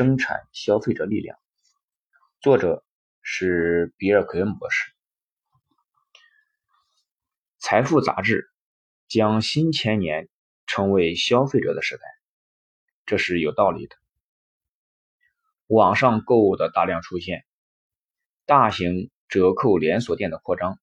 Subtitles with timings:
[0.00, 1.38] 生产消费者力量，
[2.40, 2.82] 作者
[3.20, 4.90] 是比尔·奎恩博士。
[7.58, 8.50] 财富杂志
[9.08, 10.30] 将新千年
[10.64, 12.02] 称为消费者的时代，
[13.04, 13.94] 这是有道理的。
[15.66, 17.44] 网上购物的大量出现，
[18.46, 20.78] 大型折扣连锁店的扩张，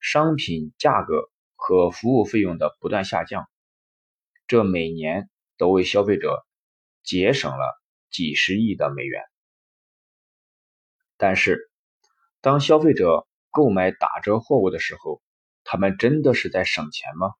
[0.00, 3.46] 商品价格和服务费用的不断下降，
[4.46, 5.28] 这每年
[5.58, 6.46] 都为消费者。
[7.02, 7.79] 节省了
[8.10, 9.22] 几十亿的美元，
[11.16, 11.70] 但是
[12.40, 15.22] 当消费者购买打折货物的时候，
[15.64, 17.34] 他们真的是在省钱吗？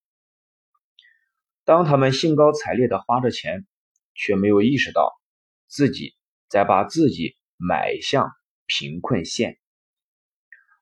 [1.65, 3.67] 当他们兴高采烈的花着钱，
[4.15, 5.13] 却没有意识到
[5.67, 6.15] 自己
[6.49, 8.31] 在把自己买向
[8.67, 9.59] 贫困线，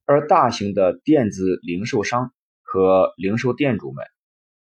[0.05, 4.05] 而大型的电子零售商和零售店主们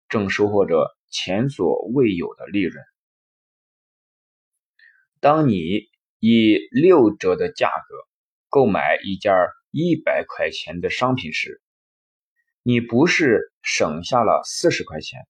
[0.08, 2.82] 正收获着前所未有的利润。
[5.24, 5.88] 当你
[6.18, 7.96] 以六折的价格
[8.50, 9.32] 购买一件
[9.70, 11.62] 一百块钱的商品时，
[12.62, 15.26] 你不是省下了四十块钱，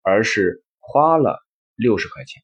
[0.00, 2.42] 而是花了六十块钱。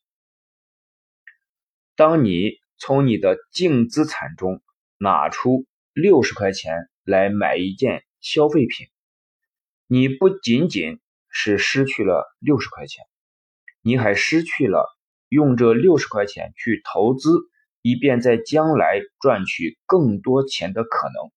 [1.96, 4.60] 当你从你的净资产中
[4.98, 5.64] 拿出
[5.94, 8.88] 六十块钱来买一件消费品，
[9.86, 13.06] 你不仅仅是失去了六十块钱，
[13.80, 14.99] 你还失去了。
[15.30, 17.30] 用这六十块钱去投资，
[17.82, 21.30] 以便在将来赚取更多钱的可能。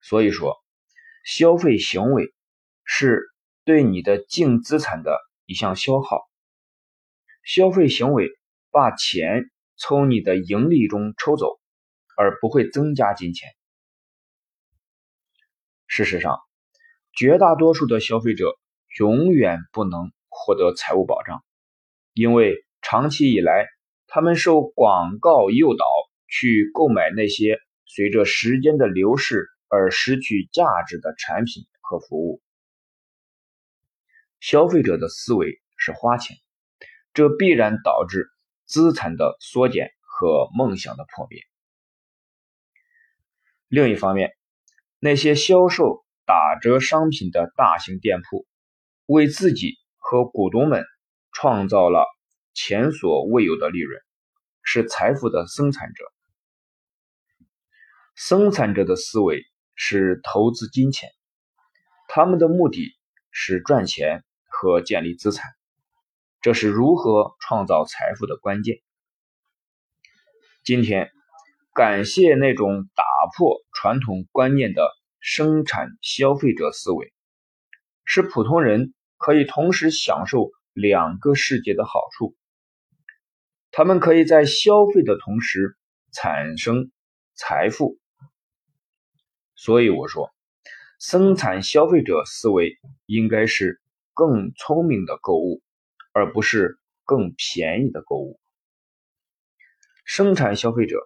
[0.00, 0.54] 所以说，
[1.24, 2.34] 消费行为
[2.84, 3.22] 是
[3.64, 6.28] 对你的净资产的一项消耗。
[7.42, 8.28] 消费行为
[8.70, 11.58] 把钱从你的盈利中抽走，
[12.16, 13.48] 而不会增加金钱。
[15.86, 16.38] 事实上，
[17.14, 18.58] 绝大多数的消费者
[18.98, 21.42] 永远不能获得财务保障。
[22.18, 23.68] 因为长期以来，
[24.08, 25.84] 他们受广告诱导
[26.26, 32.42] 去购买那些随着时间的流逝而失去价值的产品和服务。
[34.40, 36.36] 消费者的思维是花钱，
[37.14, 38.26] 这必然导致
[38.64, 41.40] 资产的缩减和梦想的破灭。
[43.68, 44.32] 另一方面，
[44.98, 48.44] 那些销售打折商品的大型店铺，
[49.06, 50.84] 为自己和股东们。
[51.40, 52.04] 创造了
[52.52, 54.00] 前所未有的利润，
[54.64, 56.04] 是财富的生产者。
[58.16, 59.44] 生产者的思维
[59.76, 61.08] 是投资金钱，
[62.08, 62.92] 他们的目的
[63.30, 65.48] 是赚钱和建立资产，
[66.40, 68.78] 这是如何创造财富的关键。
[70.64, 71.12] 今天，
[71.72, 73.04] 感谢那种打
[73.36, 77.12] 破传统观念的生产消费者思维，
[78.04, 80.50] 使普通人可以同时享受。
[80.78, 82.36] 两个世界的好处，
[83.72, 85.76] 他们可以在消费的同时
[86.12, 86.92] 产生
[87.34, 87.98] 财富。
[89.56, 90.30] 所以我说，
[91.00, 93.80] 生产消费者思维应该是
[94.14, 95.62] 更聪明的购物，
[96.12, 98.38] 而不是更便宜的购物。
[100.04, 100.96] 生产消费者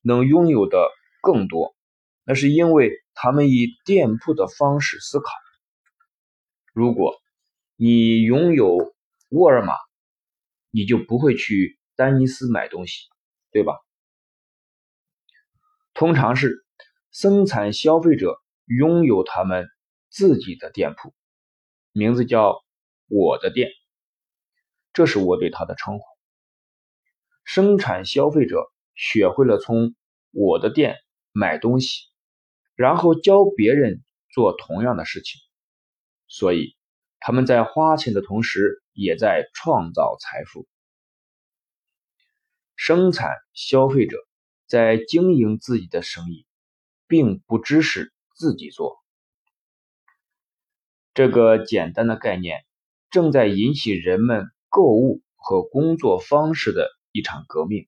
[0.00, 0.90] 能拥有的
[1.20, 1.76] 更多，
[2.24, 5.30] 那是因为他们以店铺的方式思考。
[6.72, 7.20] 如果
[7.76, 8.92] 你拥有，
[9.32, 9.72] 沃尔玛，
[10.70, 13.08] 你就不会去丹尼斯买东西，
[13.50, 13.78] 对吧？
[15.94, 16.66] 通常是
[17.10, 19.66] 生产消费者拥有他们
[20.10, 21.14] 自己的店铺，
[21.92, 22.62] 名字叫
[23.08, 23.70] “我的店”，
[24.92, 26.04] 这是我对他的称呼。
[27.42, 29.94] 生产消费者学会了从
[30.30, 30.98] 我的店
[31.32, 32.02] 买东西，
[32.74, 35.40] 然后教别人做同样的事情，
[36.28, 36.76] 所以。
[37.24, 40.66] 他们在花钱的同时，也在创造财富。
[42.76, 44.16] 生产消费者
[44.66, 46.46] 在经营自己的生意，
[47.06, 48.98] 并不只是自己做。
[51.14, 52.64] 这个简单的概念
[53.10, 57.86] 正在引起人们购物和工作方式的一场革命。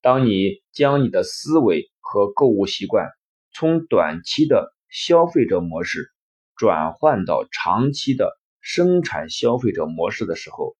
[0.00, 3.10] 当你将你的思维和购物习惯
[3.52, 6.10] 从短期的消费者模式，
[6.56, 8.37] 转换到长期的
[8.70, 10.76] 生产消费者模式的时候，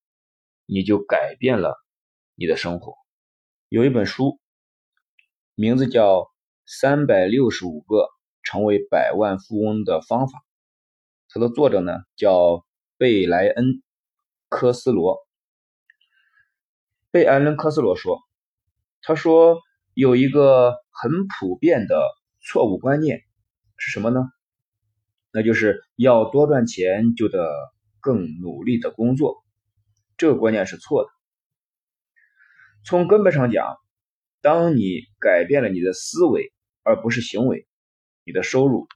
[0.67, 1.75] 你就改变了
[2.35, 2.93] 你的生活。
[3.71, 4.39] 有一本书，
[5.55, 6.21] 名字叫
[6.67, 8.11] 《三百六十五个
[8.43, 10.39] 成为百万富翁的方法》，
[11.31, 12.67] 它的作者呢叫
[12.99, 13.65] 贝莱恩·
[14.51, 15.27] 科斯罗。
[17.11, 18.21] 贝莱恩·科斯罗说
[19.01, 19.63] ：“他说
[19.95, 22.03] 有一个很普遍的
[22.43, 23.23] 错误观念
[23.79, 24.21] 是什么呢？”
[25.33, 27.51] 那就是要多赚钱就得
[28.01, 29.45] 更努力的工作，
[30.17, 31.11] 这个观念是错的。
[32.85, 33.77] 从根本上讲，
[34.41, 36.53] 当你改变了你的思维
[36.83, 37.67] 而不是行为，
[38.25, 38.87] 你的收入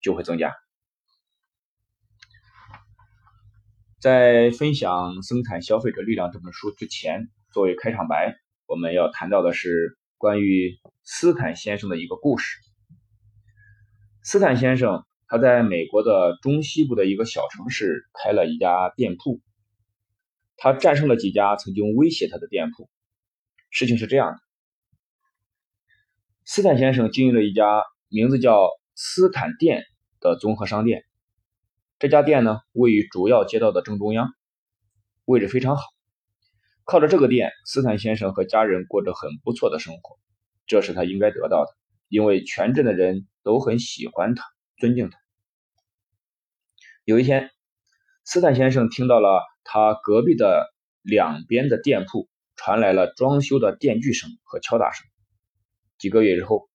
[0.00, 0.54] 就会增加。
[4.00, 8.36] 在分享《生产消费者力量》这本书之前，作为开场白，
[8.66, 12.58] 我们要谈到的是关于斯坦先生的一个故事。
[14.22, 19.40] 斯坦先生他在美国的中西部的一个小城市开了一家店铺，
[20.56, 22.88] 他战胜了几家曾经威胁他的店铺。
[23.70, 24.38] 事情是这样的：
[26.44, 29.82] 斯坦先生经营了一家名字叫斯坦店
[30.20, 31.04] 的综合商店。
[31.98, 34.28] 这家店呢，位于主要街道的正中央，
[35.24, 35.82] 位置非常好。
[36.84, 40.16] 靠着这个店，斯坦先生和家人过着很不错的生活，
[40.68, 41.76] 这是他应该得到的，
[42.08, 44.44] 因为全镇的人都很喜欢他，
[44.78, 45.18] 尊敬他。
[47.04, 47.50] 有一天，
[48.24, 55.06] 斯坦先生听到了他隔壁的两边的店铺传来了装修的电锯声和敲打声。
[55.98, 56.68] 几个月之后，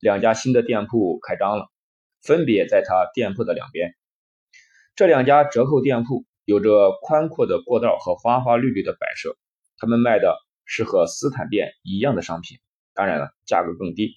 [0.00, 1.70] 两家新的店铺开张了，
[2.22, 3.94] 分别在他店铺的两边。
[4.96, 9.36] 这两家折扣店铺有着宽阔的过道和花花绿绿的摆设，
[9.76, 12.58] 他们卖的是和斯坦店一样的商品，
[12.94, 14.14] 当然了，价格更低。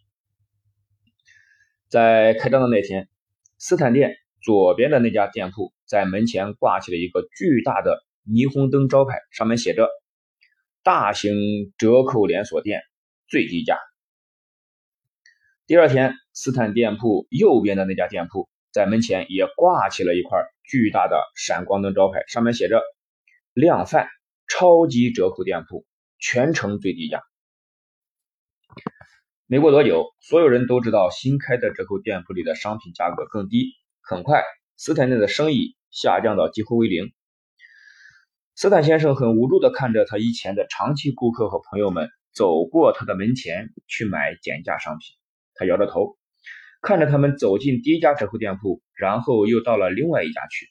[1.88, 3.10] 在开张的那天，
[3.60, 9.90] 斯坦店左边的那家店铺在门前挂起了一个巨大的霓虹灯招牌，上面写着
[10.84, 11.34] “大型
[11.78, 12.82] 折扣连锁店，
[13.28, 13.80] 最低价”。
[15.66, 20.40] 第二天，斯坦店铺右边的那家店铺在门前也挂起了一块。
[20.70, 22.82] 巨大的闪光灯招牌上面写着
[23.56, 24.10] “量贩
[24.50, 25.86] 超级折扣店铺，
[26.20, 27.24] 全程最低价”。
[29.50, 33.76] 没过多久，所有人都知道新开的折扣店铺里的商品价格更低。
[34.02, 34.44] 很快，
[34.76, 37.14] 斯坦内的生意下降到几乎为零。
[38.56, 45.16] 斯坦先生很无助地看着他以前的长期顾客和朋友们走过他的门前去买减价商品，
[45.56, 46.18] 他摇着头。
[46.82, 50.68] 看着他们走进第一家折扣店铺，然后又到了另外一家去，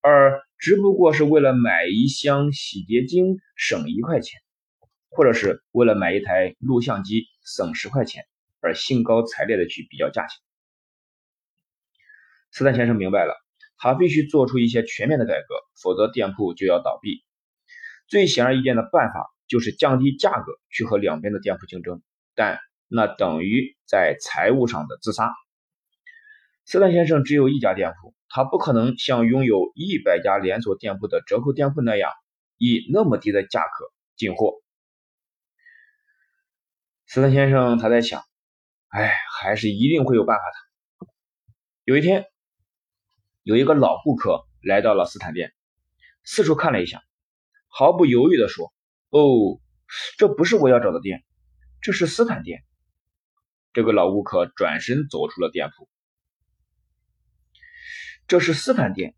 [0.00, 4.40] 而只不过是为了买一箱洗洁精省一块钱，
[5.08, 8.26] 或者是为了买一台录像机省十块钱，
[8.60, 10.38] 而兴高采烈的去比较价钱。
[12.50, 13.34] 斯坦先生明白了，
[13.76, 17.24] 他必须做出一些全面的改革，否则店铺就要倒闭。
[18.06, 22.02] 最显而易见的办法就是降低价格去和两边的店铺竞争，
[22.34, 22.58] 但。
[22.90, 25.30] 那等于在财务上的自杀。
[26.64, 32.10] 斯坦先生只有一家店铺，他不可能像拥有一百家连锁店铺的折扣店铺那样，
[32.56, 34.54] 以那么低的价格进货。
[37.10, 38.22] 斯坦先生他在想，
[38.88, 39.10] 哎，
[39.40, 41.08] 还是一定会有办法的。
[41.84, 42.26] 有一天，
[43.42, 45.54] 有一个老顾客来到了斯坦店，
[46.22, 47.02] 四处看了一下，
[47.66, 48.74] 毫不犹豫地说
[49.08, 49.58] ：“哦，
[50.18, 51.24] 这不是我要找的店，
[51.80, 52.62] 这是斯坦店。”
[53.72, 55.88] 这个老顾客转身走出了店铺。
[58.26, 59.14] 这是斯坦店，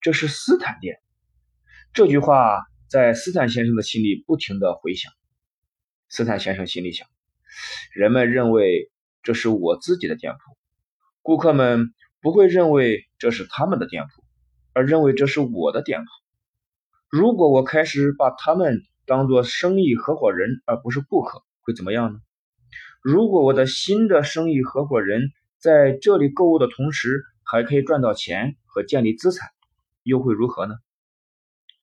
[0.00, 1.00] 这是斯坦店。
[1.92, 5.12] 这句话在斯坦先生的心里不停的回响。
[6.08, 7.08] 斯坦先生心里想：
[7.92, 8.90] 人们认为
[9.22, 10.56] 这是我自己的店铺，
[11.22, 14.22] 顾客们不会认为这是他们的店铺，
[14.72, 16.06] 而认为这是我的店铺。
[17.08, 22.20] 如果我开始把他们当做生意合伙人而不是顾客，会怎么样呢？
[23.02, 29.48] 如果我的新的生意合伙人在这里购物的同时还可以赚到钱和建立资产，
[30.02, 30.74] 又会如何呢？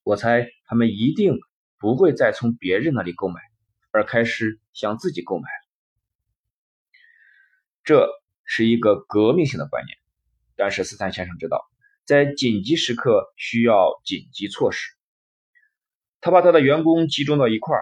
[0.03, 1.39] 我猜他们一定
[1.79, 3.39] 不会再从别人那里购买，
[3.93, 5.47] 而开始向自己购买。
[7.85, 8.09] 这
[8.43, 9.97] 是一个革命性的观念，
[10.57, 11.63] 但是斯坦先生知道，
[12.03, 14.91] 在紧急时刻需要紧急措施。
[16.19, 17.77] 他把他的员工集中到一块，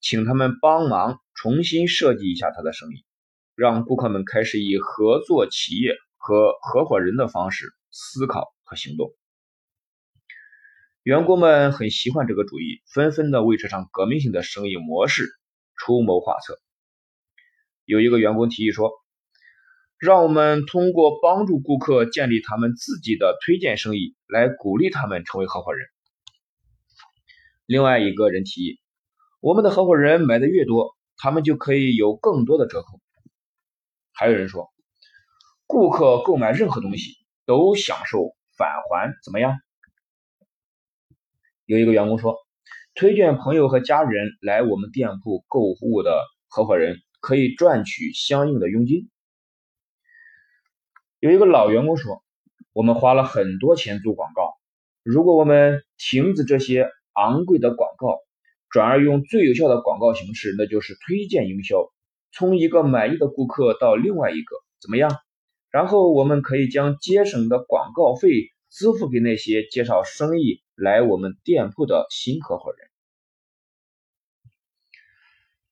[0.00, 1.18] 请他们帮忙。
[1.40, 3.04] 重新设计一下他的生意，
[3.54, 9.14] 让顾客们开始以合作企业和合伙人的方式思考和行动。
[11.02, 15.24] 员工们很喜欢这个主意，纷纷的为这场革命性的生意模式
[15.76, 16.58] 出谋划策。
[17.84, 18.90] 有一个员工提议说
[19.98, 25.86] ：“让我们通过帮助顾客建立他们自己的推荐生意，来鼓励他们成为合伙人。”
[27.66, 28.80] 另外一个人提议
[29.40, 33.00] ：“我们的合伙人买的越多。”他们就可以有更多的折扣。
[34.12, 34.72] 还有人说，
[35.66, 39.58] 顾客购买任何东西都享受返还，怎么样？
[41.68, 42.38] 有一个员工说，
[42.94, 49.10] 推荐朋友和家人来我们店铺购物的合伙人可以赚取相应的佣金。
[51.20, 52.22] 有一个老员工说，
[52.72, 54.54] 我们花了很多钱做广告，
[55.02, 58.16] 如果我们停止这些昂贵的广告，
[58.70, 61.92] 转而用最有效的广告形式，那就是推荐营销，
[62.32, 65.10] 从一个满意的顾客到另外一个，怎么样？
[65.70, 68.30] 然后我们可以将节省的广告费
[68.70, 72.88] 支付给那些介绍生意来我们店铺的新合伙人。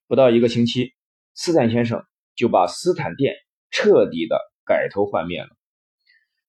[0.09, 0.95] 不到一个星期，
[1.33, 3.37] 斯坦先生就把斯坦店
[3.71, 5.57] 彻底的改头换面了。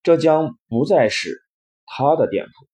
[0.01, 1.39] 这将不再是
[1.85, 2.67] 他的店铺。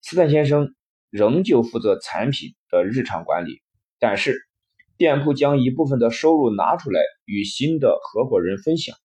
[0.00, 0.74] 斯坦先生
[1.10, 3.60] 仍旧负责产品的日常管理，
[3.98, 4.48] 但是
[4.96, 8.96] 店铺将一部分的收入拿出来与新的合伙人分享。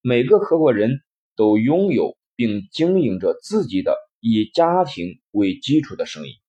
[0.00, 1.02] 每个合伙人
[1.36, 6.40] 都拥有并经营着自己的以家庭为基础的生意。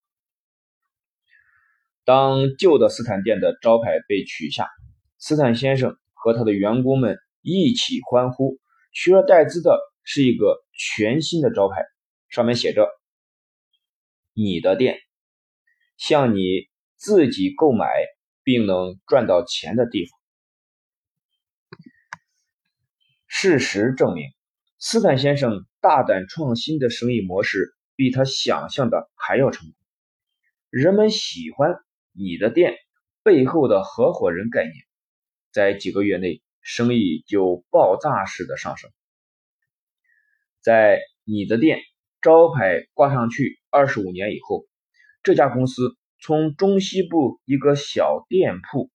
[2.04, 4.70] 当旧的斯坦店的招牌被取下，
[5.18, 8.60] 斯坦先生和他的员工们一起欢呼，
[8.92, 9.80] 取而代之的。
[10.04, 11.86] 是一个全新的招牌，
[12.28, 12.90] 上面写着
[14.34, 14.98] “你的店”，
[15.96, 16.42] 向你
[16.96, 17.86] 自己购买
[18.44, 20.20] 并能赚到钱的地方。
[23.28, 24.32] 事实证明，
[24.80, 29.76] 斯坦先生大胆创新的生意模式比他想象的还要成功。
[30.70, 31.76] 人们喜欢
[32.14, 32.76] “你的店”
[33.24, 34.74] 背后的合伙人概念，
[35.52, 38.92] 在几个月内，生意就爆炸式的上升。
[40.62, 41.80] 在你的店
[42.22, 44.68] 招牌挂上去二十五年以后，
[45.24, 48.92] 这家公司从中西部一个小店铺，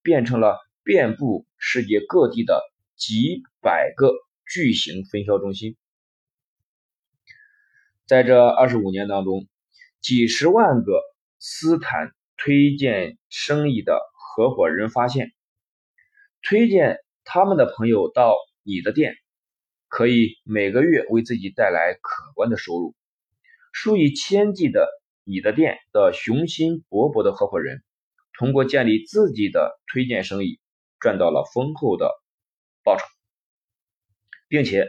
[0.00, 2.62] 变成了遍布世界各地的
[2.94, 4.12] 几百个
[4.48, 5.76] 巨型分销中心。
[8.10, 9.46] 在这二十五年当中，
[10.00, 11.00] 几十万个
[11.38, 15.30] 斯坦推荐生意的合伙人发现，
[16.42, 19.14] 推荐他们的朋友到你的店。
[19.86, 22.96] 可以每个月为自己带来可观的收入。
[23.72, 24.88] 数以千计的
[25.22, 27.80] 你的店的雄心勃勃的合伙人，
[28.36, 30.58] 通过建立自己的推荐生意，
[30.98, 32.10] 赚到了丰厚的
[32.82, 33.04] 报酬，
[34.48, 34.88] 并且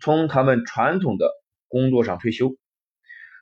[0.00, 1.30] 从他们传统的
[1.68, 2.56] 工作上退休。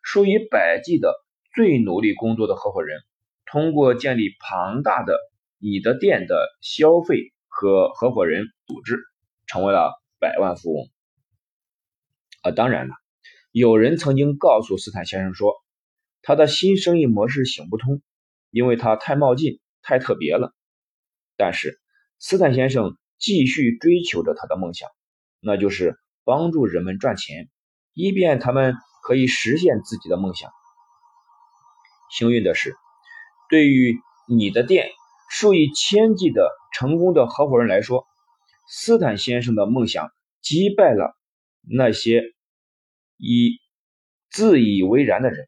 [0.02, 1.14] 数以百计的
[1.54, 3.00] 最努力工作的合伙人，
[3.46, 5.18] 通过建立庞大的
[5.58, 8.98] 你的店的消费和合伙人组织，
[9.46, 10.88] 成为了百万富翁。
[12.42, 12.94] 啊，当然了，
[13.52, 15.52] 有人曾经告诉斯坦先生说，
[16.22, 18.00] 他的新生意模式行不通，
[18.50, 20.54] 因为他太冒进、太特别了。
[21.36, 21.80] 但是
[22.18, 24.88] 斯坦先生继续追求着他的梦想，
[25.40, 27.50] 那就是帮助人们赚钱，
[27.92, 30.50] 以便他们可以实现自己的梦想。
[32.10, 32.74] 幸运的是，
[33.48, 34.90] 对于你的店
[35.30, 38.06] 数以千计的成功的合伙人来说，
[38.68, 41.16] 斯坦先生的梦想击败了。
[41.62, 42.22] 那些
[43.18, 43.60] 以
[44.30, 45.46] 自以为然的人，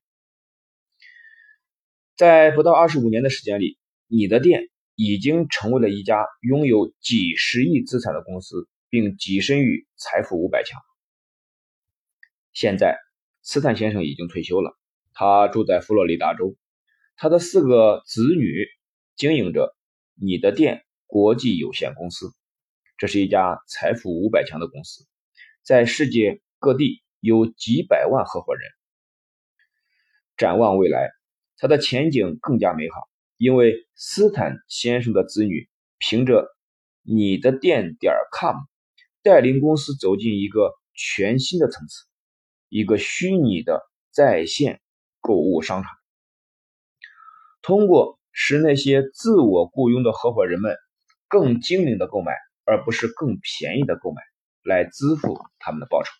[2.16, 3.78] 在不到二十五年的时间里，
[4.08, 10.78] 你的店已经成为了一家拥有几十亿资产的公司，并跻身于财富五百强。
[12.52, 12.98] 现在，
[13.42, 14.78] 斯坦先生已经退休了，
[15.12, 16.56] 他住在佛罗里达州，
[17.16, 18.66] 他的四个子女
[19.16, 19.76] 经营着
[20.14, 22.32] 你的店国际有限公司，
[22.96, 25.04] 这是一家财富五百强的公司。
[25.62, 28.62] 在世界各地有几百万合伙人。
[30.36, 31.10] 展望未来，
[31.56, 35.68] 他的前景更加美好，因为斯坦先生的子女
[35.98, 36.48] 凭着
[37.02, 38.56] 你的店点 com
[39.22, 42.06] 带领公司走进一个全新的层次，
[42.72, 44.80] 一个虚拟的在线
[45.20, 45.92] 购物商场。
[47.60, 50.76] 通过使那些自我雇佣的合伙人们
[51.28, 52.32] 更精明的购买，
[52.64, 54.22] 而不是更便宜的购买。
[54.64, 56.10] 来支付他们的报酬。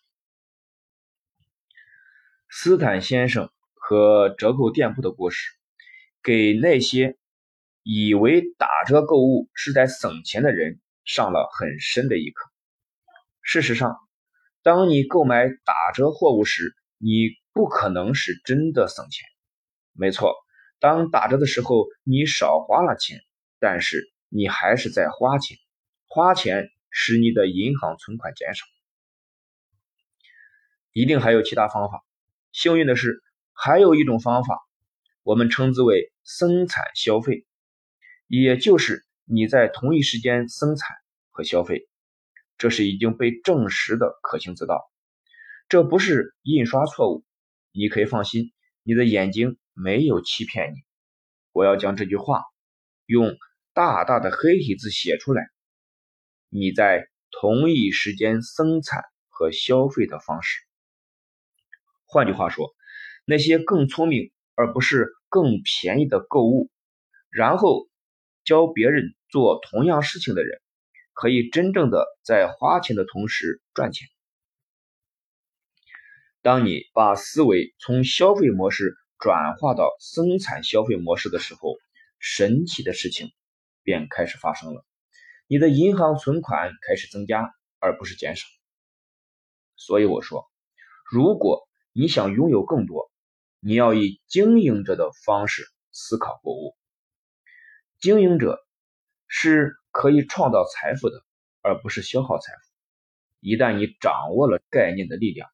[2.51, 5.49] 斯坦先生和折扣店铺的故事，
[6.25, 7.17] 给那些
[7.85, 12.51] 以为打折购物是在省钱的人上了很深的一课。
[13.43, 13.97] 事实上，
[14.63, 19.27] 当你购买打折货物时，你不可能是真的省钱。
[19.93, 20.35] 没错，
[20.81, 23.21] 当打折的时候，你少花了钱，
[23.59, 25.57] 但是你还是在花钱，
[26.07, 26.69] 花钱。
[26.95, 28.67] 使你的银行存款减少，
[30.93, 32.05] 一定还有其他方法。
[32.53, 33.23] 幸运的是，
[33.55, 34.61] 还有一种方法，
[35.23, 37.47] 我们称之为生产消费，
[38.27, 40.95] 也就是你在同一时间生产
[41.31, 41.89] 和消费，
[42.63, 44.89] 这是已经被证实的可行之道。
[45.69, 47.25] 这不是印刷错误，
[47.73, 48.53] 你可以放心，
[48.85, 50.77] 你的眼睛没有欺骗你。
[51.51, 52.45] 我要将这句话
[53.05, 53.37] 用
[53.75, 55.43] 大大的黑体字写出来。
[56.51, 60.61] 你在同一时间生产和消费的方式，
[62.05, 62.77] 换句话说，
[63.25, 66.71] 那些更聪明而不是更便宜的购物，
[67.29, 67.89] 然后
[68.45, 70.62] 教别人做同样事情的人，
[71.13, 74.09] 可以真正的在花钱的同时赚钱。
[76.41, 81.77] 当你把思维从消费模式转化到生产消费模式的时候，
[82.19, 83.31] 神奇的事情
[83.83, 84.85] 便开始发生了。
[85.47, 88.47] 你的银行存款开始增加，而不是减少。
[89.77, 90.51] 所以我说，
[91.11, 93.11] 如果你想拥有更多，
[93.61, 96.77] 你要以经营者的方式思考购物。
[98.01, 98.59] 经营者
[99.29, 101.23] 是可以创造财富的，
[101.61, 102.73] 而不是消耗财富。
[103.39, 105.49] 一旦你掌握了概念的力量，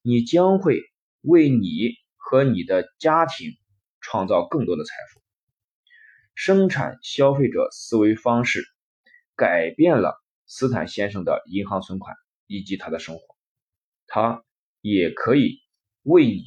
[0.00, 0.80] 你将会
[1.20, 3.52] 为你和你的家庭
[4.00, 5.20] 创造更多的财富。
[6.34, 8.64] 生产消费者思维方式
[9.36, 13.36] 改变了斯坦先生的银行存款以及他的生活，
[14.06, 14.42] 他
[14.80, 15.60] 也可以
[16.02, 16.42] 为你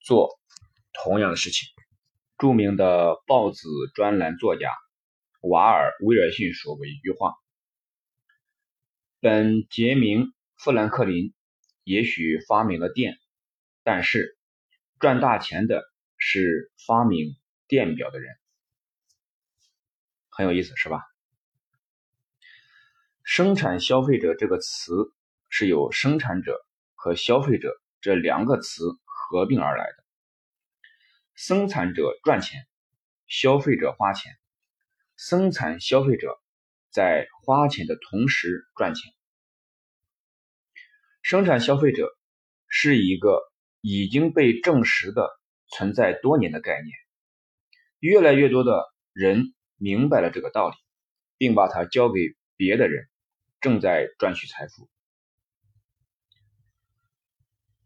[0.00, 0.38] 做
[0.92, 1.68] 同样的事情。
[2.38, 4.70] 著名的报纸专栏作家
[5.48, 7.34] 瓦尔·威尔逊说过一句话
[9.20, 10.24] ：“本杰明·
[10.56, 11.32] 富兰克林。”
[11.86, 13.16] 也许发明了电，
[13.84, 14.36] 但是
[14.98, 15.84] 赚大钱的
[16.18, 17.36] 是发明
[17.68, 18.34] 电表的人，
[20.30, 21.04] 很有意思，是吧？
[23.22, 25.14] 生产消费者这个词
[25.48, 26.58] 是由生产者
[26.96, 30.04] 和消费者这两个词合并而来的。
[31.36, 32.66] 生产者赚钱，
[33.28, 34.32] 消费者花钱，
[35.16, 36.38] 生产消费者
[36.90, 39.12] 在花钱的同时赚钱。
[41.22, 42.08] 生产消费者
[42.68, 43.40] 是一个
[43.80, 45.28] 已经被证实的
[45.68, 46.92] 存在多年的概念，
[47.98, 50.76] 越来越多的人明白了这个道理，
[51.38, 52.20] 并把它交给
[52.56, 53.08] 别的人，
[53.60, 54.88] 正在赚取财富。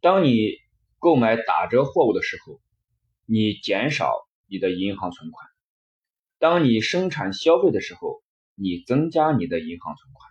[0.01, 0.57] 当你
[0.99, 2.61] 购买打折货物的时候，
[3.25, 4.13] 你减少
[4.47, 5.50] 你的银行存款；
[6.41, 8.23] 当你生产消费的时候，
[8.55, 10.31] 你增加你的银行存款。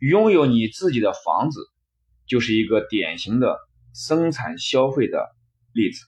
[0.00, 1.60] 拥有你自己的房子，
[2.26, 3.56] 就是一个典型的
[3.94, 5.32] 生产消费的
[5.72, 6.04] 例子。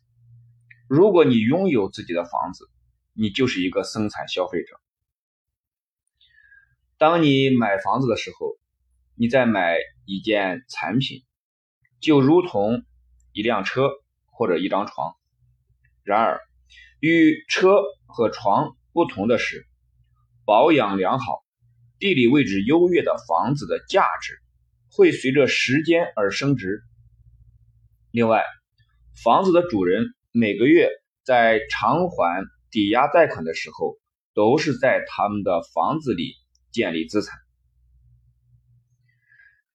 [0.89, 2.69] 如果你拥有自己的房子，
[3.13, 4.81] 你就是一个生产消费者。
[6.99, 8.59] 当你买房子的时候，
[9.15, 11.23] 你在买一件产品，
[12.01, 12.83] 就如同
[13.31, 13.91] 一辆车
[14.27, 15.15] 或者一张床。
[16.03, 16.41] 然而，
[17.07, 19.67] 与车和床不同的是，
[20.47, 21.45] 保养良好。
[21.99, 24.39] 地理位置优越的房子的价值
[24.91, 26.81] 会随着时间而升值。
[28.11, 28.43] 另外，
[29.23, 30.89] 房子的主人每个月
[31.25, 33.99] 在偿还抵押贷款的时候，
[34.33, 36.33] 都是在他们的房子里
[36.73, 37.39] 建立资产。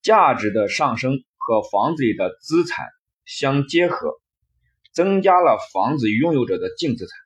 [0.02, 2.88] 价值的上升和房子里的资产
[3.24, 4.19] 相结合，
[5.00, 7.16] 增加了房子拥有者的净资产。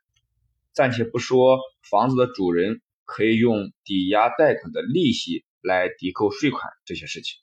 [0.73, 1.59] 暂且不说
[1.91, 2.81] 房子的主人。
[3.07, 7.39] 可以用抵押贷款的利息来抵扣税款这些事情，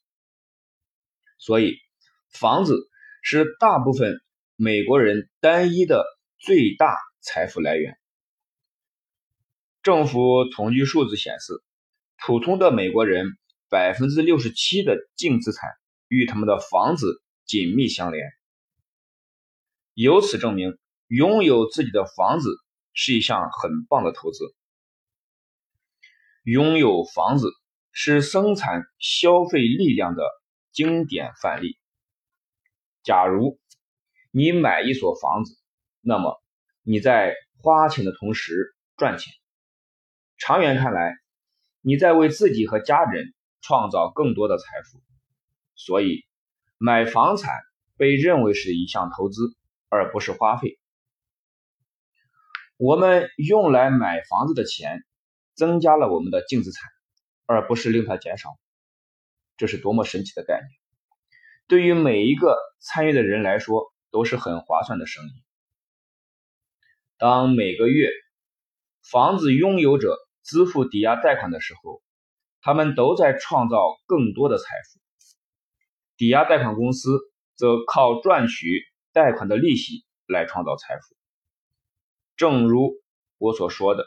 [1.37, 1.77] 所以
[2.31, 2.89] 房子
[3.21, 4.19] 是大部分
[4.55, 6.03] 美国人单一的
[6.39, 7.95] 最大财富来源。
[9.83, 11.61] 政府统计数字显示，
[12.17, 13.27] 普通的美国人
[13.69, 15.69] 百分之六十七的净资产
[16.07, 18.27] 与他们的房子紧密相连，
[19.93, 20.77] 由此证明，
[21.07, 22.49] 拥有自己的房子
[22.93, 24.55] 是一项很棒的投资。
[26.43, 27.49] 拥有房子
[27.91, 30.23] 是生产消费力量的
[30.71, 31.77] 经典范例。
[33.03, 33.59] 假如
[34.31, 35.57] 你买一所房子，
[35.99, 36.41] 那么
[36.83, 39.33] 你在花钱的同时赚钱。
[40.37, 41.15] 长远看来，
[41.81, 45.01] 你在为自己和家人创造更多的财富。
[45.75, 46.25] 所以，
[46.77, 47.53] 买房产
[47.97, 49.55] 被认为是一项投资，
[49.91, 50.79] 而不是花费。
[52.77, 55.03] 我们用来买房子的钱。
[55.53, 56.89] 增加了我们的净资产，
[57.45, 58.57] 而不是令它减少，
[59.57, 60.69] 这是多么神奇的概念！
[61.67, 65.43] 对于每一个参与的人来说，都是很划算的生意。
[67.17, 68.09] 当每个月
[69.03, 72.01] 房子拥有者支付抵押贷款的时候，
[72.61, 73.77] 他们都在创造
[74.07, 74.99] 更多的财富。
[76.17, 77.19] 抵押贷款公司
[77.55, 81.15] 则靠赚取贷款的利息来创造财富。
[82.35, 82.93] 正如
[83.37, 84.05] 我所说的。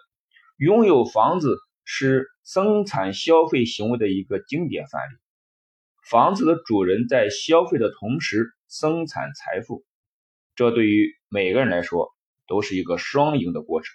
[0.56, 5.16] 拥有房子是生产消费行为的一个经典范例。
[6.08, 9.84] 房子的主人在消费的同时生产财富，
[10.54, 12.14] 这对于每个人来说
[12.46, 13.92] 都是一个双赢的过程。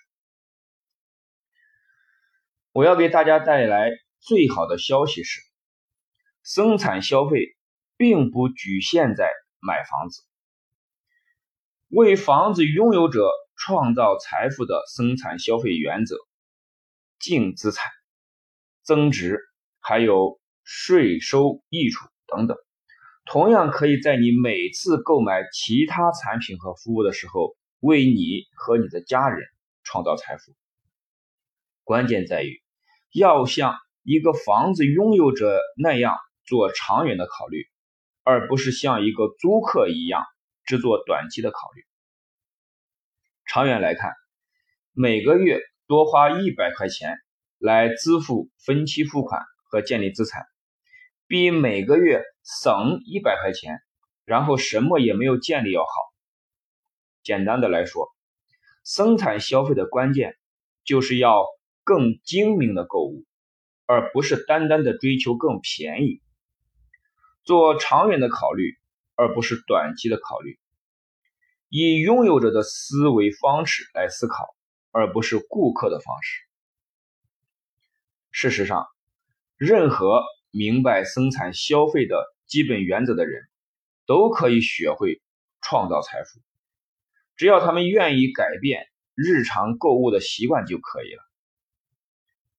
[2.74, 5.40] 我要给大家带来最好的消息是，
[6.44, 7.56] 生产消费
[7.96, 10.24] 并不局限在买房子。
[11.90, 16.18] 为房子拥有者创造财富的生产消费原则、
[17.20, 17.84] 净资产、
[18.84, 19.40] 增值，
[19.80, 22.56] 还有税收益处等等，
[23.26, 29.48] 同样可以在你每次购买其他产品和服务的时候，为你和你的家人
[29.84, 30.54] 创造财富。
[31.84, 32.62] 关键在于
[33.12, 37.66] 要像一个房子拥有者那样做长远的考虑，
[38.24, 40.24] 而不是像一个租客一样
[40.70, 41.84] 只做短期的考虑。
[43.48, 44.14] 长远来看，
[44.94, 47.18] 每个月多花一百块钱
[47.58, 50.46] 来支付分期付款和建立资产，
[51.26, 53.80] 比每个月省一百块钱
[54.24, 55.90] 然后什么也没有建立要好。
[57.24, 58.08] 简单的来说，
[58.86, 60.38] 生产消费的关键
[60.84, 61.46] 就是要。
[61.86, 63.26] 更精明的购物，
[63.88, 66.22] 而不是单单的追求更便宜。
[67.44, 68.78] 做长远的考虑，
[69.16, 70.59] 而不是短期的考虑。
[71.70, 74.56] 以拥有者的思维方式来思考，
[74.92, 76.42] 而不是顾客的方式。
[78.32, 78.88] 事实上，
[79.56, 83.48] 任何明白生产消费的基本原则的人，
[84.08, 85.22] 都可以学会
[85.62, 86.40] 创造财富，
[87.36, 91.22] 只要他们愿意改变日常购物的习惯就可以了。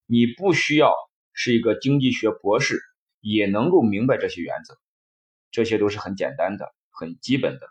[0.07, 0.95] 你不需要
[1.33, 2.81] 是一个经济学博士，
[3.21, 4.79] 也能够明白这些原则，
[5.51, 7.67] 这些都是很简单的、很基本的。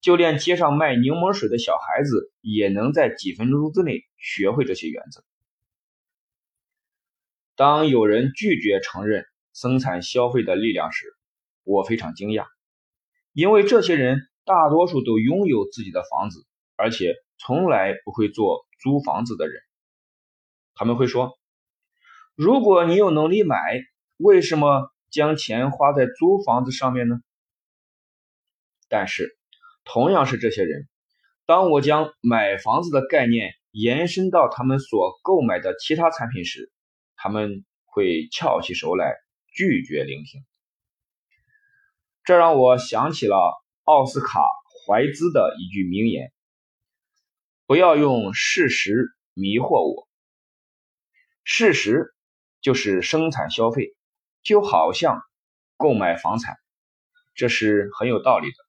[0.00, 5.24] 就连街上卖柠檬水的小孩子，也能在几分钟之内学会这些原则。
[7.56, 11.06] 当有人拒绝承认生产消费的力量时，
[11.64, 12.46] 我非常惊讶，
[13.32, 19.60] 因为这些人大多数都拥有自己的房子，而且从来不会做租房子的人。
[20.74, 21.36] 他们会说。
[22.36, 23.56] 如果你有能力买，
[24.16, 27.16] 为什么将钱花在租房子上面呢？
[28.88, 29.37] 但是，
[29.90, 30.86] 同样是这些人，
[31.46, 36.70] 当我将买房子的概念延伸到他们所购买的其他产品时，
[37.16, 39.14] 他们会翘起手来
[39.48, 40.44] 拒绝聆听。
[42.22, 43.36] 这让我想起了
[43.82, 44.40] 奥斯卡·
[44.86, 46.30] 怀兹的一句名言
[47.66, 50.06] ：“不要用事实迷惑我，
[51.42, 52.14] 事实。”
[52.60, 53.94] 就是生产消费，
[54.42, 55.22] 就好像
[55.76, 56.56] 购买房产，
[57.36, 58.67] 这是很有道理的。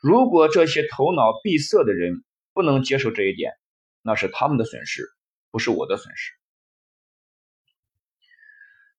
[0.00, 3.52] 如果这些头脑闭塞的人不能接受这一点，
[4.02, 5.04] 那是他们的损失，
[5.50, 6.32] 不是我的损失。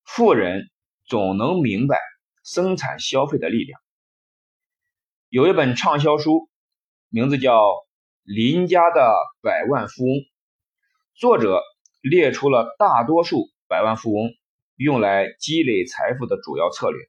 [0.03, 0.69] 富人
[1.05, 1.97] 总能明白
[2.43, 3.79] 生产消费的力量。
[5.29, 6.49] 有一本畅销书，
[7.09, 7.57] 名字叫
[8.23, 10.11] 《林家的百万富翁》，
[11.15, 11.61] 作者
[12.01, 13.49] 列出了大多数。
[13.67, 14.29] 百万富翁
[14.75, 16.99] 用来积累财富的主要策略。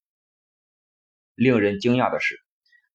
[1.34, 2.41] 令人惊讶的是，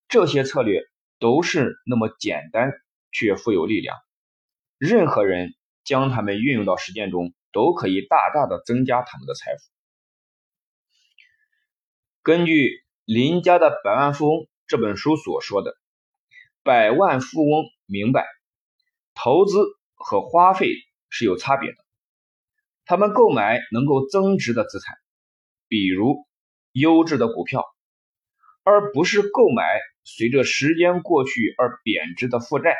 [0.07, 0.83] 这些策略
[1.19, 2.71] 都是那么简单
[3.11, 3.97] 却富有力量。
[4.77, 9.61] 任何人将它们运用到实践中，都可以大大的增加他们的财富。
[12.21, 12.69] 根据
[13.05, 15.77] 《林家的百万富翁》这本书所说的，
[16.61, 18.27] 百万富翁明白，
[19.13, 19.57] 投资
[19.95, 20.73] 和花费
[21.09, 21.77] 是有差别的。
[22.85, 24.97] 他们购买能够增值的资产，
[25.67, 26.25] 比如
[26.73, 27.65] 优质的股票，
[28.63, 29.63] 而不是购买
[30.09, 32.77] 随着时间过去而贬值的负债，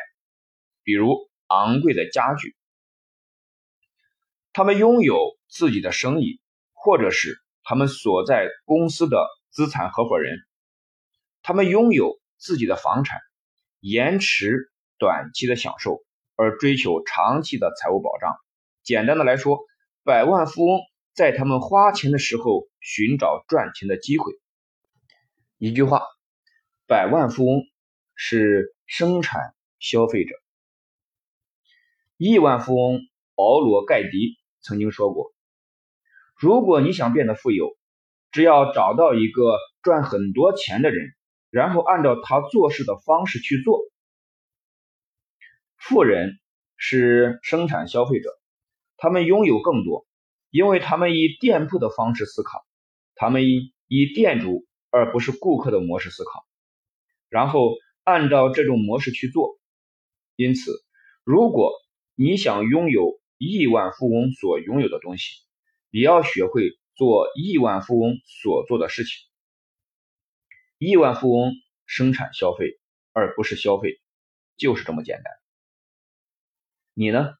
[0.81, 2.55] 比如昂贵的家具。
[4.53, 6.39] 他们拥有自己的生意，
[6.71, 10.39] 或者是他们所在公司的资产合伙人。
[11.41, 13.19] 他们拥有自己的房产，
[13.81, 16.05] 延迟短期的享受，
[16.37, 18.33] 而追求长期的财务保障。
[18.83, 19.59] 简单的来说。
[20.03, 20.79] 百万富翁
[21.13, 24.31] 在他们花钱的时候寻找赚钱的机会。
[25.57, 26.01] 一句话，
[26.87, 27.63] 百万富翁
[28.15, 30.33] 是生产消费者。
[32.15, 33.01] 亿万富翁
[33.35, 35.33] 保罗·盖迪曾经说过
[36.39, 37.77] ：“如果你想变得富有，
[38.31, 41.13] 只要找到一个赚很多钱的人，
[41.49, 43.81] 然后按照他做事的方式去做。”
[45.75, 46.39] 富人
[46.77, 48.29] 是生产消费者。
[48.95, 50.07] 他们拥有更多，
[50.51, 52.65] 因为他们以店铺的方式思考，
[53.13, 56.46] 他们以以店主而不是顾客的模式思考，
[57.29, 59.59] 然后按照这种模式去做。
[60.35, 60.71] 因此，
[61.23, 61.73] 如果
[62.15, 65.43] 你想拥有亿万富翁所拥有的东西，
[65.89, 69.11] 也要学会做亿万富翁所做的事情。
[70.77, 71.53] 亿万富翁
[71.85, 72.79] 生产消费，
[73.13, 73.99] 而不是消费，
[74.57, 75.33] 就是这么简单。
[76.93, 77.33] 你呢？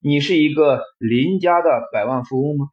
[0.00, 2.66] 你是一个邻家的百万富翁吗？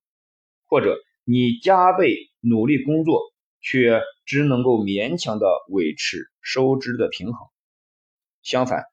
[0.65, 3.32] 或者你加倍努力工作，
[3.63, 7.47] 却只能够勉强的维持收支的平衡？
[8.43, 8.83] 相反，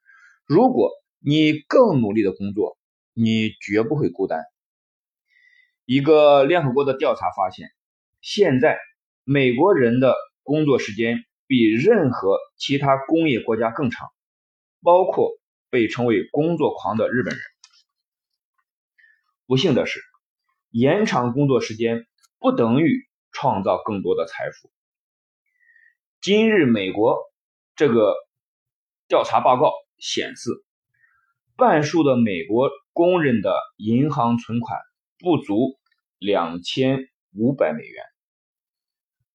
[0.46, 2.78] 如果你更努力的工作，
[3.12, 4.44] 你绝不会孤单。
[5.84, 7.68] 一个联合国的调查发现，
[8.20, 8.78] 现在
[9.24, 14.08] 美国人的工作时间比任何其他工业国家更长，
[14.82, 15.32] 包括
[15.68, 17.42] 被称为“工作狂”的日本人。
[19.46, 20.00] 不幸的是，
[20.70, 22.06] 延长工作时间
[22.38, 24.70] 不等于创造更多的财富。
[26.20, 27.18] 今日美国
[27.76, 28.14] 这个
[29.08, 30.50] 调查报告显示，
[31.56, 34.78] 半数的美国工人的银行存款
[35.18, 35.78] 不足
[36.18, 38.04] 两千五百美元。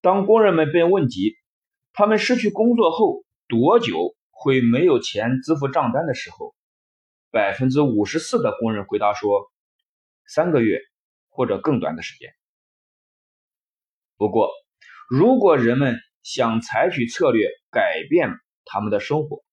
[0.02, 1.36] 当工人们被问及
[1.94, 6.54] 他们失去工作后多久会没有钱支付账单的时候，
[7.32, 9.52] 百分之五十四的工人回答说。
[10.28, 10.80] 三个月
[11.30, 12.34] 或者更短的时间。
[14.18, 14.50] 不过，
[15.10, 18.30] 如果人们想采取策略改变
[18.64, 19.44] 他们的生活，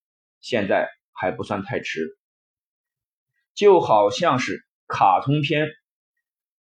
[0.41, 2.17] 现在还不算太迟。
[3.55, 5.67] 就好像是卡通片《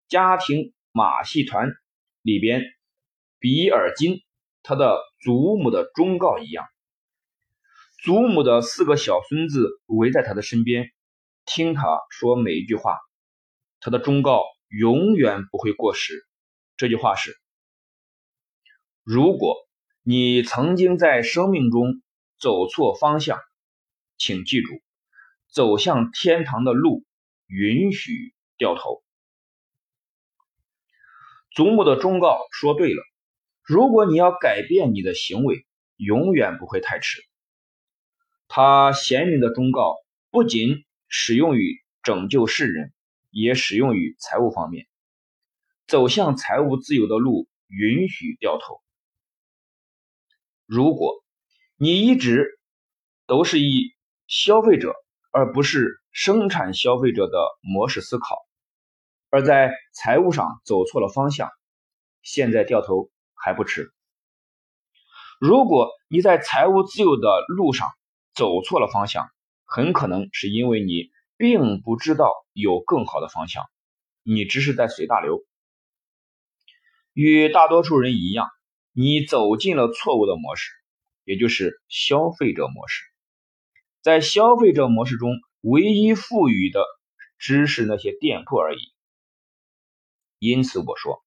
[0.08, 1.68] 家庭马戏团》
[2.22, 2.64] 里边
[3.38, 4.20] 比尔金
[4.62, 6.64] 他的祖母的忠告一样，
[8.02, 10.90] 祖母的四个小孙子围在他的身边，
[11.44, 12.98] 听他说每一句话。
[13.80, 16.26] 他的忠告永远不会过时。
[16.76, 17.32] 这句话是：
[19.02, 19.56] 如果
[20.02, 22.02] 你曾经在生命中
[22.38, 23.38] 走错方向，
[24.16, 24.80] 请记住，
[25.48, 27.04] 走向天堂的路
[27.46, 29.02] 允许掉头。
[31.50, 33.02] 祖母的忠告说对了。
[33.62, 37.22] 如果你要改变你的行为，永远不会太迟。
[38.48, 39.96] 他贤明的忠告
[40.30, 42.92] 不仅适用于拯救世人。
[43.34, 44.86] 也使用于财务方面，
[45.86, 48.81] 走向财务自由的路允许掉头。
[50.74, 51.22] 如果
[51.76, 52.58] 你一直
[53.26, 53.94] 都是以
[54.26, 54.94] 消费者
[55.30, 58.38] 而不是生产消费者的模式思考，
[59.28, 61.50] 而在财务上走错了方向，
[62.22, 63.92] 现在掉头还不迟。
[65.38, 67.90] 如果你在财务自由的路上
[68.32, 69.28] 走错了方向，
[69.66, 71.10] 很可能是因为你。
[71.38, 73.64] 并不知道有更好的方向，
[74.22, 75.42] 你只是在随大流。
[77.14, 78.48] 与大多数人一样，
[78.92, 80.70] 你走进了错误的模式，
[81.24, 83.02] 也就是消费者模式。
[84.00, 86.84] 在消费者模式中，唯一赋予的
[87.38, 88.80] 只是那些店铺而已。
[90.38, 91.24] 因此，我说，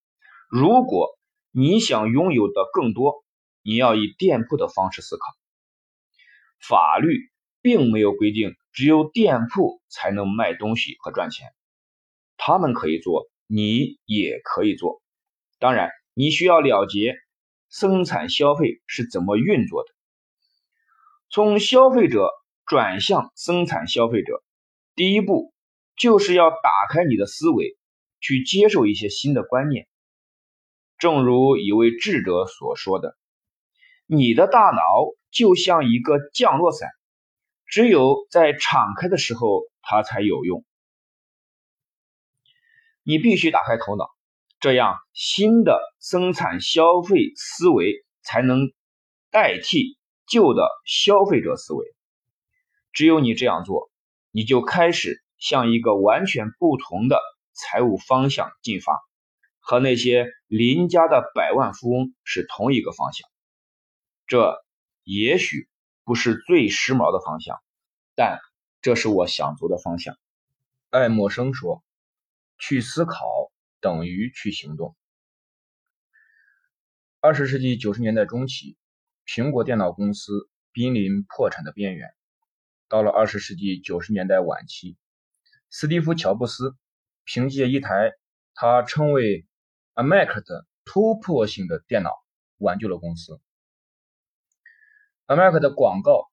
[0.50, 1.18] 如果
[1.52, 3.24] 你想拥有的更多，
[3.62, 5.24] 你要以店铺的方式思考。
[6.60, 8.56] 法律并没有规定。
[8.72, 11.54] 只有店铺才能卖东西和赚钱，
[12.36, 15.02] 他们可以做，你也可以做。
[15.60, 17.16] 当然，你需要了解
[17.70, 19.90] 生产消费是怎么运作的。
[21.30, 22.30] 从消费者
[22.66, 24.44] 转向生产消费者，
[24.96, 25.54] 第一步
[25.98, 27.78] 就是要打开你的思维，
[28.20, 29.88] 去接受一些新的观念。
[30.98, 33.18] 正如一位智者所说的
[34.08, 34.82] ：“你的大脑
[35.30, 36.90] 就像一个降落伞。”
[37.68, 40.64] 只有在敞开的时候，它才有用。
[43.02, 44.15] 你必须打开头脑，
[44.66, 48.74] 这样新的生产消费思维才能
[49.30, 51.86] 代替旧的消费者思维。
[52.92, 53.92] 只有你这样做，
[54.32, 57.22] 你就开始向一个完全不同的
[57.54, 59.00] 财务方向进发，
[59.60, 63.30] 和那些邻家的百万富翁是同一个方向。
[64.26, 64.58] 这
[65.04, 65.70] 也许。
[66.08, 67.60] 不是最时髦的方向，
[68.16, 68.40] 但
[68.82, 70.16] 这是我想走的方向。
[70.92, 71.84] 爱默生说
[72.60, 73.26] ：“去思考
[73.86, 74.96] 等于去行动。”
[77.22, 78.78] 二十世纪九十年代中期，
[79.28, 82.10] 苹果电脑公司濒临破产的边缘。
[82.88, 84.98] 到了二十世纪九十年代晚期，
[85.70, 86.76] 斯蒂夫·乔布斯
[87.26, 88.14] 凭借一台
[88.56, 89.46] 他称为
[89.94, 92.10] “iMac” 的突破性的电脑，
[92.58, 93.40] 挽救了公司。
[95.28, 96.32] iMac 的广告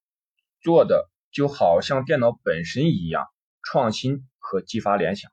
[0.61, 3.27] 做的就好像电脑本身一样
[3.63, 5.32] 创新和激发联想。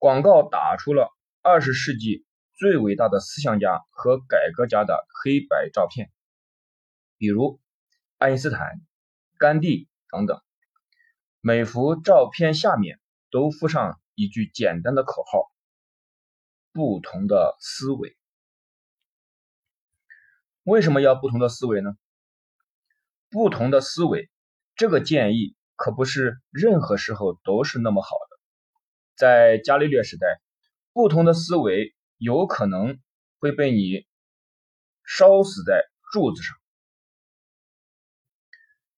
[0.00, 6.10] 广告打出了二十世纪最伟大的思想家和改革家的黑白照片，
[7.18, 7.60] 比如
[8.16, 8.80] 爱因斯坦、
[9.36, 10.40] 甘地等等。
[11.42, 12.98] 每幅照片下面
[13.30, 15.52] 都附上一句简单的口号：
[16.72, 18.16] 不同的思维。
[20.62, 21.90] 为什么要不同的思维呢？
[23.28, 24.30] 不同的思维，
[24.76, 28.16] 这个建议可不是任何时候都是那么好。
[29.20, 30.40] 在伽利略时代，
[30.94, 32.98] 不同的思维有可能
[33.38, 34.06] 会被你
[35.04, 36.56] 烧死在柱子上。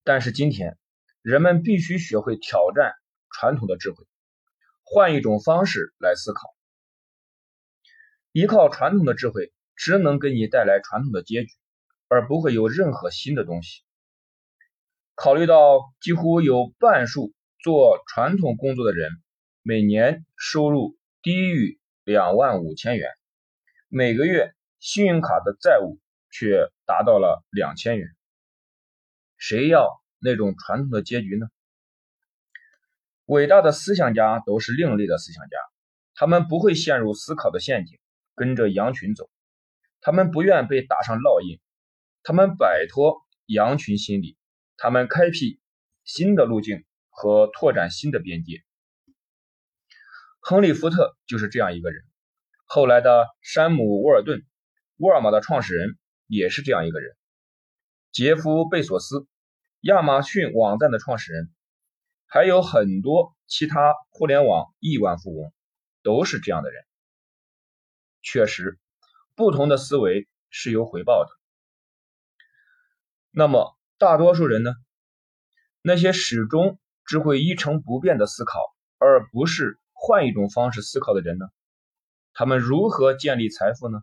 [0.04, 0.78] 但是今天，
[1.22, 2.94] 人们必须学会挑战
[3.32, 4.06] 传统的智慧，
[4.85, 6.54] 换一种方式来思考。
[8.30, 11.50] 依靠传统的智慧，只能给你带来传统的结局，
[12.06, 13.82] 而不会有任何新的东西。
[15.16, 19.11] 考虑到几乎有半数做传统工作的人
[19.64, 23.09] 每年收入低于两万五千元，
[23.88, 28.09] 每个月信用卡的债务却达到了两千元，
[29.37, 31.46] 谁要那种传统的结局呢？
[33.27, 35.57] 伟大的思想家都是另类的思想家，
[36.16, 38.01] 他们不会陷入思考的陷阱，
[38.35, 39.31] 跟着羊群走，
[40.01, 41.61] 他们不愿被打上烙印，
[42.25, 44.37] 他们摆脱羊群心理。
[44.77, 45.61] 他们开辟
[46.03, 48.64] 新的路径和拓展新的边界。
[50.44, 52.02] 亨利·福特就是这样一个人。
[52.64, 54.44] 后来的山姆·沃尔顿，
[54.96, 57.14] 沃尔玛的创始人，也是这样一个人。
[58.11, 59.28] 杰夫·贝索斯，
[59.83, 61.48] 亚马逊网站的创始人，
[62.26, 65.52] 还有很多其他互联网亿万富翁，
[66.02, 66.83] 都是这样的人。
[68.20, 68.81] 确实，
[69.37, 71.31] 不同的思维是有回报的。
[73.31, 74.72] 那么，大多数人呢？
[75.83, 78.59] 那些始终只会一成不变的思考，
[78.98, 81.46] 而不是换一种方式思考的人呢？
[82.34, 84.02] 他们如何建立财富呢？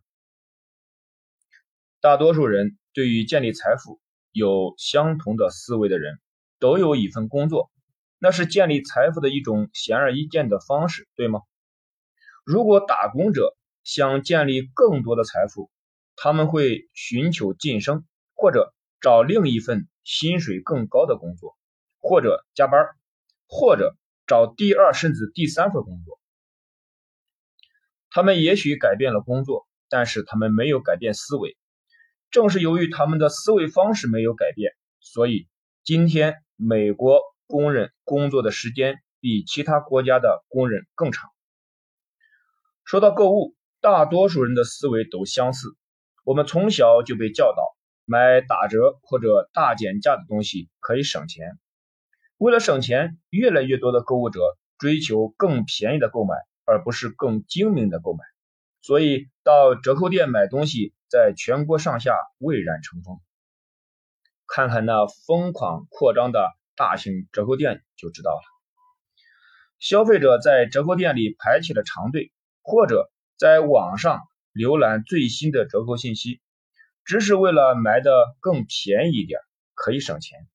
[2.00, 4.00] 大多数人对于建立财富
[4.32, 6.22] 有相同的思维的人，
[6.58, 7.70] 都有一份工作，
[8.18, 11.42] 那是建立财富的一种显而易见的方式，对吗？
[12.46, 15.70] 如果打工者想建立更多的财富，
[16.16, 18.74] 他们会寻求晋升，或者。
[19.02, 21.58] 找另一份薪水更高的工作，
[22.02, 22.86] 或者加班，
[23.48, 23.96] 或者
[24.30, 26.20] 找第二甚至第三份工作。
[28.12, 31.58] 他们也许改变了工作，但是他们没有改变思维。
[32.30, 35.48] 正是由于他们的思维方式没有改变，所以
[35.84, 41.30] 今天美国工人工作的时间比其他国家的工人更长。
[42.86, 45.68] 说到购物，大多数人的思维都相似。
[46.24, 47.64] 我们从小就被教导。
[48.06, 51.60] 买打折或者大减价的东西可以省钱。
[52.40, 54.40] 为了省钱，越来越多的购物者
[54.78, 58.24] 追求更便宜的购买，而不是更精明的购买。
[58.82, 63.20] 所以到折扣店买东西，在全国上下蔚然成风。
[64.48, 68.42] 看看那疯狂扩张的大型折扣店就知道了。
[69.78, 74.22] 消费者在折扣店里排起了长队，或者在网上
[74.54, 76.40] 浏览最新的折扣信息。
[77.04, 79.42] 只是为了买的更便宜一点，
[79.74, 80.48] 可以省钱。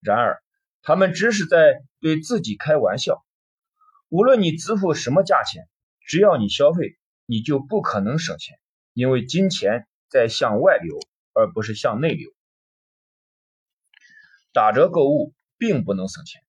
[0.00, 0.42] 然而，
[0.82, 3.24] 他们只是在对自己开玩笑。
[4.08, 5.68] 无论你支付什么价钱，
[6.00, 8.58] 只要你消费，你就不可能省钱，
[8.92, 10.98] 因为金钱在向外流，
[11.32, 12.30] 而不是向内流。
[14.52, 16.42] 打折购物并不能省钱。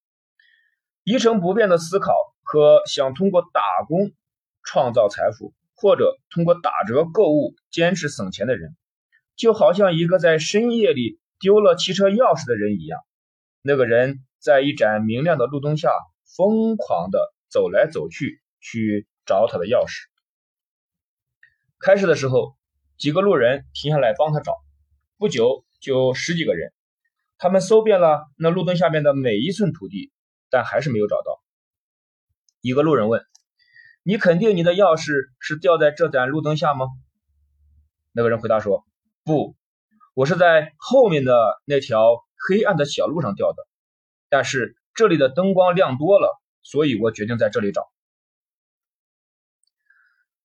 [1.03, 4.11] 一成不变的思考和想通过打工
[4.63, 8.75] 创造财富，或者通过打折购物坚持省钱的人。
[9.35, 12.99] 就好像一个在深夜里丢了汽车钥匙的人一样，
[13.65, 15.89] 那个人在一盏明亮的路灯下
[16.36, 20.04] 疯狂地走来走去，去找他的钥匙。
[21.80, 22.58] 开始的时候，
[22.97, 24.58] 几个路人停下来帮他找，
[25.17, 26.73] 不久就十几个人，
[27.38, 30.12] 他们搜遍了那路灯下面的每一寸土地，
[30.49, 31.41] 但还是没有找到。
[32.60, 33.26] 一个路人问
[34.04, 36.88] ：“你肯定你的钥匙是掉在这盏路灯下吗？”
[38.12, 38.86] 那个人回答说。
[39.23, 39.56] 不，
[40.15, 43.65] 我是在后面的那条黑暗的小路上掉的，
[44.29, 47.89] 但是这里的灯光亮多了，所以我决定在这里找。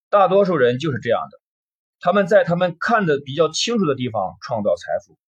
[0.08, 1.40] 大多数人就是这样的，
[2.00, 5.18] 他们在他们看的比较清楚的地方创造财富，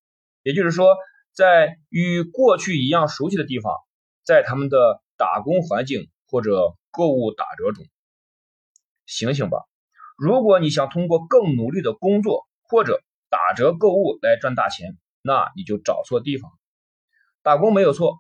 [0.43, 0.97] 也就是说，
[1.33, 3.75] 在与过去一样熟悉的地方，
[4.25, 7.85] 在他们的打工环境或者购物打折中。
[9.07, 9.65] 醒醒吧，
[10.17, 16.51] 如果你想通过更努力的工作或者打折购物来赚大钱，那你就找错地方。
[17.43, 18.19] 打工没有错，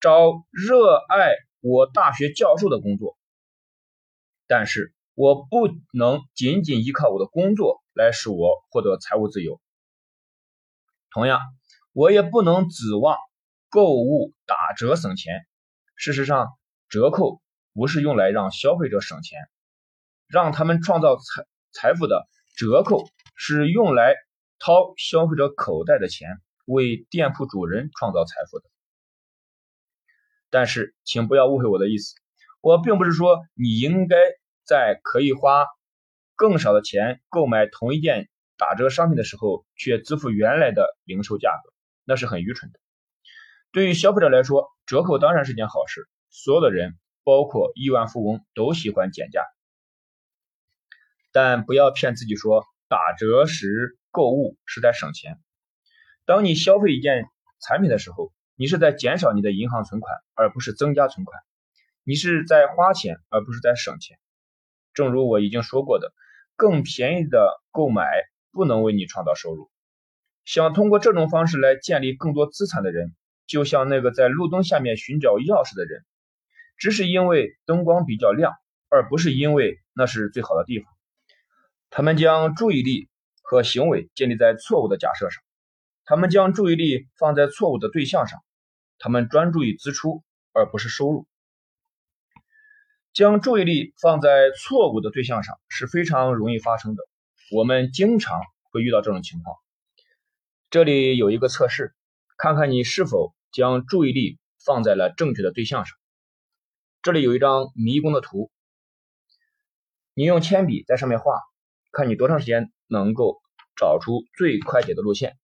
[0.00, 3.16] 找热爱我大学教授的工作。
[4.46, 9.60] 但是我不能仅仅依靠我的工作来使我获得财务自由。
[11.10, 11.40] 同样，
[11.92, 13.16] 我也不能指望
[13.70, 15.46] 购物打折省钱。
[15.96, 16.48] 事实上，
[16.88, 17.40] 折扣
[17.72, 19.38] 不是用来让消费者省钱，
[20.28, 22.26] 让他们创造财财富的
[22.56, 24.14] 折扣是用来。
[24.64, 28.64] 掏消费者口袋的钱，为店铺主人创造财富的。
[30.50, 32.14] 但是，请不要误会我的意思，
[32.60, 34.16] 我并不是说你应该
[34.64, 35.66] 在可以花
[36.34, 41.72] 更少的钱购买同一件打折商品的时候，却支付原来的零售价格，
[42.04, 42.78] 那是很愚蠢的。
[43.72, 46.06] 对于消费者来说，折扣当然是件好事。
[46.28, 49.44] 所有的人，包括亿万富翁，都喜欢减价。
[51.32, 55.40] 但不要骗自己说打折时购物是在省钱。
[56.24, 57.24] 当你消费一件
[57.60, 61.40] 产品的时候，你是在减少你的银行存款，而不是增加存款。
[62.04, 64.18] 你是在花钱，而不是在省钱。
[64.94, 66.12] 正如我已经说过的，
[66.56, 68.04] 更便宜的购买
[68.52, 69.70] 不能为你创造收入。
[70.44, 73.14] 想通过这种方式来建立更多资产的人，
[73.46, 76.04] 就像那个在路灯下面寻找钥匙的人，
[76.76, 78.52] 只是因为灯光比较亮，
[78.88, 80.88] 而不是因为那是最好的地方。
[81.90, 83.08] 他们将注意力
[83.42, 85.42] 和行为建立在错误的假设上，
[86.04, 88.42] 他们将注意力放在错误的对象上，
[88.98, 90.22] 他们专注于支出
[90.52, 91.26] 而不是收入。
[93.12, 97.02] 将注意力放在错误的对象上是非常容易发生的，
[97.52, 98.40] 我们经常
[98.70, 99.56] 会遇到这种情况。
[100.70, 101.94] 这里有一个测试，
[102.38, 105.96] 看看你是否将注意力放在了正确的对象上。
[107.02, 108.50] 这里有一张迷宫的图，
[110.14, 111.38] 你用铅笔在上面画，
[111.90, 113.42] 看你多长时间能够
[113.76, 115.36] 找出最快捷的路线。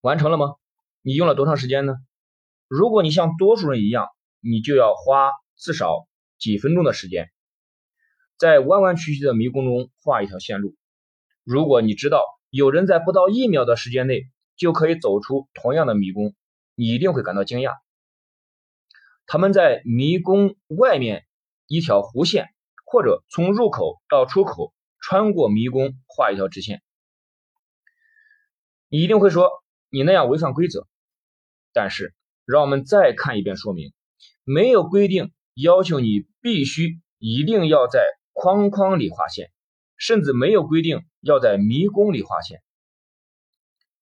[0.00, 0.54] 完成了吗？
[1.02, 1.94] 你用了多长时间呢？
[2.68, 4.08] 如果你像多数人一样，
[4.40, 5.32] 你就要花。
[5.62, 7.30] 至少几分钟的时间，
[8.38, 10.74] 在弯弯曲曲的迷宫中画一条线路。
[11.44, 14.22] 如果你知道有人在不到一秒的时间内
[14.56, 16.34] 就可以走出同样的迷宫，
[16.74, 17.74] 你一定会感到惊讶。
[19.26, 21.26] 他们在迷宫外面
[21.66, 22.48] 一条弧线，
[22.86, 26.80] 或者从入口到出口穿过迷宫画一条直线。
[28.88, 29.50] 你一定会说
[29.90, 30.86] 你那样违反规则。
[31.72, 32.14] 但是，
[32.44, 33.92] 让我们再看一遍说明，
[34.44, 35.32] 没有规定。
[35.54, 39.50] 要求你必须一定要在框框里画线，
[39.98, 42.62] 甚至没有规定要在迷宫里画线。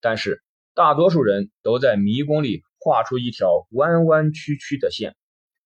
[0.01, 5.17] 但是大多数人都在迷宫里画出一条弯弯曲曲的线，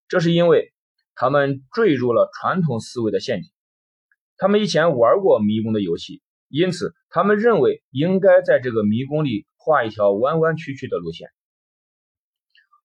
[0.08, 0.72] 这是因为
[1.14, 3.50] 他们坠入了传统思维的陷阱。
[4.38, 11.28] 他们以前玩过迷宫的游戏，因此他们认为应该在这个迷宫里画一条弯弯曲曲的路线。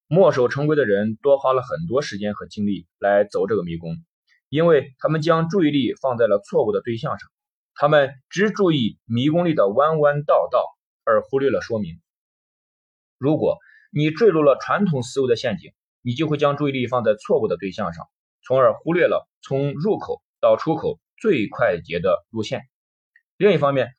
[0.08, 3.98] 墨守成规的人多花了很多时间和精力来走这个迷宫，
[4.48, 7.30] 因为他们将注意力放在了错误的对象上。
[7.76, 10.64] 他们只注意迷宫里的弯弯道道，
[11.04, 12.00] 而忽略了说明。
[13.18, 13.58] 如果
[13.92, 18.08] 你坠入了传统思维的陷阱，你就会将注意力放在错误的对象上，
[18.44, 22.62] 从而忽略了从入口到出口最快捷的路线。
[23.36, 23.90] 另一方面，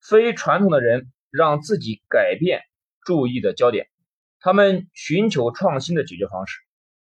[0.00, 2.60] 非传统的人让自己改变
[3.04, 3.88] 注意的焦点。
[4.40, 6.58] 他们寻求创新的解决方式，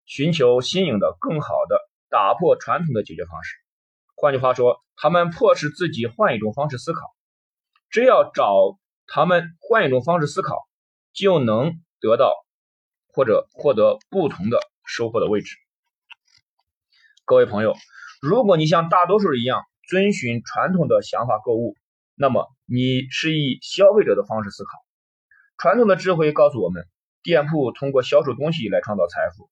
[0.05, 3.55] 寻求新颖的、更好的、打破传统的解决方式。
[4.15, 7.01] 换句话说，他们迫使自己换一种方式思考。
[7.89, 10.67] 只要找他们换一种方式思考，
[11.13, 12.33] 就能得到
[13.07, 15.55] 或者获得不同的收获的位置。
[17.25, 17.75] 各位朋友，
[18.21, 21.75] 如果你像大多数人一样遵循传统的想法购物，
[22.15, 24.71] 那么你是以消费者的方式思考。
[25.57, 26.87] 传统的智慧告诉我们。
[27.23, 29.49] 店铺通过销售东西来创造财富，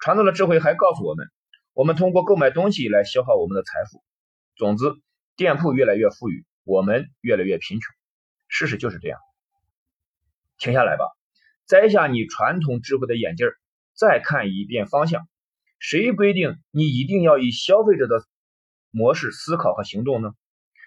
[0.00, 1.28] 传统的智慧还告诉我们，
[1.72, 4.02] 我们通过购买东西来消耗我们的财富。
[4.56, 4.86] 总之，
[5.36, 7.94] 店铺越来越富裕，我们越来越贫穷。
[8.48, 9.20] 事实就是这样。
[10.58, 11.04] 停下来吧，
[11.68, 13.46] 摘下你传统智慧的眼镜，
[13.94, 15.28] 再看一遍方向。
[15.78, 18.24] 谁规定你一定要以消费者的
[18.90, 20.32] 模式思考和行动呢？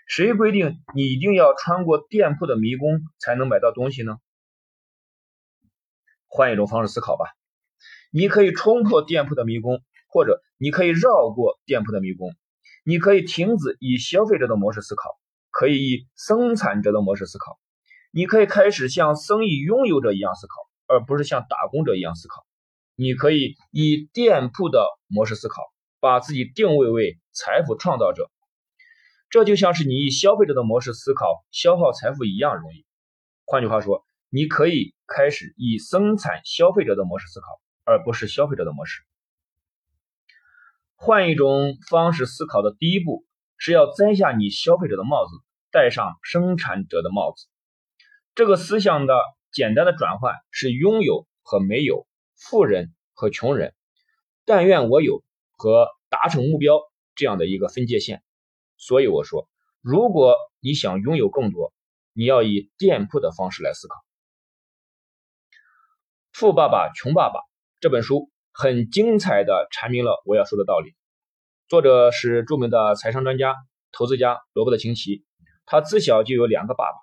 [0.05, 4.17] 谁规定你一定要穿过店铺的迷宫才能买到东西呢？
[6.27, 7.25] 换一种方式思考吧，
[8.11, 12.35] 你可以冲破店铺的迷宫，或者你可以绕过店铺的迷宫。
[12.83, 15.17] 你可以停止以消费者的模式思考，
[15.49, 17.57] 可以以生产者的模式思考。
[18.11, 20.53] 你可以开始像生意拥有者一样思考，
[20.85, 22.45] 而不是像打工者一样思考。
[22.95, 25.63] 你可以以店铺的模式思考，
[25.99, 28.29] 把自己定位为财富创造者。
[29.35, 32.85] 这就像是你以消费者的模式思考消耗财富一样容易。
[33.43, 34.05] 换句话说。
[34.29, 37.47] 你可以开始以生产消费者的模式思考，
[37.85, 39.01] 而不是消费者的模式。
[40.95, 43.23] 换一种方式思考的第一步
[43.57, 45.31] 是要摘下你消费者的帽子，
[45.71, 47.45] 戴上生产者的帽子。
[48.33, 49.17] 这个思想的
[49.53, 52.05] 简单的转换是拥有和没有，
[52.35, 53.73] 富人和穷人，
[54.43, 55.23] 但愿我有
[55.55, 56.81] 和达成目标
[57.15, 58.21] 这样的一个分界线。
[58.85, 59.49] 所以我说，
[59.81, 61.73] 如果你想拥有更多，
[62.13, 63.95] 你要以店铺的方式来思考。
[66.31, 67.39] 《富爸爸穷爸爸》
[67.79, 70.93] 这本书很精彩的阐明了我要说的道理。
[71.67, 73.55] 作者是著名的财商专家、
[73.91, 75.25] 投资家罗伯特清崎。
[75.65, 76.97] 他自小就有两个爸爸，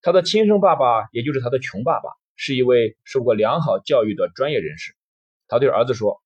[0.00, 4.94] 他的亲生爸爸也就是他的穷爸爸，是一位受过良好教育的专业人士。
[5.48, 6.22] 他对儿子说：“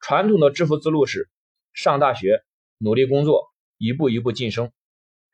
[0.00, 1.30] 传统的致富之路是
[1.72, 2.42] 上大学、
[2.76, 3.51] 努力工作、
[3.82, 4.70] 一步一步晋升，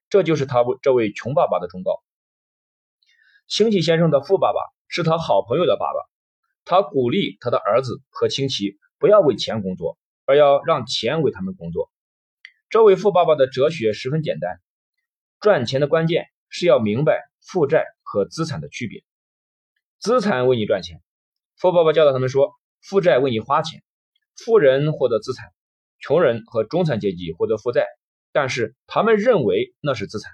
[0.08, 2.02] 这就是他这位穷爸爸的忠告。”
[3.46, 6.00] 亲戚先生的富爸爸是他好朋友的爸爸，
[6.64, 11.90] 他鼓励他的儿子和亲戚不要为钱工作，而要让钱为他们工作。
[12.70, 14.60] 这位富爸爸的哲学十分简单：
[15.40, 19.04] 赚钱的关键是要明白负债和资产的区别。
[19.98, 21.02] 资产为你赚钱，
[21.56, 22.54] 富爸爸教导他们说。
[22.80, 23.82] 负债为你花钱，
[24.36, 25.52] 富人获得资产，
[25.98, 27.88] 穷人和中产阶级获得负债，
[28.38, 30.30] 但是他们认为那是资产。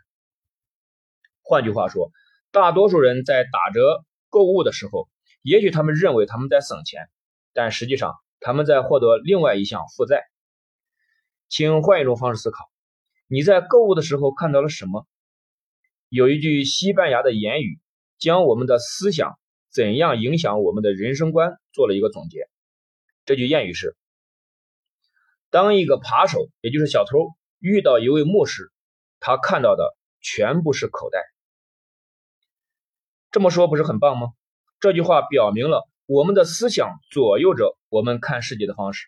[1.40, 2.10] 换句话说，
[2.50, 5.08] 大多数人在打折购物的时候，
[5.40, 7.08] 也许他们认为他们在省钱，
[7.54, 10.22] 但实际上他们在获得另外一项负债。
[11.48, 12.70] 请换一种方式思考：
[13.26, 15.06] 你在购物的时候看到了什么？
[16.10, 17.80] 有一句西班牙的言语，
[18.18, 19.38] 将我们的思想。
[19.72, 21.58] 怎样影响我们的人生观？
[21.72, 22.50] 做了一个总结。
[23.24, 23.96] 这句谚语是：
[25.48, 27.30] 当一个扒手，也就是小偷，
[27.64, 28.70] 遇到一位牧师，
[29.20, 31.18] 他看到的全部是口袋。
[33.30, 34.34] 这么说不是很棒吗？
[34.80, 39.06] 这句话表明了我们的思想左右着我们看世界的方式。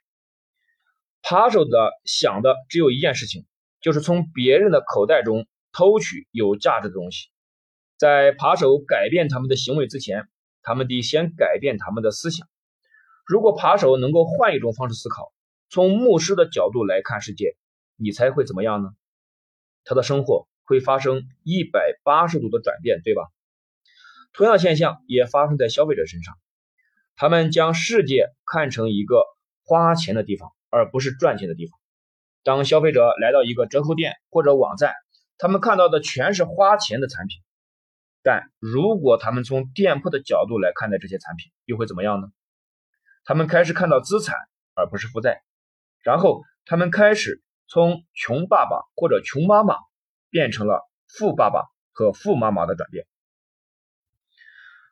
[1.21, 3.45] 扒手的想的只有一件事情，
[3.83, 7.29] 就是从别人的口袋中偷取有价值的东西。
[7.99, 10.31] 在扒手改变他们的行为之前，
[10.63, 12.49] 他们得先改变他们的思想。
[13.27, 15.31] 如果扒手能够换一种方式思考，
[15.69, 17.55] 从牧师的角度来看世界，
[17.97, 18.91] 你猜会怎么样呢？
[19.85, 23.23] 他的生活会发生一百八十度的转变，对吧？
[24.33, 26.37] 同样现象也发生在消费者身上，
[27.17, 29.23] 他们将世界看成一个
[29.65, 31.79] 花钱的地方，而不是赚钱的地方。
[32.43, 34.93] 当消费者来到一个折扣店或者网站，
[35.39, 37.41] 他们看到的全是花钱的产品。
[38.23, 42.29] 但如果他们从店铺的角度来看待这些产品，又会怎么样呢？
[43.25, 44.37] 他们开始看到资产
[44.75, 45.43] 而不是负债，
[46.03, 49.77] 然后他们开始从穷爸爸或者穷妈妈
[50.31, 53.07] 变成了富爸爸和富妈妈的转变。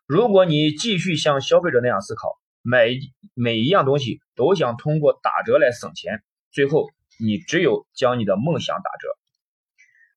[0.07, 2.29] 如果你继续像消费者那样思考，
[2.63, 2.99] 每
[3.35, 9.09] 每一样东西都想通过打折来省钱，最后你只有将你的梦想打折。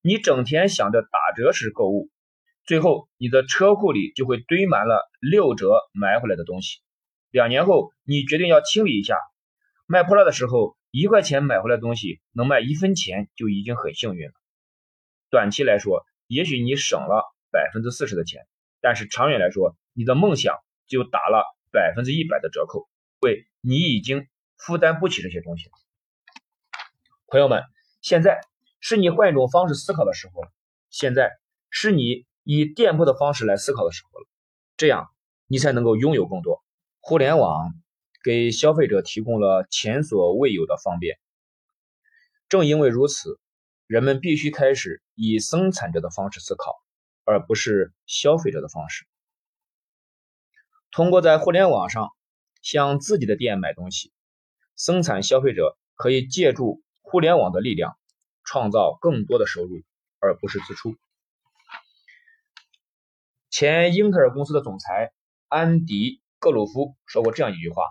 [0.01, 2.09] 你整天想着打折时购物。
[2.65, 6.79] 最后，你的车库里就会堆满了六折买回来的东西。
[7.29, 9.17] 两年后，你决定要清理一下，
[9.85, 14.33] 卖破烂的时候，一块钱买回来的东西能卖一分钱就已经很幸运了。
[15.29, 18.47] 短期来说，也许你省了百分之四十的钱，
[18.81, 20.55] 但是长远来说，你的梦想
[20.87, 22.89] 就打了百分之一百的折扣，
[23.21, 24.27] 因为你已经
[24.57, 25.73] 负担不起这些东西了。
[27.27, 27.61] 朋友们，
[28.01, 28.39] 现在
[28.79, 30.51] 是你换一种方式思考的时候了，
[30.89, 31.31] 现在
[31.69, 32.25] 是你。
[32.49, 34.25] 以店铺的方式来思考的时候了，
[34.77, 35.09] 这样
[35.47, 36.63] 你才能够拥有更多。
[37.01, 37.73] 互联网
[38.23, 41.17] 给消费者提供了前所未有的方便。
[42.49, 43.39] 正因为如此，
[43.87, 46.75] 人们必须开始以生产者的方式思考，
[47.23, 49.05] 而不是消费者的方式。
[50.91, 52.09] 通过在互联网上
[52.61, 54.11] 向自己的店买东西，
[54.75, 57.97] 生产消费者可以借助互联网的力量，
[58.43, 59.81] 创造更多的收入，
[60.19, 60.95] 而不是支出。
[63.49, 65.11] 前英特尔公司的总裁
[65.47, 67.83] 安迪·格鲁夫说过这样一句话：“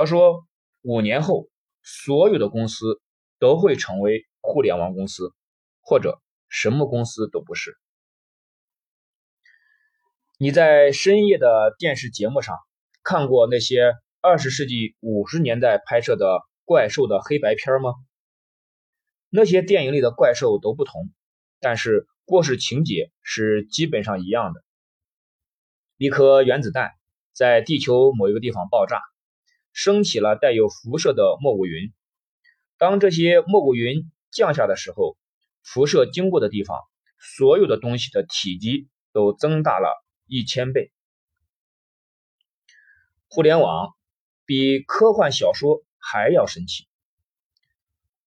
[0.00, 0.46] 他说，
[0.80, 1.50] 五年后，
[1.82, 3.02] 所有的公司
[3.38, 5.34] 都会成为互联网公司，
[5.82, 7.76] 或者什么公司都不是。”
[10.40, 12.56] 你在深夜的电视节目上
[13.02, 13.92] 看过那些
[14.22, 17.92] 二十世纪五十年代拍摄的怪兽的黑白片吗？
[19.28, 21.10] 那些电影里的怪兽都不同，
[21.60, 24.64] 但是故事情节是基本上一样的。
[25.98, 26.92] 一颗原子弹
[27.34, 29.02] 在地球某一个地方爆炸，
[29.72, 31.92] 升起了带有辐射的蘑菇云。
[32.78, 35.16] 当这些蘑菇云降下的时候，
[35.62, 36.78] 辐射经过的地方，
[37.18, 40.90] 所有的东西的体积都增大了一千倍。
[43.28, 43.94] 互联网
[44.44, 46.88] 比科幻小说还要神奇。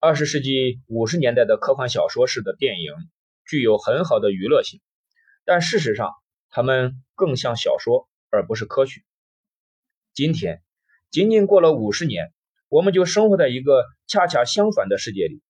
[0.00, 2.92] 二十世纪五十年代的科幻小说式的电影
[3.46, 4.80] 具有很好的娱乐性，
[5.44, 6.12] 但事实上，
[6.50, 9.02] 它们更像小说，而不是科学。
[10.12, 10.62] 今天，
[11.14, 12.32] 仅仅过了五十年，
[12.68, 15.40] 我们就生活在一个恰恰相反的世界里。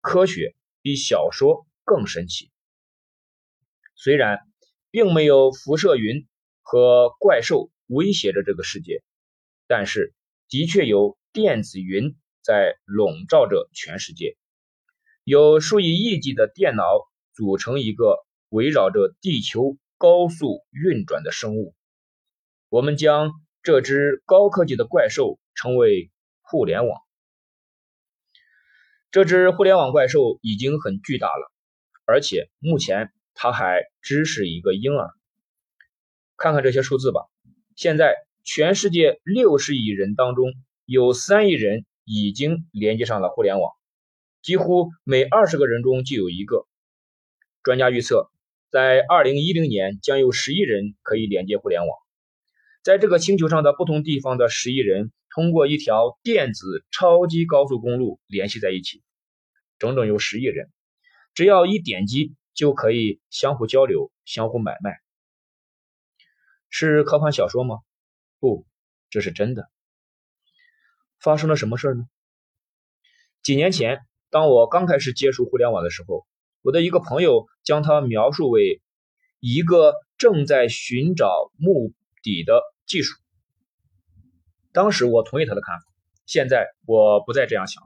[0.00, 2.50] 科学比小说更神奇。
[3.94, 4.40] 虽然
[4.90, 6.26] 并没有辐射云
[6.62, 9.04] 和怪兽威胁着这个世界，
[9.68, 10.12] 但是
[10.48, 14.36] 的确有电子云在笼罩着全世界。
[15.22, 16.84] 有数以亿计的电脑
[17.34, 19.78] 组成一个围绕着地球。
[19.96, 21.74] 高速运转的生物，
[22.68, 23.30] 我们将
[23.64, 26.10] 这只高科技的怪兽称为
[26.42, 27.00] 互联网。
[29.10, 31.50] 这只互联网怪兽已经很巨大了，
[32.04, 35.08] 而且目前它还只是一个婴儿。
[36.36, 37.22] 看看这些数字吧，
[37.74, 40.52] 现在全世界六十亿人当中，
[40.84, 43.72] 有三亿人已经连接上了互联网，
[44.42, 46.66] 几乎每二十个人中就有一个。
[47.62, 48.30] 专家预测，
[48.68, 52.03] 在二零一零年将有十亿人可以连接互联网。
[52.84, 59.02] 在这个星球上的不同地方的十亿人，通过一条电子超级高速公路联系在一起，
[59.78, 60.70] 整整有十亿人，
[61.32, 65.00] 只要一点击就可以相互交流、相互买卖。
[66.68, 67.78] 是科幻小说吗？
[68.38, 68.66] 不，
[69.08, 69.70] 这是真的。
[71.18, 72.04] 发生了什么事呢？
[73.42, 76.26] 几年前，当我刚开始接触互联网的时候，
[76.60, 78.82] 我的一个朋友将它描述为
[79.40, 82.60] 一个正在寻找目的的。
[82.86, 83.14] 技术，
[84.72, 85.84] 当时我同意他的看法，
[86.26, 87.82] 现在我不再这样想。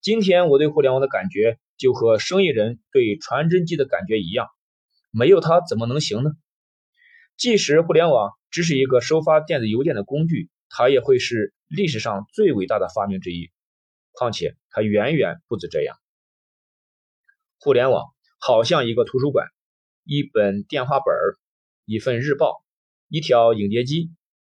[0.00, 4.46] 今天我对互联网的感觉就和生意人对传真机的感觉一样，
[5.10, 6.30] 没有它怎么能行呢？
[7.36, 13.50] 即使互联网只是一个收发电子邮件的工具，它也会是历史上最伟大的发明之一。
[14.12, 15.96] 况且它远远不止这样。
[17.58, 18.06] 互联网
[18.38, 19.46] 好像一个图书馆，
[20.04, 21.38] 一本电话本儿，
[21.84, 22.62] 一份日报，
[23.08, 24.10] 一条影碟机。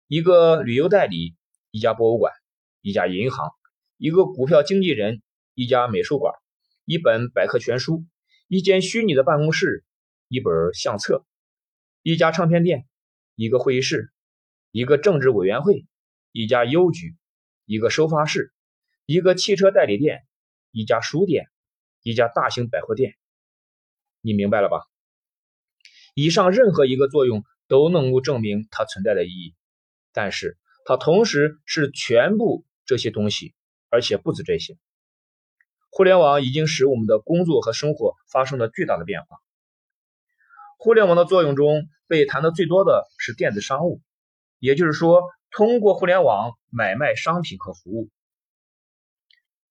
[0.08, 1.34] 一个旅游代理，
[1.72, 2.32] 一家博物馆，
[2.80, 3.50] 一家银行，
[3.96, 5.20] 一个股票经纪人，
[5.54, 6.32] 一家美术馆，
[6.84, 8.04] 一本百科全书，
[8.46, 9.84] 一间虚拟的办公室，
[10.28, 11.26] 一本相册，
[12.02, 12.86] 一家唱片店，
[13.34, 14.12] 一个会议室，
[14.70, 15.84] 一个政治委员会，
[16.30, 17.16] 一家邮局，
[17.64, 18.52] 一个收发室，
[19.06, 20.24] 一个汽车代理店，
[20.70, 21.48] 一家书店，
[22.04, 23.16] 一家大型百货店。
[24.20, 24.86] 你明白了吧？
[26.14, 29.56] 以上任何一个作用都能够证明它存在的意义。
[30.16, 30.56] 但是
[30.86, 33.54] 它同时是全部这些东西，
[33.90, 34.78] 而且不止这些。
[35.90, 39.36] 互联网已经使我们的工作和生活发生了巨大的变化。
[40.78, 44.00] 互联网的作用中被谈的最多的是电子商务，
[44.58, 48.08] 也就是说，通过互联网买卖商品和服务。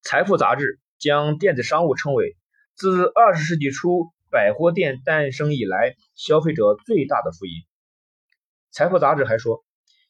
[0.03, 2.37] 财富杂志将电子商务称为
[2.75, 7.65] 自二十世纪初百货店诞生以来消费者最大的福音。
[8.69, 9.65] 财富杂志还说。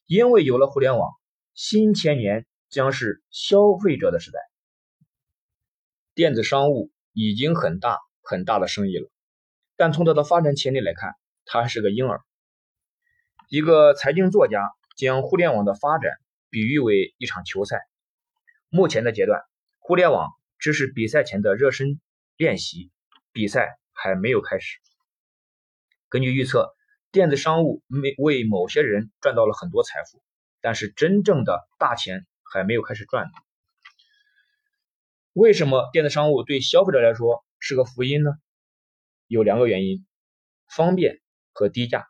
[0.06, 1.10] 因为有了互联网，
[1.52, 4.38] 新千年将是消费者的时代。
[6.14, 9.10] 电子商务已经很大很大的生意了，
[9.74, 12.20] 但从它的发展潜力来看，它还是个婴儿。
[13.48, 14.60] 一个财经作家
[14.96, 16.12] 将互联网的发展
[16.50, 17.80] 比喻为一场球赛。
[18.68, 19.42] 目前的阶段，
[19.80, 22.00] 互联网只是比赛前的热身
[22.36, 22.92] 练习，
[23.32, 24.78] 比赛还没有开始。
[26.08, 26.75] 根据预测。
[27.16, 30.20] 电子商务没为某些人赚到了很多财富，
[30.60, 33.30] 但是真正的大钱还没有开始赚呢。
[35.32, 38.32] 为什么电子商务对消费者来说是个福音呢？
[39.28, 40.04] 有两个原因：
[40.68, 41.22] 方便
[41.54, 42.06] 和低价。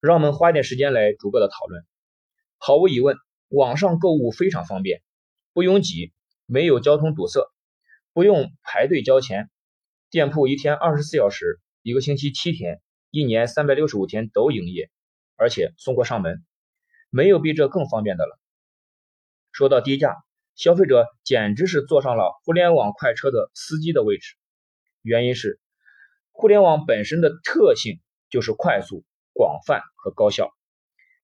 [0.00, 1.86] 让我们花一点时间来逐个的讨论。
[2.56, 3.16] 毫无疑问，
[3.46, 5.02] 网上购物非常方便，
[5.52, 6.12] 不拥挤，
[6.46, 7.48] 没有交通堵塞，
[8.12, 9.48] 不用排队交钱，
[10.10, 12.82] 店铺一天二十四小时，一个星期七天。
[13.10, 14.90] 一年三百六十五天都营业，
[15.36, 16.44] 而且送货上门，
[17.08, 18.38] 没有比这更方便的了。
[19.50, 20.14] 说到低价，
[20.54, 24.34] 消费者简直是坐上了互联网快车的司机的位置。
[25.00, 25.58] 原因是，
[26.32, 27.98] 互联网本身的特性
[28.28, 30.50] 就是快速、广泛和高效。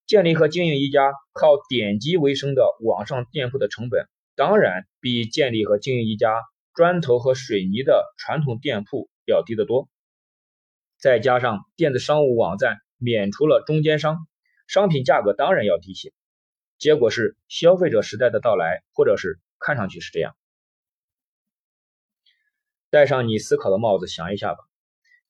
[0.07, 6.41] 建立和经营一家靠点击为生的网上店铺的成本，当然比建立和经营一家
[6.73, 9.87] 砖头和水泥的传统店铺要低得多。
[10.97, 14.27] 再加上电子商务网站免除了中间商，
[14.67, 16.13] 商品价格当然要低些。
[16.77, 20.35] 结果是消费者时代的到来，或者是看上去是这样。
[22.89, 24.59] 戴上你思考的帽子，想一下吧。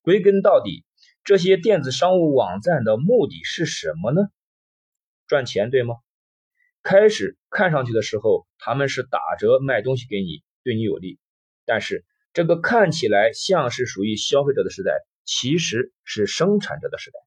[0.01, 0.85] 归根到底，
[1.23, 4.27] 这些电子商务网站的目的是什么呢？
[5.27, 5.95] 赚钱，对吗？
[6.83, 11.19] 开始看上去的时候，他们是打折卖东西给你，对你有利。
[11.65, 14.91] 但是这个看起来像是属于消费者的时代。
[15.25, 17.19] 其实是生产者的时代。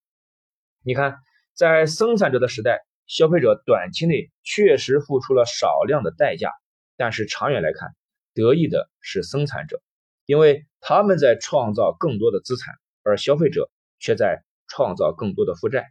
[0.83, 1.19] 你看，
[1.53, 6.51] 在生产者的时代，消费者短期内确实付出了少量的代价，
[6.97, 7.95] 但是长远来看，
[8.33, 9.83] 得益的是生产者，
[10.25, 15.87] 因为他们在创造更多的资产，而消费者却在创造更多的负债。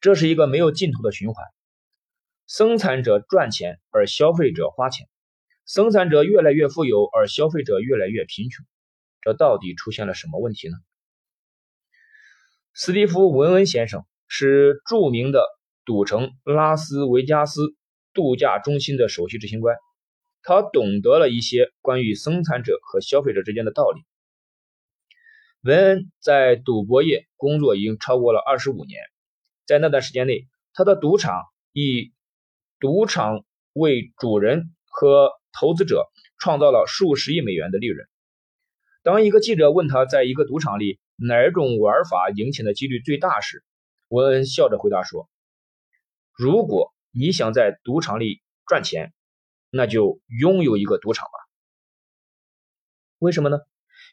[0.00, 1.44] 这是一个没有尽头的循环：
[2.46, 5.06] 生产者赚钱，而消费者花钱；
[5.66, 8.64] 生产者越来越富有，而消费者越来越贫穷。
[9.22, 10.76] 这到底出现了什么问题呢？
[12.74, 15.44] 斯蒂夫·文恩先生是著名的
[15.84, 17.74] 赌城拉斯维加斯
[18.12, 19.76] 度假中心的首席执行官，
[20.42, 24.02] 他懂得了一些关于生产者和消费者之间的道理。
[25.62, 29.02] 文恩在赌博业工作已经超过了二十五年，
[29.66, 31.42] 在那段时间内，他的赌场
[31.72, 32.12] 以
[32.78, 36.06] 赌场为主人和投资者
[36.38, 38.08] 创造了数十亿美元的利润。
[39.08, 43.64] 当一个记者问他在一个赌场里哪种玩法赢钱的几率最大时，
[44.08, 45.30] 文恩笑着回答说
[46.36, 49.14] ：“如果你想在赌场里赚钱，
[49.70, 51.32] 那就拥有一个赌场吧。
[53.18, 53.56] 为什么呢？”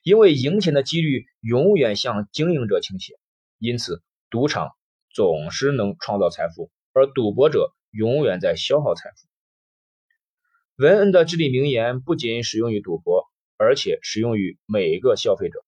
[0.01, 3.19] 因为赢钱的几率永远向经营者倾斜，
[3.59, 4.69] 因此赌场
[5.09, 9.27] 总是能创造财富，而赌博者永远在消耗财富。
[10.81, 13.24] 文恩的至理名言不仅适用于赌博，
[13.57, 15.63] 而且适用于每一个消费者。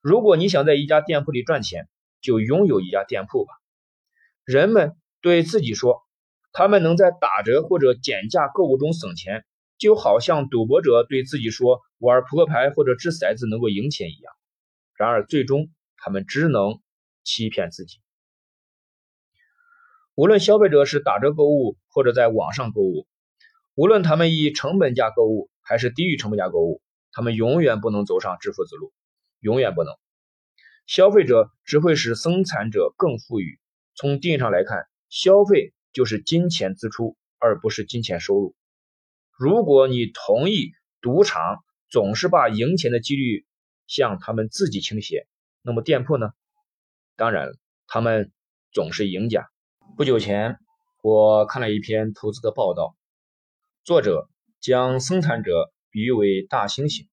[0.00, 1.88] 如果你想在一家店铺里赚钱，
[2.20, 3.52] 就拥有一家店铺吧。
[4.44, 6.02] 人们对自己说，
[6.52, 9.44] 他们能在打折或者减价购物中省钱。
[9.78, 14.34] 就好像赌博者对自己说玩扑克牌或者掷骰子能够赢钱一样，
[14.94, 16.82] 然而最终他们只能
[17.24, 17.96] 欺骗自己。
[20.14, 23.06] 无论消费者是打折购物或者在网上购物，
[23.74, 26.82] 无论他们以成本价购物还是低于成本价购物，
[27.12, 28.92] 他们永远不能走上致富之路，
[29.40, 29.94] 永远不能。
[30.86, 33.60] 消费者只会使生产者更富裕。
[33.94, 38.54] 从定义上来看，消费就是金钱支出，而不是金钱收入。
[39.36, 43.46] 如果你同意赌场总是把赢钱的几率
[43.86, 45.26] 向他们自己倾斜，
[45.62, 46.30] 那么店铺呢？
[47.16, 47.50] 当然，
[47.86, 48.32] 他们
[48.72, 49.48] 总是赢家。
[49.96, 50.58] 不久前，
[51.02, 52.96] 我看了一篇投资的报道，
[53.84, 54.28] 作者
[54.60, 57.08] 将生产者比喻为大猩猩，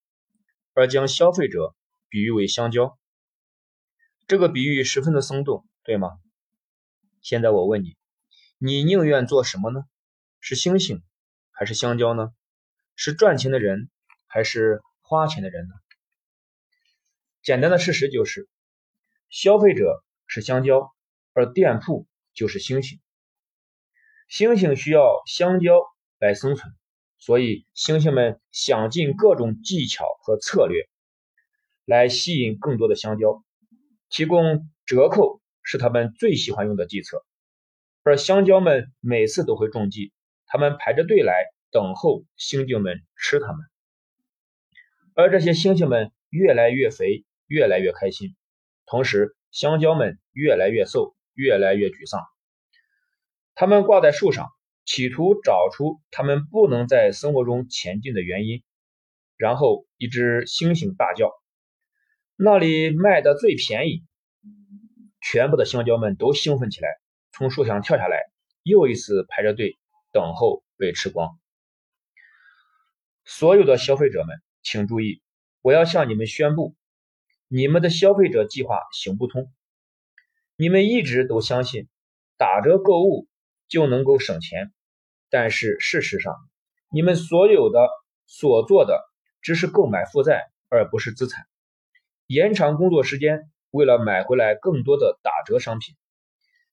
[0.73, 1.75] 而将消费者
[2.09, 2.97] 比喻为香蕉。
[4.27, 6.19] 这个比喻十分的生动，对吗？
[7.21, 7.97] 现在我问你，
[8.57, 9.83] 你宁愿做什么呢？
[10.39, 11.01] 是猩猩？
[11.51, 12.31] 还是香蕉呢？
[12.95, 13.89] 是赚钱的人，
[14.27, 15.73] 还是花钱的人呢？
[17.41, 18.47] 简单的事实就是，
[19.29, 20.93] 消费者是香蕉，
[21.33, 22.99] 而店铺就是猩猩。
[24.29, 25.81] 猩猩需要香蕉
[26.19, 26.76] 来生存，
[27.17, 30.87] 所以猩猩们想尽各种技巧和策略
[31.85, 33.43] 来吸引更多的香蕉，
[34.09, 37.25] 提供折扣是他们最喜欢用的计策，
[38.03, 40.13] 而香蕉们每次都会中计。
[40.45, 43.57] 他们排着队来等候猩猩们吃它们，
[45.13, 48.33] 而这些猩猩们越来越肥，越来越开心，
[48.85, 52.21] 同时香蕉们越来越瘦，越来越沮丧。
[53.55, 54.47] 他们挂在树上，
[54.87, 58.63] 企图找出他们不能在生活中前进的原因。
[59.37, 61.31] 然后，一只猩猩大叫
[62.35, 64.03] ：“那里卖的最便宜！”
[65.21, 66.89] 全部的香蕉们都兴奋起来，
[67.31, 68.17] 从树上跳下来，
[68.63, 69.77] 又一次排着队。
[70.13, 71.37] 等候被吃光。
[73.25, 75.21] 所有的消费者们，请注意，
[75.61, 76.75] 我要向你们宣布，
[77.47, 79.53] 你们的消费者计划行不通。
[80.55, 81.87] 你们一直都相信
[82.37, 83.27] 打折购物
[83.67, 84.73] 就能够省钱，
[85.29, 86.35] 但是事实上，
[86.89, 87.87] 你们所有的
[88.25, 89.01] 所做的
[89.41, 91.45] 只是购买负债，而不是资产。
[92.27, 95.95] 延长工作时间，为了买回来更多的打折商品。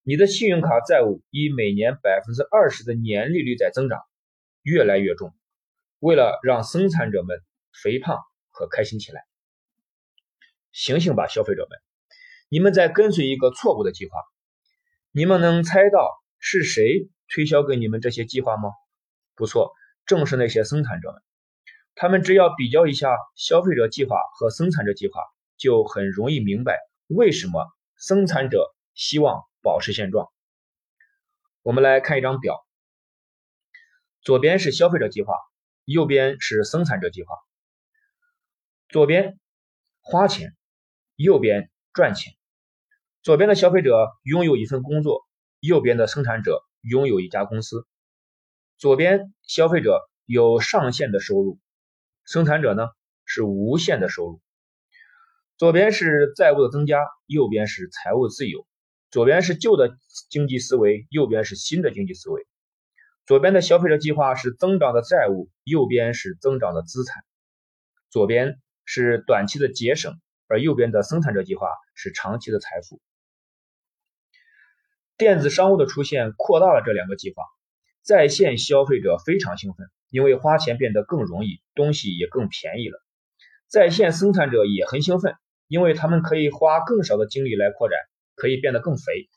[0.03, 4.01] 你的信用卡债务以每年百分之二十的年利率在增长，
[4.63, 5.35] 越来越重。
[5.99, 7.41] 为了让生产者们
[7.83, 8.19] 肥胖
[8.51, 9.23] 和开心起来，
[10.73, 11.79] 醒醒吧，消费者们！
[12.51, 14.13] 你们在跟随一个错误的计划。
[15.11, 18.71] 你们能猜到是谁推销给你们这些计划吗？
[19.35, 19.73] 不错，
[20.07, 21.23] 正是那些生产者们。
[21.95, 25.21] 他们只要比较一下消费者计划和生产者计划，
[25.57, 27.67] 就很容易明白为什么
[27.97, 29.43] 生产者希望。
[29.65, 30.29] 保持现状。
[31.63, 32.67] 我们来看一张表，
[34.21, 35.35] 左边是消费者计划，
[35.87, 37.35] 右边是生产者计划。
[38.91, 39.41] 左边
[40.03, 40.55] 花钱，
[41.17, 42.35] 右边赚钱。
[43.23, 45.27] 左边的消费者拥有一份工作，
[45.61, 47.87] 右边的生产者拥有一家公司。
[48.79, 51.59] 左边消费者有上限的收入，
[52.25, 52.89] 生产者呢
[53.25, 54.41] 是无限的收入。
[55.57, 58.67] 左边是债务的增加，右边是财务自由。
[59.11, 59.97] 左边是旧的
[60.29, 62.47] 经济思维，右边是新的经济思维。
[63.25, 67.25] 左边的消费者计划是增长的债务，右边是增长的资产。
[68.11, 73.01] 左边是短期的节省，而右边的生产者计划是长期的财富。
[75.17, 77.43] 电子商务的出现扩大了这两个计划。
[78.03, 82.99] 在线消费者非常兴奋，因为花钱变得更容易，东西也更便宜了。
[83.69, 85.35] 在线生产者也很兴奋，
[85.69, 87.99] 因为他们可以花更少的精力来扩展。
[88.37, 89.29] 可以变得更肥，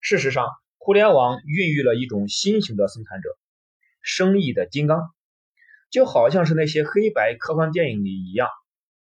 [0.00, 0.48] 事实上，
[0.78, 3.28] 互联网孕育了一种新型的生产者——
[4.00, 5.10] 生意的金刚，
[5.90, 8.48] 就好像是那些黑白科幻电影里一样，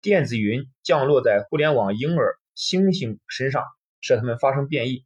[0.00, 3.62] 电子云降落在互联网婴儿猩猩身上，
[4.00, 5.04] 使它们发生变异，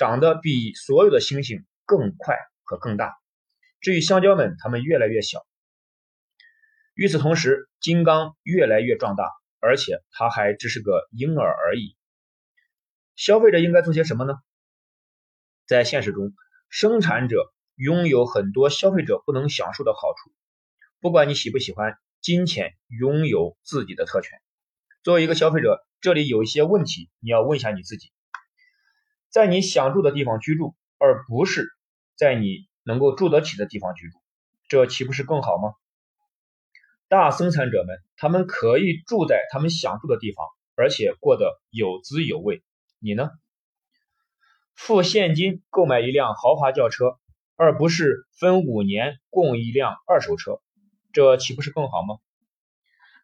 [0.00, 3.12] 长得比所有的星星更快和更大。
[3.82, 5.46] 至于香蕉们，它们越来越小。
[6.94, 11.98] 与此同时，金刚越来越壮大，而且它还只是个婴儿而已。
[13.14, 14.36] 消费者应该做些什么呢？
[15.66, 16.32] 在现实中，
[16.70, 20.32] 生产者拥有很多消费者不能享受的好处。
[21.00, 24.40] 不管你喜不喜欢，金钱拥有自己的特权。
[25.02, 28.10] 作为一个消费者，这里有一些问题你要问一下你自己：
[29.30, 31.68] 在你想住的地方居住，而不是
[32.16, 34.18] 在你能够住得起的地方居住，
[34.68, 35.74] 这岂不是更好吗？
[37.08, 42.62] 大生产者们，他们可以住在他们想住的地方，而且过得有滋有味。
[42.98, 43.30] 你呢？
[44.74, 47.18] 付现金购买一辆豪华轿车，
[47.54, 50.60] 而不是分五年供一辆二手车，
[51.12, 52.16] 这岂不是更好吗？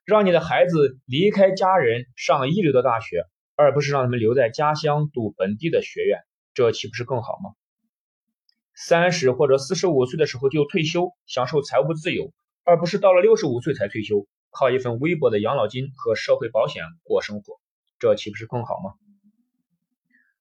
[0.04, 3.24] 让你的孩子离开家人上一流的大学，
[3.56, 6.20] 而不是让他们留在家乡读本地的学院，
[6.54, 7.54] 这岂不是更好吗？
[8.74, 12.32] 三十或者四十五岁的时候就退休，享受财务自由，
[12.62, 17.58] 而不是到了六十五岁才退休，靠一份微薄的养老金和社会保险过生活，
[17.98, 18.94] 这岂不是更好吗？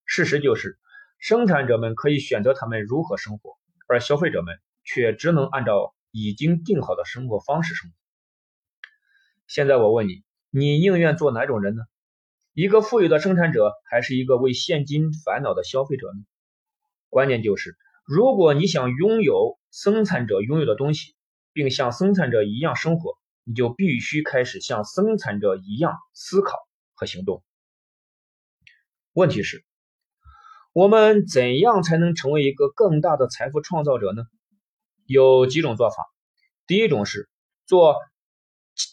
[0.06, 0.78] 事实就是。
[1.18, 3.58] 生产者们可以选择他们如何生活，
[3.88, 7.96] 而消费者们却只能按照已经定好的生活方式生活。
[9.48, 11.84] 现在我问你，你宁愿做哪种人呢？
[12.56, 16.24] 一个富有的生产者，还是一个为现金烦恼的消费者呢？
[17.10, 17.76] 关键就是，
[18.06, 21.16] 如果你想拥有生产者拥有的东西，
[21.52, 26.58] 并像生产者一样生活，你就必须开始像生产者一样思考
[26.94, 27.44] 和行动。
[29.12, 29.66] 问题是？
[30.72, 34.24] 我们怎样才能成为一个更大的财富创造者呢？
[35.06, 35.98] 有几种做法。
[36.68, 37.30] 第一种是
[37.66, 37.98] 做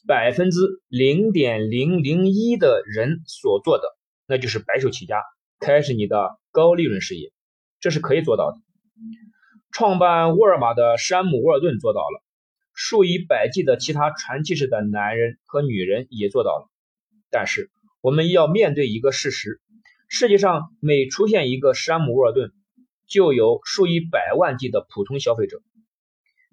[0.07, 0.59] 百分之
[0.89, 3.85] 零点零零一的人所做的，
[4.27, 5.23] 那就是白手起家，
[5.59, 7.33] 开始你的高利润事业，
[7.81, 8.59] 这是可以做到的。
[9.73, 12.23] 创办沃尔玛的山姆·沃尔顿做到了，
[12.75, 16.69] 数以百计的其他传奇式的男人和女人也做到了。
[17.31, 17.71] 但是，
[18.03, 19.61] 我们要面对一个事实。
[20.09, 22.53] 世界上每出现一个山姆·沃尔顿，
[23.07, 25.63] 就有数以百万计的普通消费者。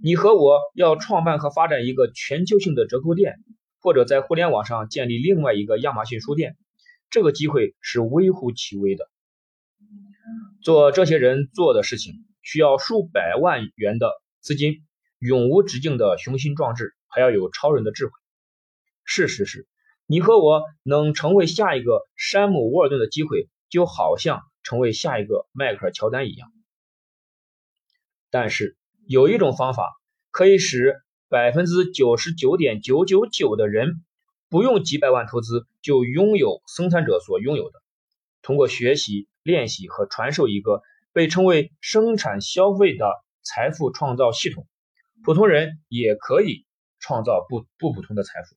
[0.02, 3.36] 你和我要创办和发展一个全球性的折扣店，
[3.82, 6.56] 或者在互联网上建立另外一个亚马逊书店，
[7.10, 9.10] 这个机会是微乎其微的。
[10.62, 14.86] 做这些人做的事情，需要数百万元的资金、
[15.20, 18.12] 永无止境的雄心壮志，还要有超人的智慧。
[19.04, 19.68] 事实是。
[20.12, 26.52] 你和我能成为下一个山姆·沃尔顿的机会，就好像成为下一个迈克尔·乔丹一样。
[28.32, 28.76] 但是
[29.10, 29.89] 有一种方法
[30.30, 34.05] 可以使百分之九十九点九九九的人
[34.49, 37.82] 不用几百万投资就拥有生产者所拥有的。
[38.43, 44.68] 通过学习、练习和传授一个被称为生产消费的财富创造系统，
[45.24, 46.68] 普通人也可以
[46.99, 48.55] 创造不不普通的财富。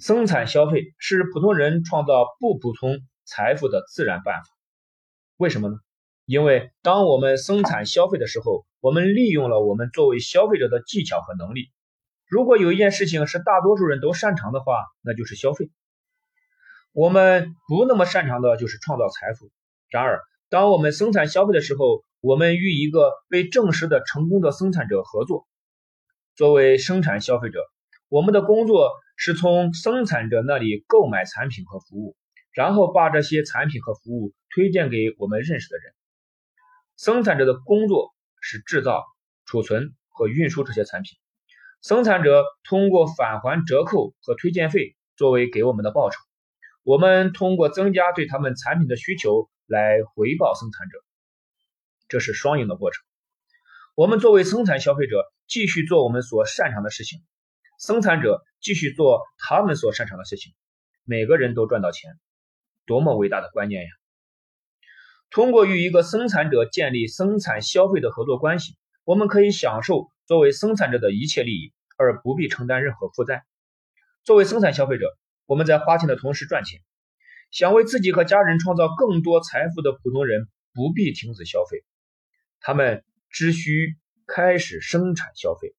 [0.00, 4.50] 生产消费是普通人创造不普通财富的自然办法。
[5.36, 5.76] 为什么呢？
[6.26, 11.70] 因为当我们生产消费的时候，我们利用了我们作为消费者的技巧和能力。
[12.26, 15.70] 如果有一件事情是大多数人都擅长的话，那就是消费。
[16.92, 19.50] 我们不那么擅长的就是创造财富。
[19.88, 20.20] 然而，
[20.50, 25.46] 当我们生产消费的时候，我们与一个被证实的成功的生产者合作。
[26.34, 27.60] 作为生产消费者，
[28.08, 28.90] 我们的工作。
[29.14, 32.16] 是从生产者那里购买产品和服务，
[32.50, 35.92] 然后把这些产品和服务推荐给我们认识的人。
[36.96, 38.12] 生产者的工作
[38.42, 39.02] 是制造、
[39.46, 41.18] 储存和运输这些产品。
[41.80, 46.18] 生产者通过返还折扣和推荐费作为给我们的报酬。
[46.82, 50.98] 我们通过增加对他们产品的需求来回报生产者。
[52.08, 53.02] 这是双赢的过程。
[53.94, 57.20] 我们作为生产消费者，继续做我们所擅长的事情。
[57.78, 60.52] 生产者继续做他们所擅长的事情，
[61.04, 62.12] 每个人都赚到钱，
[62.86, 63.88] 多么伟大的观念呀！
[65.32, 73.42] 通过与一个生产者建立生产消费的合作关系，我们可以享受作为生产者的一切利益，而不必承担任何负债。
[74.24, 75.06] 作为生产消费者，
[75.46, 76.80] 我们在花钱的同时赚钱。
[77.50, 81.82] 想为自己和家人创造更多财富的普通人不必停止消费，
[82.60, 85.74] 他们只需开始生产消费。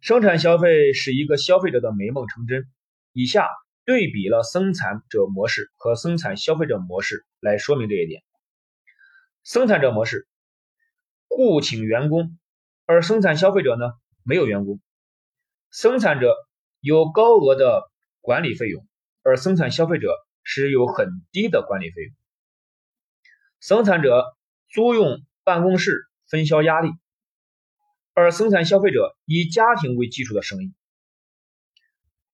[0.00, 2.66] 生产消费使一个消费者的美梦成真。
[3.12, 3.48] 以下
[3.90, 8.22] 对比了生产者模式和生产消费者模式来说明这一点。
[9.42, 10.28] 生产者模式，
[11.26, 12.38] 雇请员工，
[12.86, 13.90] 而生产消费者呢
[14.22, 14.80] 没有员工。
[15.72, 16.36] 生产者
[16.78, 18.86] 有高额的管理费用，
[19.24, 20.14] 而生产消费者
[20.44, 22.14] 是有很低的管理费用。
[23.58, 24.36] 生产者
[24.68, 26.90] 租用办公室分销压力，
[28.14, 30.72] 而生产消费者以家庭为基础的生意。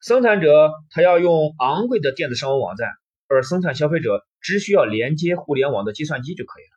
[0.06, 2.88] 生产者他要用昂贵的电子商务网站，
[3.26, 6.70] 而生产消费者只需要连接互联网的计算机就可以了。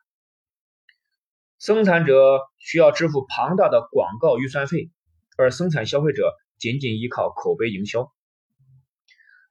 [1.60, 4.90] 生产者需要支付庞大的广告预算费，
[5.36, 8.12] 而生产消费者仅仅依靠口碑营销。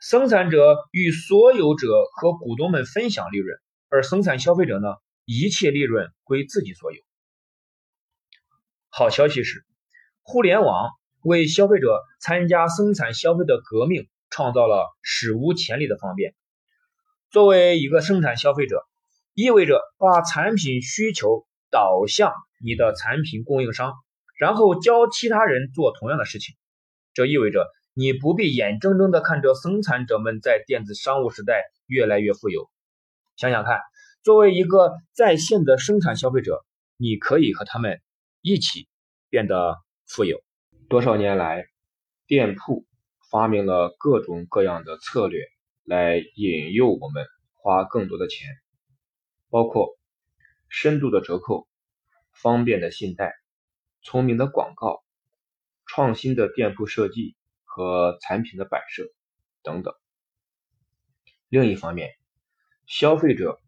[0.01, 3.57] 生产者与所有者和股东们分享利润，
[3.87, 4.89] 而生产消费者呢，
[5.23, 7.01] 一切利润归自己所有。
[8.89, 9.65] 好消息是，
[10.21, 10.89] 互联网
[11.23, 16.33] 为消费者参加生产消费的革命创造了史无前例的方便。
[17.29, 18.83] 作为一个生产消费者，
[19.33, 21.45] 意味着把产品需求。
[21.71, 23.93] 导向你的产品供应商，
[24.39, 26.55] 然后教其他人做同样的事情。
[27.13, 32.71] 这意味着你不必眼睁睁地看着生产者们在电子商务时代越来越富有。
[33.35, 33.81] 想想看，
[34.23, 36.65] 作为一个在线的生产消费者，
[36.97, 38.01] 你可以和他们
[38.41, 38.87] 一起
[39.29, 40.41] 变得富有。
[40.89, 41.67] 多少年来，
[42.25, 42.85] 店铺
[43.29, 45.45] 发明了各种各样的策略
[45.83, 48.57] 来引诱我们花更多的钱，
[49.49, 49.95] 包括。
[50.71, 51.67] 深度的折扣、
[52.31, 53.33] 方便的信贷、
[54.03, 55.03] 聪明的广告、
[55.87, 59.11] 创新的店铺设计和产品的摆设
[59.63, 59.95] 等等。
[61.47, 62.11] 另一方面，
[62.85, 63.59] 消费者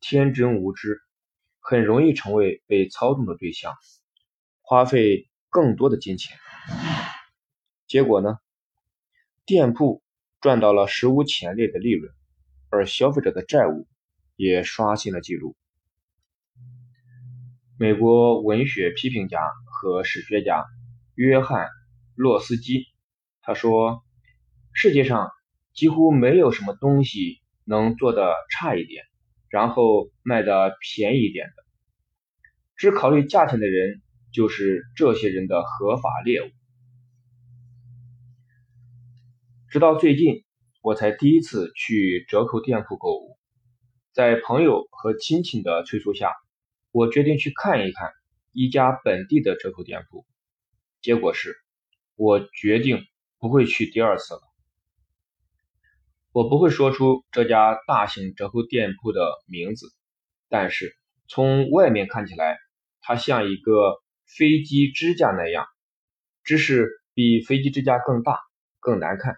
[0.00, 1.02] 天真无知，
[1.60, 3.74] 很容易成为被操纵的对象，
[4.62, 6.38] 花费更多的金钱。
[7.86, 8.38] 结果呢？
[9.44, 10.02] 店铺
[10.40, 12.12] 赚到了史无前例的利润，
[12.68, 13.86] 而消费者的债务
[14.34, 15.56] 也刷新了记录。
[17.78, 20.64] 美国文学批评家和史学家
[21.14, 21.66] 约翰·
[22.16, 22.86] 洛斯基
[23.40, 24.02] 他说
[24.74, 25.30] ：“世界上
[25.72, 29.04] 几乎没有什么东西能做的差一点，
[29.48, 31.52] 然后卖的便宜一点的。
[32.74, 36.50] 只考虑价钱的人就是这些人的合法猎物。”
[39.68, 40.44] 直到最近，
[40.80, 43.36] 我才第一次去折扣店铺购物，
[44.12, 46.32] 在朋友和亲戚的催促下。
[46.92, 48.10] 我决定去看一看
[48.52, 50.24] 一家本地的折扣店铺，
[51.02, 51.54] 结果是，
[52.14, 53.04] 我决定
[53.38, 54.40] 不会去第二次了。
[56.32, 59.88] 我不会说出这家大型折扣店铺的名字，
[60.48, 60.96] 但是
[61.28, 62.56] 从外面看起来，
[63.00, 65.66] 它像一个飞机支架那样，
[66.44, 68.38] 只是比飞机支架更大、
[68.80, 69.36] 更难看。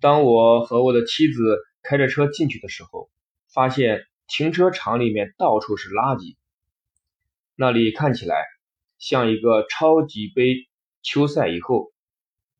[0.00, 3.10] 当我和我的妻子开着车进去的时候，
[3.48, 4.06] 发现。
[4.28, 6.36] 停车场里面到处是垃圾，
[7.54, 8.44] 那里看起来
[8.98, 10.66] 像一个超级杯
[11.00, 11.92] 球赛以后，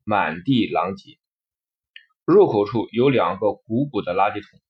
[0.05, 1.17] 满地狼藉。
[2.23, 4.61] 入口处有两个鼓鼓的垃圾桶，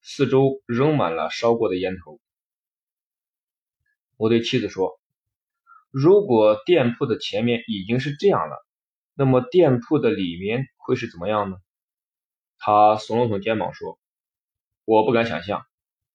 [0.00, 2.18] 四周扔满了烧过的烟头。
[4.16, 4.98] 我对妻子说
[5.92, 8.66] ：“如果店铺的前面已经是这样了，
[9.12, 11.58] 那么店铺的里面会是怎么样呢？”
[12.64, 13.98] 他耸了耸肩膀说
[14.86, 15.64] ：“我不敢想象。”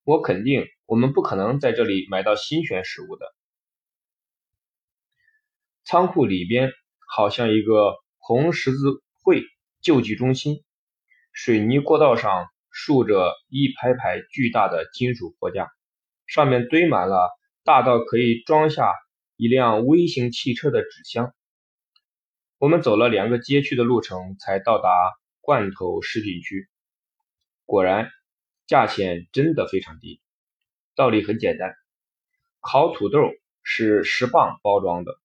[0.06, 3.26] 我肯定，我们不可能在这里买到新鲜食物的。
[5.84, 6.72] 仓库里边
[7.06, 9.44] 好像一个红十字会
[9.82, 10.64] 救济中心，
[11.34, 15.70] 水泥过道上竖着一排排巨大的金属货架，
[16.26, 17.30] 上面堆满了
[17.66, 18.94] 大到可以装下
[19.36, 21.34] 一辆微型汽车的纸箱。
[22.60, 24.90] 我们走了两个街区的路程，才到达
[25.48, 26.68] 罐头食品区。
[27.64, 28.12] 果然。
[28.66, 30.20] 价钱真的非常低，
[30.94, 31.74] 道理很简单，
[32.60, 33.18] 烤土豆
[33.64, 35.18] 是十磅包装的，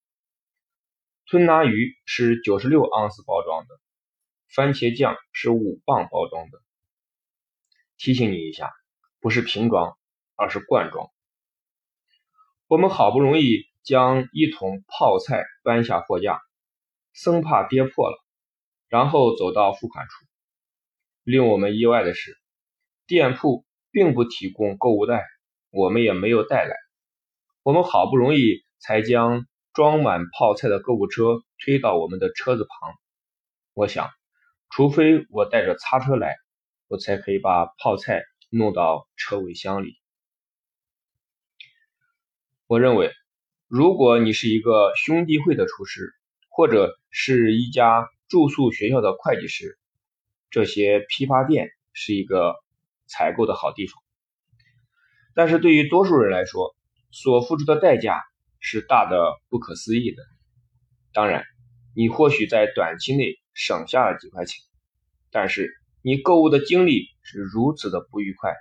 [1.27, 3.81] 吞拿鱼是九十六盎司包装的，
[4.47, 6.62] 番茄酱是五磅包装的。
[7.99, 8.70] 提醒你一下，
[9.18, 9.99] 不是瓶装，
[10.37, 11.11] 而是罐装。
[12.68, 16.41] 我们好不容易将一桶泡菜搬下货架，
[17.12, 18.22] 生怕跌破了，
[18.93, 20.26] 然后走到付款处。
[21.24, 22.36] 令我们意外的是。
[23.07, 25.26] 店铺并不提供购物袋，
[25.70, 26.76] 我们也没有带来。
[27.62, 32.95] 我们好不容易才将装满泡菜的购物车推到我们的车子旁。
[33.72, 34.11] 我想，
[34.68, 36.36] 除非我带着擦车来，
[36.86, 39.97] 我才可以把泡菜弄到车尾箱里。
[42.66, 43.11] 我认为，
[43.68, 46.12] 如果你是一个兄弟会的厨师，
[46.51, 49.78] 或者是一家住宿学校的会计师，
[50.51, 52.57] 这些批发店是一个。
[53.09, 54.03] 采购的好地方，
[55.35, 56.74] 但是对于多数人来说，
[57.11, 58.22] 所付出的代价
[58.59, 60.22] 是大的不可思议的。
[61.12, 61.45] 当然，
[61.95, 64.62] 你或许在短期内省下了几块钱，
[65.30, 65.68] 但是
[66.01, 68.55] 你购物的经历是如此的不愉快，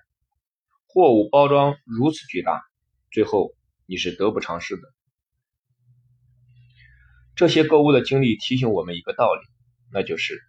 [0.86, 2.62] 货物包装如此巨大，
[3.10, 3.56] 最后
[3.86, 4.82] 你是得不偿失的。
[7.38, 9.42] 这些购物的经历提醒我们一个道理，
[9.92, 10.40] 那就是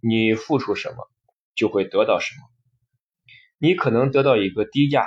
[0.00, 1.08] 你付出什么，
[1.54, 2.40] 就会得到什么。
[3.58, 5.06] 你可能得到一个低价，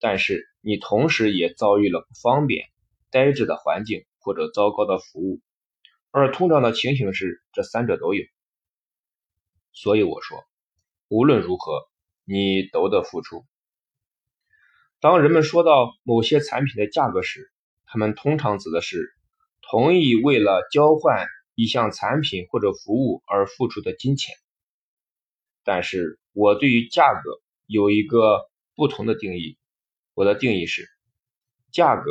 [0.00, 2.66] 但是你同时也遭遇了不方便、
[3.10, 5.40] 呆滞的环境或者糟糕的服务。
[6.10, 8.24] 而通常的情形是，这三者都有。
[9.72, 10.44] 所以我说，
[11.08, 11.88] 无论如何，
[12.24, 13.44] 你都得付出。
[15.00, 17.50] 当人们说到某些产品的价格时，
[17.84, 19.14] 他们通常指的是
[19.60, 24.34] 同意为了交换一项产品或者服务而付出的金钱。
[25.64, 27.40] 但是我对于价格。
[27.66, 29.56] 有一个不同的定义，
[30.12, 30.86] 我的定义是：
[31.72, 32.10] 价格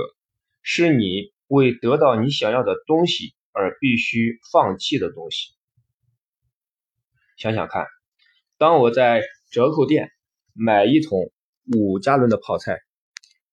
[0.64, 5.54] 是你为得到你想要的东西而必须放弃的东西。
[7.38, 7.86] 想想看，
[8.58, 9.22] 当我在
[9.52, 10.10] 折扣店
[10.54, 11.32] 买一桶
[11.72, 12.80] 五加仑的泡菜，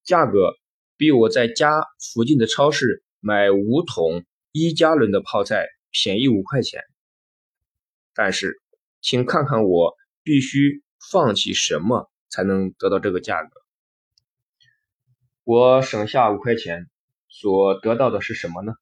[0.03, 0.55] 价格
[0.97, 1.83] 比我在家
[2.15, 6.83] 附近的超市买五桶一加仑的泡菜便宜五块钱。
[8.15, 8.61] 但是，
[9.01, 10.83] 请看看我必须。
[11.11, 13.49] 放弃什么才能得到这个价格？
[15.45, 16.91] 我省下五块钱，
[17.27, 18.75] 所得到的是什么呢？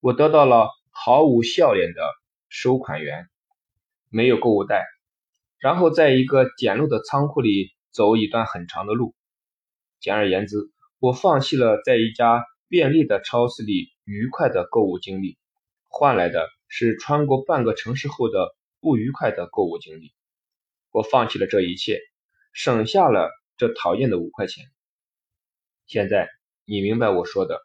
[0.00, 2.02] 我得到了毫无笑脸的
[2.48, 3.28] 收款员，
[4.08, 4.84] 没有购物袋，
[5.60, 9.14] 然后在一个简陋的仓库里走一段很长的路。
[10.00, 10.56] 简而言之，
[10.98, 15.38] 我放弃了在一家便利的超市里愉快的购物经历，
[15.94, 20.14] 换来的是穿过半个城市后的不愉快的购物经历。
[20.90, 22.00] 我放弃了这一切，
[22.54, 24.64] 省下了这讨厌的五块钱。
[25.86, 26.30] 现在
[26.64, 27.60] 你明白我说的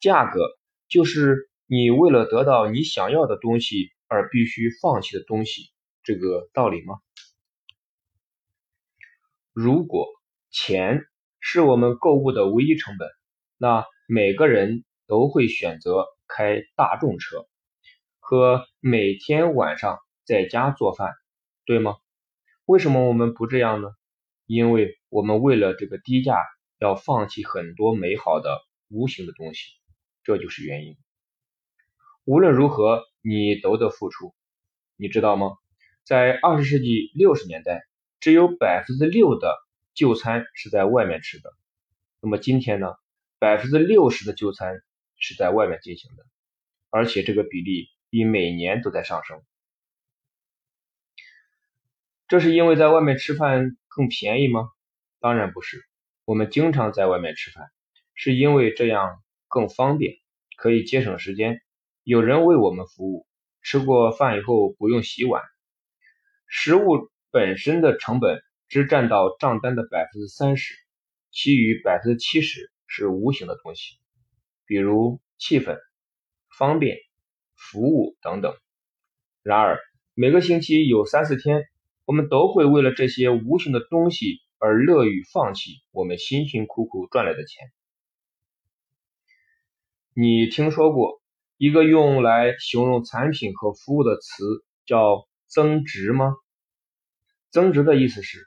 [0.00, 0.40] 价格，
[0.88, 5.70] 就是你为了得到你想要的东西而必须放弃的东西
[6.02, 7.00] 这个道理吗？
[9.52, 10.08] 如果
[10.50, 11.04] 钱
[11.38, 13.08] 是我们购物的唯一成本，
[13.58, 17.46] 那每个人都会选择开大众车
[18.30, 21.14] 和每天晚上在家做饭，
[21.64, 21.96] 对吗？
[22.66, 23.88] 为什么我们不这样呢？
[24.44, 26.44] 因为我们为了这个低价
[26.78, 28.60] 要放弃很多美好的
[28.90, 29.72] 无形的东西，
[30.24, 30.98] 这就是原因。
[32.26, 34.34] 无论如何，你都得付出，
[34.98, 35.52] 你知道吗？
[36.04, 37.80] 在二十世纪六十年代，
[38.20, 39.56] 只有百分之六的
[39.94, 41.50] 就餐是在外面吃的。
[42.20, 42.92] 那么今天呢？
[43.38, 44.82] 百分之六十的就餐
[45.16, 46.26] 是在外面进行的，
[46.90, 49.42] 而且这个比例比每年都在上升。
[52.26, 54.70] 这是因为在外面吃饭更便宜吗？
[55.20, 55.84] 当然不是。
[56.24, 57.70] 我们经常在外面吃饭，
[58.14, 60.14] 是因为这样更方便，
[60.56, 61.62] 可以节省时间，
[62.02, 63.26] 有人为我们服务。
[63.62, 65.42] 吃过饭以后不用洗碗，
[66.46, 70.74] 食物本身的成本只占到账单的百分之三十，
[71.30, 73.98] 其余百分之七十是无形的东西，
[74.64, 75.78] 比如气氛、
[76.56, 76.98] 方便、
[77.70, 78.54] 服务等等。
[79.42, 79.78] 然而
[80.14, 81.64] 每个星期有三四天。
[82.08, 87.68] 我们都会为了这些无形的东西而乐于放弃我们辛辛苦苦赚来的钱。
[90.14, 91.20] 你听说过
[91.58, 96.34] 一个用来形容产品和服务的词叫增值吗？
[97.50, 98.46] 增值的意思是，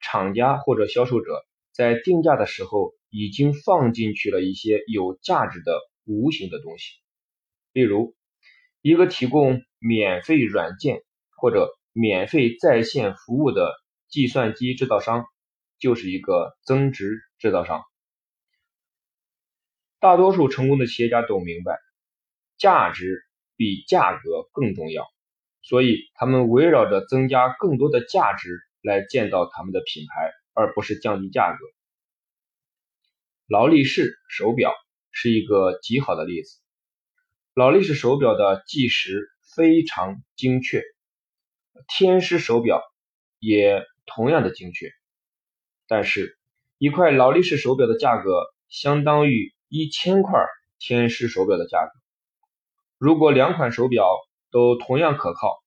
[0.00, 6.96] 厂家或者销售者在定价的时候已经放进去了一些有价值的无形的东西，
[7.72, 8.16] 例如
[8.80, 11.02] 一个提供免费软件
[11.36, 11.74] 或者。
[11.94, 13.74] 免费在线服务的
[14.08, 15.24] 计算机制造商
[15.80, 17.82] 就是一个增值制造商。
[19.98, 21.76] 大多数成功的企业家都明白，
[22.56, 23.24] 价值
[23.56, 25.08] 比价格更重要，
[25.60, 31.58] 所以他们围绕着增加更多的价值来建造他们的品牌，而不是降低价格。
[33.48, 34.72] 劳力士手表
[35.10, 36.60] 是一个极好的例子。
[37.58, 40.80] 劳力士手表的计时非常精确。
[41.88, 42.80] 天狮手表
[43.40, 44.92] 也同样的精确，
[45.88, 46.38] 但是，
[46.78, 48.30] 一块劳力士手表的价格
[48.68, 50.40] 相当于一千块
[50.78, 51.90] 天狮手表的价格。
[52.96, 54.06] 如果两款手表
[54.52, 55.58] 都同样可靠，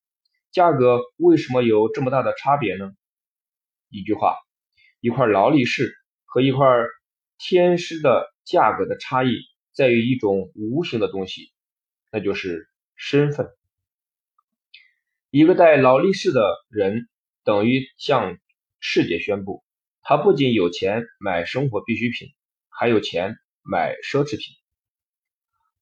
[0.49, 2.89] 价格为什么有这么大的差别呢？
[3.89, 4.38] 一句话，
[5.01, 5.93] 一块劳力士
[6.23, 6.65] 和一块
[7.38, 9.31] 天狮的价格的差异
[9.73, 11.51] 在于一种无形的东西，
[12.11, 13.47] 那就是身份。
[15.29, 17.07] 一个戴劳力士的人，
[17.45, 18.38] 等于向
[18.79, 19.63] 世界宣布，
[20.01, 22.27] 他不仅有钱买生活必需品，
[22.67, 24.55] 还有钱买奢侈品。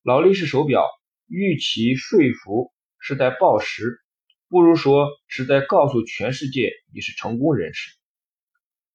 [0.02, 0.86] 劳力士手表，
[1.26, 4.00] 与其说服是在报时，
[4.48, 7.90] 不如说是在告诉全世界你是成功人士。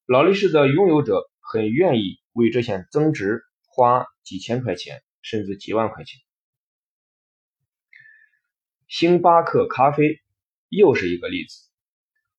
[0.06, 6.22] 劳力士的拥有者很愿意为这项增值花几千块钱，甚至几万块钱。
[8.88, 10.22] 星巴克咖啡
[10.70, 11.70] 又是一个例子，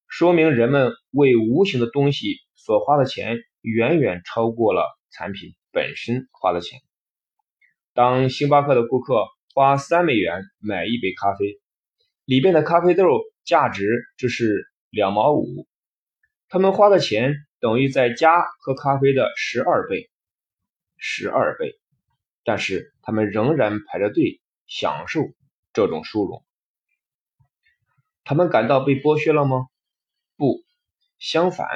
[0.06, 6.80] 说明人们为无形的东西所花的钱远远超过了产品本身花的钱。
[7.94, 11.58] 当星巴克的顾客花三美元买一杯咖啡，
[12.24, 13.04] 里边的咖啡豆
[13.44, 13.84] 价值
[14.16, 15.66] 只是两毛五，
[16.48, 20.10] 他们花的钱等于在家喝咖啡的十二倍，
[20.96, 21.74] 十二倍，
[22.44, 25.22] 但是他们仍然排着队享受。
[25.76, 26.42] 这种殊荣，
[28.24, 29.66] 他们感到被剥削了吗？
[30.38, 30.62] 不，
[31.18, 31.68] 相反，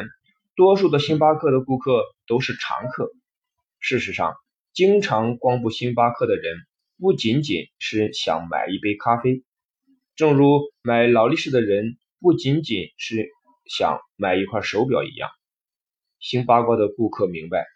[0.56, 3.10] 多数的星巴克的顾客都是常客。
[3.78, 4.36] 事实上，
[4.72, 6.56] 经常光顾星巴克的人
[6.98, 9.44] 不仅仅是想买一杯咖啡，
[10.16, 13.28] 正如买劳力士的人不仅仅是
[13.66, 15.28] 想买一块手表一样。
[16.20, 17.66] 星巴克的顾客明白，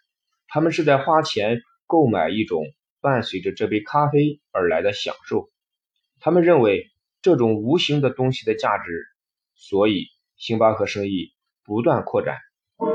[0.47, 2.65] 他们是在花钱购买一种
[2.99, 5.51] 伴随着这杯咖啡而来的享受。
[6.25, 6.91] 他们认为
[7.21, 9.05] 这种无形的东西的价值，
[9.53, 10.07] 所以
[10.37, 12.39] 星巴克生意不断扩展，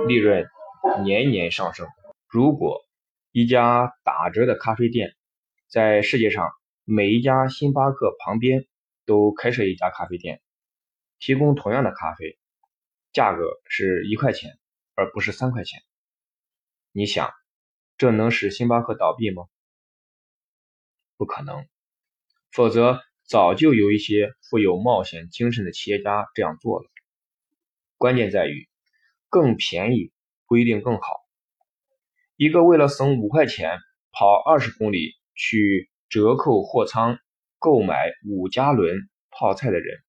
[0.09, 0.48] 利润
[1.05, 1.86] 年年上升。
[2.27, 2.85] 如果
[3.31, 5.15] 一家打折的咖啡店
[5.69, 6.51] 在世界上
[6.82, 8.66] 每一家星巴克旁边
[9.07, 10.43] 都开设一家咖啡店，
[11.20, 12.36] 提供同样的咖啡，
[13.12, 14.59] 价格是一块钱
[14.97, 15.81] 而不是三块钱，
[16.90, 17.31] 你想
[17.97, 19.44] 这能使星巴克倒闭吗？
[21.16, 21.69] 不可能，
[22.51, 23.01] 否则。
[23.31, 26.86] 早就有一些富有冒险精神的企业家这样做了。
[27.97, 28.69] 关键在于，
[29.28, 30.11] 更便宜
[30.48, 31.02] 不一定更好。
[32.35, 33.78] 一个为了省五块钱
[34.11, 37.20] 跑二十公里去折扣货仓
[37.61, 40.01] 购买五加仑泡菜的人，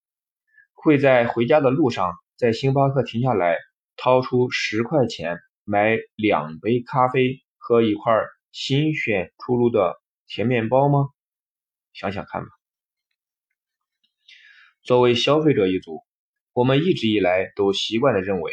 [0.73, 3.59] 会在回家的路上在星巴克停下来，
[3.97, 8.15] 掏出十块钱买两杯咖啡和一块
[8.51, 11.09] 新鲜出炉的甜面包吗？
[11.93, 12.47] 想想看吧。
[14.83, 15.99] 作为消费者一族，
[16.53, 18.51] 我们一直以来都习惯的认为，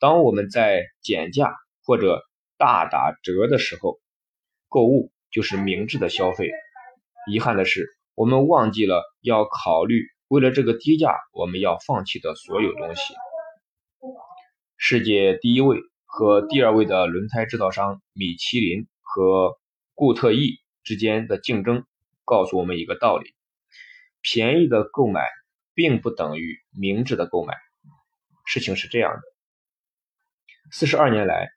[0.00, 2.20] 当我们在减价或者
[2.58, 4.00] 大打折的时候
[4.68, 6.50] 购物，就是明智的消费。
[7.30, 7.86] 遗憾的是，
[8.16, 13.14] 我们忘记了要考虑，为了这个低价，我们要放弃的所有东西。
[14.76, 19.56] 世界第一位和第二位的轮胎制造商米其林和
[19.94, 21.84] 固特异之间的竞争，
[22.24, 23.32] 告诉我们一个道理：
[24.22, 25.22] 便宜的购买。
[25.74, 27.54] 并不等于明智的购买。
[28.44, 29.20] 事情是这样的：
[30.70, 31.48] 四十二年来，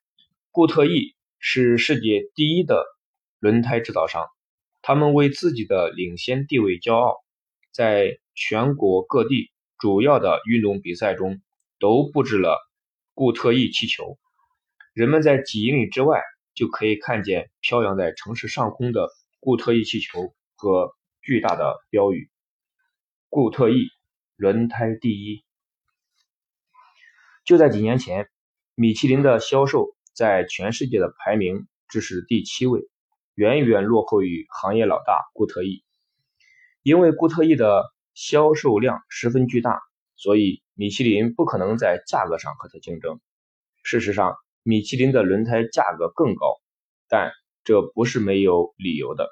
[0.51, 2.85] 固特异是世界第一的
[3.39, 4.27] 轮胎制造商，
[4.81, 7.23] 他们为自己的领先地位骄傲，
[7.71, 11.41] 在全国各地主要的运动比赛中
[11.79, 12.59] 都布置了
[13.13, 14.17] 固特异气球，
[14.93, 16.21] 人们在几英里之外
[16.53, 19.09] 就可以看见飘扬在城市上空的
[19.39, 22.29] 固特异气球和巨大的标语
[23.29, 23.87] “固特异”。
[24.37, 25.45] 轮胎第一，
[27.45, 28.29] 就在几年前，
[28.75, 32.81] 米其林的销售在全世界的排名只是第七位，
[33.33, 35.85] 远远落后于行业老大固特异。
[36.83, 39.79] 因为固特异的销售量十分巨大，
[40.17, 43.21] 所以米其林不可能在价格上和它竞争。
[43.83, 46.59] 事实上，米其林的轮胎价格更高，
[47.07, 47.31] 但
[47.63, 49.29] 这不是没有理由的，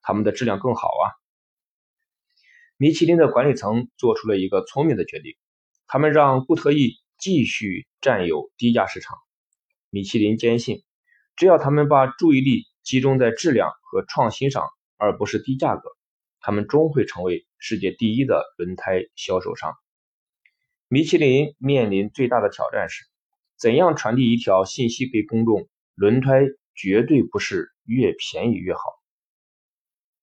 [0.00, 1.04] 它们的质量更好啊。
[2.80, 5.34] 米其林的管理层做出了一个聪明的决定，
[5.88, 9.18] 他们让固特异继续占有低价市场。
[9.90, 10.84] 米其林坚信，
[11.34, 14.62] 只要他们把注意力集中在质量和创新上，
[14.96, 15.88] 而不是低价格，
[16.38, 19.74] 他们终会成为世界第一的轮胎销售商。
[20.86, 23.06] 米其林面临最大的挑战是，
[23.56, 26.42] 怎样传递一条信息给公众：轮胎
[26.76, 28.82] 绝对不是越便宜越好。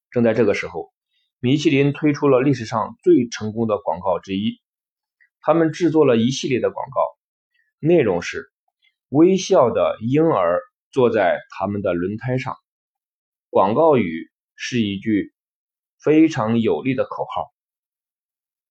[0.10, 0.94] 正在这个时候。
[1.45, 4.59] 米其林推出了历史上最成功的广告之一，
[5.41, 7.01] 他们制作了一系列的广告，
[7.77, 8.51] 内容是
[9.09, 10.59] 微笑的婴儿
[10.89, 12.55] 坐在他们的轮胎上。
[13.51, 15.35] 广告语是一句
[15.99, 17.53] 非常有力的口号，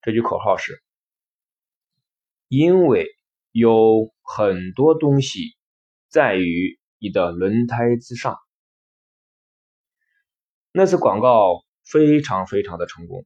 [0.02, 0.82] 这句口号是：
[2.48, 3.06] 因为
[3.52, 5.56] 有很多东西
[6.08, 8.36] 在于你的轮胎之上。
[10.72, 11.62] 那次广告。
[11.84, 13.24] 非常非常的成功，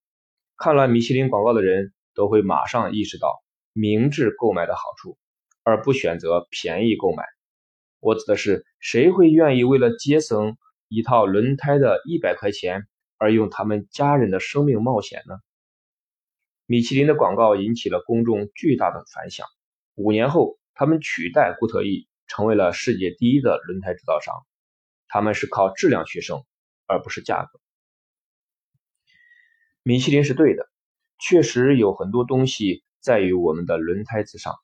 [0.57, 5.17] 看了米其林广告的人都会马上意识到明智购买的好处，
[5.63, 7.25] 而不选择便宜购买。
[8.01, 10.57] 我指的是谁会愿意为了节省
[10.89, 12.87] 一套轮胎的一百块钱
[13.17, 15.37] 而用他们家人的生命冒险呢？
[16.67, 19.47] 米其林的广告引起了公众巨大的反响。
[19.95, 24.35] 五年后，他们取代固特异，成为了世界第一的轮胎制造商。
[25.09, 26.45] 他们是靠质量取胜，
[26.87, 27.61] 而不是价格。
[29.83, 30.69] 米其林是对的，
[31.19, 34.55] 确实有很多东西在于我们的轮胎之上，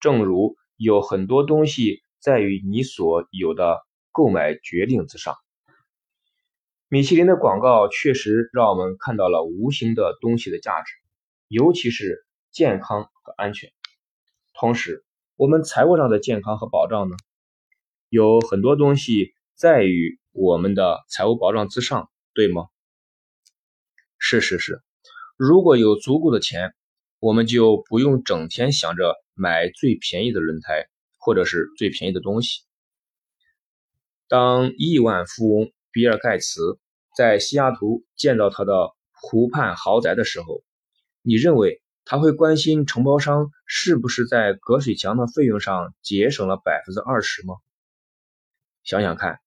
[0.00, 3.80] 正如有很多东西在于你所有的
[4.12, 5.36] 购买决定之上。
[6.88, 10.92] 米其林的广告确实让我们看到了无形的东西的价值。
[11.48, 13.70] 尤其是健康和安全。
[14.54, 15.04] 同时，
[15.36, 17.16] 我们财务上的健康和保障呢？
[18.08, 22.66] 有很多东西在于我们的财务保障之上，对吗？
[24.26, 24.80] 是是是。
[25.36, 26.72] 如果有足够的钱，
[27.20, 30.88] 我们就不用整天想着买最便宜的轮胎
[31.18, 32.62] 或者是最便宜的东西。
[34.26, 36.78] 当亿万富翁比尔盖茨
[37.14, 40.64] 在西雅图建造他的湖畔豪宅的时候，
[41.20, 47.56] 你认为他会关心承包商是不是在隔水墙的费用上节省了百分之二十吗？
[48.84, 49.40] 想想看，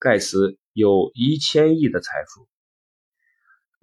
[0.00, 2.48] 盖茨有一千亿的财富，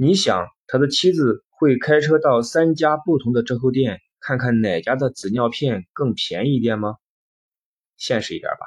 [0.03, 6.95] 你想他的妻子会开车到三家不同的折扣店看看哪家的纸尿片更便宜一点吗？
[7.98, 8.65] 现实一点吧。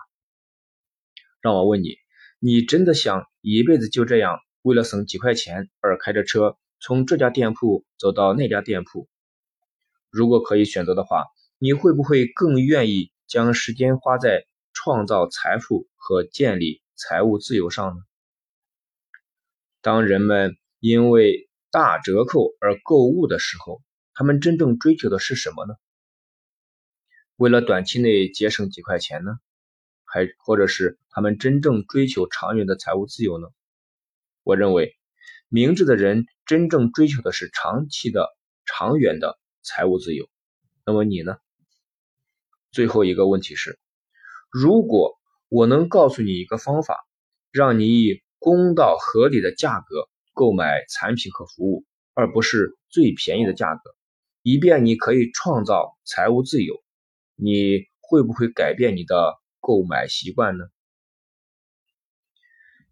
[1.41, 1.97] 让我问你，
[2.39, 6.57] 你真的想一辈子就这样为了省几块钱而开着车？
[6.79, 9.09] 从这家店铺走到那家店铺，
[10.11, 11.25] 如果可以选择的话，
[11.59, 18.03] 你会不会更愿意将时间花在创造财富和建立财务自由上呢？
[19.81, 20.57] 当人们
[20.87, 23.81] 因为大折扣而购物的时候，
[24.13, 25.77] 他们真正追求的是什么呢？
[27.37, 29.39] 为了短期内节省几块钱呢？
[30.05, 33.49] 还或者是他们真正追求长远的财务自由呢？
[34.43, 34.95] 我认为。
[35.49, 38.29] 明智的人真正追求的是长期的、
[38.67, 40.29] 长远的财务自由。
[40.85, 41.37] 那么你呢？
[42.73, 43.79] 最后一个问题是：
[44.51, 45.15] 如果
[45.49, 47.07] 我能告诉你一个方法，
[47.53, 53.97] 让你以公道合理的价格购买产品和服务，而不是最便宜的价格，
[54.43, 56.75] 以便你可以创造财务自由，
[57.35, 60.67] 你会不会改变你的购买习惯呢？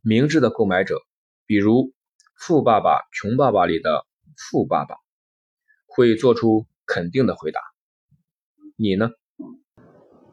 [0.01, 1.03] 明智的购买者，
[1.45, 1.93] 比如。
[2.45, 4.05] 《富爸爸穷爸爸》里的
[4.37, 4.97] 富爸爸
[5.87, 7.61] 会做出肯定的回答。
[8.75, 9.11] 你呢？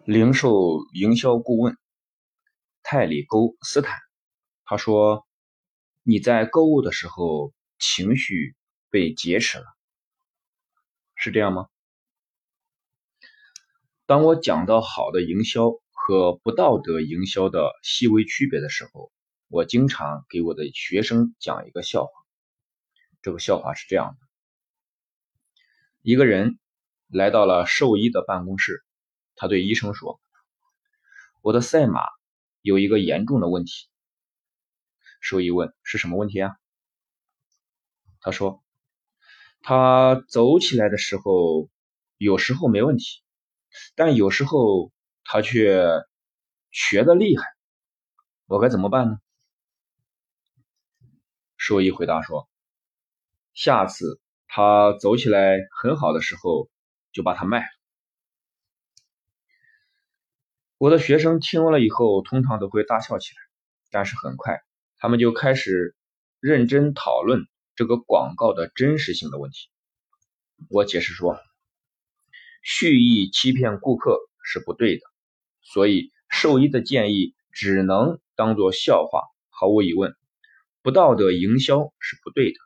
[0.05, 1.77] 零售营销顾问
[2.81, 3.95] 泰里沟斯坦
[4.65, 5.27] 他说
[6.09, 8.55] ：“你在购物的时候情绪
[8.89, 9.65] 被劫持了，
[11.13, 11.67] 是这样吗？”
[14.07, 19.11] 当我讲到好的营销和不道德营销的细微区别的时候。
[19.51, 22.11] 我经常给我的学生讲一个笑话。
[23.23, 24.27] 这个笑话是这样的：
[26.03, 26.59] 一个人
[27.07, 28.85] 来到了兽医的办公室，
[29.33, 30.21] 他对医生说
[31.41, 32.01] ：“我的赛马
[32.61, 33.89] 有一个严重的问题。”
[35.19, 36.55] 兽医问：“是什么问题啊？”
[38.21, 38.63] 他说
[39.61, 41.69] ：“他走起来的时候，
[42.17, 43.21] 有时候没问题，
[43.95, 44.91] 但有时候
[45.23, 45.87] 他却
[46.71, 47.45] 瘸得厉害。
[48.45, 49.17] 我该怎么办呢？”
[51.55, 52.49] 兽医回答说
[53.53, 56.69] ：“下次他走起来很好的时候，
[57.11, 57.67] 就把它卖了。”
[60.77, 63.37] 我的学生听了以后，通常都会大笑起来，
[63.91, 64.63] 但是很快
[64.99, 65.95] 他们就开始
[66.39, 69.69] 认真讨论这个广告的真实性的问题。
[70.69, 71.39] 我解释说，
[72.61, 75.01] 蓄意欺骗顾客是不对的，
[75.61, 80.13] 所以兽医的建议只能当做笑话，毫无疑问。
[80.81, 82.59] 不道德营销是不对的。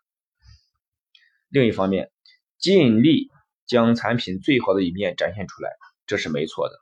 [1.49, 2.11] 另一方面，
[2.57, 3.29] 尽力
[3.67, 5.69] 将产品最好的一面展现出来，
[6.07, 6.75] 这是没错的。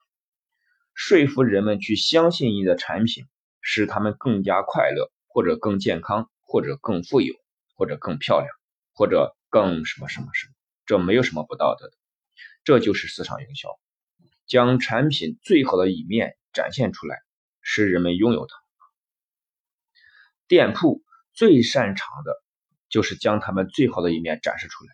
[0.93, 3.25] 说服人们去相信你的产品，
[3.61, 7.33] 使他们更加快乐，或者更健康，或者更富有，
[7.75, 8.49] 或者更漂亮，
[8.93, 10.53] 或者更什么什么什么，
[10.85, 11.93] 这没有什么不道德的。
[12.63, 13.69] 这就是市场营销，
[14.45, 17.17] 将产品最好的一面展现出来，
[17.61, 18.55] 使人们拥有它。
[20.47, 21.03] 店铺。
[21.33, 22.43] 最擅长的
[22.89, 24.93] 就是将他们最好的一面展示出来，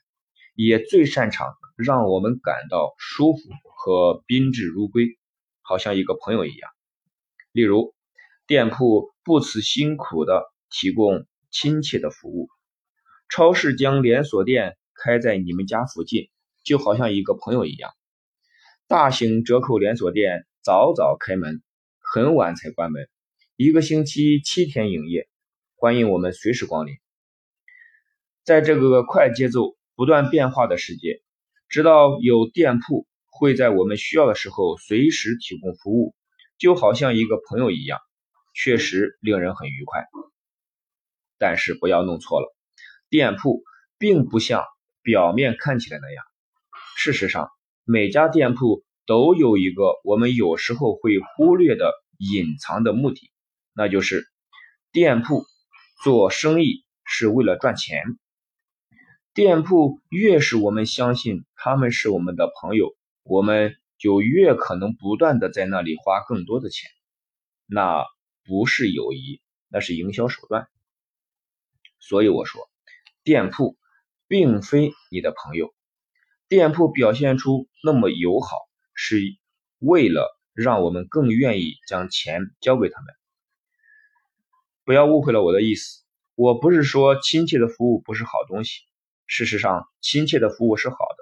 [0.53, 5.17] 也最擅长让我们感到舒服和宾至如归，
[5.63, 6.69] 好像一个朋友一样。
[7.51, 7.95] 例如，
[8.45, 12.47] 店铺不辞辛苦的提供亲切的服务，
[13.27, 16.29] 超市将连锁店开在你们家附近，
[16.63, 17.91] 就好像一个朋友一样。
[18.87, 21.61] 大型折扣连锁店早早开门，
[21.99, 23.09] 很晚才关门，
[23.57, 25.27] 一个星期七天营业，
[25.75, 26.95] 欢迎我们随时光临。
[28.45, 31.21] 在这个快节奏、不断变化的世界，
[31.67, 36.15] 知道有店铺会在我们需要的时候随时提供服务，
[36.57, 37.99] 就好像一个朋友一样，
[38.59, 40.07] 确实令人很愉快。
[41.37, 42.55] 但是不要弄错了，
[43.07, 43.61] 店铺
[43.99, 44.63] 并不像
[45.03, 46.23] 表面看起来那样。
[46.97, 47.51] 事实上，
[47.83, 53.31] 每家店铺都有一个我们有时候会忽略的隐藏的目的，
[53.75, 54.25] 那就是
[54.91, 55.45] 店铺
[56.03, 58.01] 做生意是为了赚钱。
[59.35, 66.89] 店铺越是我们相信他们是我们的朋友，我们就越可能不断的在那里花更多的钱。
[67.67, 68.03] 那
[68.47, 70.67] 不是友谊，那是营销手段。
[71.99, 72.69] 所以我说，
[73.23, 73.77] 店铺
[74.27, 75.73] 并非你的朋友。
[76.47, 78.55] 店铺表现出那么友好，
[78.93, 79.19] 是
[79.79, 83.13] 为了让我们更愿意将钱交给他们。
[84.85, 86.05] 不要误会了我的意思，
[86.35, 88.83] 我不是说亲切的服务不是好东西。
[89.25, 91.17] 事实上，亲切的服务是好的，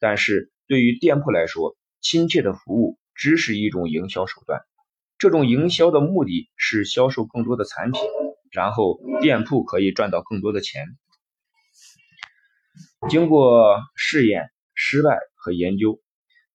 [0.00, 4.62] 但是对于店铺来说，亲切的服务只是一种营销手段。
[5.18, 8.02] 这种营销的目的是销售更多的产品，
[8.50, 10.84] 然后店铺可以赚到更多的钱。
[13.08, 16.02] 经过试验、失败和研究，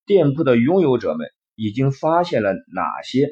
[0.06, 3.30] 店铺的拥有者们已经发现了哪些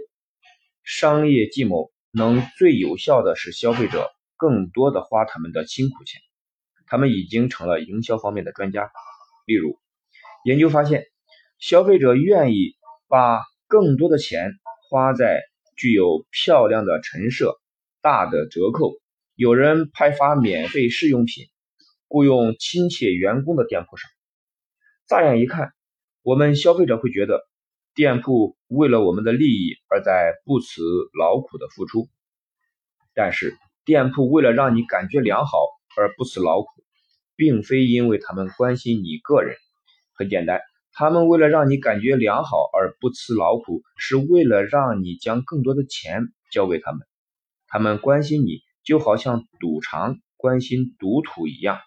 [0.84, 6.22] 商业计谋能最有效的使消费者更多的花他们的辛苦钱。
[6.88, 8.90] 他们已经成了营销方面的专家。
[9.46, 9.78] 例如，
[10.44, 11.06] 研究发现，
[11.60, 12.76] 消费者愿意
[13.08, 14.54] 把更多的钱
[14.90, 15.42] 花在
[15.78, 17.60] 具有漂亮的陈设、
[18.02, 18.94] 大的折扣、
[19.36, 21.46] 有人派发免费试用品、
[22.08, 24.10] 雇佣亲切员工的店铺上。
[25.08, 25.72] 乍眼一看，
[26.22, 27.48] 我们消费者会觉得，
[27.96, 30.82] 店铺为了我们的利益而在不辞
[31.18, 32.10] 劳苦的付出。
[33.14, 33.56] 但是，
[33.86, 35.58] 店铺为了让你感觉良好。
[35.98, 36.70] 而不辞劳苦，
[37.36, 39.58] 并非因为他们关心你个人。
[40.14, 40.62] 很简单，
[40.92, 47.02] 他们为了让你感觉良好而不辞劳苦，是为了让你将更多的钱交给他们。
[47.68, 51.80] 他们关心你，就好像赌场关心赌徒一样。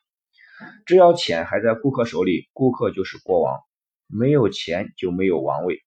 [0.87, 3.59] 只要钱还在顾客手里，顾客就是国王；
[4.07, 5.83] 没有钱就没有王位。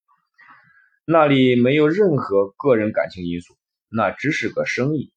[1.06, 3.56] 那里没有任何个人感情因素，
[3.90, 5.14] 那只是个生意。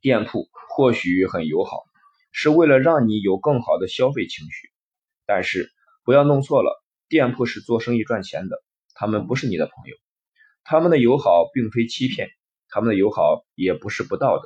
[0.00, 1.84] 店铺或许很友好，
[2.32, 4.70] 是为了让你有更好的消费情绪，
[5.26, 5.70] 但是
[6.06, 8.62] 不要弄错了，店铺是做生意赚钱的，
[8.94, 9.96] 他们不是你的朋友。
[10.62, 12.28] 他们的友好并非欺骗，
[12.68, 14.44] 他们的友好也不是不道德。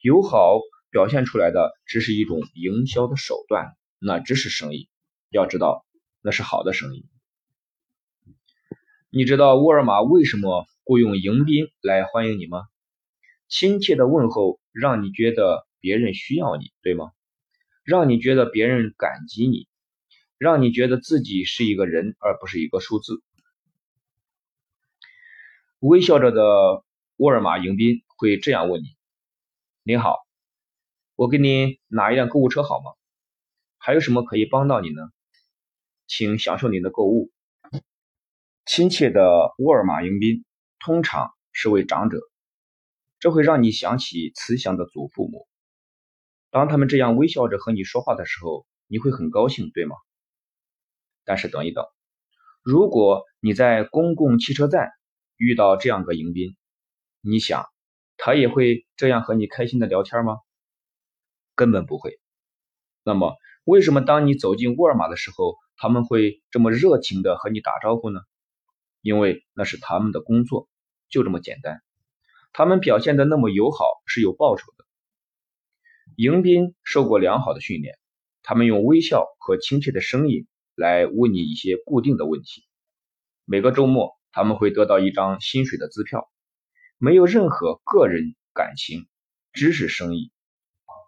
[0.00, 0.58] 友好
[0.90, 4.88] 表现出来的只是一种营销的手段，那只是生意。
[5.28, 5.84] 要知道，
[6.22, 7.04] 那是好的生意。
[9.10, 12.62] 你知道沃尔玛为什么雇佣迎宾来欢迎你吗？
[13.46, 17.10] 亲切的问候让你觉得别人需要你，对吗？
[17.84, 19.67] 让你觉得别人感激你，
[20.38, 23.22] 让你觉得自己是一个人而不是一个数字。
[25.80, 26.84] 微笑着的
[27.16, 28.86] 沃尔玛迎宾会这样问你
[29.82, 30.16] ：“您好，
[31.16, 32.92] 我给您拿一辆购物车好吗？
[33.76, 35.02] 还有什么可以帮到你呢？
[36.06, 37.30] 请享受您的购物。”
[38.64, 40.44] 亲切的沃尔玛迎宾
[40.78, 42.20] 通常是位长者。
[43.18, 45.48] 这会让你想起慈祥的祖父母。
[46.50, 49.96] 当他们这样微笑着和你说话的时候，你会很高兴，对吗？
[51.28, 51.84] 但是等一等，
[52.62, 54.88] 如果你在公共汽车站
[55.36, 56.56] 遇到这样个迎宾，
[57.20, 57.66] 你想
[58.16, 60.38] 他也会这样和你开心的聊天吗？
[61.54, 62.18] 根本不会。
[63.04, 68.20] 那么，为什么当你走进沃尔玛的时候，他们会这么热情的和你打招呼呢？
[69.02, 70.66] 因为那是他们的工作，
[71.10, 71.82] 就这么简单。
[72.54, 74.86] 他们表现的那么友好是有报酬的。
[76.16, 77.98] 迎宾受过良好的训练，
[78.42, 80.46] 他们用微笑和亲切的声音
[80.78, 82.62] 来问你一些固定的问题。
[83.44, 86.30] 每个周末，他们会得到一张薪水的支票，
[86.98, 89.08] 没有任何个人感情，
[89.52, 90.30] 只是生意。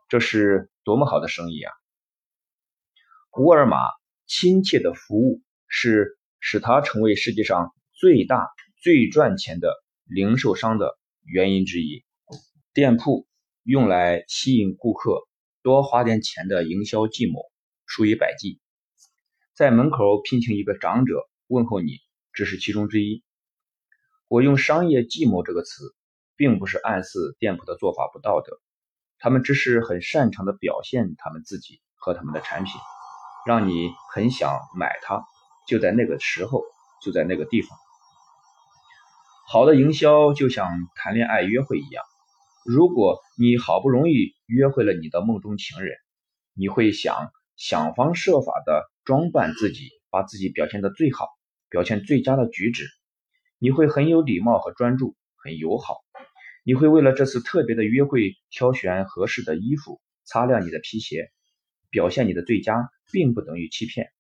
[0.08, 1.72] 这是多么好的生意啊！
[3.38, 3.76] 沃尔玛
[4.26, 8.48] 亲切的服务是使它成为世界上最大、
[8.82, 9.72] 最赚钱的
[10.04, 10.98] 零售商的。
[11.22, 12.02] 原因之一，
[12.74, 13.28] 店铺
[13.62, 15.28] 用来吸引顾客
[15.62, 17.40] 多花点钱的营销计谋
[17.86, 18.58] 数以百计。
[19.60, 21.98] 在门口聘请一个长者问候你，
[22.32, 23.22] 只是其中之一。
[24.26, 25.94] 我用“商业计谋”这个词，
[26.34, 28.58] 并不是暗示店铺的做法不道德，
[29.18, 32.72] 他们只是很擅长的表现他们自己和他们的产品，
[33.44, 35.22] 让你很想买它，
[35.68, 36.62] 就在那个时候，
[37.04, 37.76] 就在那个地方。
[39.46, 42.02] 好的营销就像谈恋爱约会一样，
[42.64, 45.98] 如果你好不容易约会了你的梦中情人，
[46.54, 51.26] 你会想想方设法的装扮自己，把自己表现的最好，
[51.68, 52.86] 表现最佳的举止。
[53.58, 55.96] 你会很有礼貌和专注，很友好。
[56.62, 61.32] 你会为了这次特别的约会挑选合适的衣服，擦亮你的皮鞋，
[61.90, 64.12] 表现你的最佳，并不等于欺骗。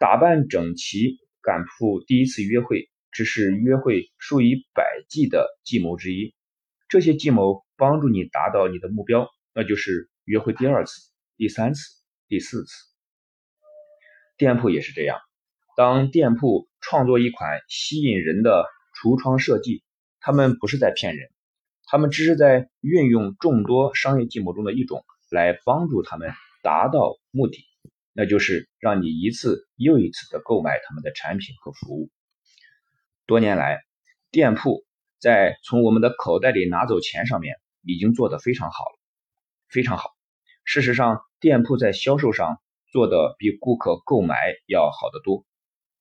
[0.00, 2.90] 打扮整齐，赶赴第一次约会。
[3.12, 6.34] 只是约会数以百计的计谋之一，
[6.88, 11.00] 这些计谋帮助你达到你的目标，那就是约会第二次、
[11.36, 11.82] 第三次、
[12.26, 12.89] 第四次。
[14.40, 15.20] 店铺也是这样，
[15.76, 18.64] 当店铺创作一款吸引人的
[18.96, 19.84] 橱窗设计，
[20.18, 21.30] 他们不是在骗人，
[21.84, 27.66] 他们只是在运用众多商业计谋中的一种，来帮助他们达到目的，
[28.14, 32.08] 那就是让你一次又一次的购买他们的产品和服务。
[33.26, 33.82] 多年来，
[34.30, 34.86] 店铺
[35.18, 38.98] 在从我们的口袋里拿走钱上面已经做得非常好了，
[39.68, 40.16] 非常好。
[40.64, 42.58] 事实上，店铺在销售上
[42.90, 44.36] 做的比顾客购买
[44.66, 45.44] 要好得多。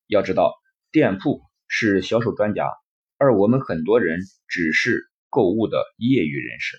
[0.07, 0.55] 要知道，
[0.91, 2.71] 店铺是销售专家，
[3.17, 6.77] 而我们很多人只是购物的业余人士。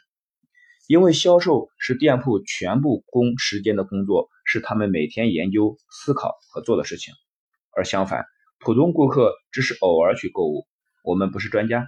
[0.88, 7.14] 因为销售是店铺全部工时间的工作，是他们每天研究、思考和做的事情。
[7.70, 8.24] 而相反，
[8.58, 10.66] 普通顾客只是偶尔去购物，
[11.04, 11.86] 我们不是专家。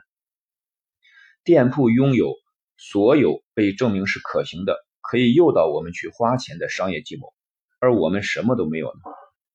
[1.43, 2.32] 店铺拥有
[2.77, 7.35] 所有被证明是可行的、可以诱导我们去花钱的商业计谋，
[7.82, 9.00] 而我们什么都没有呢？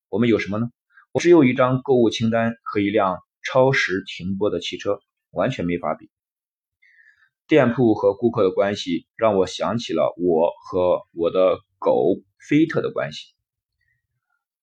[0.10, 0.68] 我们有什么呢？
[1.14, 5.00] 我只有一张购物清单和一辆超时停泊的汽车，
[5.32, 6.12] 完全没法比。
[7.48, 13.34] 店铺和顾客的关系让我想起了我和我的狗菲特的关系。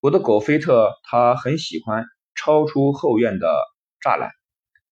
[0.01, 2.05] 我的狗菲特，它很喜欢。
[2.37, 3.49] 超出后院的
[4.03, 4.33] 栅栏。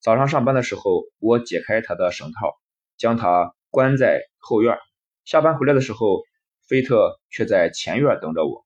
[0.01, 2.55] 早上上班的时候，我解开他的绳套，
[2.97, 4.79] 将他关在后院。
[5.25, 6.23] 下班回来的时候，
[6.73, 8.65] 菲特却在前院等着我。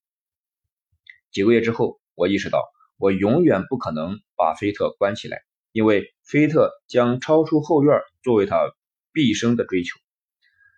[1.32, 2.64] 几个月之后，我意识到
[2.98, 5.42] 我永远不可能把菲特关起来，
[5.72, 8.72] 因为菲特将超出后院作为他
[9.12, 9.98] 毕生的追求。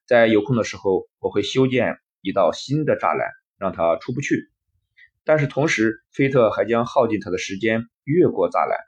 [0.07, 3.29] 在有空的时候，我会修建一道新的栅栏，
[3.59, 4.51] 让他出不去。
[5.23, 8.79] 但是同时，菲特还将耗尽他的时间越过栅栏，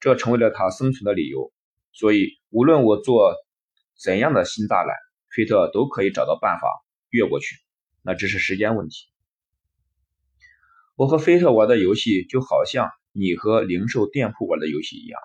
[0.00, 1.50] 这成为了他生存的理由。
[1.94, 3.34] 所以，无论我做
[3.98, 4.94] 怎样的新栅栏，
[5.30, 6.68] 菲特都可以找到办法
[7.10, 7.56] 越过去，
[8.02, 9.06] 那只是时间问题。
[10.96, 15.20] 我和菲特玩的游戏就好像你和零售店铺玩的游戏一样，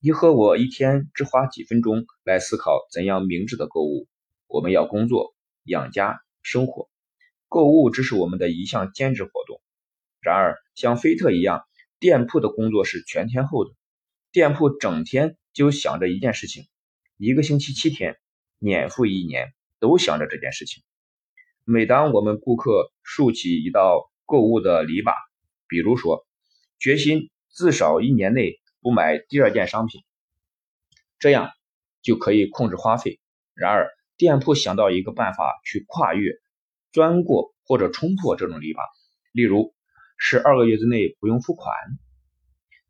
[0.00, 4.08] 你和我一天只花几分钟来思考怎样明智的购物。
[4.46, 5.34] 我们要工作、
[5.64, 6.88] 养家、生活。
[7.48, 9.60] 购物只是我们的一项兼职活动。
[10.20, 11.64] 然而，像菲特一样，
[11.98, 13.72] 店铺的工作是全天候的。
[14.32, 16.68] 店铺整天就想着一件事情，
[17.16, 18.16] 一个星期七天，
[18.58, 20.82] 年复一年，都想着这件事情。
[21.72, 25.14] 每当我们顾客竖起一道购物的篱笆，
[25.68, 26.26] 比如说
[26.80, 30.02] 决心至少一年内不买第二件商品，
[31.20, 31.52] 这样
[32.02, 33.20] 就可以控制花费。
[33.54, 36.32] 然而，店铺想到一个办法去跨越。
[36.90, 38.80] 钻过或者冲破这种篱笆，
[39.30, 39.72] 例如
[40.18, 41.72] 十二个月之内不用付款。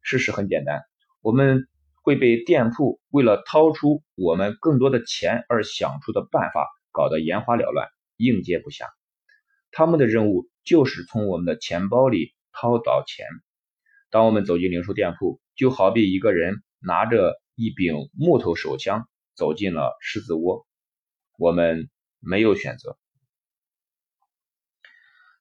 [0.00, 0.80] 事实很简单，
[1.20, 1.68] 我们
[2.02, 7.90] 会被店铺为了掏出我们更多的钱而想出的办法搞得眼花缭乱、
[8.20, 8.86] 应接不暇。
[9.70, 13.26] 他们的任务就是从我们的钱包里掏到钱。
[14.10, 20.66] 当我们走进零售店铺，就好比一个人拿着一柄木头手枪走进了狮子窝。
[21.38, 21.88] 我们
[22.18, 22.98] 没有选择。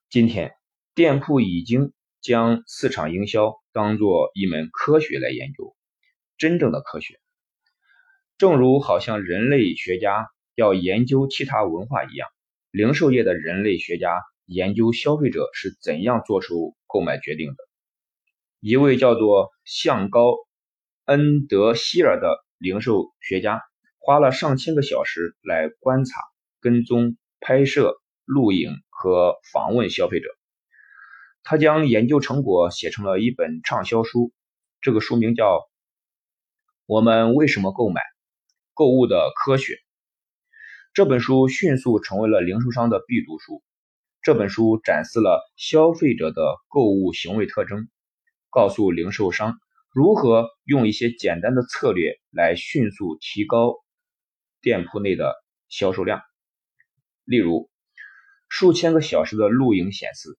[0.09, 0.53] 今天，
[0.95, 5.75] 店铺已经将市场营销当做一门科学来研究，
[6.37, 7.19] 真正的科学。
[8.37, 12.29] 正如好像人类学家要研究其他文化一样，
[12.71, 14.09] 零售业的人类学家
[14.45, 17.55] 研究消费者是怎样做出购买决定的。
[18.59, 20.35] 一位叫做向高
[21.05, 23.61] 恩德希尔的零售学家，
[23.97, 26.21] 花了上千个小时来观察、
[26.59, 28.71] 跟踪、拍摄、录影。
[29.01, 30.27] 和访问消费者，
[31.41, 34.33] 他将研究成果写成了一本畅销书，
[34.81, 35.45] 这个书名叫
[36.85, 38.01] 《我们为什么购买：
[38.73, 39.73] 购物的科学》。
[40.93, 43.63] 这本书迅速成为了零售商的必读书。
[44.21, 47.87] 这本书展示了消费者的购物行为特征，
[48.49, 49.57] 告诉零售商
[49.93, 53.75] 如何用一些简单的策略来迅速提高
[54.61, 55.35] 店铺内的
[55.67, 56.21] 销售量，
[57.23, 57.69] 例如。
[58.51, 60.35] 数千个小时的录影显示，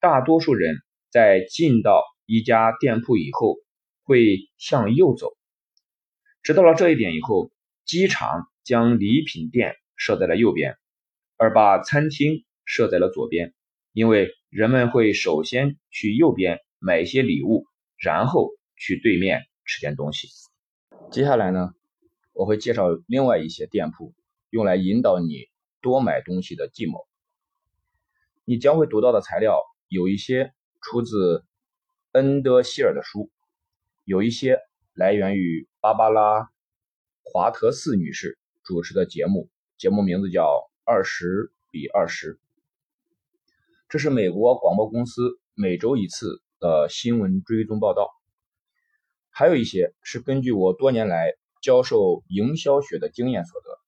[0.00, 0.78] 大多数人
[1.10, 3.58] 在进到一家店铺以后
[4.02, 5.36] 会向右走，
[6.42, 7.50] 知道了这一点以后，
[7.84, 10.76] 机场将礼品店设在了右边，
[11.36, 13.54] 而把餐厅设在了左边，
[13.92, 17.66] 因为人们会首先去右边买一些礼物，
[17.98, 20.28] 然后去对面吃点东西。
[21.10, 21.74] 接下来呢，
[22.32, 24.14] 我会介绍另外一些店铺，
[24.50, 25.48] 用来引导你
[25.80, 27.06] 多买东西的计谋。
[28.46, 31.44] 你将会读到的材料有一些出自
[32.12, 33.30] 恩德希尔的书，
[34.04, 34.58] 有一些
[34.94, 36.40] 来源于芭芭拉·
[37.22, 40.42] 华特斯女士主持的节目，节目名字叫
[40.84, 42.34] 《二十比二十》。
[43.88, 48.10] 这是美国广播公司每周一次的新闻追踪报道。
[49.30, 53.78] 还有一些是根据我多年来教授营销学的经验所得，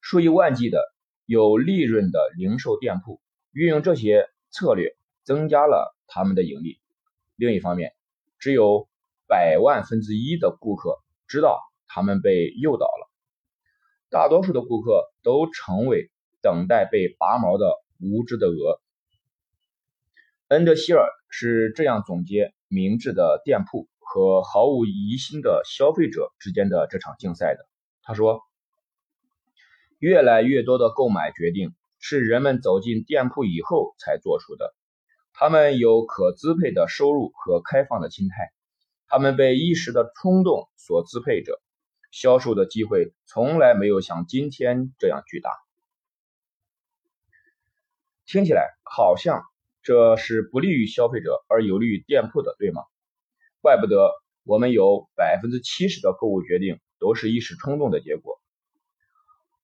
[0.00, 0.80] 数以万计的。
[1.28, 6.78] 有利润的零售店铺运用这些策略，增加了他们的盈利。
[7.34, 7.96] 另一方面，
[8.38, 8.88] 只有
[9.26, 13.10] 百万分之一的顾客知道他们被诱导了，
[14.10, 16.10] 大多数的顾客都成为
[16.42, 18.80] 等待被拔毛的无知的鹅。
[20.48, 27.66] 恩德希尔是这样总结明智的店铺和毫无疑心的消费者之间的这场竞赛的。
[28.02, 28.40] 他说。
[29.98, 34.74] 越来越多的购买决定是人们走进店铺以后才做出的。
[35.32, 38.52] 他们有可支配的收入和开放的心态，
[39.08, 41.58] 他们被一时的冲动所支配着。
[42.18, 45.50] 销售的机会从来没有像今天这样巨大。
[48.24, 49.42] 听起来好像
[49.82, 52.80] 这是不利于消费者而有利于店铺的，对吗？
[53.60, 54.12] 怪不得
[54.44, 58.40] 我们有百分之七十的购物决定都是一时冲动的结果。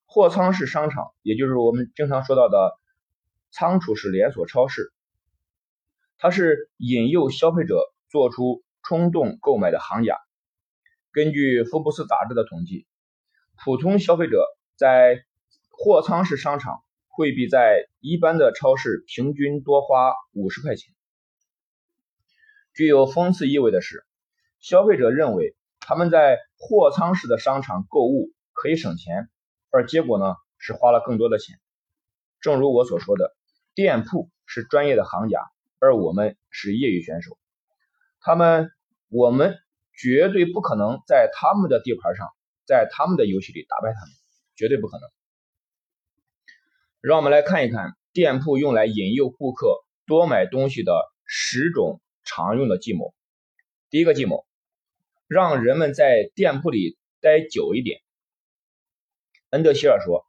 [0.04, 2.78] 货仓式商场，也就是我们经常说到的
[3.50, 4.92] 仓储式连锁超市，
[6.18, 7.80] 它是引诱消费者
[8.10, 10.18] 做出冲动购买的行家。
[11.12, 12.86] 根据福布斯杂志的统计，
[13.62, 15.22] 普通消费者在
[15.70, 20.94] 货仓式商场会比在一般的超市平均多花五十块钱。
[22.72, 24.06] 具有讽刺意味的是，
[24.58, 29.28] 消费者认为他们在货仓式的商场购物可以省钱。
[29.70, 31.58] 而结果呢，是花了更多的钱。
[32.40, 33.34] 正如我所说的，
[33.74, 37.38] 店铺是专业的行家，而我们是业余选手。
[38.20, 38.70] 他们，
[39.08, 39.58] 我们
[40.02, 42.26] 绝对不可能在他们的地盘上，
[42.66, 44.10] 在他们的游戏里打败他们，
[44.56, 45.08] 绝对不可能。
[47.00, 50.92] 让我们来看一看店铺用来引诱顾客多买东西的
[51.24, 53.14] 十种常用的计谋。
[53.90, 54.44] 第一个计谋，
[55.28, 58.00] 让人们在店铺里待久一点。
[59.50, 60.26] 恩德希尔说：“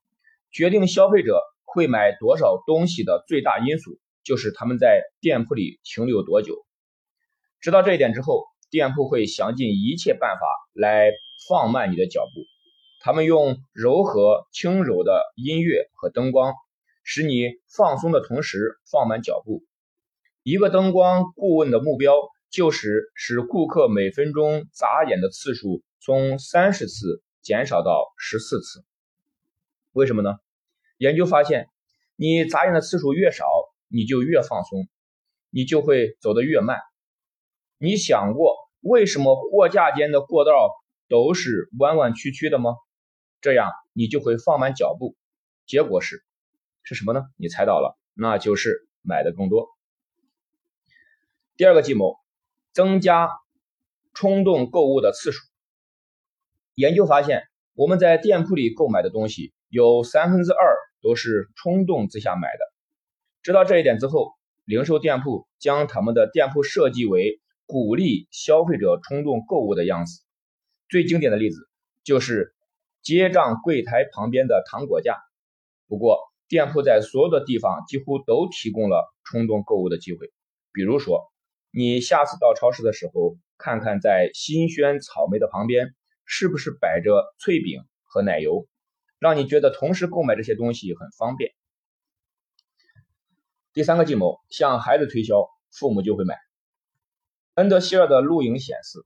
[0.53, 6.63] 决定消费者会买多少东西的最大因素，就是他们在店铺里停留多久。
[7.59, 11.11] 知道这一点之后，店铺会想尽一切办法来
[11.47, 12.41] 放慢你的脚步。
[13.01, 16.55] 他们用柔和、轻柔的音乐和灯光，
[17.03, 19.63] 使你放松的同时放慢脚步。
[20.41, 22.15] 一个灯光顾问的目标
[22.49, 28.83] 就是使顾客每分钟眨眼的次数从三十次减少到十四次。”
[29.93, 30.39] 为什么呢？
[30.97, 31.67] 研究发现，
[32.15, 33.45] 你眨眼的次数越少，
[33.87, 34.87] 你就越放松，
[35.51, 36.79] 你就会走得越慢。
[37.77, 40.69] 你想过为什么货架间的过道
[41.07, 42.75] 都是弯弯曲曲的吗？
[43.39, 45.15] 这样你就会放慢脚步。
[45.65, 46.21] 结果是
[46.83, 47.23] 是什么呢？
[47.37, 49.69] 你猜到了，那就是买的更多。
[51.55, 52.17] 第二个计谋，
[52.73, 53.29] 增加
[54.13, 55.41] 冲动购物的次数。
[56.75, 57.43] 研究发现，
[57.75, 59.53] 我们在店铺里购买的东西。
[59.69, 62.59] 有三分之二都是冲动之下买的。
[63.41, 64.33] 知道这一点之后，
[64.65, 67.41] 零售店铺将他们的店铺设计为
[67.73, 70.21] 鼓励消费者冲动购物的样子。
[70.89, 71.57] 最经典的例子
[72.03, 72.53] 就是
[73.01, 75.17] 结账柜台旁边的糖果架。
[75.87, 80.31] 不过，店铺在所有的地方几乎都提供了冲动购物的机会。
[80.71, 81.33] 比如说，
[81.71, 85.95] 你下次到超市的时候，看看在新鲜草莓的旁边
[86.25, 88.67] 是不是摆着脆饼和奶油。
[89.17, 91.53] 让你觉得同时购买这些东西很方便。
[93.73, 96.37] 第三个计谋，向孩子推销，父母就会买。
[97.55, 99.05] 恩德希尔的录影显示，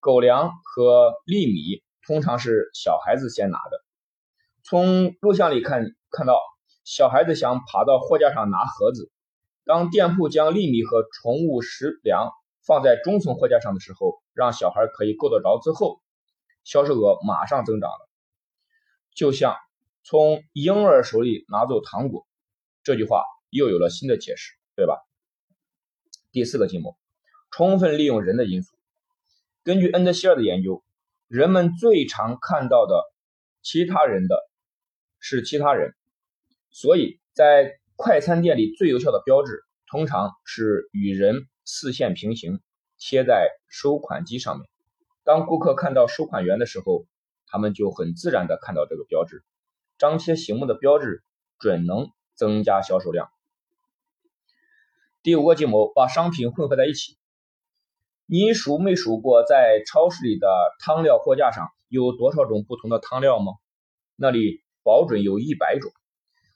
[0.00, 3.84] 狗粮和粒米通常是小孩子先拿的。
[4.64, 6.40] 从录像里看，看到
[6.82, 9.12] 小孩子想爬到货架上拿盒子。
[9.64, 12.32] 当店铺将粒米和宠物食粮
[12.66, 16.02] 放在中层货架上的时候，让小孩可以够得着之后，
[16.64, 18.08] 销售额马上增长了。
[19.14, 19.54] 就像
[20.02, 22.26] 从婴儿手里拿走糖果，
[22.82, 24.98] 这句话又有了新的解释，对吧？
[26.32, 26.96] 第四个计谋，
[27.56, 28.74] 充分利用人的因素。
[29.62, 30.82] 根据恩德希尔的研究，
[31.28, 33.00] 人们最常看到的
[33.62, 34.36] 其他人的
[35.20, 35.94] 是其他人，
[36.72, 42.58] 所以在快餐店里最有效的标志通常是与人四线平行，
[42.98, 44.68] 贴在收款机上面。
[45.22, 47.06] 当顾客看到收款员的时候，
[47.46, 49.44] 他们就很自然的看到这个标志。
[49.96, 51.22] 张贴醒目的标志
[51.60, 53.30] 准能增加销售量。
[55.22, 57.16] 第五个计谋，把商品混合在一起。
[58.26, 60.48] 你数没数过，在超市里的
[60.78, 63.52] 汤料货架上有多少种不同的汤料吗？
[64.16, 65.92] 那里保准有一百种。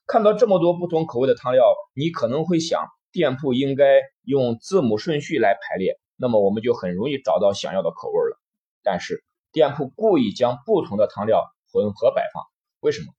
[0.07, 8.41] 看到这么多不同口味的汤料，你可能会想，店铺应该用字母顺序来排列，那么我们就很容易找到想要的口味了。
[8.83, 9.23] 但是
[9.53, 12.45] 店铺故意将不同的汤料混合摆放，
[12.81, 13.13] 为什么？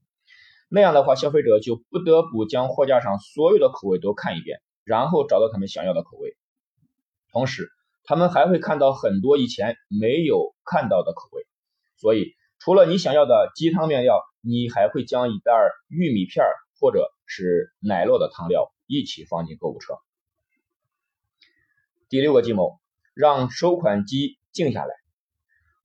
[0.70, 4.60] 那样的话，消费者就不得不将货架上所有的口味都看一遍。
[4.84, 6.36] 然后找到他们想要的口味，
[7.32, 7.70] 同时
[8.10, 11.46] 他们还会看到很多以前没有看到的口味。
[11.96, 15.54] 所以，除了你想要的鸡汤面料，你还会将一袋
[15.90, 16.44] 玉米片
[16.80, 19.94] 或者是奶酪的汤料一起放进购物车。
[22.10, 22.80] 第六个计谋，
[23.14, 24.96] 让收款机静下来。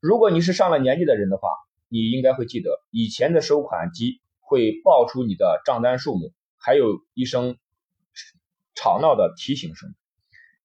[0.01, 1.51] 如果你是上了年纪的人的话，
[1.89, 7.59] 你应该会记得，以前的收款机会报出你的账单数目，还有一声。
[8.75, 9.95] 吵闹的提醒声。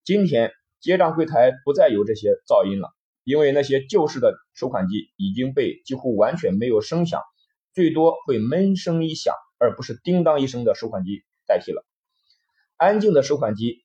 [0.03, 2.89] 今天结账柜台不再有这些噪音了，
[3.23, 7.21] 因为那些旧式的收款机已经被几乎完全没有声响，
[7.73, 11.85] 最多会闷声一响，而不是叮当一声的收款机代替了。
[12.77, 13.83] 安静的收款机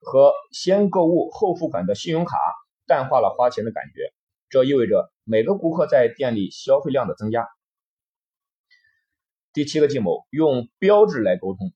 [0.00, 2.36] 和先购物后付款的信用卡
[2.86, 4.12] 淡化了花钱的感觉，
[4.50, 7.46] 这意味着每个顾客在店里消费量的增加。
[9.52, 11.72] 第七个计谋，用标志来沟通。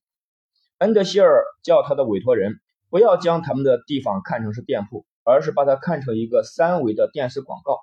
[0.79, 7.79] 恩德希尔叫他的委托人不要将他们的地方看成是店铺，而是把它看成一个三维的电视广告。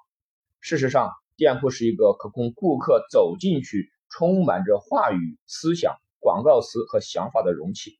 [0.60, 7.98] 事实上，店铺是一个可供顾客走进去、充满着话语、思想、广告词和想法的容器。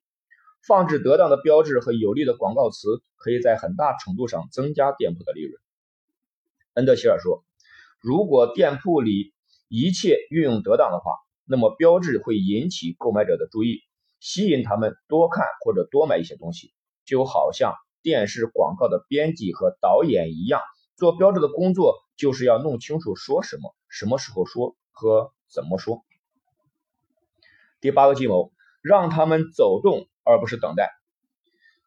[0.66, 5.60] 放置得当的标志和有力的广告词，可以在很大程度上增加店铺的利润。
[6.72, 7.44] 恩德希尔说
[8.01, 9.35] ：“如果店铺里
[9.68, 11.12] 一切运用得当的话，
[11.44, 13.81] 那么标志会引起购买者的注意。”
[14.20, 16.72] 吸引他们多看或者多买一些东西，
[17.05, 20.60] 就好像电视广告的编辑和导演一样，
[20.97, 26.02] 做标志的工作就是要弄清楚说什么、什么时候说和怎么说。
[27.81, 28.52] 第八个计谋，
[28.82, 30.90] 让他们走动而不是等待。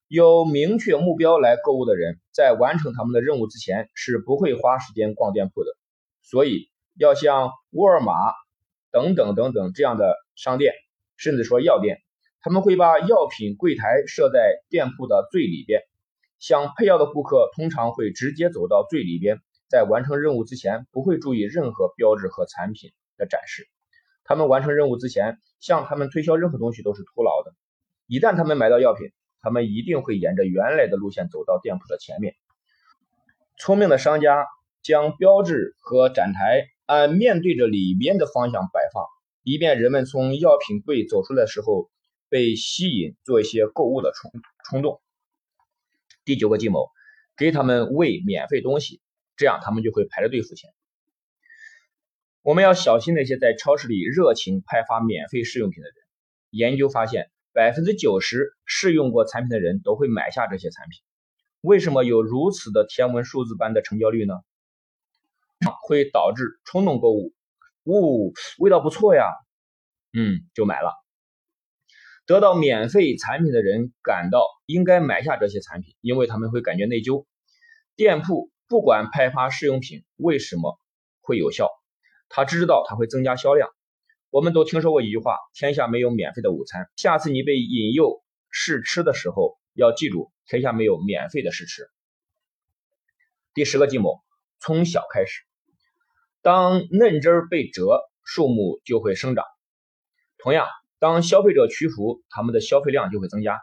[0.08, 5.72] 有明确目标来购物的人，在完成他们的任务之前是不会花时间逛店铺的，
[6.22, 8.14] 所以要像沃尔玛
[8.92, 10.74] 等等等等这样的商店，
[11.18, 12.02] 甚至说药店。
[12.48, 15.82] 他们会把药品柜台设在店铺的最里边，
[16.40, 23.68] 想配药的顾客通常会直接走到最里边，在完成任务之前不会注意任何标志和产品的展示。
[24.24, 27.52] 他们完成任务之前向他们推销任何东西都是徒劳的。
[28.08, 29.10] 一旦他们买到药品，
[29.42, 32.34] 他们一定会沿着原来的路线走到店铺的前面。
[33.58, 34.46] 聪明的商家
[34.82, 39.04] 将标志和展台按面对着里边的方向摆放，
[39.44, 41.90] 以便人们从药品柜走出来的时候。
[42.30, 44.32] 被吸引做一些购物的冲
[44.66, 45.02] 冲动。
[46.26, 46.90] 第九个计谋，
[47.38, 49.02] 给他们喂免费东西，
[49.36, 50.70] 这样他们就会排着队付钱。
[52.42, 55.96] 我们要小心那些在超市里热情派发免费试用品的人。
[56.50, 61.02] 研究发现，百分之九十试用过产品的人都会买下这些产品。
[61.62, 64.34] 为什么有如此的天文数字般的成交率呢？
[65.82, 67.34] 会导致冲动购物。
[67.84, 69.26] 呜，味道不错呀，
[70.14, 70.94] 嗯，就买了。
[72.28, 77.26] 得到免费产品的人感到应该买下这些产品，因为他们会感觉内疚。
[77.96, 80.78] 店铺不管派发试用品为什么
[81.22, 81.70] 会有效，
[82.28, 83.70] 他只知道它会增加销量。
[84.30, 88.22] 我们都听说过一句话：“天下没有免费的午餐。”下次你被引诱
[88.52, 91.90] 试吃的时候，要记住，天下没有免费的试吃。
[93.54, 94.20] 第十个计谋：
[94.60, 95.44] 从小开始。
[96.42, 99.46] 当嫩枝儿被折，树木就会生长。
[100.38, 100.68] 同样。
[101.00, 103.60] 当消费者屈服，他们的消费量就会增加。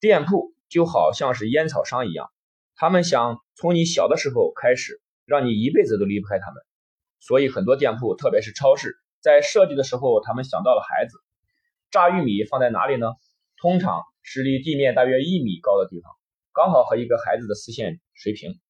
[0.00, 2.30] 店铺就好像是烟草商一样，
[2.74, 6.62] 他们想从你小的时候开始，让你一辈子都离不开他们。
[7.20, 11.18] 所以很多店铺，特别是超市，在设计的时候，他们想到了孩子。
[11.90, 13.06] 炸玉米放在哪里呢？
[13.56, 16.12] 通常是离地面大约一米高的地方，
[16.52, 18.60] 刚好和一个孩子的视线水平。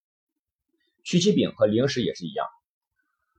[1.03, 2.47] 曲奇饼和零食也是一样。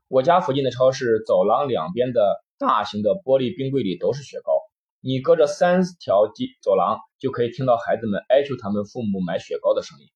[0.09, 2.45] 我家附近的超市走廊两边的。
[2.59, 4.53] 大型的玻璃冰柜里都是雪糕，
[5.01, 10.07] 你隔着三条街走廊就可以听到孩子们哀求他们父母买雪糕的声音。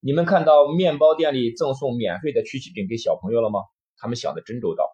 [0.00, 3.60] 你们看到面包店里赠送免费的曲奇饼给小朋友了吗？
[3.98, 4.90] 他们想的真周到。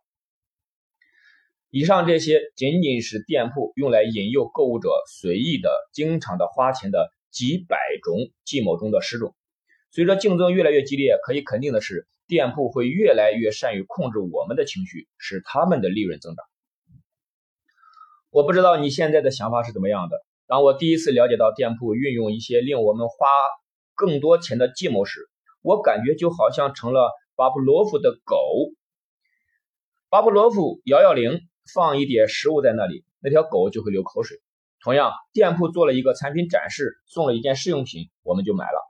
[1.70, 9.36] 以上这些仅仅是店铺用来引诱购物者随意的、经常的花钱的几百种计谋中的十种。
[9.90, 16.44] 随着竞争越来越激烈，可以肯定的是，店铺会越来越善于控制我们的情绪，使他们的利润增长。
[18.30, 20.24] 我不知道你现在的想法是怎么样的。
[20.46, 23.26] 当我第一次了解到店铺运用一些令我们花
[23.94, 25.28] 更多钱的计谋时，
[25.62, 28.36] 我感觉就好像成了巴甫洛夫的狗。
[30.10, 31.40] 巴甫洛夫摇摇铃，
[31.74, 34.38] 放一点食物在那里，那条狗就会流口水。
[34.82, 38.80] 同样，店铺做了一个产品展示，送了一件试用品，我们就买了。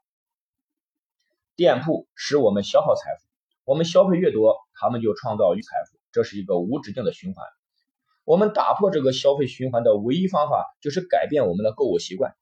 [1.56, 3.26] 店铺使我们消耗财富，
[3.64, 7.44] 我们消费越多，他们就创造财富，这是一个无止境的循环。
[8.28, 12.36] 我们打破这个消费循环的唯一方法就是改变我们的购物习惯。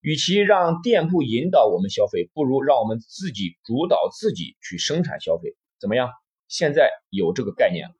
[0.00, 6.08] 与其让店铺引导我们消费，不如让我们自己主导自己去生产消费，怎么样？
[6.48, 7.94] 现在有这个概念了，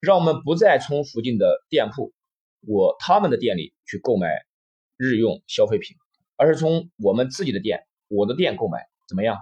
[0.00, 2.12] 让我们不再从附近的店铺，
[2.66, 4.26] 我他们的店里去购买
[4.96, 5.96] 日用消费品，
[6.34, 9.38] 而是从我们自己的店，我的店购买，怎么样？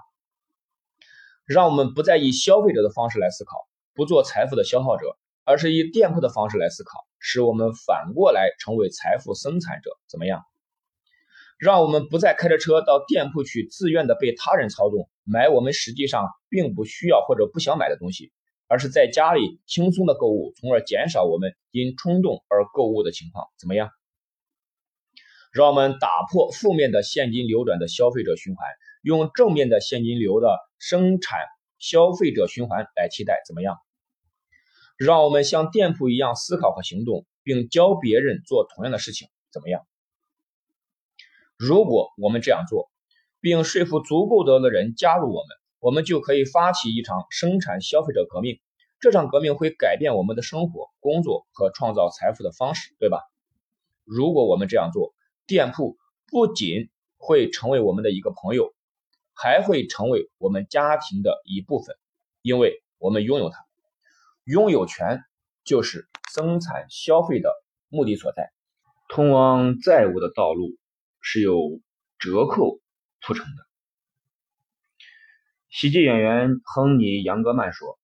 [1.46, 5.16] 让我们不再以消费者的方式来思考，不做财富的消耗者。
[5.48, 10.42] 而是以店铺的方式来思考，使我们反过来成为财富生产者，怎么样？
[11.58, 18.30] 让我们不再开着车到店铺去，自愿的被他人操纵，买我们实际上并不需要或者不想买的东西，
[18.66, 23.88] 而是在家里轻松的购物，从而减少我们因冲动而购物的情况，怎么样？
[25.50, 28.68] 让我们打破负面的现金流转的消费者循环，
[29.00, 31.40] 用正面的现金流的生产
[31.78, 33.78] 消费者循环来替代，怎么样？
[34.98, 39.86] 让我们像店铺一样思考和行动，并教别人做同样的事情，怎么样？
[41.56, 42.90] 如果我们这样做，
[43.40, 48.58] 并说服足够多的人加入我们，我们就可以发起一场生产消费者革命。
[48.98, 53.20] 这场革命会改变我们的生活、工作和创造财富的方式，对吧？
[54.02, 55.14] 如果我们这样做，
[55.46, 55.96] 店铺
[56.26, 58.74] 不仅会成为我们的一个朋友，
[59.32, 61.94] 还会成为我们家庭的一部分，
[62.42, 63.67] 因为我们拥有它。
[64.48, 65.22] 拥有权
[65.62, 67.52] 就是生产消费的
[67.90, 68.50] 目的所在。
[69.10, 70.78] 通往债务的道路
[71.20, 71.82] 是由
[72.18, 72.80] 折扣
[73.20, 73.66] 铺成的。
[75.68, 77.98] 喜剧演员亨尼·杨格曼说：“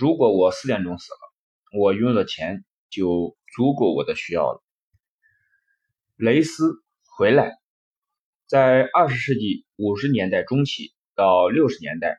[0.00, 4.62] 如果我四点钟死了，我拥有的钱就足够我的需要了。”
[6.16, 6.72] 雷斯
[7.18, 7.52] 回来，
[8.46, 12.18] 在二十世纪五十年代中期到六十年代，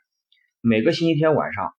[0.61, 1.73] 每个星期天晚上。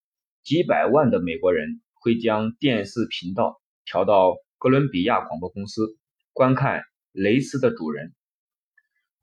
[0.48, 5.98] 几百万的美国人会将电视频道调到哥伦比亚广播公司，
[6.32, 8.14] 观看雷斯的主人。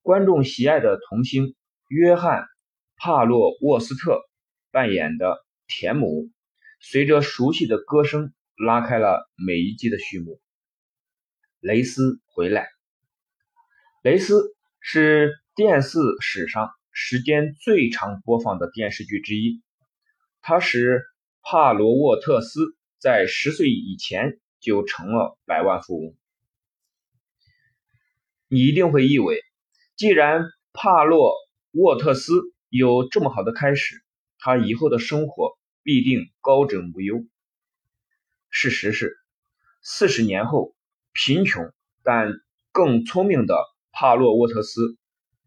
[0.04, 1.56] 观众喜爱的童星
[1.88, 2.44] 约翰·
[2.98, 4.22] 帕洛沃斯特
[4.70, 6.30] 扮演的田姆，
[6.80, 10.40] 随着熟悉的歌声拉开了每一季的序幕。
[11.60, 12.68] 雷斯回来。
[14.04, 19.64] 雷斯是电视史上时间最长播放的电视剧之一，
[20.40, 21.04] 它使。
[21.48, 26.16] 帕罗沃特斯在十岁以前就成了百万富翁。
[28.48, 29.40] 你一定会以为，
[29.96, 30.42] 既然
[30.74, 31.36] 帕洛
[31.70, 32.34] 沃特斯
[32.70, 34.04] 有这么好的开始，
[34.40, 37.24] 他以后的生活必定高枕无忧。
[38.50, 39.16] 事实是，
[39.84, 40.76] 四十年后，
[41.14, 42.34] 贫穷但
[42.72, 43.56] 更聪明的
[43.92, 44.98] 帕洛沃特斯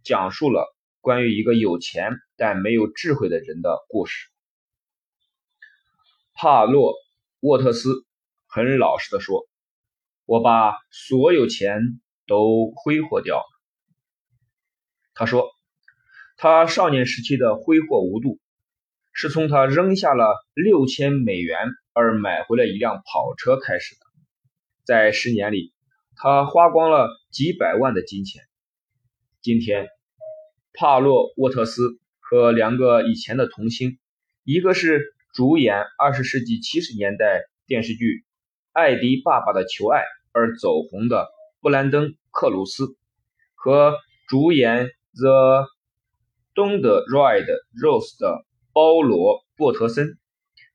[0.05, 4.29] 讲述了关于一个有钱但没有智慧的人的故事。
[6.41, 6.95] 帕洛
[7.41, 8.07] 沃特斯
[8.47, 9.49] 很老实的说
[10.25, 13.43] ：“我把所有钱都挥霍掉了。”
[15.15, 15.51] 他说
[16.39, 18.39] ：“他少年时期的挥霍无度，
[19.13, 21.59] 是从他扔下了六千美元
[21.93, 24.01] 而买回了一辆跑车开始的。
[24.85, 25.73] 在十年里，
[26.15, 28.45] 他花光了几百万的金钱。
[29.43, 29.89] 今天，
[30.73, 33.99] 帕洛沃特斯和两个以前的童星，
[34.45, 38.05] 一个是。”主演二十世纪七十年代电视剧
[38.73, 40.01] 《艾迪爸爸的求爱》
[40.33, 41.29] 而走红的
[41.61, 42.97] 布兰登·克鲁斯，
[43.55, 43.95] 和
[44.27, 45.69] 主演《The
[46.57, 47.47] Don't Ride
[47.81, 50.19] Rose》的包罗·波特森，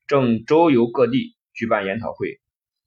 [0.06, 2.40] 正周游各地举办研讨会，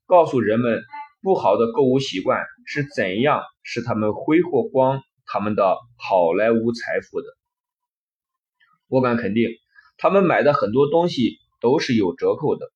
[0.07, 0.81] 告诉人们
[1.21, 7.27] 不好的购物习惯是怎样使他们挥霍光他们的好莱坞财富的。
[8.87, 9.51] 我敢肯定，
[9.99, 11.37] 他们买的很多东西。
[11.59, 12.71] 都是有折扣的。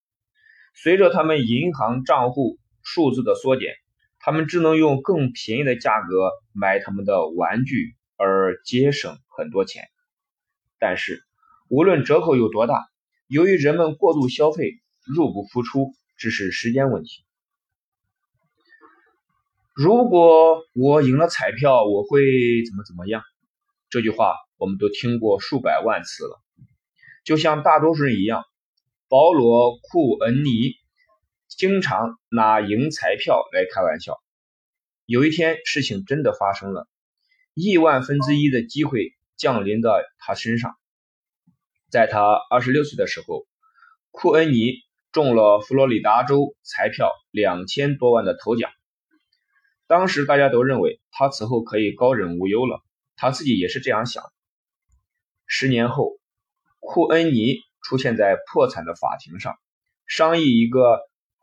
[0.74, 3.74] 随着他们银行账户数字的缩减，
[4.18, 9.84] 他们只能用更便宜的价格买他们的玩具，而节省很多钱。
[10.78, 11.22] 但是
[11.68, 12.88] 无论折扣有多大，
[13.26, 17.24] 由于人们过度消费，入不敷出，只是时间问题。
[19.74, 22.20] 如果我赢了彩票，我会
[22.66, 23.22] 怎么怎么样？
[23.90, 26.40] 这句话我们都听过数百万次了。
[27.24, 28.44] 就像大多数人一样，
[29.12, 30.72] 保罗·库恩尼
[31.46, 34.22] 经常拿赢彩票来开玩笑。
[35.04, 36.88] 有一天，事情真的发生了，
[37.52, 40.78] 亿万分之一的机会降临到他身上。
[41.90, 43.46] 在他二十六岁的时候，
[44.12, 44.76] 库恩尼
[45.12, 48.70] 中了佛罗里达州彩票两千多万的头奖。
[49.86, 52.82] 当时大家都认为他此后可以高枕无忧了，
[53.16, 54.24] 他自己也是这样想。
[55.46, 56.18] 十年后，
[56.80, 59.58] 库恩尼出现在破产的法庭上，
[60.06, 61.00] 商议一个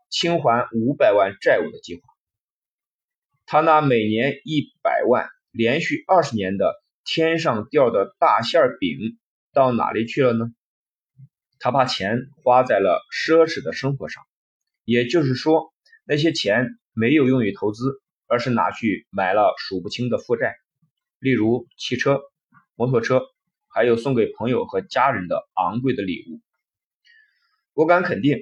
[0.08, 2.02] 清还五百万债务的计划。
[3.46, 9.18] 他那每年一百万、连续二十年的天上掉的大馅饼
[9.52, 10.46] 到哪里去了呢？
[11.58, 14.22] 他把钱花在了奢侈的生活上，
[14.84, 15.72] 也就是说，
[16.04, 18.00] 那些钱没有用于投资。
[18.32, 20.54] 而是拿去买了数不清的负债，
[21.18, 22.20] 例如汽车、
[22.76, 23.22] 摩托车，
[23.72, 26.40] 还有送给朋友和家人的昂贵的礼物。
[27.72, 28.38] 我敢肯定，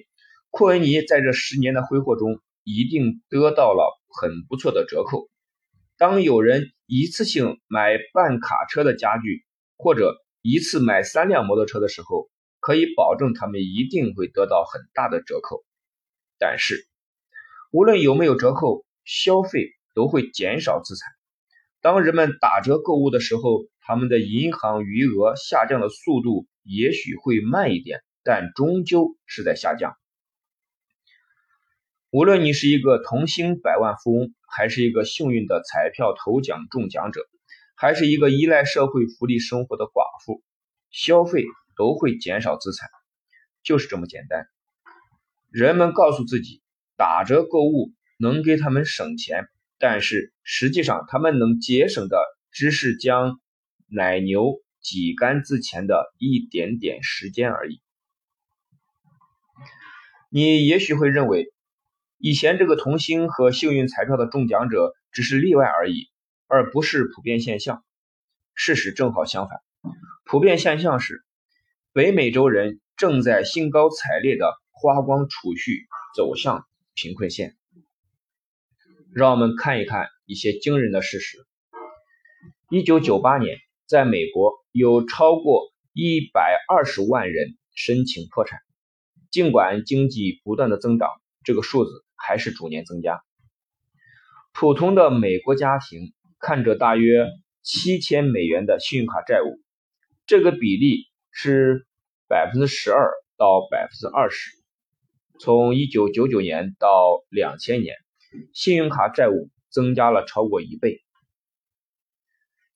[0.50, 5.28] 库恩尼在这十年的挥霍中一定得到了很不错的折扣。
[5.96, 9.44] 当有人一次性买半卡车的家具，
[9.76, 12.28] 或者一次买三辆摩托车的时候，
[12.60, 15.64] 可以保证他们一定会得到很大的折扣。
[16.38, 16.86] 但是，
[17.70, 19.74] 无论有没有折扣，消费。
[19.94, 21.10] 都会减少资产。
[21.80, 29.96] 当人们打折购物的时候，他们的银行余额下降的速度也许会慢一点，但终究是在下降。
[32.10, 37.22] 无论你是一个童星百万富翁，还是一个幸运的彩票头奖中奖者，
[37.76, 40.42] 还是一个依赖社会福利生活的寡妇，
[40.90, 42.90] 消费都会减少资产，
[43.62, 44.48] 就是这么简单。
[45.50, 46.60] 人们告诉自己，
[46.98, 49.48] 打折购物能给他们省钱。
[49.78, 52.18] 但是实际上，他们能节省的
[52.50, 53.40] 只是将
[53.88, 57.80] 奶牛挤干之前的一点点时间而已。
[60.30, 61.52] 你也许会认为，
[62.18, 66.10] 以前这个童星和幸运彩票的中奖者只是例外而已，
[66.46, 67.82] 而不是普遍现象。
[68.54, 69.60] 事实正好相反，
[70.24, 71.24] 普遍现象是，
[71.92, 77.56] 北美洲人正在兴高采烈地花光储蓄，走向贫困线。
[79.14, 81.38] 让我们看一看一些惊人的事实。
[82.68, 83.58] 一九九八年，
[83.88, 88.60] 在美国有超过一百二十万人申请破产。
[89.30, 91.08] 尽管经济不断的增长，
[91.42, 93.22] 这个数字还是逐年增加。
[94.52, 97.26] 普通的美国家庭看着大约
[97.62, 99.58] 七千美元的信用卡债务，
[100.26, 101.86] 这个比例是
[102.28, 104.50] 百分之十二到百分之二十。
[105.40, 107.96] 从一九九九年到两千年。
[108.52, 111.02] 信用卡债务增加了超过一倍。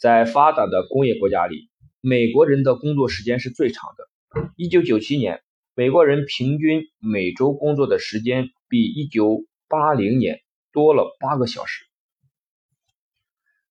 [0.02, 1.70] 在发达的工业国家里，
[2.00, 4.50] 美国人的工作时间是最长的。
[4.56, 5.40] 一九九七年，
[5.76, 10.40] 美国人平均每周工作的时间比一九八零年
[10.72, 11.84] 多了八个小时。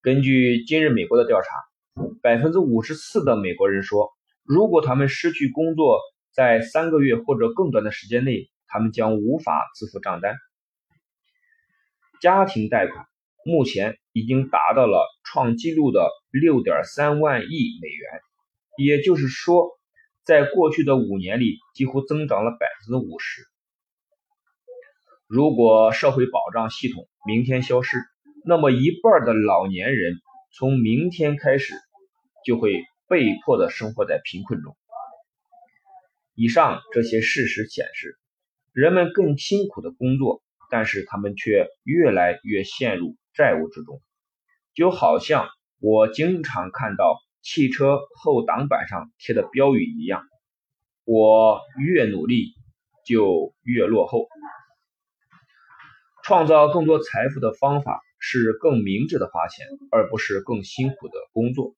[0.00, 1.48] 根据《今日美国》的调查，
[2.22, 4.08] 百分之五十四的美国人说，
[4.42, 6.00] 如果他们失去工作，
[6.32, 10.34] 在三个月或者更短的时间内，他们将无法支付账单。
[12.22, 13.04] 家庭贷款
[13.44, 18.20] 目前已经达到了创纪录的六点三万亿美元，
[18.76, 19.70] 也就是说，
[20.24, 23.42] 在过去的五年里，几乎增长了百分之五十。
[25.26, 27.98] 如果社会保障系统明天消失，
[28.44, 30.20] 那么一半的老年人
[30.52, 31.74] 从明天开始
[32.44, 34.76] 就会被迫的生活在贫困中。
[36.34, 38.18] 以上这些事实显示，
[38.72, 40.42] 人们更辛苦的工作。
[40.74, 44.00] 但是他们却越来越陷入债务之中，
[44.74, 45.48] 就好像
[45.80, 50.22] 我经常看到汽车后挡板上贴的标语一样
[51.04, 52.54] ：“我越努力
[53.04, 54.28] 就越落后。”
[56.24, 61.74] 创造更多财富的方法是更明智的花钱，而不是更辛苦的工作。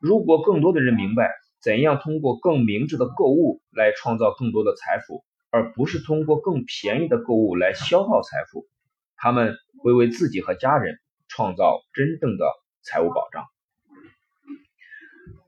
[0.00, 8.66] 如果更多的人明白怎样通过更明智的购物来创造更多的财富，而不是通过更便宜的购物来消耗财富，
[9.22, 12.44] 他们会为自己和家人创造真正的
[12.82, 13.44] 财务保障。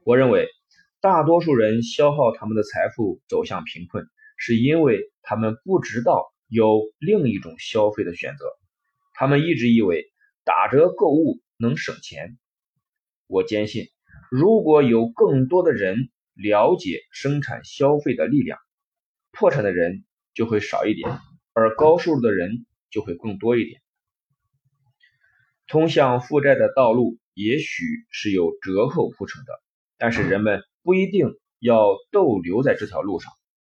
[0.04, 0.46] 我认为，
[1.00, 4.06] 大多数人消耗他们的财富走向贫困，
[4.36, 8.46] 是因为他们不知道有另一种消费的选择。
[9.12, 10.04] 他们一直以为
[10.44, 12.38] 打折购物能省钱。
[13.26, 13.88] 我坚信，
[14.30, 18.56] 如果有更多的人了解生产消费的力量，
[19.32, 21.10] 破产的人就会少一点，
[21.54, 23.82] 而高收入的人就会更多一点。
[25.66, 29.52] 通向负债的道路也许是有折扣铺成的，
[29.98, 33.32] 但是人们不一定要逗留在这条路上，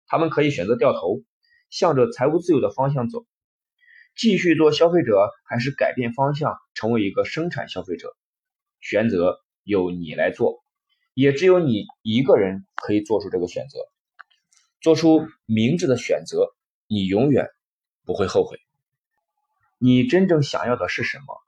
[0.07, 1.23] 他们可以选择掉头，
[1.71, 3.25] 向着财务自由的方向走，
[4.17, 8.17] 继续做消费者，还是改变方向，成为一个生产消费者。
[8.81, 10.65] 选择由你来做，
[11.15, 13.79] 也只有你一个人可以做出这个选择，
[14.81, 16.49] 做出明智的选择，
[16.89, 17.47] 你永远
[18.05, 18.59] 不会后悔。
[19.87, 21.43] 你真正想要的是什么？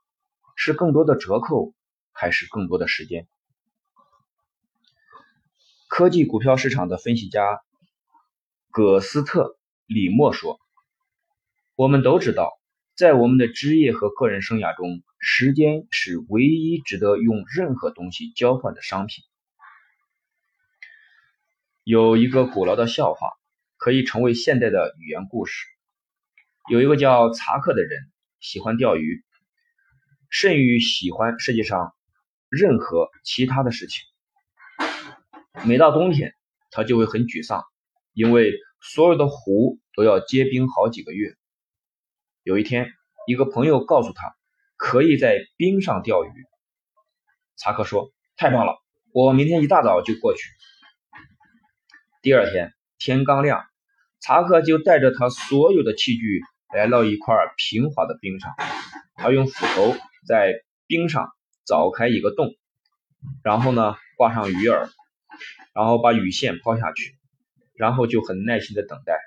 [0.55, 1.73] 是更多的折扣，
[2.11, 3.27] 还是更多的时间？
[5.87, 7.63] 科技股票市场的分析家
[8.69, 9.43] 葛斯特·
[9.87, 10.59] 李默说
[11.73, 12.59] ：“我们都知道，
[12.95, 19.23] 在我们的职业和个人生涯中，时间是唯一值得用任何东西交换的商品。”
[21.83, 23.31] 有一个古老的笑话，
[23.77, 25.65] 可以成为现代的语言故事。
[26.69, 29.23] 有一个叫查克的人，喜欢钓鱼。
[30.29, 31.95] 甚于喜欢世界上
[32.49, 34.03] 任何其他的事情。
[35.65, 36.33] 每到冬天，
[36.69, 37.63] 他就会很沮丧，
[38.11, 41.33] 因为所有的湖都要结冰好几个月。
[42.43, 42.91] 有一天，
[43.25, 44.35] 一个朋友告诉他，
[44.75, 46.29] 可以在冰上钓鱼。
[47.55, 48.75] 查克说：“太棒了，
[49.13, 50.43] 我明天一大早就过去。”
[52.21, 53.65] 第二天天刚亮，
[54.19, 56.41] 查克就带着他所有的器具
[56.73, 58.53] 来到一块平滑的冰上，
[59.15, 59.95] 他用斧头。
[60.27, 61.31] 在冰上
[61.65, 62.53] 凿开一个洞，
[63.41, 64.89] 然后呢挂上鱼饵，
[65.73, 67.15] 然后把鱼线抛下去，
[67.75, 69.17] 然后就很耐心的等待。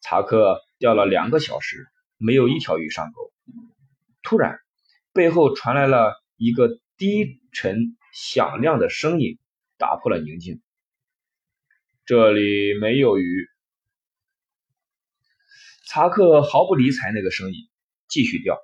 [0.00, 1.86] 查克钓了两个小时，
[2.16, 3.30] 没有一条鱼上钩。
[4.20, 4.58] 突然，
[5.12, 9.38] 背后传来了一个低沉响亮的声音，
[9.76, 10.60] 打破了宁静。
[12.04, 13.48] 这里没有鱼。
[15.90, 17.66] 查克毫不理睬那个声音，
[18.08, 18.58] 继续钓。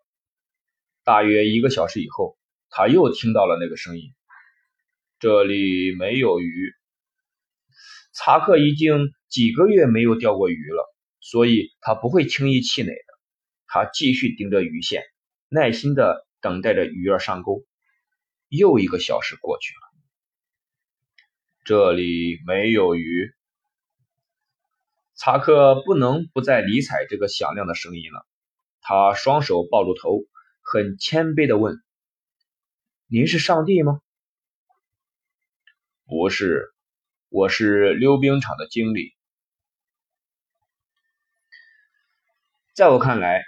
[1.05, 2.37] 大约一个小时以后，
[2.69, 4.13] 他又听到了那个声音
[5.19, 6.75] ：“这里没有鱼。”
[8.13, 13.15] 查克已经几个月没有钓过鱼了，所以他不会轻易气馁的。
[13.69, 15.03] 他继续盯着鱼线，
[15.49, 17.65] 耐心的等待着鱼儿上钩。
[18.49, 19.81] 又一个小时过去了，
[21.65, 23.33] 这里没有鱼。
[25.17, 28.27] 查克不能不再理睬这个响亮的声音了。
[28.81, 30.21] 他双手抱住头。
[30.67, 31.77] 很谦卑的问
[33.07, 34.01] ：“您是上帝吗
[36.09, 36.73] ？”“不是，
[37.29, 39.15] 我是溜冰场的经理。”
[42.73, 43.43] 在我看来，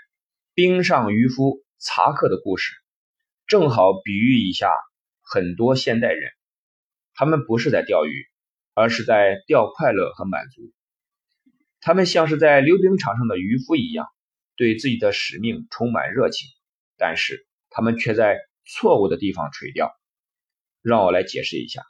[0.52, 2.74] 冰上渔夫查克的故事
[3.46, 4.70] 正好比喻一下
[5.22, 6.30] 很多现代人，
[7.14, 8.26] 他们不是在钓鱼，
[8.74, 10.70] 而是在钓快乐和满足。
[11.86, 14.08] 他们像是在溜冰场上的渔夫一样，
[14.56, 16.48] 对自己的使命充满热情。
[16.96, 19.92] 但是他们却在错误的地方垂钓。
[20.82, 21.84] 让我来解释一下。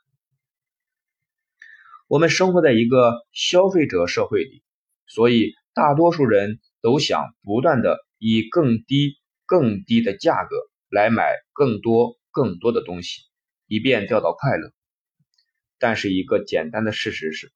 [2.09, 4.63] 我们生活在一个消费者社会里，
[5.07, 9.17] 所以大多数人都想不断的以更低、
[9.47, 10.57] 更低的价格
[10.91, 13.23] 来买更多、更多的东西，
[13.67, 14.75] 以便钓到快乐。
[15.79, 17.51] 但是一个简单的事实是，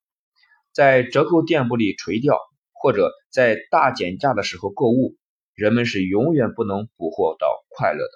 [0.72, 2.38] 在折扣店铺里垂钓，
[2.72, 5.16] 或者在大减价的时候购物。
[5.54, 8.12] 人们是永远不能捕获到快乐的。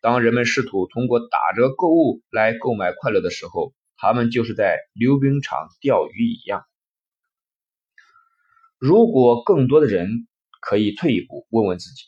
[0.00, 6.64] 当人们试图通过打折购物来购买快乐的时候，他们就是在溜冰场钓鱼一样。
[8.78, 10.28] 如果更多的人
[10.60, 12.04] 可以退一步问问自己：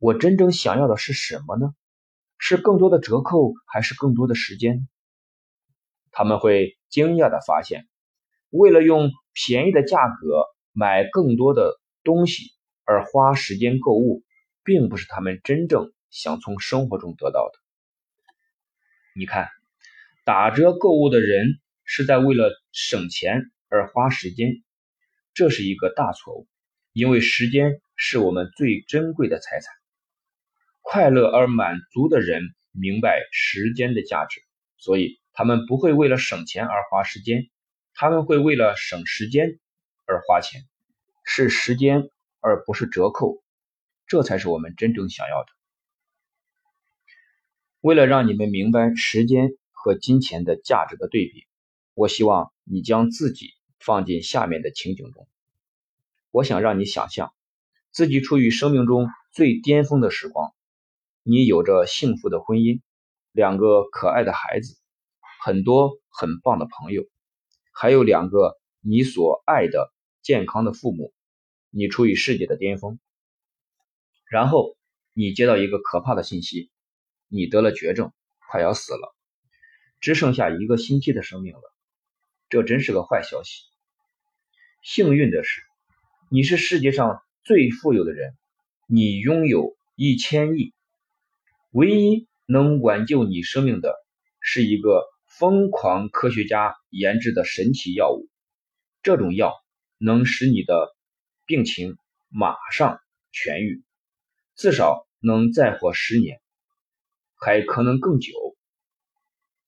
[0.00, 1.74] 我真正想要的是什么呢？
[2.36, 4.86] 是更多的折扣，还是更多的时间？
[6.10, 7.86] 他们会惊讶的发现，
[8.50, 12.54] 为了用便宜的价格买更多的东西。
[12.88, 14.22] 而花时间购物，
[14.62, 17.58] 并不是他们真正想从生活中得到的。
[19.12, 19.48] 你看，
[20.24, 24.62] 打折购物的人是在为了省钱而花时间，
[25.34, 26.46] 这是一个大错误，
[26.92, 29.74] 因为时间是我们最珍贵的财产。
[30.80, 32.40] 快乐而满足的人
[32.70, 34.40] 明白时间的价值，
[34.76, 37.48] 所以他们不会为了省钱而花时间，
[37.96, 39.58] 他们会为了省时间
[40.04, 40.62] 而花钱，
[41.24, 42.10] 是时间。
[42.38, 43.42] 而不是折扣，
[44.06, 45.48] 这才是我们真正想要的。
[47.80, 51.48] 为了让你们明白时间和金钱的价值的对比，
[51.94, 53.48] 我希望你将自己
[53.80, 55.26] 放进下面的情景中。
[56.30, 57.34] 我想让你想象
[57.90, 60.54] 自己处于生命中最巅峰的时光，
[61.24, 62.80] 你有着幸福的婚姻，
[63.32, 64.76] 两个可爱的孩子，
[65.42, 67.02] 很多很棒的朋友，
[67.78, 69.92] 还有两个你所爱的
[70.22, 71.12] 健康的父母，
[71.68, 72.98] 你处于世界的巅峰。
[74.30, 74.78] 然后
[75.12, 76.70] 你接到一个可怕的信息，
[77.28, 78.14] 你得了绝症，
[78.50, 79.14] 快要死了，
[80.00, 81.60] 只剩下一个星期的生命了。
[82.48, 83.64] 这真是个坏消息。
[84.82, 85.60] 幸运的是，
[86.30, 88.38] 你是世界上最富有的人，
[88.88, 90.72] 你拥有一千亿。
[91.72, 93.94] 唯一能挽救你生命的，
[94.40, 95.04] 是一个
[95.38, 98.28] 疯狂科学家研制的神奇药物。
[99.02, 99.52] 这种药
[99.98, 100.96] 能使你的
[101.44, 101.98] 病情
[102.28, 103.00] 马上
[103.32, 103.82] 痊愈，
[104.54, 106.40] 至少能再活十年，
[107.34, 108.32] 还可能更久。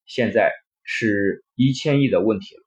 [0.06, 2.62] 现在是一千亿的问题了。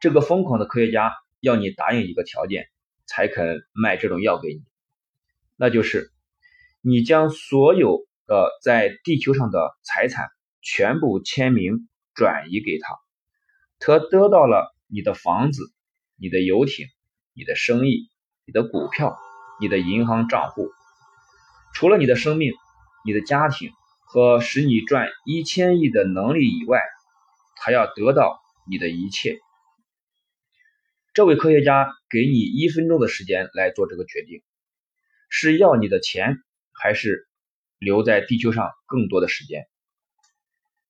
[0.00, 2.68] 这个疯狂的科学家要你答应一个条件，
[3.06, 4.62] 才肯卖这种药给你，
[5.56, 6.10] 那就是。
[6.86, 10.28] 你将所有的在地球上的财产
[10.64, 12.96] 全部签名转移给他，
[13.78, 15.62] 他得到了你的房子、
[16.18, 16.88] 你的游艇、
[17.34, 18.08] 你的生意、
[18.46, 19.16] 你的股票、
[19.60, 20.70] 你的银行账户，
[21.74, 22.52] 除了你的生命、
[23.04, 23.70] 你的家庭
[24.00, 26.80] 和使你赚一千亿的能力以外，
[27.56, 29.38] 他要得到你的一切。
[31.12, 34.42] 这位科学家给你一分钟的时间来做这个决定，
[35.28, 36.42] 是要你的钱。
[36.76, 37.28] 还是
[37.78, 39.68] 留在地球上更多的时间。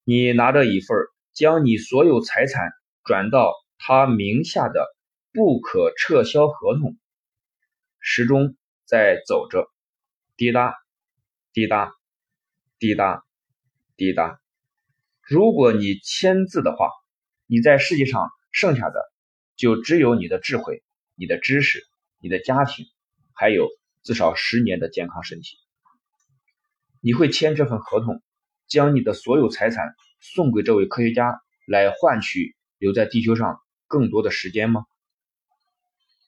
[0.07, 0.99] 你拿着一份
[1.33, 2.73] 将你所有财产
[3.05, 4.87] 转到他名下的
[5.33, 6.99] 不可撤销合同，
[8.01, 8.55] 时钟
[8.85, 9.67] 在走着，
[10.37, 10.75] 滴答，
[11.55, 11.95] 滴答，
[12.79, 13.25] 滴答，
[13.97, 14.41] 滴答。
[15.23, 16.91] 如果你签字的话，
[17.47, 19.01] 你在世界上剩下的
[19.57, 20.83] 就只有你的智慧、
[21.15, 21.83] 你的知识、
[22.21, 22.85] 你的家庭，
[23.33, 23.71] 还有
[24.03, 25.57] 至少十年的健康身体。
[27.01, 28.23] 你会签这份合同，
[28.75, 34.85] 将你的所有财产送给这位科学家，来换取留在地球上更多的时间吗？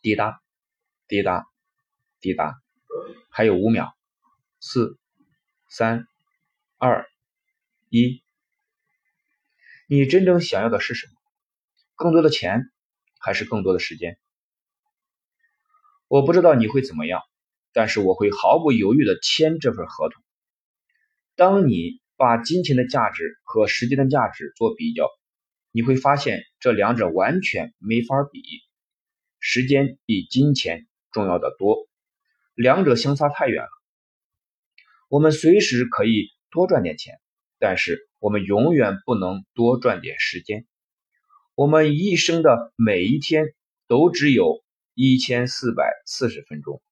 [0.01, 0.41] 滴答，
[1.09, 1.45] 滴答，
[2.21, 2.55] 滴答，
[3.31, 3.93] 还有五秒，
[4.61, 4.97] 四、
[5.69, 6.07] 三、
[6.79, 7.09] 二、
[7.89, 8.23] 一。
[9.89, 11.13] 你真正想要的是什么？
[11.97, 12.71] 更多的钱，
[13.19, 14.21] 还是更多的时间？
[16.07, 17.23] 我不知道你会怎么样，
[17.73, 20.23] 但是我会毫不犹豫的签这份合同。
[21.35, 25.09] 当你把金钱的价值和时间的价值做比较，
[25.71, 28.43] 你会发现这两者完全没法比。
[29.39, 31.87] 时间比金钱重要的多，
[32.55, 33.71] 两者相差太远了。
[35.09, 37.21] 我们随时可以多赚点钱，
[37.59, 40.67] 但是我们永远不能多赚点时间。
[41.55, 43.55] 我们一生的每一天
[43.87, 44.65] 都只有
[44.95, 46.83] 一千四百四十分钟，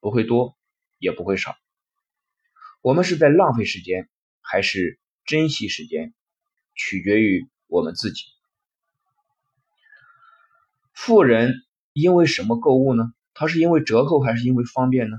[0.00, 0.56] 不会多，
[0.98, 1.54] 也不会少。
[2.82, 4.08] 我们是在浪费时间，
[4.40, 6.14] 还是珍惜时间，
[6.74, 8.24] 取决于我们自己。
[10.92, 11.54] 富人
[11.92, 13.04] 因为什么购物呢？
[13.32, 15.16] 他是因为折扣，还是因为方便呢？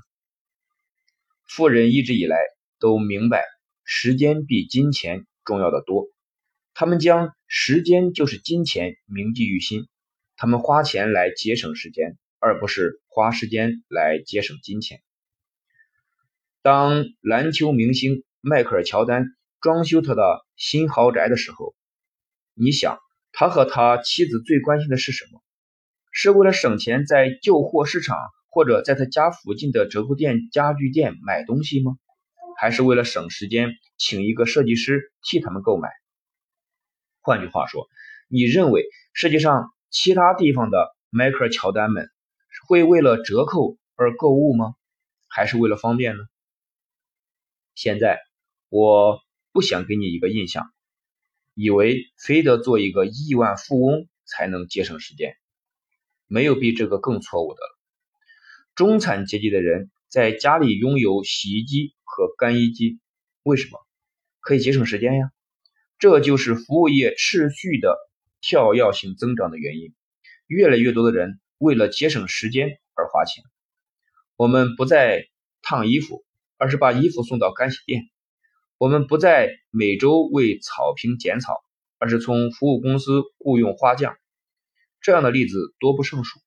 [1.47, 2.37] 富人一直以来
[2.79, 3.43] 都明白，
[3.83, 6.05] 时间比金钱重要的多。
[6.73, 9.87] 他们将时间就是金钱铭记于心，
[10.37, 15.01] 他们花钱来节省时间，而不是花时间来节省金钱。
[16.61, 19.25] 当篮球明星迈克尔·乔丹
[19.59, 21.75] 装修他的新豪宅的时候，
[22.55, 22.97] 你想
[23.31, 25.41] 他和他妻子最关心的是什么？
[26.11, 28.17] 是为了省钱在旧货市场
[28.49, 31.93] 或者在他家附近的折扣店、家具店买东西吗？
[32.57, 35.89] 还是为了省时间请一个设计师替他们购买？
[37.21, 37.87] 换句话说，
[38.27, 42.09] 你认为世界上其他地方的迈克尔·乔丹们
[42.67, 44.73] 会为了折扣而购物吗？
[45.27, 46.23] 还是为了方便呢？
[47.73, 48.19] 现在
[48.73, 49.19] 我
[49.51, 50.71] 不想给你一个印象，
[51.55, 55.35] 以为非得做一个亿万富翁才能节省时间，
[56.25, 57.79] 没有比这个更错误的了。
[58.73, 63.01] 中产阶级的人在家里拥有洗衣机和干衣机，
[63.43, 63.77] 为什么？
[64.39, 65.33] 可以节省时间呀。
[65.99, 67.97] 这就是服务业持续的
[68.39, 69.93] 跳跃性增长的原因。
[70.47, 73.43] 越来越多的人为了节省时间而花钱。
[74.37, 75.27] 我们不再
[75.61, 76.23] 烫衣服。
[76.63, 78.03] 而是把衣服送到干洗店。
[78.81, 81.53] 我们不再每周为草坪剪草，
[81.99, 84.15] 而是从服务公司雇佣花匠。
[85.01, 86.39] 这样的例子多不胜数。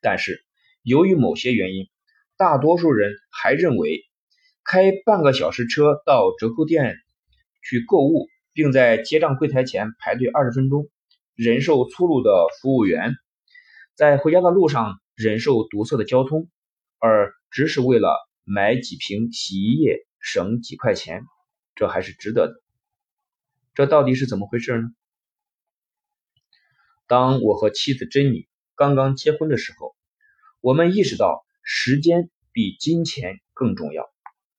[0.00, 0.42] 但是，
[0.82, 1.90] 由于某些原因，
[2.38, 4.06] 大多数人还认为
[4.64, 6.96] 开半个小时车到折扣店
[7.62, 10.88] 去购物，并在结账柜台前排队二十分钟，
[11.34, 12.30] 忍受粗鲁的
[12.62, 13.12] 服务员，
[13.94, 16.48] 在回家的路上忍受堵塞的交通，
[16.98, 18.16] 而只是为了。
[18.50, 21.22] 买几瓶洗衣液省几块钱，
[21.74, 22.62] 这还是值得的。
[23.74, 24.88] 这到底是怎么回事呢？
[27.06, 29.96] 当我和妻子珍妮刚刚结婚的时候，
[30.60, 34.10] 我们意识到时间比金钱更重要，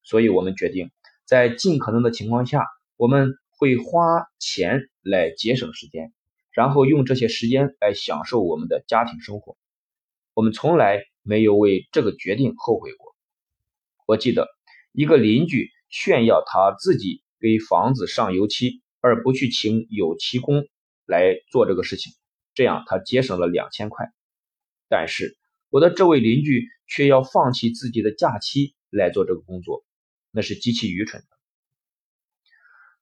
[0.04, 0.90] 所以我们决定
[1.26, 2.66] 在尽可能的情况下，
[2.96, 6.14] 我们会花钱来节省时间，
[6.52, 9.58] 然后用这些时间来享受我们的家庭生活。
[10.34, 13.14] 我们从来没有为这个决定后悔过。
[14.06, 14.48] 我记得
[15.00, 20.68] 一个邻居炫耀他自己给房子上油漆，而不去请油漆工
[21.06, 22.12] 来做这个事情。
[22.54, 24.08] 这样，他节省了两千块，
[24.90, 25.38] 但是
[25.70, 29.86] 我的这位邻居却要放弃自己的假期来做这个工作，
[30.32, 31.28] 那是极其愚蠢的。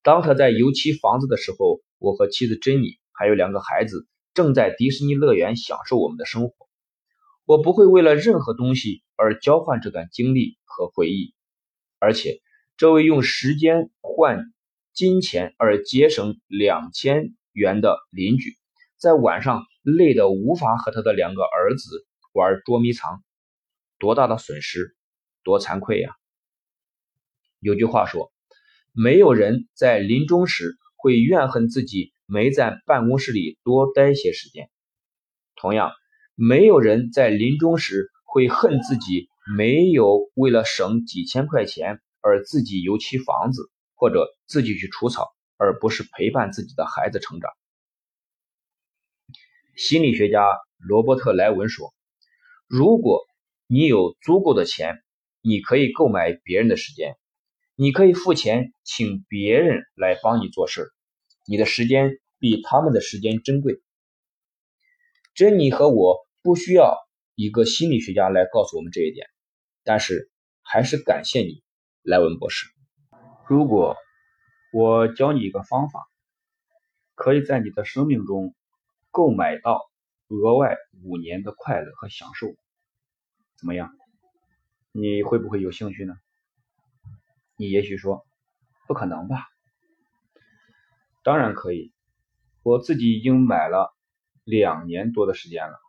[0.04, 6.54] 当他在油漆房子的时候，我和妻子珍妮还有两个孩子正在迪士尼乐园享受我们的生活。
[7.46, 11.34] 我不会为了任何东西而交换这段经历和回忆，
[12.00, 12.40] 而且
[12.78, 14.46] 这位用时间换
[14.94, 18.56] 金钱而节省两千元的邻居。
[18.98, 23.24] 在晚上累得无法和他的两个儿子玩捉迷藏，
[24.00, 24.96] 多大的损失，
[25.44, 26.16] 多惭愧呀！
[27.60, 28.32] 有句话说，
[28.92, 34.70] 没有人在临终时会怨恨自己没在办公室里多待些时间，
[35.56, 35.92] 同样，
[36.34, 47.52] 没有人在临终时会恨自己没有为了省几千块钱而自己油漆房子，或者自己去除草，而不是陪伴自己的孩子成长。
[49.76, 50.44] 心理学家
[50.78, 51.94] 罗伯特·莱文说
[52.68, 53.26] ：“如果
[53.68, 55.04] 你有足够的钱，
[55.42, 57.16] 你可以购买别人的时间，
[57.76, 60.92] 你可以付钱请别人来帮你做事，
[61.46, 63.82] 你的时间比他们的时间珍贵。”
[65.36, 66.98] 珍妮和我不需要
[67.36, 69.28] 一个心理学家来告诉我们这一点，
[69.88, 70.30] 但是
[70.62, 71.64] 还是感谢你，
[72.04, 72.68] 莱文博士。
[73.48, 73.96] 如果
[74.74, 76.06] 我教你一个方法，
[77.16, 78.54] 可以在你的生命中。
[79.10, 79.90] 购买到
[80.28, 82.56] 额外五年的快乐和享受，
[83.56, 83.90] 怎么样？
[84.92, 86.14] 你会不会有兴趣呢？
[87.56, 88.28] 你也许说
[88.88, 89.48] 不可能吧？
[91.24, 91.92] 当然可以，
[92.62, 93.96] 我自己已经买了
[94.44, 95.80] 两年多的时间了。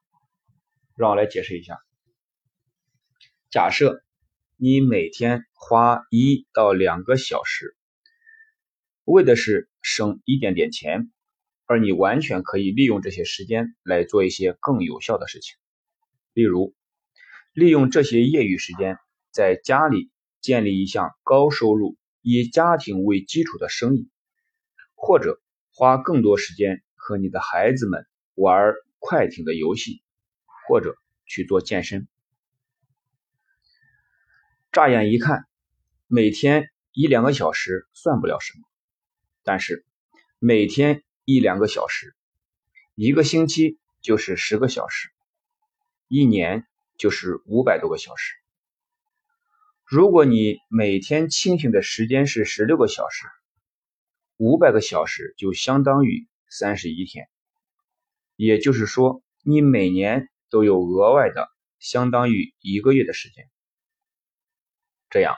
[0.94, 1.78] 让我来解释一下。
[3.50, 4.02] 假设
[4.56, 7.76] 你每天花一到两个小时，
[9.04, 11.10] 为的是省一点点钱。
[11.70, 15.54] 而你完全可以利用这些时间来做一些更有效的事情，
[16.32, 16.74] 例如，
[17.52, 18.96] 利用这些业余时间
[19.30, 20.10] 在家里
[20.40, 24.08] 建立一项高收入、以家庭为基础的生意，
[24.94, 30.00] 或者花更多时间和你的孩子们玩快艇的游戏，
[30.66, 30.96] 或者
[31.26, 32.08] 去做健身。
[34.78, 35.44] 乍眼一看，
[36.06, 38.64] 每天一两个小时算不了什么，
[39.42, 39.84] 但是
[40.38, 41.02] 每天。
[41.24, 42.14] 一两个小时，
[42.94, 45.10] 一个星期就是十个小时，
[46.06, 46.64] 一年
[46.96, 48.34] 就是五百多个小时。
[49.84, 53.26] 如果你每天清醒的时间是十六个小时，
[54.38, 57.28] 五百个小时就相当于三十一天，
[58.36, 63.50] 也就是说，你每年都有额外的相当于一个月的时间。
[65.10, 65.36] 这样，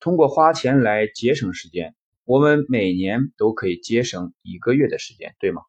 [0.00, 1.94] 通过花钱来节省时间。
[2.24, 5.60] 我们每年都可以节省一个月的时间，对吗？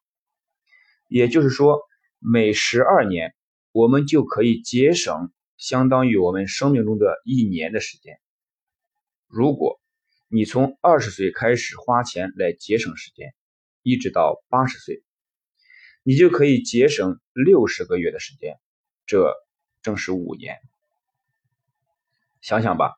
[1.09, 1.81] 也就是说，
[2.19, 3.35] 每十二年
[3.73, 8.19] 我们就可以节省相当于我们生命中的一年的时间。
[9.27, 9.81] 如果
[10.29, 13.33] 你从二十岁开始花钱来节省时间，
[13.83, 15.03] 一直到八十岁，
[16.03, 18.57] 你就可以节省六十个月的时间，
[19.05, 19.33] 这
[19.81, 20.57] 正是五年。
[22.39, 22.95] 想想吧，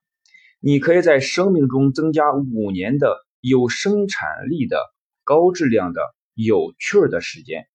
[0.59, 3.25] 你可以在生命中增加五年的。
[3.39, 4.81] 有生产力的、
[5.23, 6.01] 高质量的、
[6.33, 7.69] 有趣儿的时间，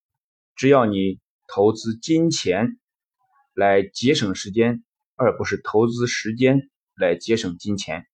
[0.57, 2.79] 只要你投资金钱
[3.55, 4.83] 来节省时间，
[5.15, 8.07] 而不是投资时间来节省金钱，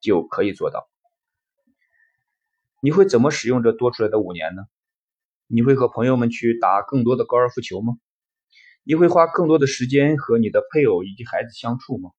[0.00, 0.88] 就可以做到。
[2.82, 4.62] 你会怎么使用这多出来的五年呢？
[5.46, 7.94] 你会和朋友们去打更多的高尔夫球吗？
[8.84, 12.10] 你会花更多的时间和你的配偶以及孩子相处吗？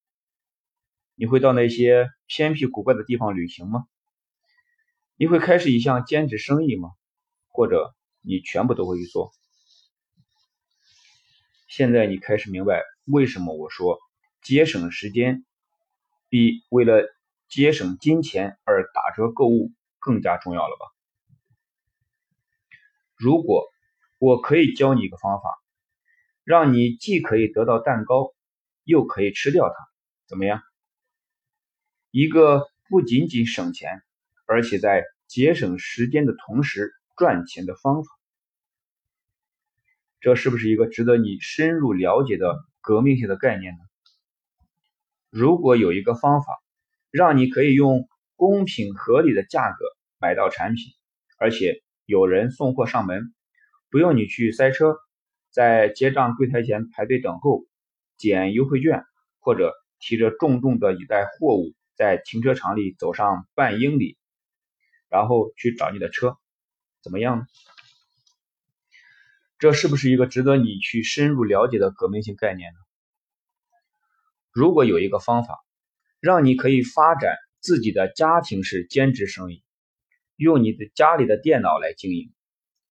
[1.21, 3.85] 你会到那些偏僻古怪的地方旅行吗？
[5.17, 6.89] 你会开始一项兼职生意吗？
[7.49, 9.31] 或者你全部都会去做？
[11.67, 13.99] 现在你开始明白为什么我说
[14.41, 15.45] 节省时间
[16.27, 17.07] 比为了
[17.47, 20.87] 节省金钱而打折购物更加重要了吧？
[23.15, 23.67] 如果
[24.17, 25.61] 我可以教你一个方法，
[26.43, 28.33] 让你既可以得到蛋糕，
[28.85, 29.75] 又可以吃掉它，
[30.25, 30.63] 怎么样？
[32.11, 34.03] 一个不仅仅省钱。
[34.47, 38.09] 而且在节省时间的同时赚钱的方法。
[40.19, 43.79] 这是不是一个值得你深入了解的革命性的概念呢？
[45.29, 46.61] 如果有一个方法，
[47.11, 49.85] 让你可以用公平合理的价格
[50.19, 50.83] 买到产品，
[51.37, 53.33] 而且有人送货上门，
[53.89, 54.97] 不用你去塞车，
[55.49, 57.65] 在结账柜台前排队等候，
[58.17, 59.05] 捡优惠券，
[59.39, 64.17] 或者提着重重的一袋货物在停车场里走上半英里，
[65.07, 66.35] 然后去找你的车，
[67.03, 67.45] 怎么样呢？
[69.59, 72.79] 这是不是一个值得你去深入了解的革命性概念呢？
[74.49, 75.63] 如果有一个方法，
[76.19, 79.63] 让你可以发展自己的家庭式兼职生意，
[80.35, 82.33] 用你的家里的电脑来经营，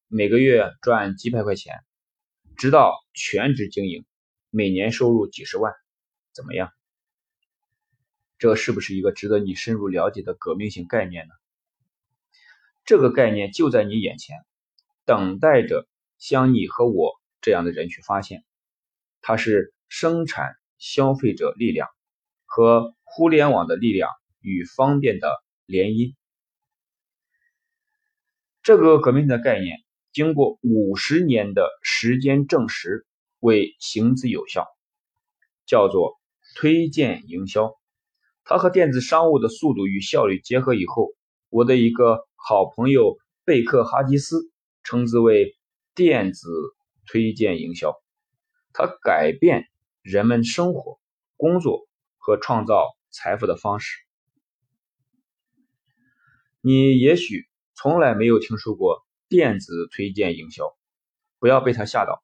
[0.06, 1.80] 每个月赚几百块钱，
[2.56, 4.06] 直到全职经营，
[4.50, 5.74] 每年收入几十万，
[6.32, 6.72] 怎么样？
[8.40, 11.34] 这是不是一个值得你深入了解的革命性概念呢？
[12.84, 14.38] 这个概念就在你眼前，
[15.04, 15.86] 等待着。
[16.18, 18.44] 像你和我这样的人去发现，
[19.22, 21.88] 它是生产消费者力量
[22.44, 24.10] 和互联网的力量
[24.40, 26.14] 与方便的联姻。
[28.62, 29.78] 这个革命的概念
[30.12, 33.06] 经过五十年的时间证实
[33.38, 34.66] 为行之有效，
[35.64, 36.20] 叫做
[36.54, 37.80] 推荐营销。
[38.51, 41.14] 它和电子商务的速度与效率结合以后，
[41.51, 44.51] 我的一个好朋友贝克哈吉斯
[44.82, 45.56] 称之为。
[45.93, 46.48] 电子
[47.05, 47.94] 推荐营销，
[48.72, 49.64] 它改变
[50.02, 50.98] 人们生活、
[51.36, 53.98] 工作和创造财富的方式。
[56.62, 60.74] 你也许从来没有听说过电子推荐营销，
[61.39, 62.22] 不要被它吓到。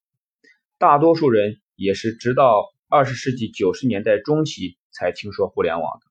[0.79, 6.06] 大多数人也是直到二十世纪九十年代中期才听说互联网的。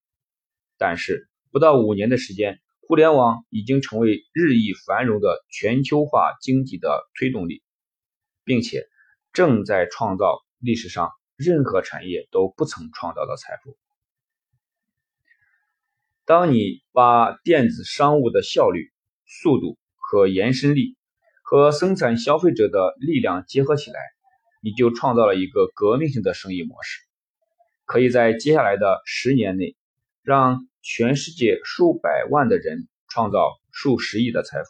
[0.78, 2.60] 但是不到五年的时间。
[2.88, 7.64] 互联网已经成为日益繁荣的全球化经济的推动力，
[8.44, 8.86] 并且
[9.34, 13.76] 正在创造历史上任何产业都不曾创造的财富。
[16.26, 18.92] 当你把电子商务的效率、
[19.26, 20.96] 速度和延伸力
[21.42, 24.00] 和生产消费者的力量结合起来，
[24.62, 27.02] 你就创造了一个革命性的生意模式，
[27.86, 29.76] 可以在接下来的十年内
[30.26, 30.68] 让。
[30.88, 34.70] 全世界数百万的人创造数十亿的财富。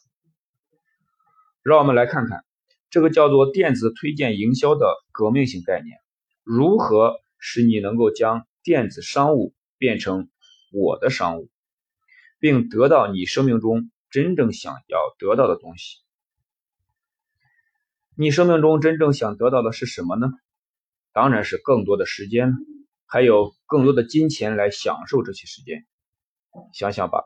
[1.62, 2.46] 让我们来看看
[2.90, 5.98] 这个叫做电子推荐营销的革命性概念，
[6.42, 10.30] 如何使你能够将电子商务变成
[10.72, 11.50] 我的商务，
[12.40, 15.98] 并得到你生命中真正想要得到的东西。
[18.16, 20.32] 你生命中真正想得到的是什么呢？
[21.12, 22.54] 当然是更多的时间，
[23.16, 25.86] 还有更多的金钱来享受这些时间。
[26.74, 27.24] 想想吧，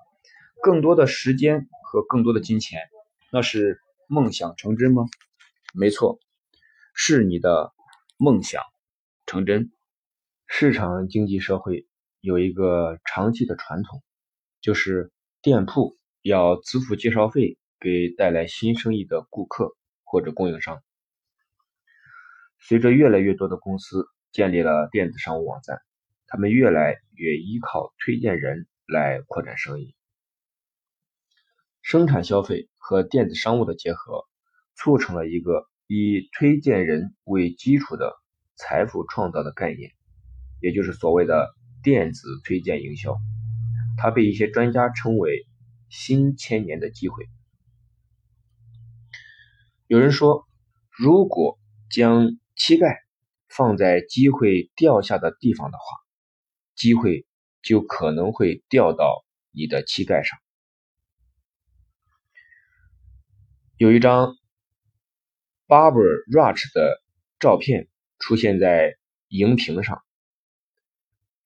[0.62, 2.80] 更多的时间和更多的金钱，
[3.32, 5.06] 那是梦想成真吗？
[5.74, 6.20] 没错，
[6.94, 7.74] 是你的
[8.18, 8.62] 梦想
[9.26, 9.72] 成真。
[10.46, 11.88] 市场经济社会
[12.22, 14.04] 有一个长期的传统，
[14.62, 15.12] 就是
[15.42, 20.84] 店铺要支付介绍费给带来新生意的顾客或者供应商。
[22.60, 25.82] 随着越来越多的公司建立了电子商务网站，
[26.28, 28.68] 他们越来越依靠推荐人。
[28.92, 29.94] 来扩展生意，
[31.84, 34.26] 生产消费和电子商务的结合，
[34.74, 38.12] 促成了一个以推荐人为基础的
[38.56, 39.92] 财富创造的概念，
[40.60, 41.54] 也就是所谓的
[41.84, 43.16] 电子推荐营销。
[43.96, 45.46] 它被一些专家称为
[45.90, 47.30] 新千年的机会。
[49.86, 50.48] 有人说，
[50.90, 51.60] 如果
[51.92, 53.04] 将膝盖
[53.50, 55.84] 放在机会掉下的地方的话，
[56.76, 57.26] 机会。
[57.62, 60.40] 就可能会掉到你的膝盖上。
[63.76, 64.38] 有一张
[65.68, 67.02] Barbara Rush 的
[67.38, 68.96] 照片出现在
[69.28, 70.02] 荧屏上，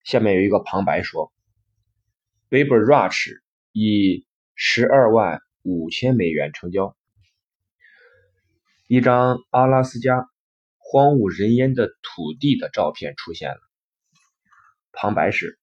[0.04, 1.34] 下面有一个旁白说
[2.52, 3.32] ：“Barber Rush
[3.72, 6.96] 以十二万五千美元成交。”
[8.88, 10.30] 一张阿拉斯加
[10.94, 13.60] 荒无人烟的土地的照片出现了，
[14.92, 15.60] 旁白是。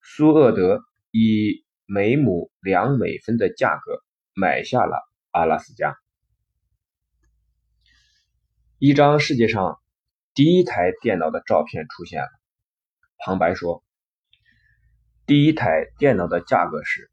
[0.00, 4.96] 苏厄德以每亩两美分的价格买下了
[5.32, 5.96] 阿拉斯加。
[8.78, 9.80] 一张世界上
[10.34, 12.28] 第一台电脑的照片出现了。
[13.16, 13.82] 旁白说
[15.26, 17.10] ：“第一台电脑的价格是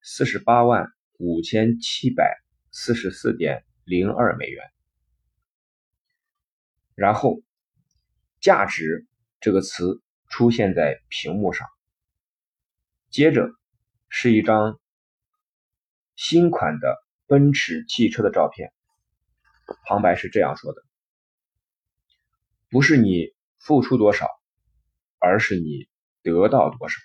[0.00, 0.86] 四十八万
[1.18, 2.36] 五千七百
[2.70, 4.64] 四十四点零二美元。”
[6.96, 7.42] 然后
[8.40, 9.06] ，“价值”
[9.40, 11.68] 这个词出现在屏幕上。
[13.10, 13.50] 接着
[14.08, 14.80] 是一张
[16.14, 16.96] 新款的
[17.26, 18.72] 奔驰汽车的照片，
[19.84, 20.82] 旁白是这样说的
[22.70, 24.26] ：“不是你付出多少，
[25.18, 25.88] 而是你
[26.22, 26.96] 得到多少。”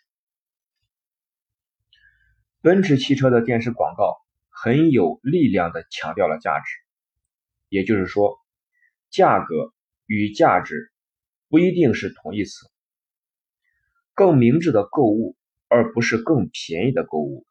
[2.61, 6.65] 奔驰汽车的电视广告很有力量的强调了价值，
[7.68, 8.39] 也就是说，
[9.09, 9.73] 价格
[10.13, 10.91] 与价值
[11.47, 12.69] 不一定是同义词。
[14.13, 15.38] 更明智的购物，
[15.69, 17.45] 而不是更便宜的购物，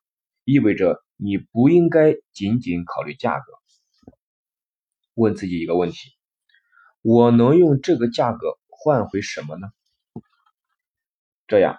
[0.45, 1.03] 意味着。
[1.23, 4.13] 你不应该仅仅考虑价格，
[5.13, 6.15] 问自己一个问题：
[7.03, 9.69] 我能用这个价格换回什么呢？
[11.47, 11.79] 这样，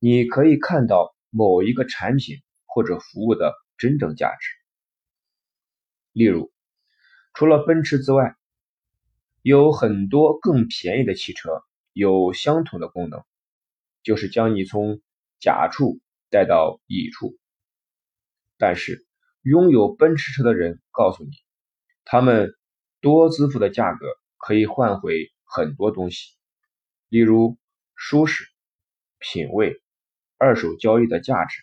[0.00, 4.48] 你可以看到某一个产品或者服务的真正价值。
[6.10, 6.52] 例如，
[7.32, 8.34] 除了奔驰之外，
[9.48, 11.62] 有很多更便宜的汽车
[11.94, 13.24] 有相同的功能，
[14.02, 15.00] 就是将你从
[15.40, 17.34] 甲处带到乙处。
[18.58, 19.06] 但是，
[19.40, 21.30] 拥有奔驰车的人告诉你，
[22.04, 22.52] 他们
[23.00, 24.06] 多支付的价格
[24.36, 26.34] 可以换回很多东西，
[27.08, 27.56] 例如
[27.94, 28.44] 舒适、
[29.18, 29.80] 品味、
[30.36, 31.62] 二手交易的价值、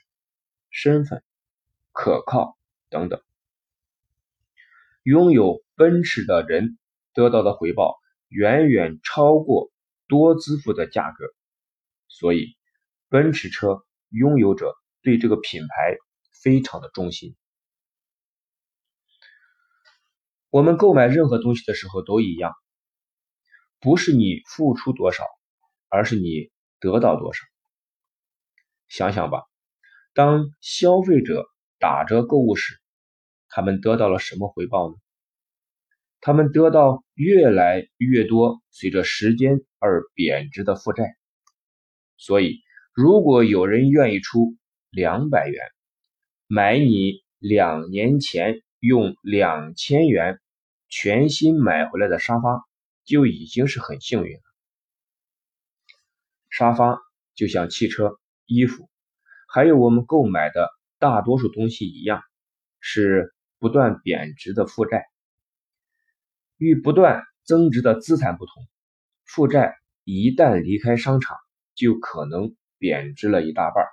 [0.72, 1.24] 身份、
[1.92, 2.58] 可靠
[2.90, 3.22] 等等。
[5.04, 6.80] 拥有奔驰的人
[7.16, 7.98] 得到的回报
[8.28, 9.72] 远远超过
[10.08, 11.26] 多支付的价格，
[12.08, 12.56] 所以
[13.10, 15.98] 奔驰车拥有者对这个品牌。
[16.44, 17.36] 非常的忠心。
[20.52, 22.54] 我们购买任何东西的时候都一样，
[23.80, 25.24] 不是你付出多少，
[25.90, 27.40] 而是你得到多少。
[28.88, 29.42] 想想吧，
[30.14, 31.48] 当消费者
[31.80, 32.80] 打折购物时，
[33.50, 34.96] 他们得到了什么回报呢？
[36.22, 41.16] 他们得到越来越多随着时间而贬值的负债。
[42.18, 42.62] 所以，
[42.94, 44.56] 如果有人愿意出
[44.90, 45.62] 两百元，
[46.48, 50.40] 买你两年前用两千元
[50.90, 52.64] 全新买回来的沙发，
[53.04, 54.42] 就已经是很幸运了。
[56.50, 57.00] 沙发
[57.34, 58.90] 就像汽车、衣服，
[59.48, 60.70] 还有我们购买的
[61.00, 62.22] 大多数东西一样，
[62.80, 65.06] 是不断贬值的负债。
[66.58, 68.68] 与不断增值的资产不同，
[69.24, 71.38] 负债一旦离开商场，
[71.76, 73.86] 就可能贬值了一大半。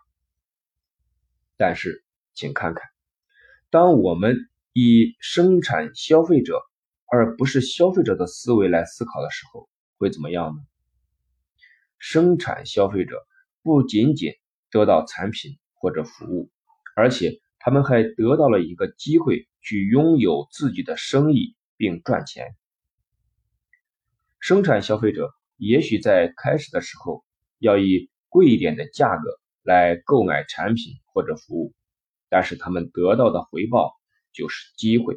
[1.56, 2.82] 但是，请看看，
[3.70, 4.36] 当我们
[4.72, 6.60] 以生产消费者
[7.10, 9.68] 而不是消费者的思维来思考的时候，
[9.98, 10.62] 会怎么样呢？
[11.98, 13.16] 生产消费者
[13.62, 14.32] 不仅仅
[14.70, 16.50] 得到产品或者服务，
[16.96, 22.54] 而且他们还得到了一个机会去拥有自己的生意并赚钱。
[24.38, 27.24] 生产消费者也许在开始的时候
[27.58, 31.74] 要以贵一点的价格来购买产品或者服务。
[32.28, 33.96] 但是他们得到的回报
[34.32, 35.16] 就是机会，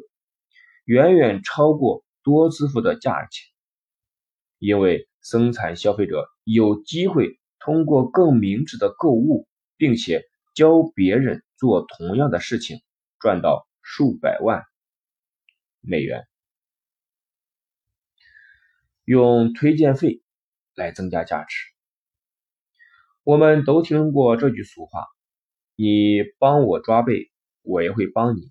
[0.84, 3.46] 远远超过多支付的价钱，
[4.58, 12.80] 因为生产消费者有机会通过更明智的购物，并且教别人做同样的事情，
[13.20, 14.64] 赚到数百万
[15.80, 16.26] 美元。
[19.06, 20.20] 用推荐费
[20.74, 21.56] 来增加价值，
[23.22, 25.06] 我们都听过这句俗话。
[25.76, 27.30] 你帮我抓背，
[27.62, 28.50] 我也会帮你。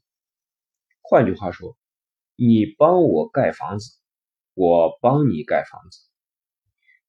[1.02, 1.78] 换句话说，
[2.38, 3.98] 你帮我盖房子，
[4.54, 6.00] 我帮你盖房子；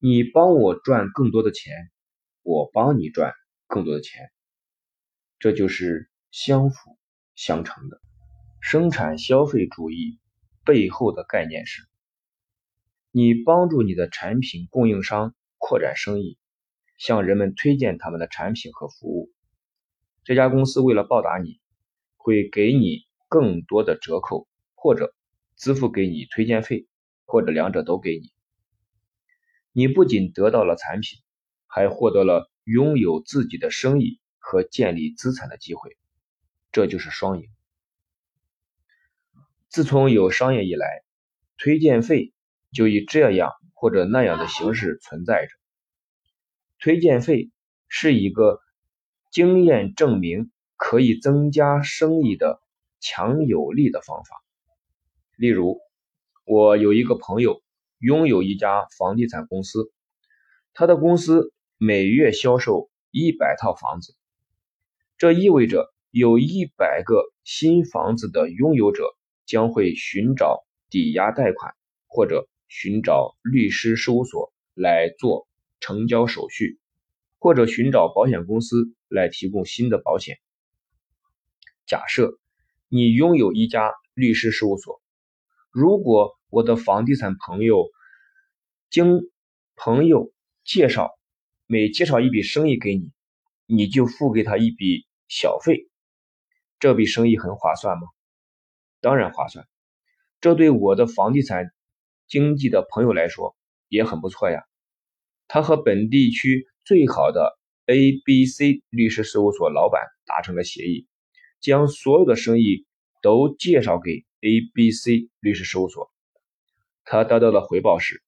[0.00, 1.72] 你帮我赚更多的钱，
[2.42, 3.32] 我帮你赚
[3.68, 4.28] 更多的钱。
[5.38, 6.98] 这就是相辅
[7.36, 8.00] 相成的。
[8.60, 10.18] 生产消费主义
[10.64, 11.86] 背后的概念是：
[13.18, 16.36] 你帮助你的产品供应商扩展生意，
[16.98, 19.32] 向人们推荐他们的产品和服务。
[20.22, 21.58] 这家公司为了报答你，
[22.18, 25.14] 会给你更多的折扣，或者
[25.56, 26.88] 支付给你推荐费，
[27.24, 28.34] 或者两者都给你。
[29.72, 31.18] 你不仅得到了产品，
[31.66, 35.96] 还获得了拥有自己的生意和建立资产的机会，
[36.70, 37.48] 这就是双赢。
[39.70, 41.02] 自从有商业以来，
[41.56, 42.34] 推荐费
[42.76, 45.50] 就以这样或者那样的形式存在着。
[46.78, 47.50] 推荐费
[47.88, 48.60] 是一个。
[49.32, 52.58] 经验证明可以增加生意的
[53.00, 54.42] 强有力的方法。
[55.36, 55.78] 例如，
[56.46, 57.60] 我有一个朋友
[57.98, 59.92] 拥有一家房地产公司，
[60.72, 64.14] 他的公司每月销售一百套房子，
[65.18, 69.04] 这意味着有一百个新房子的拥有者
[69.44, 71.74] 将会寻找抵押贷款，
[72.06, 75.48] 或者寻找律师事务所来做
[75.80, 76.78] 成交手续。
[77.38, 80.38] 或者寻找保险公司来提供新的保险。
[81.86, 82.40] 假设
[82.88, 85.00] 你拥有一家律师事务所，
[85.70, 87.88] 如果我的房地产朋友
[88.90, 89.20] 经
[89.76, 90.32] 朋友
[90.64, 91.16] 介绍，
[91.66, 93.12] 每介绍一笔生意给你，
[93.66, 95.88] 你就付给他一笔小费，
[96.80, 98.08] 这笔生意很划算吗？
[99.00, 99.68] 当然划算，
[100.40, 101.70] 这对我的房地产
[102.28, 103.56] 经济的朋友来说
[103.88, 104.62] 也很不错呀。
[105.48, 111.06] 他和本地区最好的 A、B、C 律师事务所老板达成了协议，
[111.60, 112.84] 将所有的生意
[113.22, 116.12] 都介绍给 A、B、C 律师事务所。
[117.04, 118.22] 他得到的回报是，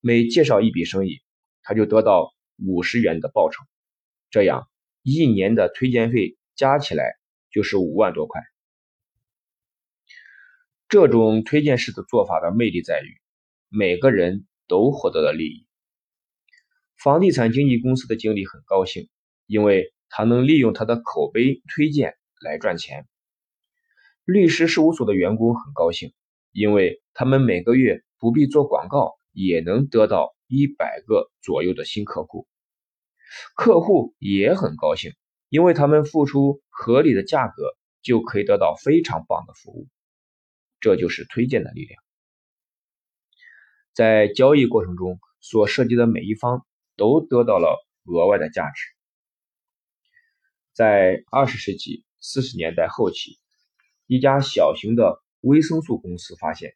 [0.00, 1.20] 每介绍一笔生意，
[1.62, 3.62] 他就得到五十元的报酬。
[4.30, 4.66] 这样
[5.02, 7.04] 一年的推荐费加起来
[7.50, 8.40] 就是五万多块。
[10.88, 13.20] 这种推荐式的做法的魅力在于，
[13.68, 15.66] 每个人都获得了利益。
[17.02, 19.08] 房地产经纪公司的经理很高兴，
[19.46, 23.06] 因为他能利用他的口碑推荐来赚钱。
[24.24, 26.12] 律师事务所的员工很高兴，
[26.52, 32.48] 因为他们每个月不必做广告，也能得到一百个左右的新客户。
[33.54, 35.12] 客户也很高兴，
[35.48, 39.86] 因为他们付出合理的价格，就可以得到非常棒的服务。
[40.80, 42.05] 这就是推荐的力量。
[43.96, 46.64] 在交易过程中所涉及的每一方。
[46.98, 48.86] 都得到了额外的价值。
[50.72, 53.38] 在二十世纪四十年代后期，
[54.06, 56.74] 一家小型的维生素公司发现，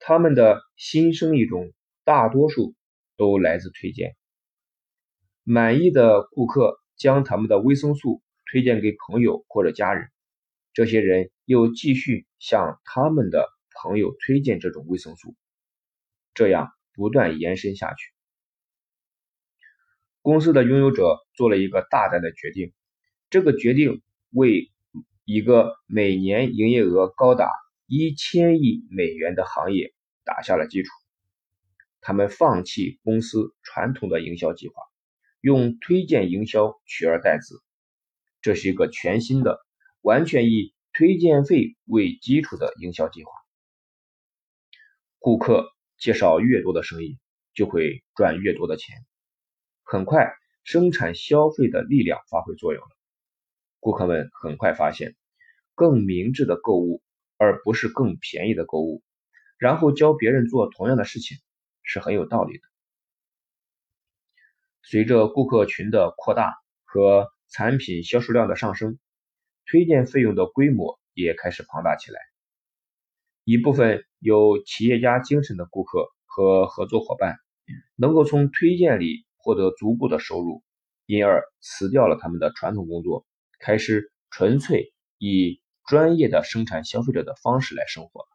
[0.00, 2.74] 他们的新生意中大多数
[3.16, 4.16] 都来自推荐。
[5.44, 8.20] 满意的顾客将他们的维生素
[8.50, 10.10] 推荐给朋友或者家人，
[10.72, 13.48] 这些人又继续向他们的
[13.80, 15.36] 朋友推荐这种维生素，
[16.34, 18.12] 这样不断延伸下去。
[20.22, 22.72] 公司的拥有者做了一个大胆的决定，
[23.30, 24.70] 这个决定为
[25.24, 27.50] 一个每年营业额高达
[27.86, 29.94] 一千亿美元的行业
[30.24, 30.90] 打下了基础。
[32.02, 34.74] 他们放弃公司传统的营销计划，
[35.40, 37.54] 用推荐营销取而代之。
[38.42, 39.58] 这是一个全新的、
[40.00, 43.30] 完全以推荐费为基础的营销计划。
[45.18, 47.18] 顾客介绍越多的生意，
[47.54, 48.96] 就会赚越多的钱。
[49.84, 50.32] 很快，
[50.64, 52.88] 生产消费的力量发挥作用了。
[53.78, 55.14] 顾客们很快发现，
[55.74, 57.02] 更明智的购物，
[57.36, 59.02] 而不是更便宜的购物，
[59.58, 61.36] 然后教别人做同样的事情，
[61.82, 62.62] 是很有道理的。
[64.82, 66.54] 随着顾客群的扩大
[66.84, 68.98] 和产品销售量的上升，
[69.66, 72.29] 推荐费用的规模也开始庞大起来。
[73.50, 77.36] 一部分有企业家精神的顾客和合作伙伴，
[77.96, 79.26] 能够从推荐里。
[79.42, 80.62] 获得足够的收入，
[81.06, 83.26] 因而辞掉了他们的传统工作，
[83.58, 88.28] 开始纯粹以专业的生产消费者的方式来生活。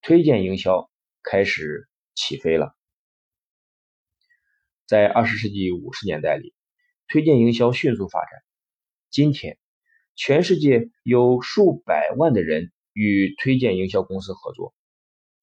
[0.00, 0.88] 推荐营销
[1.24, 2.76] 开始起飞了。
[4.86, 6.54] 在二十世纪五十年代里，
[7.08, 8.30] 推荐营销迅速发展。
[9.10, 9.58] 今天，
[10.14, 14.74] 全世界有数百万的人与推荐营销公司合作，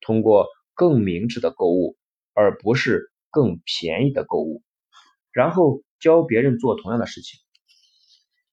[0.01, 1.95] 通过更明智的购物，
[2.33, 3.09] 而不是。
[3.35, 4.61] 更便宜的购物，
[5.32, 7.40] 然后教别人做同样的事情。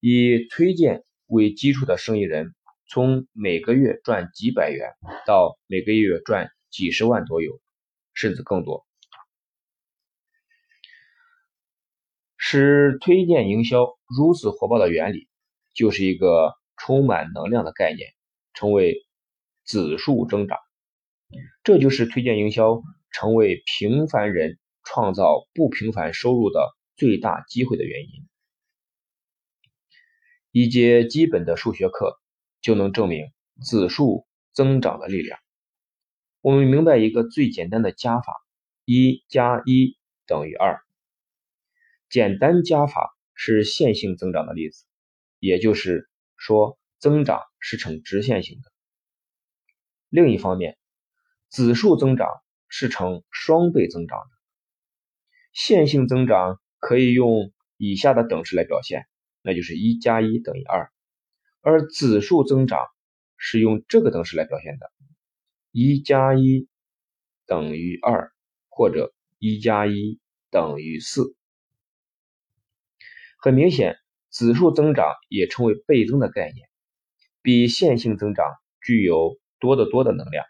[0.00, 2.54] 以推荐为基础的生意人，
[2.88, 4.88] 从每个月赚几百元
[5.26, 7.60] 到每个月赚几十万都有，
[8.14, 8.86] 甚至更多。
[12.38, 15.28] 使推荐营销如此火爆的原理，
[15.74, 18.08] 就是一个充满能量的概念，
[18.60, 19.06] 成为
[19.64, 20.58] 指数增长。
[21.64, 22.80] 这就是推荐营销
[23.10, 24.58] 成为平凡人。
[24.82, 28.26] 创造不平凡收入的最大机会的原因。
[30.50, 32.18] 一节基本的数学课
[32.62, 33.26] 就能证明
[33.62, 35.38] 指数增长的力量。
[36.40, 38.34] 我们明白一个最简单的加法：
[38.86, 40.80] 一加一等于二。
[42.08, 44.86] 简单加法是线性增长的例子，
[45.38, 48.72] 也就是说，增长是呈直线型的。
[50.08, 50.76] 另一方面，
[51.50, 52.28] 指数增长
[52.68, 54.30] 是呈双倍增长的。
[55.52, 59.06] 线性增长可以用以下的等式来表现，
[59.42, 60.90] 那就是一加一等于二，
[61.60, 62.78] 而指数增长
[63.36, 64.90] 是用这个等式来表现的，
[65.72, 66.68] 一加一
[67.46, 68.32] 等于二
[68.68, 71.34] 或者一加一等于四。
[73.38, 73.96] 很明显，
[74.30, 76.69] 指数增长也称为倍增的概念，
[77.42, 78.46] 比线性增长
[78.82, 80.44] 具有多得多的能量。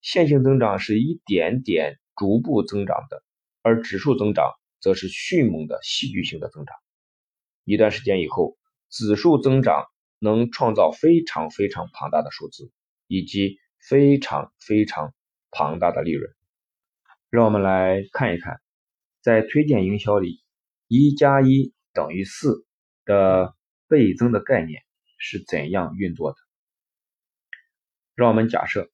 [0.00, 3.22] 线性增长是一点点逐步增长的。
[3.66, 6.76] 而指数增长则是迅猛的戏剧性的增长。
[7.64, 8.58] 一段时间以后，
[8.90, 9.86] 指数增长
[10.18, 12.70] 能创造非常非常庞大的数字，
[13.06, 15.14] 以及非常非常
[15.50, 16.30] 庞大的利润。
[17.30, 18.60] 让我们来看一看，
[19.22, 20.42] 在推荐营销里，
[20.86, 22.66] 一加一等于四
[23.06, 23.54] 的
[23.88, 24.82] 倍增的概念
[25.24, 26.36] 是怎样运作的。
[28.14, 28.90] 让我们假设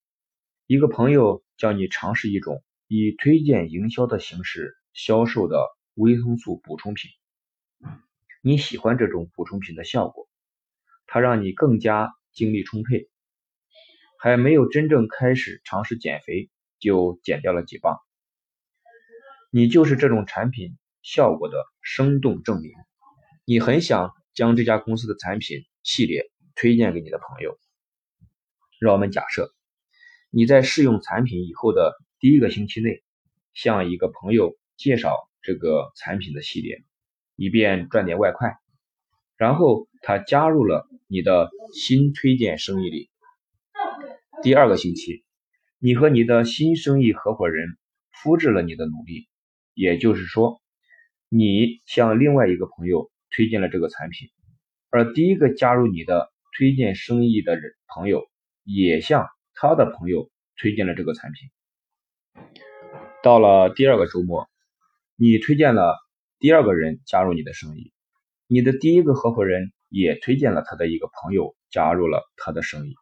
[0.69, 7.11] 一个朋友叫你尝试一种以推荐营销的形式销售的维生素补充品。
[8.43, 10.29] 你喜欢这种补充品的效果，
[11.07, 13.11] 它让你更加精力充沛，
[14.17, 17.99] 还没有真正开始尝试减肥就减掉了几磅。
[19.51, 22.71] 你就是这种产品效果的生动证明。
[23.45, 27.59] 你很想将这家公司的产品系列推荐给你的朋友。
[28.79, 29.53] 让我们假设
[30.31, 33.03] 你在试用产品以后的第一个星期内，
[33.55, 36.83] 向一个朋友介绍这个产品的系列。
[37.43, 38.59] 以便赚点外快，
[39.39, 43.09] 然后他加入了你的新推荐生意里。
[44.43, 45.25] 第二个星期，
[45.79, 47.79] 你和你的新生意合伙人
[48.13, 49.27] 复制了你的努力，
[49.73, 50.61] 也就是说，
[51.31, 54.29] 你向另外一个朋友推荐了这个产品，
[54.91, 58.29] 而第一个加入你的推荐生意的人朋友
[58.65, 61.49] 也向他的朋友推荐了这个产品。
[63.23, 64.49] 到了第二个周末，
[65.17, 65.97] 你推荐了。
[66.43, 67.93] 第二个人加入你的生意，
[68.47, 72.95] 你的第一个合伙人也推荐了他的一个朋友加入了他的生意。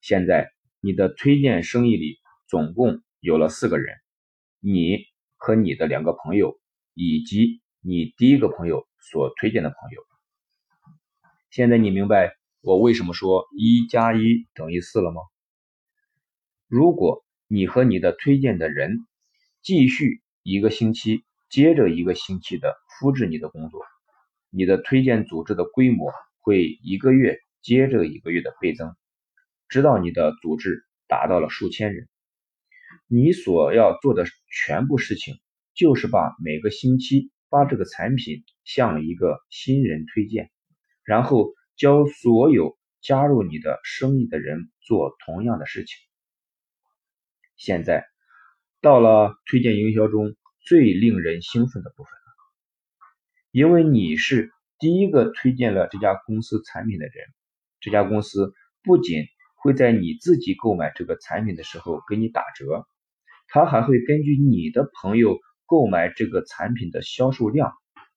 [0.00, 0.50] 现在
[0.80, 2.16] 你的推荐生意里
[2.48, 3.94] 总共有了四个人，
[4.58, 5.04] 你
[5.36, 6.58] 和你的两个朋友
[6.94, 10.02] 以及你第一个朋友所推荐的朋友。
[11.50, 15.20] 现在你明白我为什么说一加一等于四了吗？
[16.68, 18.98] 如果你和你的推荐的人
[19.60, 21.24] 继续一个星期。
[21.52, 23.82] 接着一个星期的复制你的工作，
[24.48, 28.96] 你的推荐组织的规模会一个月接着一个月的倍增，
[29.68, 32.08] 直到你的组织达到了数千人。
[33.06, 35.42] 你所要做的全部事情
[35.74, 40.50] 就是把每个星期把这个产品向一个新人推荐，
[41.04, 45.96] 然后教所有加入你的生意的人做同样的事情。
[47.56, 48.06] 现在
[48.80, 50.34] 到了推荐营销中。
[50.64, 53.08] 最令人兴奋的部分了，
[53.50, 57.14] 因为你是第一个推荐了这家公司产品的人。
[57.80, 59.24] 这家公司不仅
[59.56, 62.86] 会在你自己购买这个产品的时候给你打折，
[63.48, 65.40] 他还会根据你的朋友
[65.72, 67.72] 购买这个产品的销售量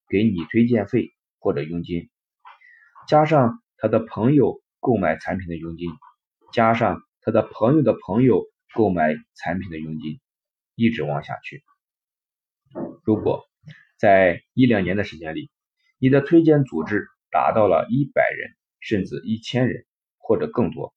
[0.09, 2.09] 给你推荐费或者佣金，
[3.07, 5.87] 加上他的朋友购买产品的佣金，
[6.51, 8.43] 加上他的朋友的朋友
[8.73, 10.19] 购买产品的佣金，
[10.75, 11.63] 一直往下去。
[13.05, 13.45] 如果
[13.97, 15.49] 在一两年的时间里，
[15.97, 18.49] 你的推荐组织达到了一百人，
[18.81, 19.85] 甚至一千人
[20.17, 20.93] 或者更多，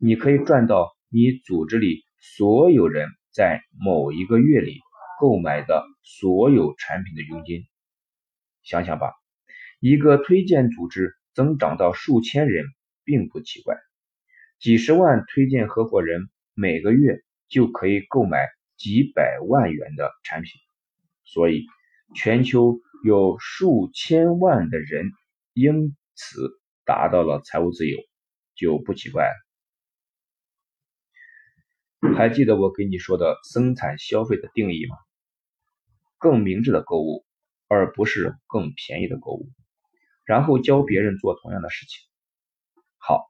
[0.00, 4.80] 你可以赚到你组织里所有人在某一个月里
[5.22, 7.64] 购买的所有产品的佣金。
[8.64, 9.12] 想想吧，
[9.78, 12.64] 一个推荐组织增长到数千人
[13.04, 13.76] 并不奇怪，
[14.58, 20.50] 几十万推荐合伙人每个月就可以购买几百万元的产品。
[21.22, 21.66] 所以，
[22.16, 25.08] 全球有数千万的人
[25.52, 26.50] 因此
[26.84, 27.96] 达到了财务自由，
[28.56, 29.34] 就不奇怪了。
[32.16, 34.96] 还记得我给你说的生产消费的定义吗？
[36.22, 37.26] 更明智的购物，
[37.68, 39.50] 而不是更便宜的购物，
[40.24, 42.00] 然后教别人做同样的事情。
[42.96, 43.28] 好，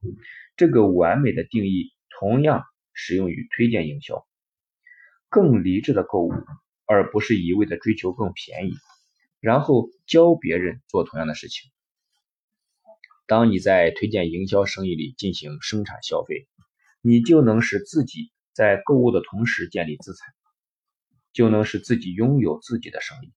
[0.57, 1.91] 这个完美的定义
[2.21, 2.62] 同样
[2.93, 4.25] 适用于推荐营销。
[5.29, 6.33] 更理智的购物。
[6.85, 8.75] 而不是一味的追求更便宜，
[9.41, 11.71] 然后教别人做同样的事情。
[13.27, 16.49] 当你在推荐营销生意里进行生产消费，
[17.01, 20.35] 你就能使自己在购物的同时建立资产，
[21.33, 23.33] 就能使自己拥有自己的生意。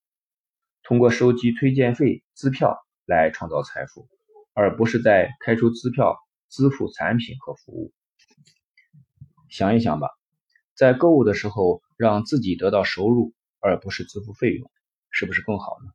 [0.83, 4.07] 通过收集推荐费、支票来创造财富，
[4.53, 6.17] 而不是在开出支票
[6.49, 7.93] 支付产品和服务。
[9.49, 10.09] 想一想吧，
[10.75, 13.33] 在购物的时候让自己得到收入。
[13.61, 14.69] 而不是支付费用，
[15.09, 15.91] 是不是更好呢？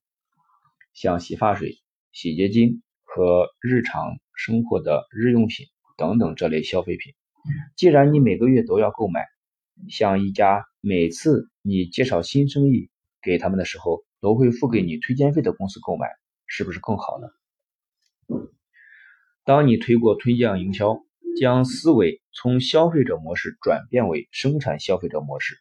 [0.92, 1.78] 像洗发水、
[2.10, 7.14] 洗洁精和日常生活的日用品等等这类消费品，
[7.76, 9.24] 既然你每个月都要购买，
[9.88, 12.88] 像一家每次你介绍新生意
[13.22, 16.06] 给他们的时候都会付给你推荐费的公司购买，
[16.46, 17.28] 是不是更好呢？
[19.44, 21.04] 当你推过推荐营销，
[21.38, 25.58] 将思维从消费者模式转变为生产消费者模式。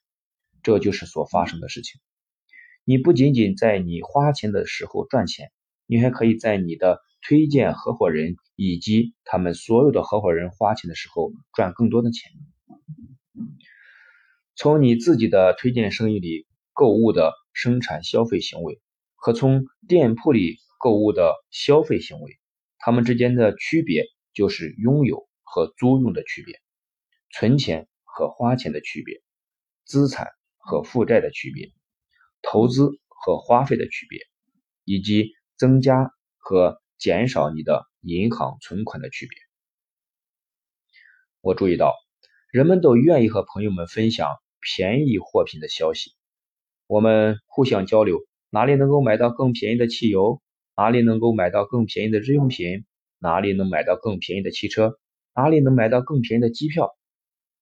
[0.63, 1.99] 这就是所发生的事情。
[2.85, 5.51] 你不仅仅在你花钱的时候赚钱，
[5.85, 12.31] 你还可以在你的推荐合伙人以及他们所有的合伙人花钱的时候赚更多的钱。
[14.61, 18.81] 从你自己的推荐生意里购物的生产消费行为，
[19.15, 22.37] 和从店铺里购物的消费行为，
[22.77, 26.59] 它们之间的区别就是拥有和租用的区别，
[27.31, 29.21] 存钱和花钱的区别，
[29.85, 31.71] 资产和负债的区别，
[32.41, 34.19] 投资和花费的区别，
[34.83, 39.37] 以及增加和减少你的银行存款的区别。
[41.39, 41.95] 我注意到，
[42.51, 44.27] 人们都愿意和朋友们分享。
[44.61, 46.11] 便宜货品的消息，
[46.87, 50.41] 我们互相交流，哪里能够买到更便宜的汽油？
[50.75, 52.85] 哪里能够买到更便宜的日用品？
[53.19, 54.97] 哪里能买到更便宜的汽车？
[55.35, 56.97] 哪里能买到更便宜的机票？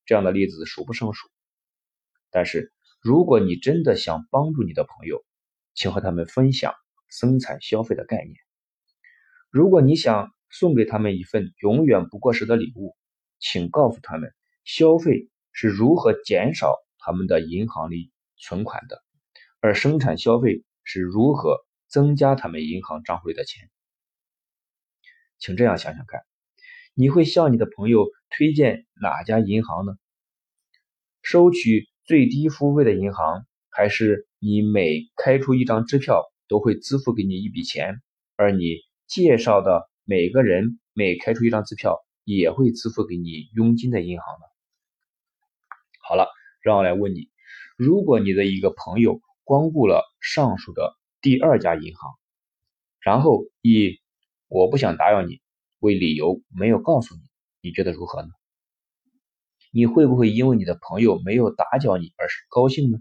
[0.06, 1.28] 这样的例子数不胜数。
[2.30, 5.24] 但是，如果你真的想帮助你的朋友，
[5.74, 6.74] 请和他们分享
[7.10, 8.36] 生产消费的概念。
[9.50, 12.96] 如果你想送给他们一份永远不过时的礼物，
[13.40, 16.76] 请告诉他们消费是如何减少。
[17.08, 19.02] 他们的银行里存款的，
[19.62, 23.70] 而生产消费是如何增加他们银行账户里的钱？
[25.38, 26.20] 请这样想想看，
[26.94, 29.94] 你会向你的朋友推荐哪家银行呢？
[31.22, 38.02] 收取最低服务费的银行，还是你每开出一张支票都会支付给你一笔钱，
[38.36, 41.96] 而你介绍的每个人每开出一张支票
[42.26, 44.46] 也会支付给你佣金的银行呢？
[46.02, 46.28] 好了。
[46.68, 47.30] 让我来问你：
[47.78, 52.12] 如果你的一个朋友光顾了上述的第二家银行，
[53.00, 54.02] 然后以
[54.50, 55.40] “我不想打扰你”
[55.80, 57.22] 为理由没有告诉你，
[57.62, 58.28] 你觉得如何呢？
[59.72, 63.00] 你会不会因为你的朋友没有打搅你而是高兴呢？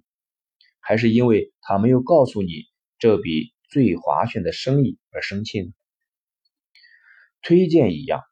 [0.78, 2.66] 还是因为他没有告诉你
[3.00, 5.72] 这笔最划算的生意而生气呢？
[7.42, 8.22] 推荐一样，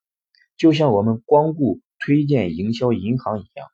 [0.56, 3.66] 就像我们光顾推荐营销银行一样。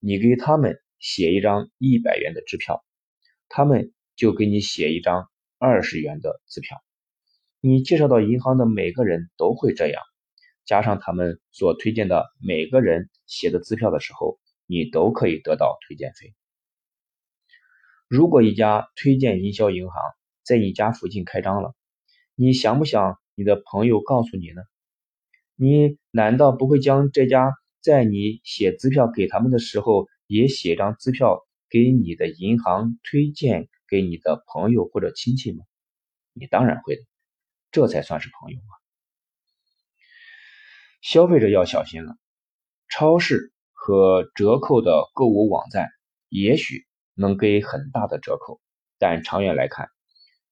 [0.00, 2.82] 你给他们写一张一百元的支票，
[3.48, 6.78] 他们就给你写一张二十元的支票。
[7.60, 10.02] 你介绍到银行的每个人都会这样，
[10.64, 16.34] 加上他们所推荐的每个人写的支票的时候，你都可以得到推荐费。
[18.08, 20.02] 如果一家推荐营销银行
[20.42, 21.74] 在你家附近开张了，
[22.34, 24.62] 你想不想你的朋友告诉你呢？
[25.56, 27.52] 你难道不会将这家？
[27.80, 35.64] 在你写支票给他们的时候，也写张支票给你的银行推荐给你的朋友或者亲戚吗？
[36.32, 37.02] 你当然会的，
[37.70, 38.76] 这才算是朋友嘛。
[41.00, 42.16] 消费者要小心了，
[42.88, 45.88] 超市和折扣的购物网站
[46.28, 48.60] 也许能给很大的折扣，
[48.98, 49.88] 但长远来看，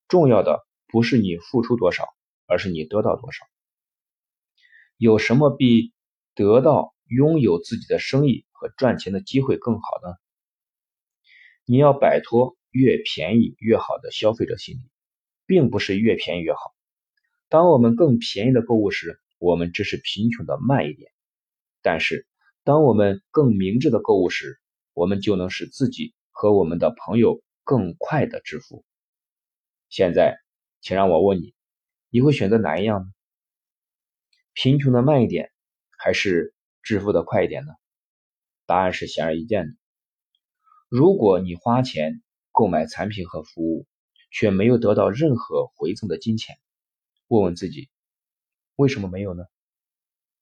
[0.08, 2.08] 重要的不是你付出多少，
[2.47, 3.44] 而是你得到多少。
[4.97, 5.92] 有什么比
[6.34, 6.94] 得到？
[7.09, 10.15] 拥有自己的生意和赚钱的机会更好呢？
[11.65, 14.91] 你要摆脱越便宜越好的消费者心理，
[15.47, 16.61] 并不是越便宜越好。
[17.49, 21.11] 当我们更便宜的购物时，我们只是贫穷的慢一点；
[21.83, 22.27] 但是，
[22.62, 24.61] 当我们更明智的购物时，
[24.93, 28.85] 我们就能使自己和我们的朋友更快的致富。
[29.89, 30.37] 现在，
[30.81, 31.55] 请让我问你，
[32.11, 33.07] 你会选择哪一样呢？
[34.53, 35.51] 贫穷的慢一点，
[35.99, 36.55] 还是？
[36.82, 37.73] 致富的快一点呢？
[38.66, 39.74] 答案是显而易见的。
[40.89, 43.86] 如果你花钱购买产品和服务，
[44.31, 46.57] 却没有得到任何回赠的金钱，
[47.28, 47.89] 问问自己，
[48.76, 49.44] 为什么没有呢？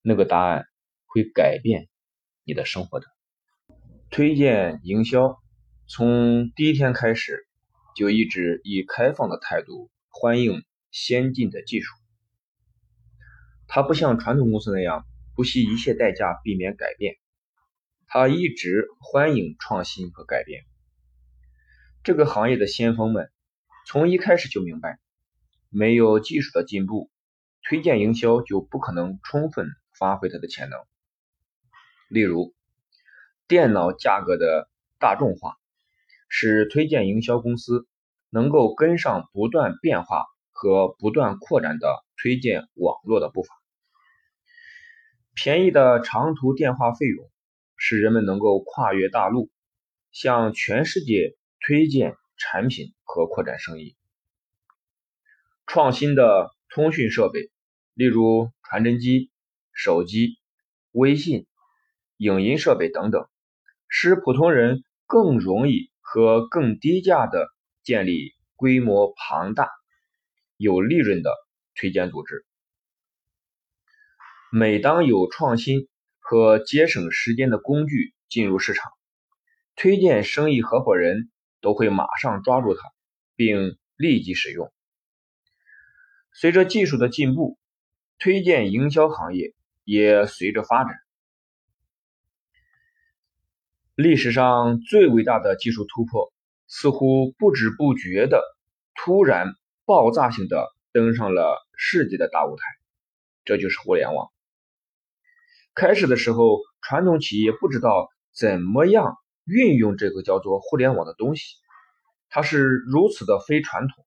[0.03, 0.67] 那个答案
[1.07, 1.89] 会改变
[2.45, 3.07] 你的生活的。
[4.11, 5.37] 推荐营销
[5.87, 7.47] 从第一天开始
[7.97, 11.95] 就一直以开放的态度欢迎先进的技术，
[13.67, 15.05] 它不像传统公司那样。
[15.37, 17.17] 不惜一切代价避免改变，
[18.07, 20.65] 他一直欢迎创新和改变。
[22.03, 23.31] 这个行业的先锋们
[23.87, 24.99] 从一开始就明白，
[25.69, 27.11] 没有技术的进步，
[27.63, 30.81] 推荐营销就不可能充分发挥它的潜能。
[32.09, 32.55] 例如，
[33.47, 35.59] 电脑价格的大众化，
[36.31, 37.87] 使推荐营销公司
[38.31, 43.55] 能够跟上不断变化和不断扩展的推荐网络的步伐。
[45.37, 47.31] 便宜的长途电话费用，
[47.77, 49.51] 使人们能够跨越大陆，
[50.11, 53.97] 向全世界推荐产品和扩展生意。
[55.67, 57.51] 创新的通讯设备，
[57.93, 59.31] 例如传真机、
[59.75, 60.39] 手机、
[60.91, 61.47] 微信、
[62.17, 63.29] 影音设备等等，
[63.89, 67.49] 使普通人更容易和更低价的
[67.83, 69.69] 建立规模庞大、
[70.57, 71.31] 有利润的
[71.75, 72.47] 推荐组织。
[74.53, 78.93] 每当有创新和节省时间的工具进入市场，
[79.75, 82.81] 推荐生意合伙人都会马上抓住它，
[83.35, 84.73] 并立即使用。
[86.33, 87.59] 随着技术的进步，
[88.19, 89.53] 推荐营销行业
[89.85, 90.95] 也随着发展。
[93.97, 96.33] 历史上最伟大的技术突破，
[96.69, 98.43] 似乎不知不觉的
[98.95, 102.63] 突然爆炸性的登上了世界的大舞台，
[103.45, 104.31] 这就是互联网。
[105.77, 111.57] 开始的时候，传统企业不知道怎么样运用这个叫做互联网的东西，
[112.31, 114.07] 它是如此的非传统，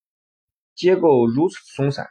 [0.74, 2.08] 结构如此松散，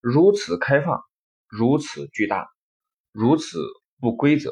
[0.00, 1.02] 如此开放，
[1.46, 2.48] 如此巨大，
[3.12, 3.60] 如此
[4.00, 4.50] 不规则。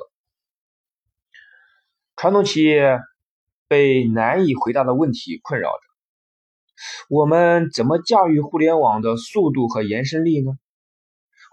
[2.14, 3.00] 传统企业
[3.66, 5.80] 被难以回答的问题困扰着：
[7.08, 10.52] 我们怎么驾驭互联网的速度和延伸力呢？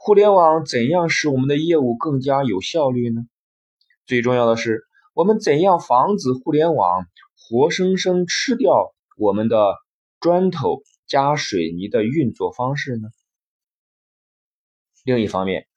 [0.04, 3.22] 互联网怎样使我们的业务更加有效率呢？
[4.08, 4.82] 最重要的是，
[5.14, 7.06] 我们怎样防止互联网
[7.38, 9.76] 活生生吃掉我们的
[10.20, 13.10] 砖头加水泥的运作方式呢？
[15.04, 15.68] 另一方面，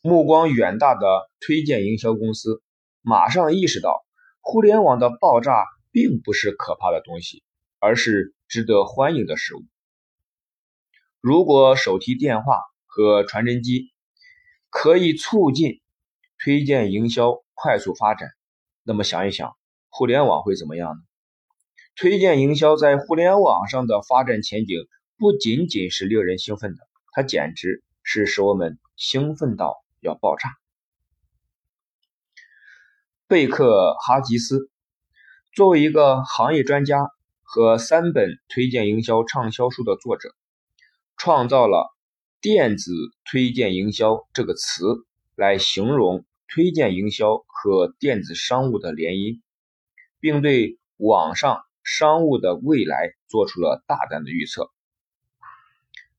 [0.00, 1.06] 目光远大的
[1.38, 2.62] 推荐营销公司
[3.02, 4.02] 马上意识到，
[4.40, 7.42] 互联网的爆炸并不是可怕的东西，
[7.78, 9.60] 而是值得欢迎的事物。
[11.20, 12.58] 如果手提电话，
[12.94, 13.90] 和传真机
[14.68, 15.80] 可以促进
[16.38, 18.28] 推荐营销快速发展，
[18.82, 19.56] 那么想一想，
[19.88, 21.00] 互联网会怎么样呢？
[21.96, 30.50] 推荐营销在互联网上的发展前景不仅仅是令人兴奋的，它简直是使我们兴奋到要爆炸。
[33.26, 34.68] 贝克哈吉斯
[35.54, 37.08] 作为一个行业专家
[37.42, 40.34] 和三本推荐营销畅销书的作者，
[41.16, 41.90] 创造了。
[42.42, 42.92] 电子
[43.24, 44.84] 推荐营销这个词
[45.36, 49.40] 来形容推荐营销和电子商务的联姻，
[50.18, 54.72] 并对网上商务的未来做出了大胆的预测。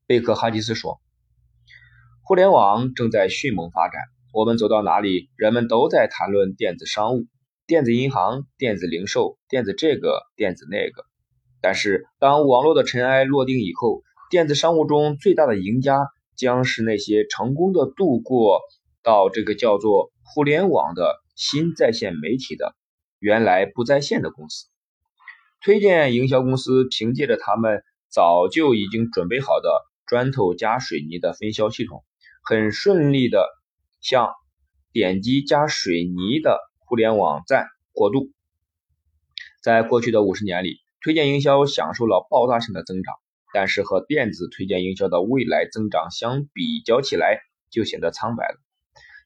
[0.08, 1.02] 贝克哈吉斯说
[2.24, 7.26] ：“互联网正在迅猛发展，我们走到哪里，人们都在谈论电子商务、
[7.68, 11.03] 电子银行、电子零售、电子这个、电子那个。
[11.60, 18.61] 但是，当网络的尘埃落定以后，电子商务中最大的赢家将是那些成功的度过
[19.01, 22.75] 到这个叫做互联网的新在线媒体的
[23.19, 24.67] 原来不在线的公司。
[25.61, 29.69] 推荐营销公司凭借着他们早就已经准备好的
[30.05, 32.03] 砖头加水泥的分销系统，
[32.43, 33.47] 很顺利的
[34.01, 34.33] 向
[34.91, 38.29] 点击加水泥的互联网站过渡。
[39.61, 43.15] 在过去的五十年里，推荐营销享受了爆炸性的增长。
[43.53, 48.59] 但是和电子推荐营销的未来增长相比较起来，就显得苍白了。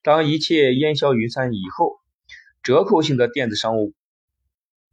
[0.03, 1.97] 当一切烟消云散以后，
[2.61, 3.93] 折扣性的电子商务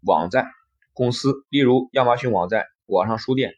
[0.00, 0.46] 网站
[0.92, 3.54] 公司，例如亚马逊网站、网上书店，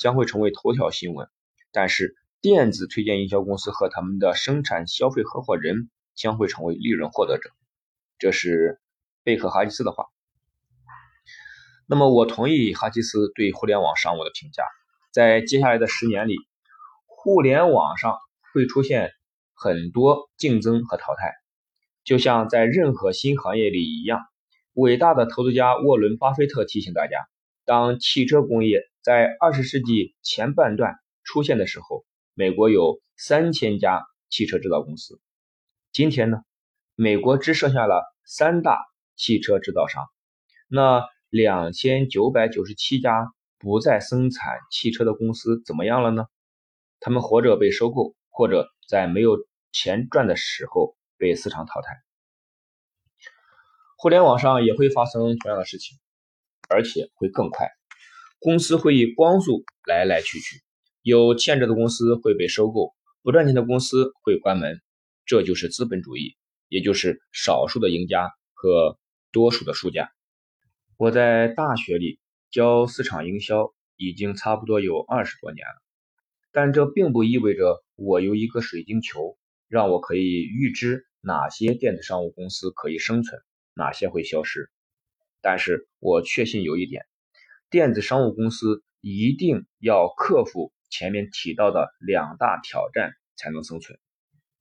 [0.00, 1.28] 将会成为头条新闻。
[1.70, 7.50] 但是，电子推荐营销公司和他们的生产消费合伙人将会成为利润获得者。
[8.18, 8.80] 这是
[9.22, 10.06] 贝克哈吉斯的话。
[11.86, 14.64] 那么，我同意哈吉斯对互联网商务的评价。
[15.12, 16.36] 在接下来的十年里，
[17.04, 18.16] 互联网上
[18.54, 19.10] 会出现
[19.52, 21.34] 很多竞争和淘汰，
[22.02, 24.20] 就像在任何新行业里一样。
[24.72, 27.18] 伟大的投资家沃伦·巴菲特提醒大家，
[27.66, 34.00] 当汽车工业在二十世纪前半段出现的时候，美国有三千家
[34.30, 35.20] 汽车制造公司。
[35.92, 36.38] 今天呢，
[36.94, 38.78] 美国只剩下了三大
[39.14, 40.06] 汽车制造商，
[40.68, 43.30] 那两千九百九十七家。
[43.62, 46.24] 不再生产汽车的公司怎么样了呢？
[46.98, 49.38] 他们或者被收购，或者在没有
[49.70, 52.02] 钱赚的时候被市场淘汰。
[53.96, 55.96] 互联网上也会发生同样的事情，
[56.68, 57.68] 而且会更快。
[58.40, 60.60] 公司会以光速来来去去，
[61.02, 62.92] 有欠着的公司会被收购，
[63.22, 64.80] 不赚钱的公司会关门。
[65.24, 68.98] 这就是资本主义，也就是少数的赢家和
[69.30, 70.10] 多数的输家。
[70.96, 72.18] 我在大学里。
[72.52, 75.82] 教市场营销已经差不多有二十多年了，
[76.52, 83.40] 但这并不意味着我有一个水晶球，让我可以预知哪些电子商务公司可以生存，
[83.72, 84.70] 哪些会消失。
[85.40, 87.06] 但是我确信有一点，
[87.70, 93.98] 电子商务公司一定要克服前面提到的两大挑战才能生存。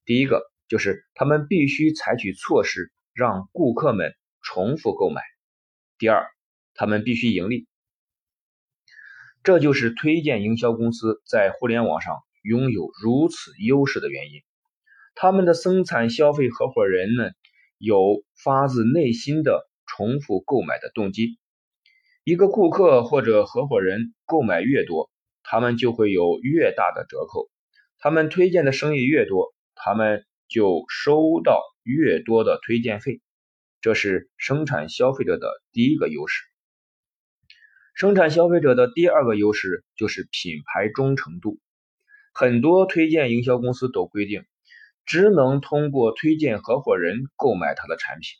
[0.05, 5.19] 第一个就是他们必须采取措施让顾客们重复购买；
[5.97, 6.25] 第二，
[6.73, 7.67] 他们必须盈利。
[9.43, 14.41] 这就是推荐营销公司在互联网上拥有如此优势的原因。
[15.15, 17.33] 他们的生产消费合伙人们
[17.79, 21.39] 有发自内心的重复购买的动机。
[22.23, 25.09] 一个顾客或者合伙人购买越多，
[25.41, 27.49] 他们就会有越大的折扣。
[27.97, 33.21] 他们推荐的生意越多，他们就收到越多的推荐费。
[33.81, 36.43] 这是生产消费者的第一个优势。
[38.01, 41.59] 生产消费者的第二个优势就是品牌忠诚度。
[42.33, 44.43] 很多推荐营销公司都规定。
[45.05, 48.39] 只能通过推荐合伙人购买他的产品，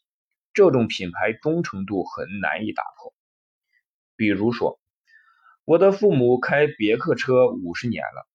[0.54, 3.14] 这种品牌忠诚度很难以打破。
[4.16, 4.80] 比如说，
[5.64, 8.28] 我的父母开别克车五十年了，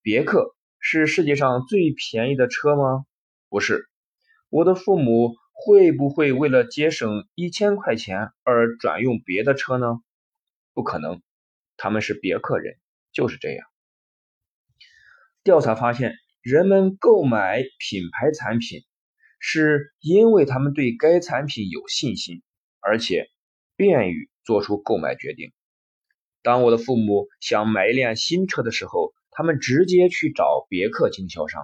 [0.00, 3.04] 别克是世界上最便宜的车吗？
[3.50, 3.90] 不是。
[4.48, 10.00] 我的父母会不会为了节省一千块钱而转用别的车呢？
[10.74, 11.22] 不可能，
[11.76, 12.74] 他们是别克人，
[13.12, 13.66] 就是这样。
[15.42, 16.14] 调查发现。
[16.44, 18.80] 人们购买品牌产品，
[19.38, 22.42] 是因为他们对该产品有信心，
[22.80, 23.28] 而且
[23.76, 25.52] 便于做出购买决定。
[26.42, 31.62] 当我的父母想买一辆新车的时候，他们直接去找别克经销商，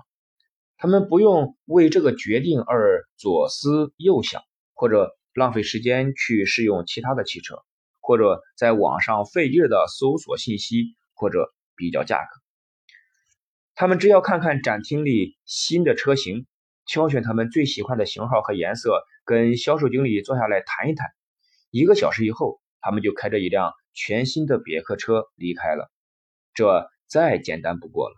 [0.76, 4.42] 他们不用为这个决定而左思右想，
[4.74, 7.64] 或者浪费时间去试用其他的汽车，
[8.08, 12.40] 或者在网上费劲的搜索信息，或者比较价格。
[13.74, 16.46] 他们只要看看展厅里新的车型，
[16.86, 21.06] 挑选他们最喜欢的型号和颜色，跟销售经理坐下来谈一谈。
[21.70, 25.90] 一个小时以后，他们就开着一辆全新的别克车离开了。
[26.54, 28.14] 这再简单不过了。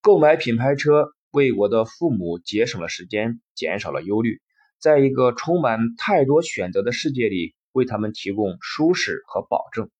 [0.00, 4.40] 购买品牌车为我的父母节省了时间，减少了忧虑，
[4.78, 9.90] 在一个充满太多选择的世界里，为他们提供舒适和保证。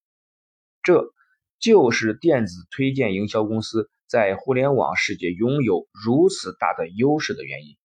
[0.83, 1.13] 这。
[1.61, 7.79] 就是电子推荐营销公司在互联网世界拥有如此大的优势的原因。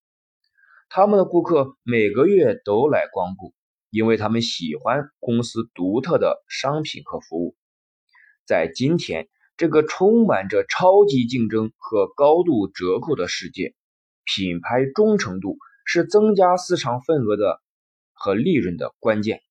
[0.89, 3.53] 他们的顾客每个月都来光顾，
[3.89, 7.55] 因为他们喜欢公司独特的商品和服务。
[8.45, 13.75] 在今天这个充满着超级竞争和高度折扣的世界，
[14.25, 17.61] 品牌忠诚度是增加市场份额的
[18.11, 19.41] 和利润的关键。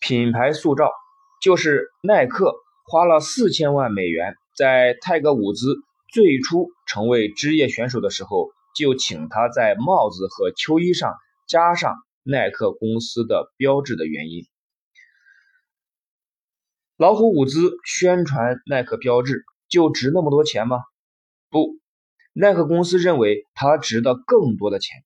[0.00, 0.90] 品牌塑造。
[1.42, 2.54] 就是耐克
[2.86, 5.76] 花了四千万美元，在泰格伍兹
[6.10, 11.12] 最初成为职业选手的时候，就请他在帽子和球衣上
[11.46, 14.46] 加上耐克公司的标志的原因。
[16.96, 20.78] 老虎伍兹宣传耐克标志就值那么多钱吗？
[21.50, 21.78] 不，
[22.32, 25.04] 耐克公司认为它值得更多的钱。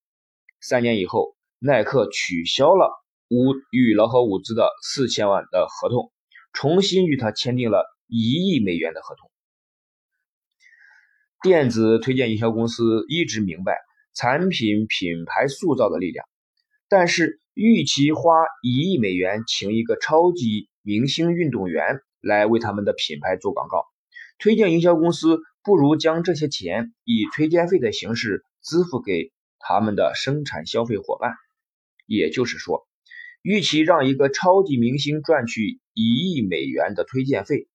[0.60, 2.92] 三年以后，耐克取消了
[3.28, 6.12] 五与老虎伍兹的四千万的合同。
[6.54, 9.30] 重新与他签订了一亿美元的合同。
[11.42, 13.76] 电子推荐营销公司一直明白
[14.14, 16.26] 产品品牌塑造的力量，
[16.88, 18.32] 但是与其花
[18.62, 23.84] 一亿美元请一个超级明星运动员来为他们的品牌做广告，
[24.38, 31.34] 推荐营销公司不如将这些钱以推荐费的形式支付给他们的生产消费伙伴。
[32.06, 32.87] 也就是说。
[33.42, 37.68] 与其让一个超级明星赚取一亿美元的推荐费，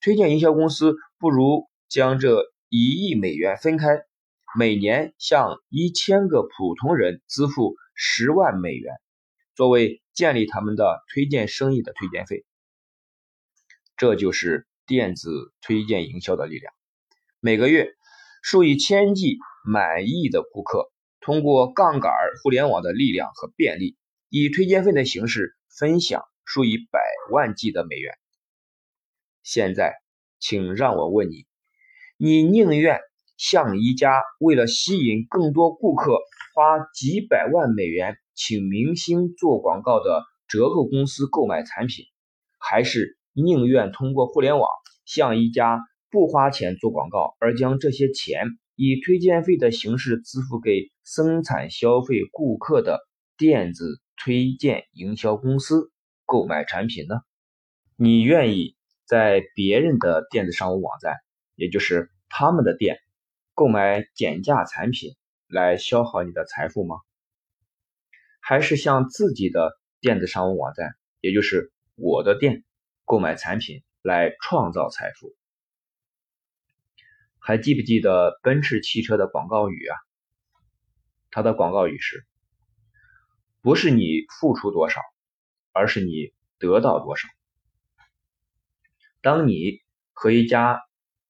[0.00, 3.86] 推荐营销公司不如将这一亿美元分开，
[4.58, 8.94] 每年向一千个普通人支付十万美元，
[9.54, 12.44] 作为建立他们的推荐生意的推荐费。
[13.96, 16.72] 这就是电子推荐营销的力量。
[17.38, 17.92] 每个月，
[18.42, 23.96] 数以千计满意的顾客通过杠杆互联网的力量和便利。
[24.34, 28.14] 以推荐费的形式分享数以百万计的美元。
[29.42, 29.92] 现在，
[30.40, 31.44] 请让我问你：
[32.16, 32.98] 你宁愿
[33.36, 36.18] 向一家为了吸引更多顾客
[36.54, 42.06] 花几百万美元请明星做广告的折扣公司购买产品，
[42.58, 44.66] 还是宁愿通过互联网
[45.04, 45.78] 向一家
[46.10, 48.46] 不花钱做广告而将这些钱
[48.76, 52.98] 以推荐费的形式支付给生产消费顾客的
[53.36, 54.00] 电子？
[54.24, 55.90] 推荐营销公司
[56.26, 57.22] 购买产品呢？
[57.96, 61.16] 你愿意在别人的电子商务网站，
[61.56, 63.00] 也就是他们的店，
[63.52, 65.16] 购买减价产品
[65.48, 66.98] 来消耗你的财富吗？
[68.38, 72.62] 还是向自己的电子商务网站，也就是我的店，
[73.04, 75.34] 购买产品来创造财富？
[77.40, 79.98] 还记不记得奔驰汽车的广告语啊？
[81.32, 82.24] 它的广告语是。
[83.62, 85.00] 不是你付出多少，
[85.72, 87.28] 而是你得到多少。
[89.20, 89.80] 当你
[90.12, 90.82] 和一家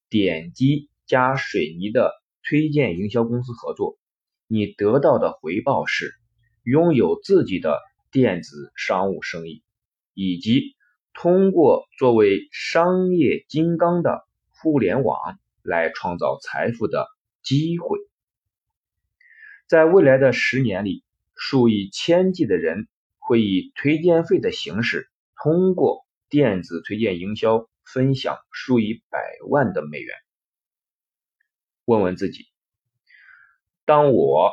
[0.09, 2.11] 点击加水泥的
[2.43, 3.99] 推荐营销公司合作，
[4.47, 6.11] 你得到的回报是
[6.63, 7.79] 拥有自己的
[8.11, 9.63] 电子商务生意，
[10.15, 10.75] 以及
[11.13, 17.07] 通过作为商业金刚的互联网来创造财富的
[17.43, 17.99] 机会。
[19.67, 21.05] 在未来的十年里，
[21.37, 22.89] 数以千计的人
[23.19, 25.11] 会以推荐费的形式，
[25.43, 30.15] 通过电子推荐营销分享数以百万的美元。
[31.85, 32.47] 问问自己：
[33.85, 34.53] 当我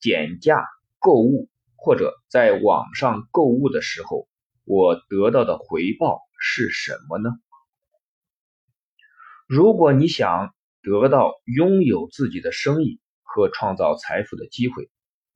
[0.00, 0.64] 减价
[0.98, 4.28] 购物或者在网上购物的时候，
[4.64, 7.30] 我得到的回报是什么呢？
[9.46, 14.90] 如果你想得到拥有自己的生意和创造财富的机会，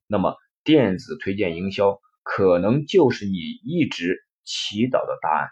[0.07, 5.49] 那么电子推荐营销可能就是你一直祈祷的答案。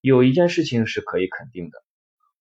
[0.00, 1.82] 有一件事情是可以肯定的，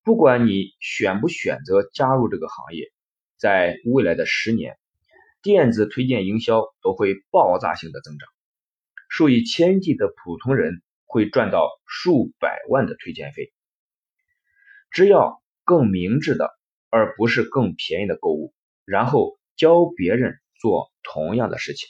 [0.03, 2.91] 不管你选不选择加入这个行业，
[3.37, 4.77] 在未来的十年，
[5.41, 8.29] 电子推荐营销都会爆炸性的增长，
[9.09, 13.51] 数以千计的普通人会赚到数百万的推荐费。
[14.91, 16.51] 只要更明智的，
[16.89, 18.53] 而不是更便宜的购物，
[18.85, 20.39] 然后教别人。
[20.59, 21.89] 做同样的事情，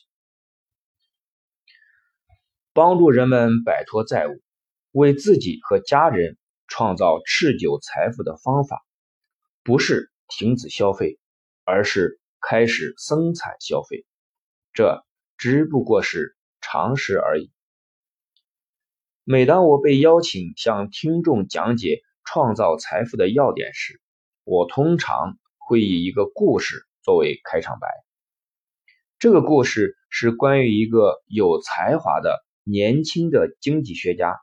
[2.74, 4.42] 帮助人们摆脱债务，
[4.92, 6.38] 为自己和家人
[6.68, 8.84] 创造持久财富的方法，
[9.64, 11.20] 不是停止消费，
[11.64, 14.06] 而是开始生产消费。
[14.74, 15.06] 这
[15.38, 17.52] 只不过是常识而已。
[19.24, 24.02] 每当我被邀请向听众讲解创造财富的要点时，
[24.44, 27.88] 我通常会以一个故事作为开场白。
[29.18, 34.36] 这个故事是关于一个有才华的年轻的经济学家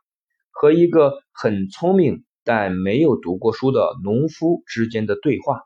[0.50, 5.60] 和一个很聪明但没有读过书的农夫之间的对话。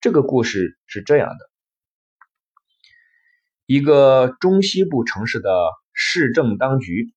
[0.00, 1.50] 这个故事是这样的：
[3.64, 5.48] 一个中西部城市的
[5.92, 7.12] 市政当局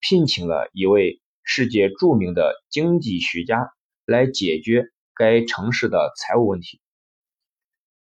[0.00, 3.68] 聘请了一位世界著名的经济学家
[4.06, 6.80] 来解决该城市的财务问题。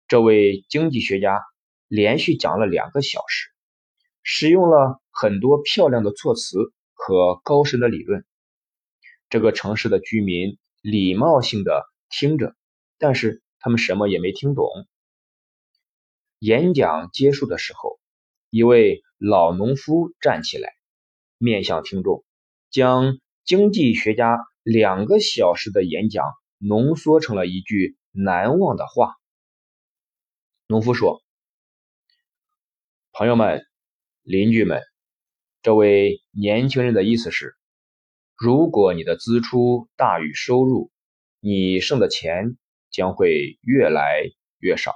[0.07, 1.41] 这位经济学家。
[1.89, 3.49] 连续讲了两个小时，
[4.21, 8.23] 使用了很多漂亮的措辞和高深的理论。
[9.27, 12.55] 这个城市的居民礼貌性的听着，
[12.99, 14.67] 但是他们什么也没听懂。
[16.37, 17.99] 演讲结束的时候，
[18.51, 20.71] 一位老农夫站起来，
[21.39, 22.23] 面向听众，
[22.69, 26.23] 将经济学家两个小时的演讲
[26.59, 29.15] 浓缩成了一句难忘的话。
[30.67, 31.23] 农夫说。
[33.11, 33.65] 朋友们，
[34.21, 34.81] 邻居们，
[35.61, 37.55] 这位年轻人的意思是：
[38.37, 40.91] 如果你的支出大于收入，
[41.39, 42.55] 你剩的钱
[42.91, 44.23] 将会越来
[44.59, 44.93] 越少。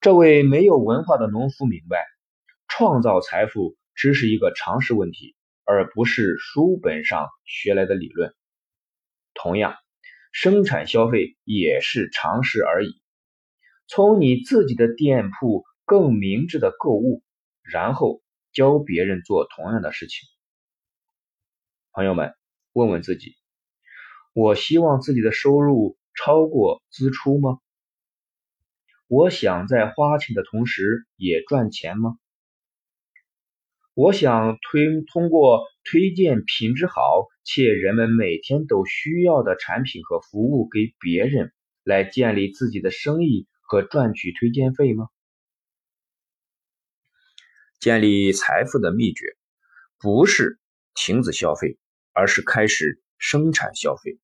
[0.00, 2.06] 这位没有文化的农夫明白，
[2.68, 8.32] 创造财富只是一个常识问题，而不是书本上学来的理论。
[9.34, 9.74] 同样，
[10.30, 12.99] 生产消费也是常识而已。
[13.92, 17.24] 从你自己的店铺更明智的购物，
[17.60, 20.28] 然后教别人做同样的事情。
[21.90, 22.32] 朋友们，
[22.72, 23.34] 问问自己：
[24.32, 27.58] 我希望自己的收入超过支出吗？
[29.08, 32.16] 我想在花钱的同时也赚钱吗？
[33.94, 41.52] 我想推通过推荐品质好且人们每天都需要的产品和服务给别人，
[41.82, 43.48] 来建立自己的生意。
[43.70, 45.06] 和赚取推荐费吗？
[47.78, 49.36] 建立财富的秘诀
[50.00, 50.58] 不是
[50.92, 51.78] 停止消费，
[52.12, 54.18] 而是开始生产消费。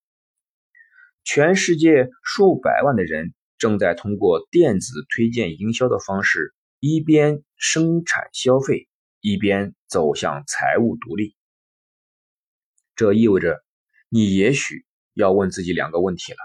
[1.23, 8.89] 全世界数百万的人正在通过电子推荐营销的方式，一边生产消费，
[9.21, 11.37] 一边走向财务独立。
[12.97, 13.63] 这意味着
[14.09, 14.85] 你也许
[15.15, 16.39] 要问自己两个问题了。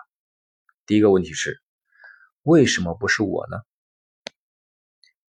[0.86, 1.60] 第一个问题是。
[2.44, 3.62] 为什么不是我呢？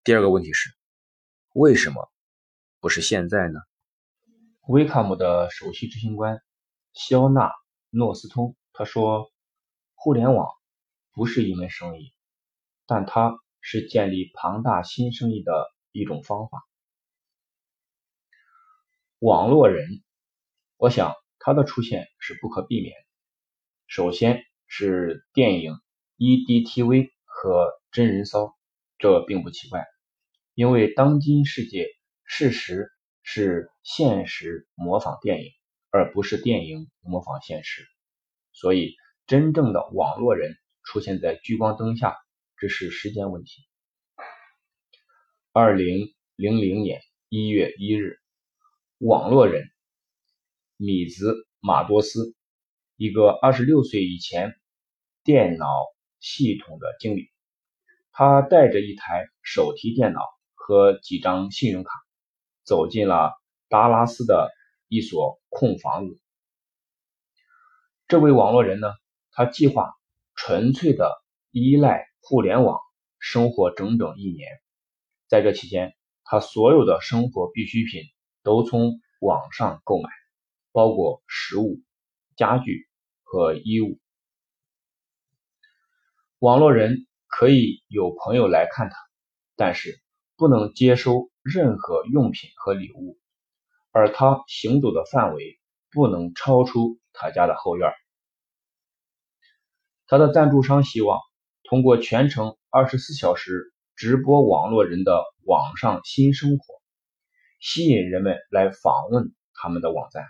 [0.06, 0.73] 第二个问题是，
[1.53, 2.09] 为什么
[2.80, 3.59] 不是现在呢？
[4.69, 6.41] 威卡姆的首席执行官
[6.93, 7.51] 肖纳
[7.90, 9.30] 诺斯通他说
[9.95, 10.48] ：“互联网
[11.11, 12.14] 不是一门生意，
[12.85, 15.51] 但它是建立庞大新生意的
[15.91, 16.65] 一种方法。
[19.19, 20.01] 网络人，
[20.77, 22.95] 我想他的出现是不可避免。
[23.88, 25.77] 首先是电影。”
[26.24, 28.56] EDTV 和真人骚，
[28.98, 29.85] 这并不奇怪，
[30.53, 31.90] 因为当今世界
[32.24, 32.88] 事实
[33.24, 35.52] 是现实模仿电影，
[35.90, 37.85] 而不是电影模仿现实。
[38.53, 38.95] 所以，
[39.27, 42.16] 真正的网络人出现在聚光灯下，
[42.56, 43.61] 只是时间问题。
[45.52, 48.18] 二零零零年一月一日，
[48.98, 49.66] 网络人
[50.77, 52.34] 米兹马多斯，
[52.95, 54.53] 一个二十六岁以前
[55.26, 55.68] 电脑
[56.24, 57.30] 系统的经理，
[58.14, 60.22] 他带着一台手提电脑
[60.56, 61.90] 和几张信用卡，
[62.64, 63.34] 走进了
[63.68, 64.50] 达拉斯的
[64.88, 66.18] 一所空房子。
[68.08, 68.88] 这位网络人呢，
[69.32, 69.92] 他计划
[70.34, 71.22] 纯粹的
[71.52, 72.80] 依赖互联网
[73.19, 74.48] 生活整整一年。
[75.27, 75.93] 在这期间，
[76.24, 78.03] 他所有的生活必需品
[78.43, 80.10] 都从网上购买，
[80.72, 81.82] 包括食物、
[82.38, 82.88] 家具
[83.24, 84.00] 和衣物。
[86.44, 88.98] 网络人可以有朋友来看他，
[89.56, 90.02] 但是
[90.36, 93.18] 不能接收任何用品和礼物，
[93.94, 95.58] 而他行走的范围
[95.90, 97.94] 不能超出他家的后院。
[100.06, 101.18] 他的赞助商希望
[101.64, 103.72] 通过全程二十四小时。
[103.96, 106.82] 直播网络人的网上新生活，
[107.62, 110.26] 吸引人们来访问他们的网站。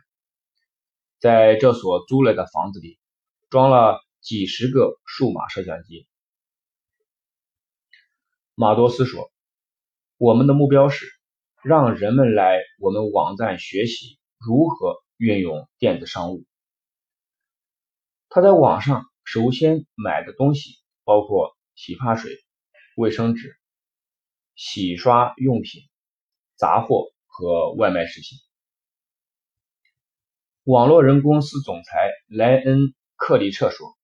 [1.18, 3.00] 在这所租来的房子里，
[3.50, 6.08] 装了几十个数码摄像机。
[8.56, 9.32] 马多斯说
[10.18, 11.06] ：“我们的目标是
[11.62, 16.44] 让人们来我们网站学习如何运用电子商务。”
[18.30, 22.44] 他在网上首先买的东西包括洗发水。
[22.96, 23.58] 卫生纸、
[24.54, 25.82] 洗刷用品、
[26.56, 28.38] 杂货和外卖食品。
[30.64, 32.80] 网络人公司总裁莱恩·
[33.16, 33.98] 克里彻说：“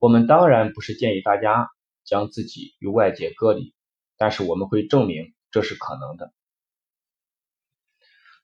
[0.00, 1.68] 我们当然不是建议大家
[2.02, 3.72] 将自己与外界隔离，
[4.16, 6.32] 但是我们会证明这是可能的。”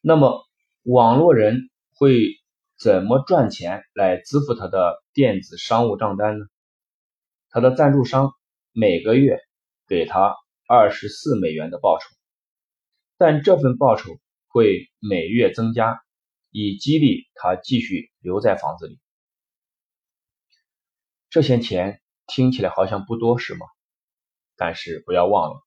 [0.01, 0.47] 那么，
[0.85, 2.29] 网络人会
[2.79, 6.47] 怎么赚钱来支付他的电子商务账单呢？
[7.51, 8.33] 他的赞助商
[8.71, 9.41] 每个月。
[9.89, 10.35] 给他
[10.67, 12.07] 二十四美元的报酬，
[13.17, 14.19] 但这份报酬
[14.49, 16.03] 会每月增加，
[16.51, 18.99] 以激励他继续留在房子里。
[21.37, 23.67] 这些钱听起来好像不多，是吗？
[24.57, 25.61] 但是不要忘了，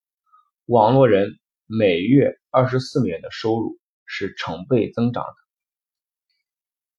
[0.65, 5.35] 网络人每月二十四美元的收入是成倍增长的。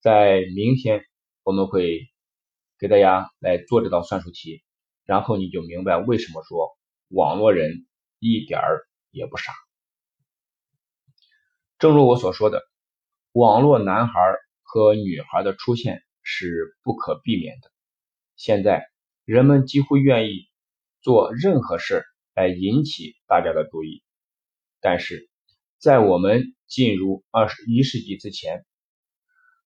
[0.00, 1.05] 在明天
[1.42, 2.12] 我们会
[2.78, 4.62] 给大家来做这道算术题，
[5.02, 6.68] 然后你就明白为什么说。
[7.08, 7.89] 网络人
[8.20, 9.52] 一点儿也不傻。
[11.81, 12.62] 正如我所说的，
[13.32, 14.15] 网络男孩
[14.62, 17.69] 和女孩的出现是不可避免的。
[18.41, 18.89] 现在
[19.27, 20.49] 人们几乎愿意
[21.02, 24.02] 做任何事来引起大家的注意。
[24.81, 25.28] 但是
[25.77, 28.65] 在我们进入二十一世纪之前，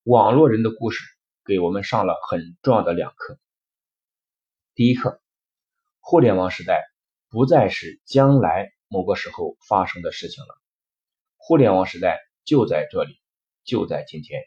[0.02, 1.04] 网络人的故事
[1.44, 3.38] 给我们上了很重要的两课。
[4.74, 5.22] 第一课，
[6.00, 6.82] 互联网时代。
[7.30, 10.54] 不再是将来某个时候发生的事情了。
[11.36, 13.18] 互联网时代就在这里，
[13.64, 14.40] 就在今天，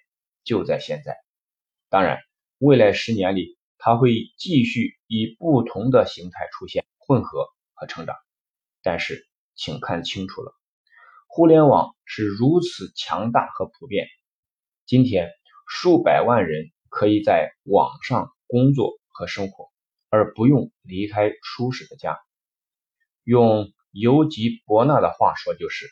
[0.46, 1.18] 就在现在。
[1.90, 2.20] 当然，
[2.60, 8.16] 未来十年里，它会继续以不同的形态出现、混合和成长。
[8.82, 10.54] 但是，请看清楚了，
[11.28, 14.08] 互联网是如此强大和普遍。
[14.86, 15.30] 今天，
[15.68, 19.70] 数百万人可以在网上工作和生活，
[20.10, 22.18] 而不用离开舒适的家。
[23.24, 25.88] 用尤吉·伯纳的话说，就是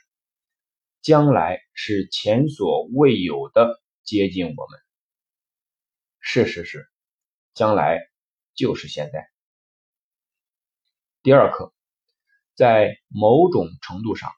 [1.02, 4.80] 将来是前所未有的接近我们。
[6.20, 6.88] 事实是，
[7.56, 8.02] 将来
[8.54, 9.30] 就是现在。
[11.24, 11.74] 第二课，
[12.54, 14.30] 在某种程度上，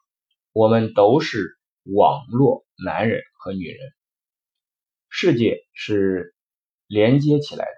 [0.52, 3.92] 我们都是网络男人和女人。
[5.10, 6.36] 世界是
[6.86, 7.72] 连接起来的，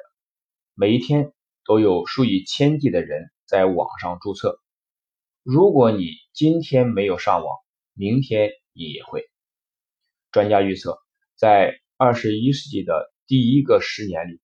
[0.73, 1.31] 每一天
[1.63, 4.59] 都有数以千计的人在网上注册。
[5.41, 7.55] 如果你今天没有上网，
[7.93, 9.23] 明天你也会。
[10.33, 10.99] 专家预测，
[11.35, 14.41] 在二十一世纪的第一个十年里，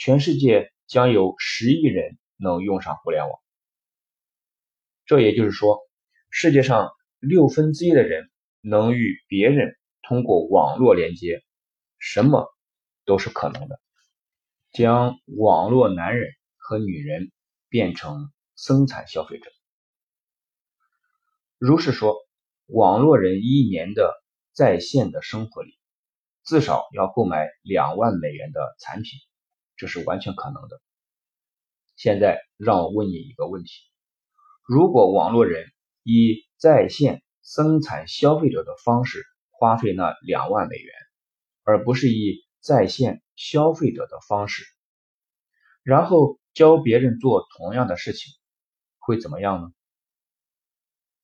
[0.00, 3.38] 全世界将有十亿人能用上互联网。
[5.04, 5.78] 这也就是说，
[6.30, 6.88] 世界上
[7.18, 8.30] 六分之一的人
[8.62, 11.44] 能与别人通过网络连接，
[11.98, 12.48] 什么
[13.04, 13.78] 都是可能的。
[14.70, 17.30] 将网络男人和女人
[17.68, 19.50] 变成生产消费者。
[21.58, 22.16] 如是说，
[22.64, 24.14] 网络人一年的
[24.54, 25.78] 在线的生活里，
[26.42, 29.20] 至少要购买两万美元的产品，
[29.80, 30.78] 这是完全可能的。
[31.96, 33.70] 现在让我问你一个问题：
[34.62, 40.92] 如果网络人以在线生产消费者的方式花费那两万美元，
[41.62, 44.64] 而不是以在线消费者的方式，
[45.82, 48.34] 然后教别人做同样的事情，
[48.98, 49.72] 会怎么样呢？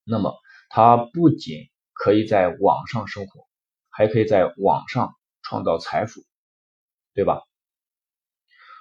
[0.02, 0.35] 那么
[0.70, 3.47] 他不仅可以在网上生活，
[3.91, 6.23] 还可以在网上创造财富，
[7.12, 7.43] 对吧？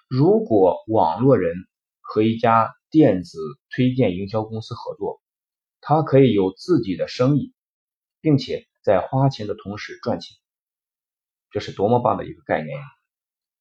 [0.07, 1.55] 如果网络人
[1.99, 5.19] 和一家电子推荐营销公司合作，
[5.81, 7.53] 他可以有自己的生意，
[8.21, 10.37] 并且在花钱的同时赚钱，
[11.49, 12.85] 这是多么棒的一个概念呀！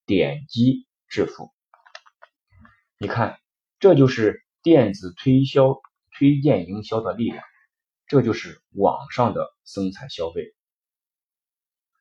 [0.04, 1.50] 点击致富，
[2.98, 3.38] 你看，
[3.78, 5.80] 这就是电子推销、
[6.12, 7.42] 推荐营销的力量，
[8.06, 10.54] 这就是网上的生产消费。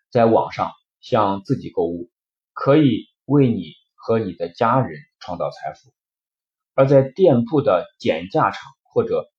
[0.09, 2.11] 在网上向自己购物，
[2.51, 3.81] 可以为你。
[4.05, 5.93] 和你的家人创造财富，
[6.73, 9.31] 而在店铺的减价场或者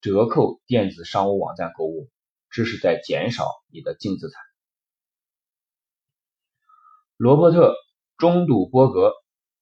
[0.00, 2.10] 折扣电子商务网站购物，
[2.50, 4.42] 这是在减少你的净资产。
[7.16, 7.74] 罗伯特·
[8.16, 9.12] 中度伯格，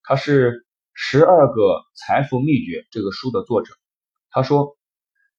[0.03, 0.53] 他是
[0.95, 3.75] 《十二个财富秘诀》这个书的作者。
[4.31, 4.79] 他说，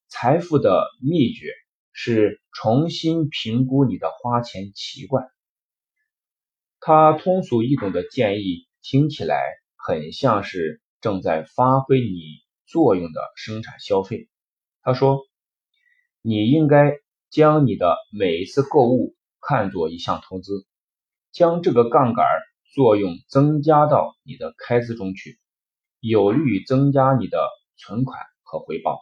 [0.10, 1.52] 财富的秘诀
[1.92, 5.28] 是重新评估你的花钱习惯。
[6.80, 8.67] 他通俗易懂的建议。
[8.90, 9.44] 听起来
[9.76, 14.30] 很像是正在发挥你作用的生产消费。
[14.82, 15.20] 他说
[16.24, 16.94] ：“你应该
[17.30, 20.66] 将你的每一次购物看作一项投资，
[21.34, 22.26] 将这个杠杆
[22.74, 25.38] 作用增加到你的开支中去，
[26.00, 29.02] 有利于增加你的存款和回报。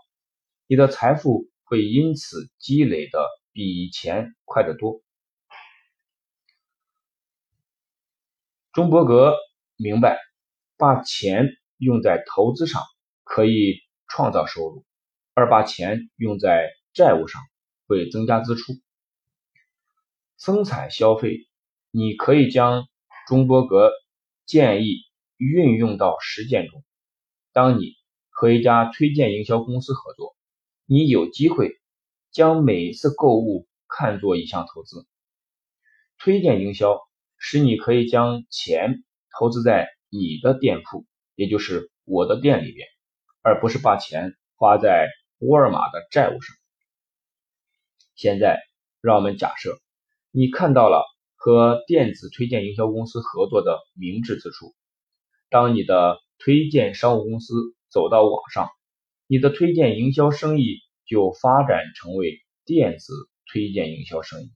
[0.66, 5.04] 你的财富会因此积累的比以前快得多。”
[8.74, 9.36] 中伯格。
[9.78, 10.18] 明白，
[10.78, 12.82] 把钱用在投资上
[13.26, 14.86] 可以创造收入，
[15.34, 17.42] 而把钱用在债务上
[17.86, 18.74] 会增加支出。
[20.38, 21.50] 生产消费，
[21.92, 22.88] 你可以将
[23.28, 23.92] 中伯格
[24.46, 25.02] 建议
[25.36, 26.82] 运用到实践中。
[27.52, 27.96] 当你
[28.30, 30.38] 和一家推荐营销公司合作，
[30.86, 31.72] 你有机会
[32.32, 35.06] 将每次购物看作一项投资。
[36.18, 36.98] 推荐营销
[37.38, 39.04] 使你可以将钱。
[39.38, 41.06] 投资在你的店铺，
[41.36, 42.88] 也就是我的店里边，
[43.42, 46.56] 而不是把钱花在沃尔玛的债务上。
[48.16, 48.62] 现在，
[49.02, 49.78] 让我们假设
[50.32, 51.04] 你看到了
[51.36, 54.74] 和电子推荐营销公司合作的明智之处。
[55.50, 57.54] 当你的推荐商务公司
[57.90, 58.70] 走到网上，
[59.28, 63.14] 你的推荐营销生意就发展成为电子
[63.52, 64.52] 推荐营销生意。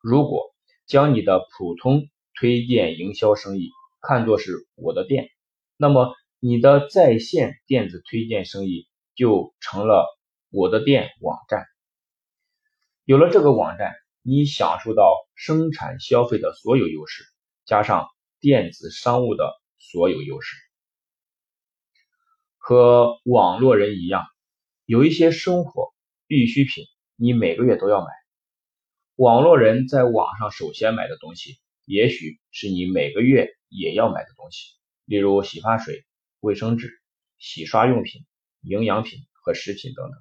[0.00, 0.54] 如果
[0.86, 2.08] 将你的普通
[2.42, 5.30] 推荐营销生意看作是我的店，
[5.76, 10.08] 那么你的在线电子推荐生意就成了
[10.50, 11.64] 我的店网站。
[13.04, 17.22] 有了这个网站，你享受到生产消费的所有优势，
[17.64, 18.08] 加上
[18.40, 20.56] 电子商务的所有优势。
[22.56, 24.26] 和网络人一样，
[24.84, 25.94] 有一些生活
[26.26, 28.08] 必需品你每个月都要买。
[29.14, 31.61] 网络人在网上首先买的东西。
[31.84, 36.04] 也许是你每个月也要买的东西，例如洗发水、
[36.40, 36.90] 卫生纸、
[37.38, 38.24] 洗刷用品、
[38.60, 40.18] 营养品和食品等等。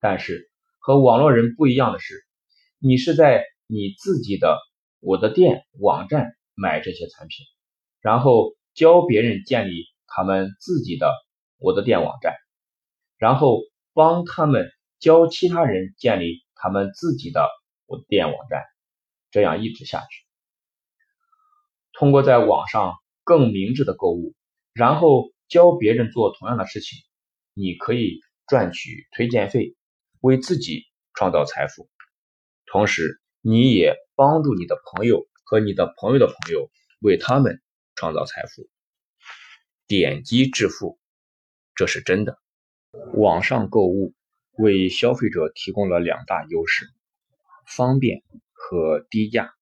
[0.00, 2.24] 但是和网络人不一样的是，
[2.78, 4.58] 你是在你自己的
[5.00, 7.46] 我的店网站买这些产品，
[8.00, 11.12] 然后教别人建立他们自己的
[11.58, 12.34] 我的店网站，
[13.16, 13.60] 然后
[13.92, 17.48] 帮他们教其他人建立他们自己的
[17.86, 18.62] 我的店网站。
[19.32, 20.26] 这样一直下去，
[21.94, 24.34] 通过在网上更明智的购物，
[24.74, 26.98] 然后教别人做同样的事情，
[27.54, 29.74] 你可以赚取推荐费，
[30.20, 31.88] 为自己创造财富，
[32.66, 36.70] 同时你也帮助你的朋友和你的朋友的朋友
[37.00, 37.62] 为他们
[37.94, 38.68] 创造财富。
[39.86, 40.98] 点击致富，
[41.74, 42.38] 这是真的。
[43.14, 44.14] 网上购物
[44.58, 46.86] 为消费者提供了两大优势：
[47.66, 48.22] 方便。
[48.64, 49.52] 和低价，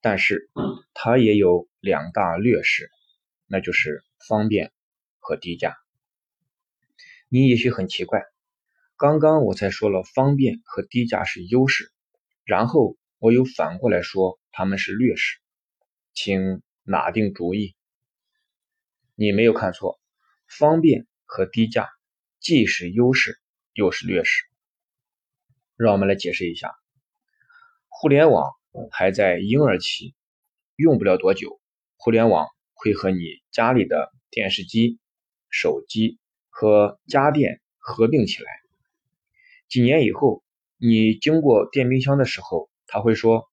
[0.00, 0.50] 但是
[0.94, 2.90] 它也有两大劣势，
[3.46, 4.72] 那就是方便
[5.18, 5.76] 和低价。
[7.28, 8.24] 你也许很奇怪，
[8.96, 11.92] 刚刚我才说了方便和低价是优势，
[12.42, 15.38] 然后我又反过来说他们是劣势，
[16.14, 17.76] 请拿定主意。
[19.14, 20.00] 你没有看错，
[20.48, 21.90] 方便和低价
[22.40, 23.38] 既是优势
[23.74, 24.44] 又是劣势。
[25.76, 26.79] 让我们来解释一下。
[27.92, 28.50] 互联网
[28.92, 30.14] 还在婴儿期，
[30.76, 31.60] 用不了多久，
[31.96, 34.98] 互联网会和你家里的电视机、
[35.50, 38.50] 手机和家电合并起来。
[39.68, 40.42] 几年以后，
[40.78, 43.50] 你经过电冰箱的时候，他会说：“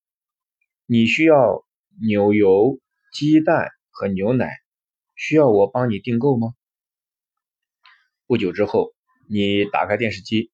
[0.88, 1.66] 你需要
[2.00, 2.80] 牛油、
[3.12, 4.56] 鸡蛋和牛奶，
[5.16, 6.54] 需要我帮你订购吗？”
[8.28, 8.94] 不久之后，
[9.28, 10.52] 你打开电视机，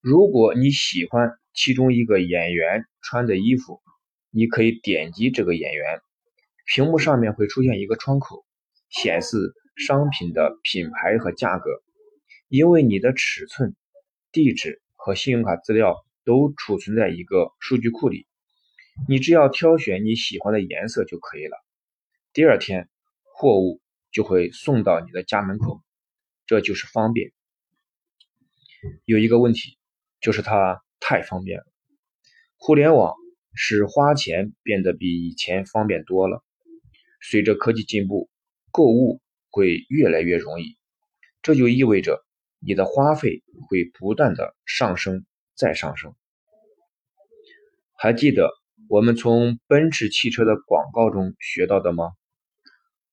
[0.00, 3.82] 如果你喜欢其中一个演员穿的衣服，
[4.30, 6.00] 你可以点击这个演员，
[6.64, 8.46] 屏幕上面会出现一个窗口，
[8.88, 9.36] 显示
[9.76, 11.70] 商品的品牌和价格。
[12.48, 13.76] 因为你的尺寸、
[14.32, 16.04] 地址和信用卡资料。
[16.22, 18.26] 都储存在一个数据库里，
[19.08, 21.56] 你只要挑选你喜欢的颜色就可以了。
[22.34, 22.88] 第二天，
[23.34, 23.80] 货物
[24.12, 25.82] 就会送到你的家门口，
[26.46, 27.32] 这就是方便。
[29.06, 29.78] 有一个问题，
[30.20, 31.66] 就是它太方便了。
[32.56, 33.14] 互联网
[33.54, 36.44] 使花钱变得比以前方便多了。
[37.20, 38.30] 随着科技进步，
[38.70, 39.20] 购物
[39.50, 40.76] 会越来越容易，
[41.42, 42.24] 这就意味着
[42.60, 45.24] 你的花费会不断的上升。
[45.56, 46.14] 再上升。
[47.92, 48.50] 还记得
[48.88, 52.12] 我们从奔驰汽车的广告中学到的吗？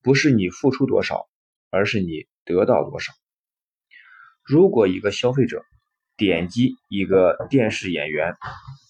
[0.02, 1.28] 不是你付出多少，
[1.70, 3.12] 而是你得到多少。
[4.46, 5.62] 如果一个消费者
[6.18, 8.36] 点击一个电视演员，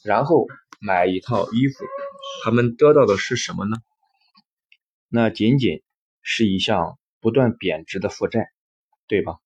[0.04, 0.48] 然后
[0.80, 1.86] 买一套衣服，
[2.44, 3.78] 他们得到的是什么呢？
[5.10, 5.84] 那仅仅
[6.22, 8.48] 是一项不断贬值的负债，
[9.08, 9.38] 对吧？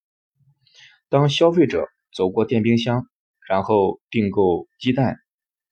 [1.08, 3.06] 当消费者走过电冰箱。
[3.48, 5.18] 然后订购鸡蛋、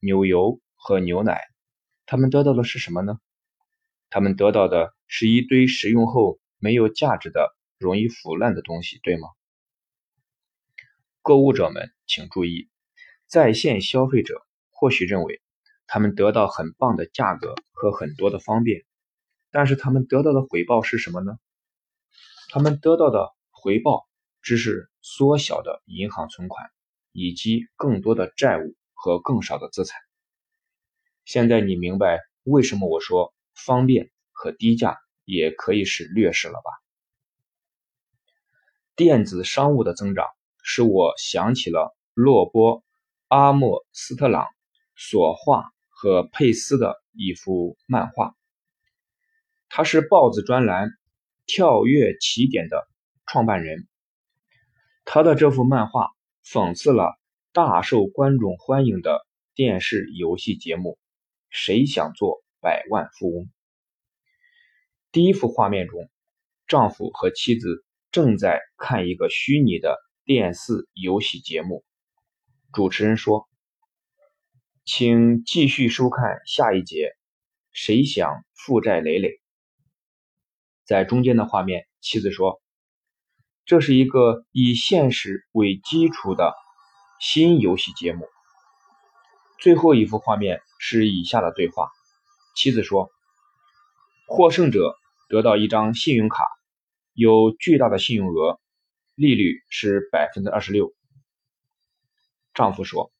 [0.01, 1.41] 牛油和牛奶，
[2.05, 3.17] 他们得到的是什么呢？
[4.09, 9.29] 他们得到的是一堆使用后没有价值的、容易腐烂的东西，对吗？
[11.21, 12.69] 购物者们请注意，
[13.27, 15.41] 在线消费者或许认为
[15.87, 18.83] 他们得到很棒的价格和很多的方便，
[19.51, 21.37] 但是他们得到的回报是什么呢？
[22.49, 24.07] 他们得到的回报
[24.41, 26.69] 只是缩小的银行存款。
[27.13, 29.99] 以及更多的债务和更少的资产。
[31.25, 36.71] 现在你明白为什么我说方便和低价也可以是劣势了吧？
[38.95, 40.25] 电子商务的增长
[40.63, 42.79] 使我想起了洛波·
[43.27, 44.47] 阿莫斯特朗
[44.95, 48.35] 所画和佩斯的一幅漫画。
[49.69, 50.87] 他是报纸专栏
[51.45, 52.87] 《跳跃起点》的
[53.25, 53.87] 创办人。
[55.05, 56.09] 他的这幅漫画。
[56.43, 57.19] 讽刺了
[57.53, 60.93] 大受观众欢迎的电视游戏节目
[61.51, 63.45] 《谁想做百万富翁》。
[65.11, 66.09] 第一幅画面中，
[66.65, 71.83] 丈夫和妻子正在看一个虚拟的电视游戏节目。
[72.71, 73.49] 主持人说
[74.85, 77.11] ：“请继续收看下一节。
[77.71, 79.41] 谁想负债累累？”
[80.85, 82.61] 在中间的画面，妻子说。
[83.63, 86.53] 这是一个以现实为基础的
[87.19, 88.27] 新游戏节目。
[89.59, 91.89] 最后一幅画面是以下的对话：
[92.55, 93.11] 妻子说，
[94.27, 94.95] 获胜者
[95.29, 96.43] 得到一张信用卡，
[97.13, 98.59] 有巨大的信用额，
[99.15, 100.93] 利率是百分之二十六。
[102.53, 103.11] 丈夫说，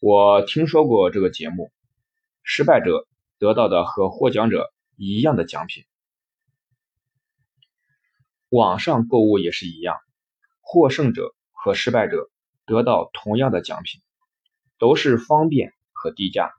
[0.00, 1.70] 我听说过这个节目，
[2.42, 3.06] 失败者
[3.38, 5.84] 得到的和获奖者一样的奖品。
[8.48, 9.96] 网上购物也是一样，
[10.60, 12.30] 获胜者和失败者
[12.64, 14.00] 得到同样的奖品，
[14.78, 16.50] 都是方便和低价。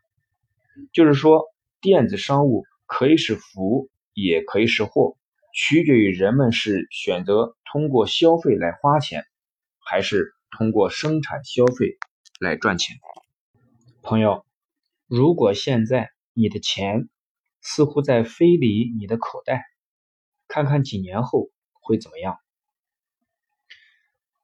[0.94, 1.46] 就是说，
[1.82, 5.18] 电子商务可以是福，也可以是祸，
[5.54, 9.26] 取决于人们是选择通过消费来花钱，
[9.80, 11.98] 还是通过生产消费
[12.40, 12.98] 来赚钱。
[14.02, 14.46] 朋友，
[15.08, 17.10] 如果现在你的钱
[17.62, 19.64] 似乎在飞离你的口袋，
[20.48, 21.50] 看看几年后。
[21.82, 22.38] 会怎么样？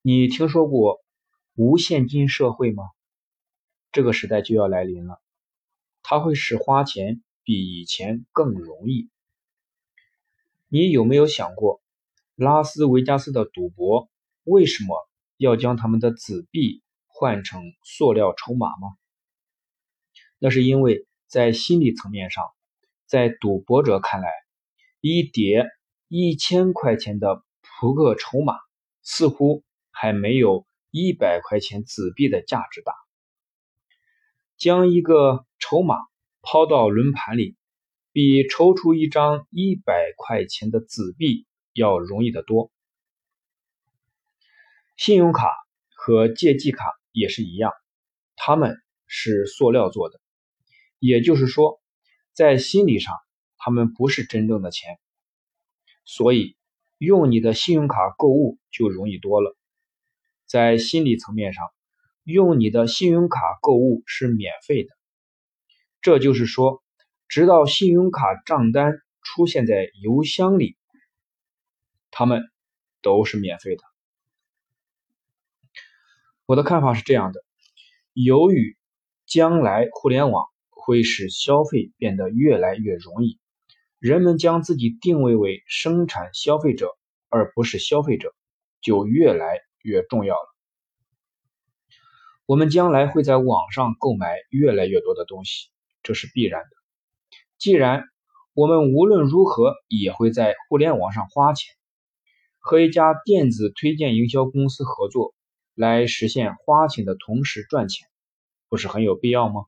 [0.01, 1.05] 你听说过
[1.53, 2.85] 无现金社会吗？
[3.91, 5.21] 这个时代就要来临了，
[6.01, 9.11] 它会使花钱比以前更容易。
[10.67, 11.81] 你有没有想过，
[12.35, 14.09] 拉斯维加斯的赌博
[14.43, 18.97] 为什么要将他们的纸币换成塑料筹码吗？
[20.39, 22.45] 那是因为在心理层面上，
[23.05, 24.29] 在赌博者看来，
[25.01, 25.67] 一叠。
[26.07, 28.53] 一千块钱的扑克筹码
[29.01, 32.93] 似乎还没有一百块钱纸币的价值大。
[34.55, 35.97] 将一个筹码
[36.43, 37.57] 抛到轮盘里，
[38.15, 42.71] 比抽出一张一百块钱的纸币要容易得多。
[44.95, 45.49] 信用卡
[45.93, 47.73] 和借记卡也是一样，
[48.37, 50.21] 它们是塑料做的，
[50.97, 51.81] 也就是说，
[52.31, 53.13] 在心理上，
[53.57, 54.97] 它们不是真正的钱。
[56.05, 56.55] 所以，
[56.97, 59.57] 用你的信用卡购物就容易多了。
[60.45, 61.67] 在心理层面上，
[62.23, 64.89] 用你的信用卡购物是免费的。
[65.99, 66.81] 这就是说，
[67.35, 70.77] 直到信用卡账单出现在邮箱里，
[72.09, 72.49] 他们
[73.01, 73.83] 都是免费的。
[76.45, 77.43] 我的看法是这样的：
[78.13, 78.77] 由于
[79.25, 83.37] 将来互联网会使消费变得越来越容易，
[83.99, 86.95] 人们将自己定位为生产消费者
[87.27, 88.33] 而不是消费者，
[88.79, 90.55] 就越来越重要了。
[92.45, 95.67] 我们将来会在网上购买越来越多的东西，
[96.01, 96.84] 这是必然的。
[97.65, 98.03] 既然
[98.53, 101.73] 我们无论如何也会在互联网上花钱，
[102.59, 105.33] 和一家电子推荐营销公司合作。
[105.73, 108.07] 来实现花钱的同时赚钱，
[108.69, 109.65] 不是很有必要吗？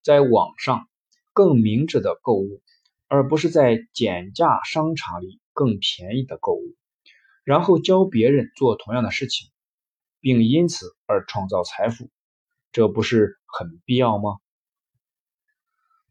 [0.00, 0.88] 在网上
[1.32, 2.62] 更明智的购物，
[3.08, 6.76] 而不是在减价商场里更便宜的购物，
[7.42, 9.50] 然后教别人做同样的事情，
[10.20, 12.10] 并因此而创造财富，
[12.70, 14.36] 这不是很必要吗？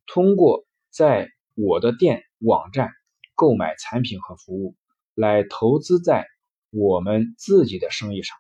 [0.06, 2.92] 通过在我的店网站
[3.36, 4.76] 购买产品和服务，
[5.16, 6.28] 来投资在。
[6.76, 8.36] 我们自己的生意上，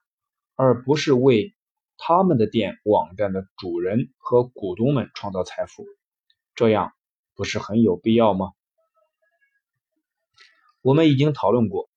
[0.55, 1.53] 而不是为
[1.99, 5.85] 他们的店网站的主人和股东们创造财富，
[6.55, 6.93] 这样
[7.35, 8.53] 不是很有必要吗？
[10.81, 11.91] 我们已经讨论过，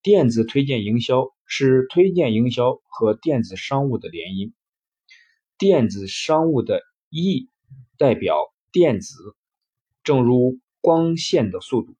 [0.00, 4.52] 电子推荐营销是推荐营销和电子商务的联姻。
[5.58, 7.48] 电子商务的 E
[7.98, 9.34] 代表电子，
[10.02, 11.94] 正如光线的速度。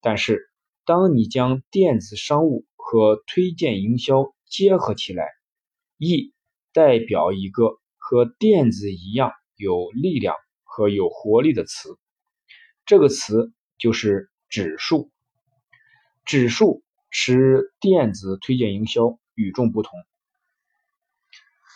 [0.00, 0.50] 但是，
[0.84, 5.28] 当你将电子商务和推荐营销结合起来
[5.98, 6.32] ，E
[6.72, 11.98] 代表一个和电子一样有力量和有活力的词，
[12.86, 15.10] 这个词就是指数。
[16.24, 19.92] 指数使电子推荐营销与众不同。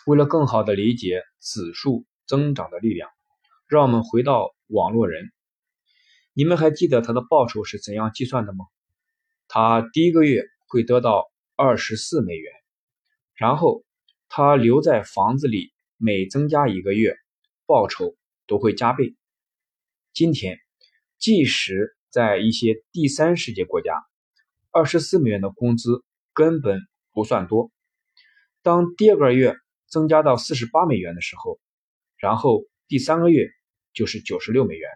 [0.07, 3.11] 为了更好的理解指数增长的力量，
[3.68, 5.33] 让我们回到网络人。
[6.33, 8.65] 你们还记得他的报酬是怎样计算的吗？
[9.49, 10.44] 他第一个月。
[10.67, 12.52] 会得到二十四美元，
[13.36, 13.84] 然后
[14.28, 17.15] 他留在房子里，每增加一个月，
[17.65, 18.17] 报酬
[18.49, 19.15] 都会加倍。
[20.12, 20.59] 今天，
[21.17, 23.93] 即使在一些第三世界国家，
[24.73, 26.02] 二十四美元的工资
[26.33, 26.81] 根本
[27.12, 27.70] 不算多。
[28.62, 29.55] 当第二个月
[29.86, 31.60] 增加到四十八美元的时候，
[32.17, 32.65] 然后
[32.95, 33.49] 第三个月
[33.93, 34.89] 就是九十六美元。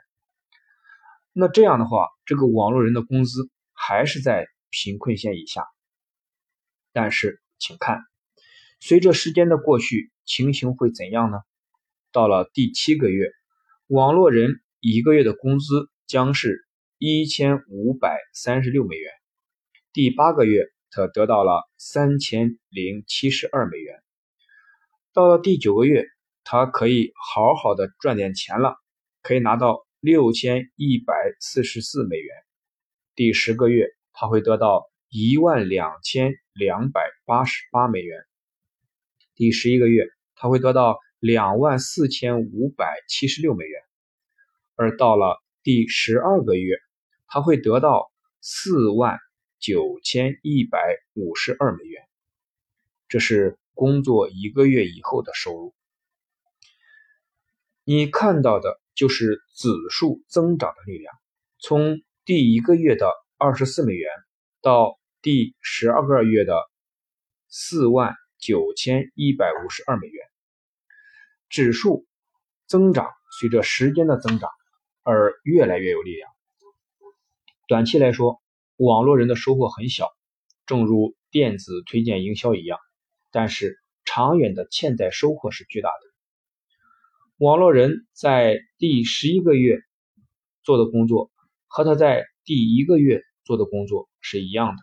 [1.33, 4.47] 那这样的话，这个网络人的工资还是在。
[4.71, 5.65] 贫困线以下，
[6.93, 8.03] 但是请看，
[8.81, 11.39] 随着时间的过去，情形会怎样呢？
[12.13, 13.31] 到了第七个月，
[13.87, 16.67] 网络人一个月的工资将是
[16.99, 19.11] 一千五百三十六美元；
[19.95, 23.97] 第八个月，他得到了三千零七十二美元；
[25.15, 26.05] 到了第九个月，
[26.51, 28.79] 他可以好好的赚点钱了，
[29.21, 32.35] 可以拿到六千一百四十四美元；
[33.15, 33.87] 第十个月。
[34.21, 38.19] 他会得到一万两千两百八十八美元。
[39.37, 43.81] 第十一个月，他会得到两万四千五百七十六美元。
[44.75, 46.79] 而到了第十二个月，
[47.29, 48.11] 他会得到
[48.41, 49.19] 四万
[49.61, 52.03] 九千一百五十二美元。
[53.07, 55.75] 这是工作一个月以后的收入。
[57.91, 61.15] 你看到的就是指数增长的力量，
[61.59, 63.11] 从第一个月的。
[63.41, 64.11] 二十四美元
[64.61, 66.61] 到第十二个月的
[67.47, 70.27] 四万九千一百五十二美元，
[71.49, 72.05] 指数
[72.67, 73.09] 增长
[73.39, 74.51] 随着时间的增长
[75.05, 76.29] 而越来越有力量。
[77.69, 78.43] 短期来说，
[78.77, 80.09] 网络人的收获很小，
[80.67, 82.81] 正如电子推荐营销一样，
[83.31, 86.08] 但是长远的潜在收获是巨大的。
[87.39, 89.79] 网络人在第十一个月
[90.63, 91.31] 做的工作
[91.67, 93.23] 和他在第一个月。
[93.45, 94.83] 做的工作是一样的，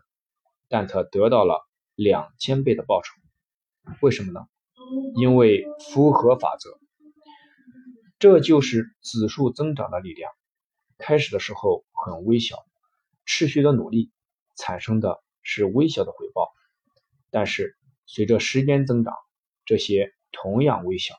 [0.69, 1.61] 但他得到了
[1.93, 3.13] 两千倍的报酬，
[4.01, 4.39] 为什么呢？
[5.13, 6.79] 因为符合法则，
[8.17, 10.31] 这就是指数增长的力量。
[10.97, 12.65] 开始的时候很微小，
[13.23, 14.09] 持续的努力
[14.57, 16.49] 产生的是微小的回报，
[17.29, 17.77] 但是
[18.07, 19.13] 随着时间增长，
[19.63, 21.13] 这些同样微小。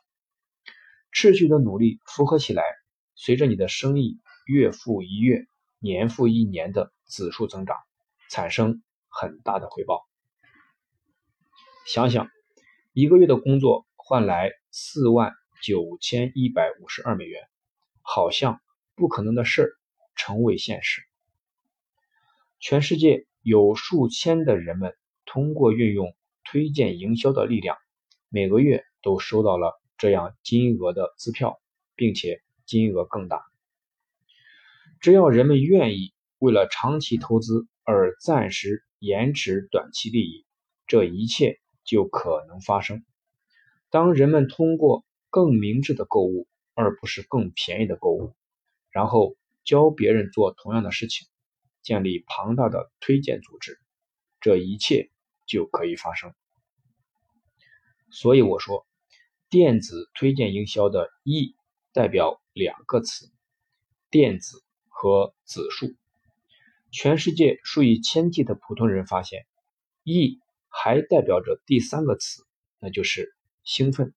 [1.19, 2.61] 持续的努力复合起来，
[3.15, 5.47] 随着你的生意月复一月。
[5.79, 7.75] 年复一年的指数增长，
[8.29, 10.07] 产生很大的回报。
[11.87, 12.29] 想想
[12.93, 17.47] 一个月的工作换来四万九千一百五十二美元，
[18.03, 18.61] 好像
[18.95, 19.69] 不可能的事儿
[20.15, 21.01] 成为现实。
[22.59, 27.75] 全世界有数千的人们通过运用推荐营销的力量
[28.29, 31.61] 每个月都收到了这样金额的支票，
[31.95, 33.43] 并且金额更大。
[34.99, 40.45] 只要人们愿意为了长期投资而暂时延迟短期利益，
[40.87, 43.05] 这一切就可能发生。
[43.89, 48.33] 当人们通过更明智的购物，而不是更便宜的购物，
[48.89, 51.27] 然后教别人做同样的事情，
[51.83, 53.79] 建立庞大的推荐组织，
[54.41, 55.11] 这一切
[55.45, 56.33] 就可以发生。
[58.09, 58.86] 所以我说，
[59.49, 61.55] 电子推荐营销的 “E”
[61.93, 63.31] 代表两个词：
[64.09, 65.95] 电子和指数。
[66.91, 69.45] 全世界数以千计的普通人发现
[70.03, 72.45] ，“E” 还代表着第三个词，
[72.79, 74.13] 那就是兴奋，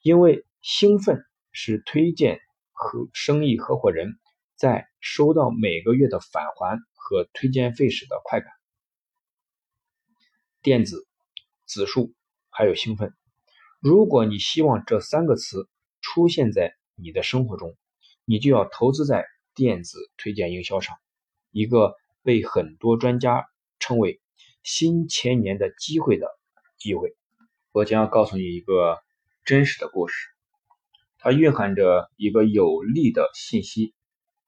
[0.00, 2.40] 因为兴奋是推荐
[2.72, 4.18] 和生意合伙人
[4.56, 8.50] 在收到每个月的返还和推荐费时的快感。
[10.62, 11.06] 电子、
[11.66, 12.14] 指数。
[12.52, 13.14] 还有兴奋。
[13.80, 15.66] 如果你希望这三个词
[16.02, 17.74] 出现在你的生活中，
[18.26, 20.98] 你就要投资在电子推荐营销上，
[21.50, 23.46] 一个被很多专家
[23.78, 24.20] 称为
[24.62, 26.28] “新千年的机会”的
[26.76, 27.16] 机会。
[27.72, 28.98] 我将要告诉你一个
[29.46, 30.28] 真实的故事，
[31.16, 33.94] 它蕴含着一个有力的信息，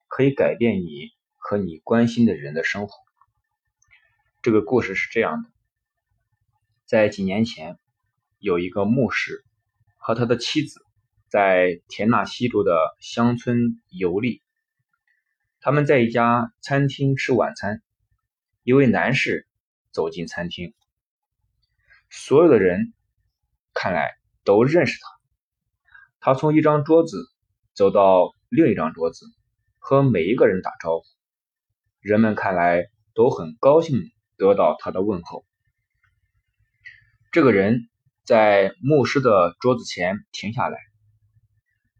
[0.09, 2.94] 可以改变你和你关心的人的生活。
[4.43, 5.49] 这个故事是这样的：
[6.85, 7.78] 在几年前。
[8.43, 9.45] 有一个牧师
[9.97, 10.85] 和他的妻子
[11.29, 14.43] 在田纳西州的乡村游历。
[15.61, 17.81] 他们在一家餐厅吃晚餐。
[18.65, 19.47] 一位男士
[19.93, 20.75] 走进餐厅，
[22.11, 22.93] 所有的人
[23.75, 25.07] 看来都认识他。
[26.19, 27.25] 他从一张桌子
[27.75, 29.25] 走到另一张桌子，
[29.79, 31.05] 和每一个人打招呼。
[32.01, 35.47] 人们看来都很高兴得到他的问候。
[37.31, 37.89] 这个人。
[38.25, 40.78] 在牧师的桌子前停下来。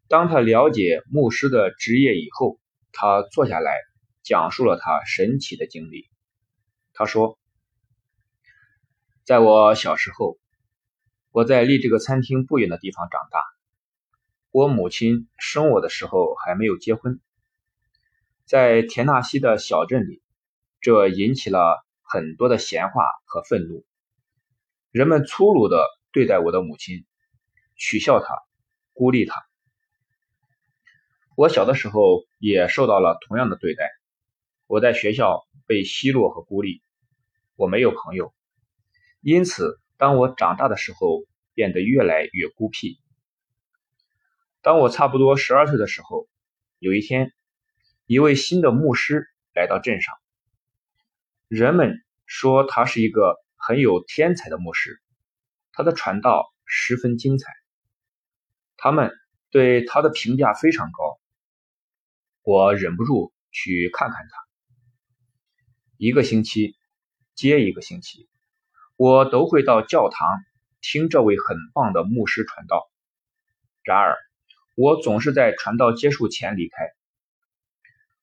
[0.07, 2.61] 当他了解牧师的职业以后，
[2.93, 3.77] 他坐下来
[4.23, 6.09] 讲述了他神奇的经历。
[6.93, 7.41] 他说
[9.27, 10.39] ：“在我小时候，
[11.33, 13.41] 我在离这个餐厅不远的地方长大。
[14.53, 17.21] 我母亲生我的时候还没有结婚。
[18.45, 20.23] 在田纳西的小镇里，
[20.81, 23.85] 这引起了很多的闲话和愤怒。
[24.93, 27.07] 人们粗鲁的。”对待我的母亲，
[27.75, 28.35] 取笑她，
[28.93, 29.35] 孤立她。
[31.37, 33.91] 我小的时候也受到了同样的对待。
[34.67, 36.83] 我在学校被奚落和孤立，
[37.57, 38.35] 我没有朋友。
[39.21, 41.25] 因此，当我长大的时候，
[41.55, 42.99] 变得越来越孤僻。
[44.61, 46.29] 当我差不多十二岁的时候，
[46.79, 47.33] 有一天，
[48.07, 50.15] 一位新的牧师来到镇上。
[51.49, 55.01] 人们说他是一个很有天才的牧师。
[55.73, 57.51] 他的传道十分精彩，
[58.77, 59.11] 他们
[59.51, 61.19] 对他的评价非常高。
[62.43, 64.37] 我忍不住去看看他。
[65.97, 66.77] 一个星期
[67.35, 68.29] 接一个星期，
[68.97, 70.29] 我都会到教堂
[70.81, 72.91] 听这位很棒的牧师传道。
[73.83, 74.17] 然而，
[74.77, 76.77] 我总是在传道结束前离开。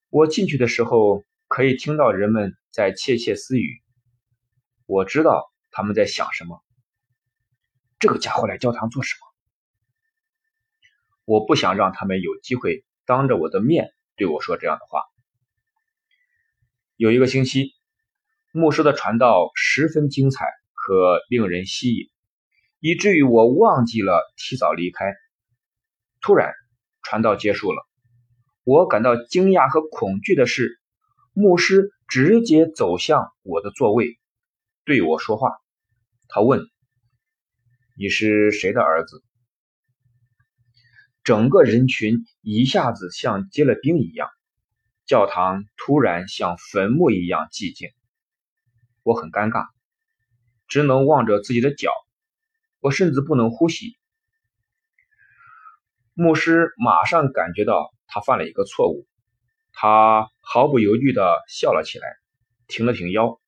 [0.08, 3.80] 我进去的时候，可以听到人们在窃窃私语。
[4.86, 6.62] 我知道他们在想什么。
[8.00, 9.26] 这个家伙来教堂做什么？
[11.26, 15.02] 我不想让他们有机会当着我的面对我说这样的话。
[16.96, 17.74] 有一个星期，
[18.52, 22.08] 牧师的传道十分精彩和令人吸引，
[22.78, 25.12] 以至于我忘记了提早离开。
[26.22, 26.54] 突然，
[27.02, 27.86] 传道结束了，
[28.64, 30.80] 我感到惊讶和恐惧的是，
[31.34, 34.18] 牧师直接走向我的座位，
[34.86, 35.52] 对我说话。
[36.28, 36.66] 他问。
[37.96, 39.22] 你是谁的儿子？
[41.22, 44.28] 整个人群一下子像结了冰一样，
[45.04, 47.90] 教堂突然像坟墓一样寂静。
[49.02, 49.66] 我很尴尬，
[50.66, 51.90] 只能望着自己的脚，
[52.80, 53.96] 我甚至不能呼吸。
[56.14, 59.06] 牧师马上感觉到他犯了一个错误，
[59.72, 62.06] 他毫不犹豫地笑了起来，
[62.66, 63.40] 挺了挺腰，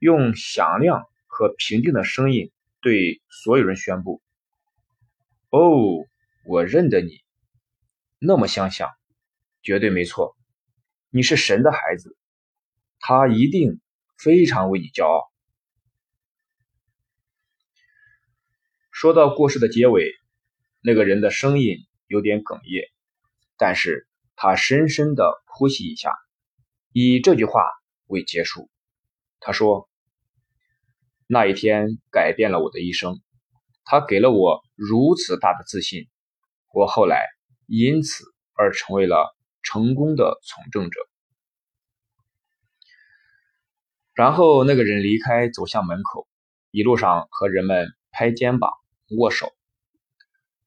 [0.00, 2.50] 用响亮和平静的声音。
[2.84, 4.20] 对所有人宣布
[5.48, 6.04] ：“哦，
[6.44, 7.24] 我认得你，
[8.18, 8.90] 那么相像，
[9.62, 10.36] 绝对没错，
[11.08, 12.14] 你是神的孩子，
[13.00, 13.80] 他一定
[14.18, 15.32] 非常为你骄傲。”
[18.92, 20.12] 说到故事的结尾，
[20.82, 22.92] 那个人的声音有点哽咽，
[23.56, 24.06] 但是
[24.36, 26.12] 他深深的呼吸一下，
[26.92, 27.62] 以这句话
[28.08, 28.68] 为结束。
[29.40, 29.88] 他说。
[31.34, 33.20] 那一天改变了我的一生。
[33.84, 36.06] 他给了我如此大的自信，
[36.72, 37.26] 我后来
[37.66, 38.22] 因此
[38.54, 41.00] 而成为了成功的从政者。
[44.14, 46.28] 然后那个人离开，走向门口，
[46.70, 48.70] 一路上和人们拍肩膀、
[49.18, 49.52] 握手。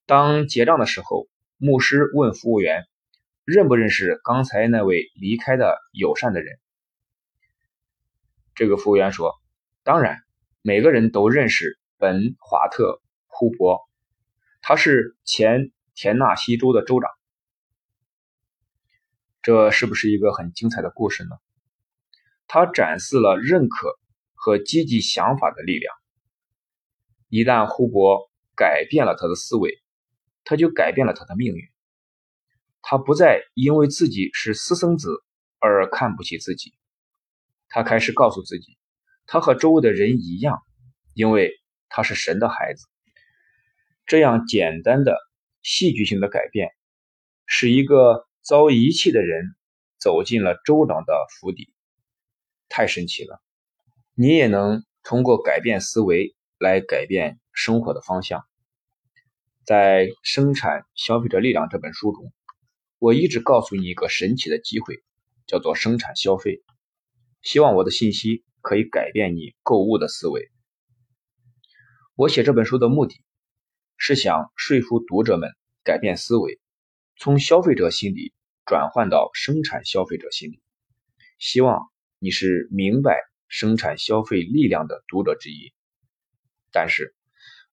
[0.06, 2.84] 当结账的时候，牧师问服务员
[3.48, 6.60] ：“认不认识刚才那位离开的友善的人？”
[8.54, 9.34] 这个服务员说
[9.84, 10.18] ：“当然，
[10.68, 12.84] 每个人都认识本·华特·
[13.28, 13.80] 库珀，
[14.60, 17.10] 他是前田纳西州的州长。”
[19.42, 21.38] 这是不是一个很精彩的故事呢？
[22.48, 23.98] 他展示了认可
[24.34, 25.96] 和积极想法的力量。
[27.30, 29.82] 一旦胡博改变了他的思维，
[30.44, 31.64] 他就改变了他的命运。
[32.82, 35.24] 他不再因为自己是私生子
[35.60, 36.74] 而看不起自己，
[37.70, 38.78] 他开始告诉自己，
[39.28, 40.58] 他和周围的人一样，
[41.14, 41.52] 因为
[41.90, 42.88] 他是神的孩子。
[44.06, 45.18] 这样简单的
[45.62, 46.72] 戏剧性的改变，
[47.46, 49.54] 使一个遭遗弃的人
[50.00, 51.74] 走进了州长的府邸。
[52.70, 53.42] 太神奇了！
[54.14, 58.44] 你也能通过改变思维来改变生活的方向。
[59.66, 62.32] 在《生产消费者力量》这本书中，
[62.98, 65.04] 我一直告诉你一个神奇的机会，
[65.46, 66.64] 叫做生产消费。
[67.42, 70.52] 希望我的信息可以改变你购物的思维。
[72.16, 73.16] 我写这本书的目的
[73.96, 75.50] 是想说服读者们
[75.86, 76.60] 改变思维，
[77.18, 78.34] 从消费者心理
[78.66, 80.62] 转换到生产消费者心理。
[81.40, 81.88] 希望。
[82.20, 83.16] 你是明白
[83.48, 85.72] 生产消费力量的读者之一，
[86.72, 87.14] 但是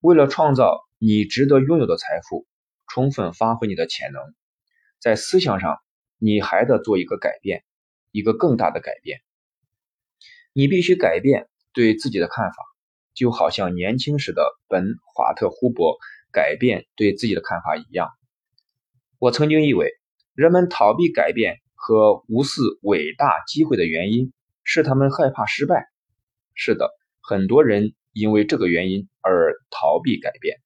[0.00, 2.47] 为了创造你值得拥有的财富，
[2.86, 4.23] 充分发挥你的潜能，
[5.00, 5.78] 在思想上
[6.18, 7.64] 你还得做一个改变，
[8.10, 9.23] 一个更大的改变。
[10.55, 12.57] 你必须改变对自己的看法，
[13.12, 14.84] 就好像年轻时的本·
[15.15, 15.99] 华特·胡伯
[16.33, 18.08] 改变对自己的看法一样。
[19.18, 19.91] 我曾经以为
[20.34, 21.58] 人们逃避改变。
[21.86, 25.84] 和无视伟大机会的原因是他们害怕失败。
[26.55, 26.89] 是的，
[27.20, 30.57] 很多人因为这个原因而逃避改变。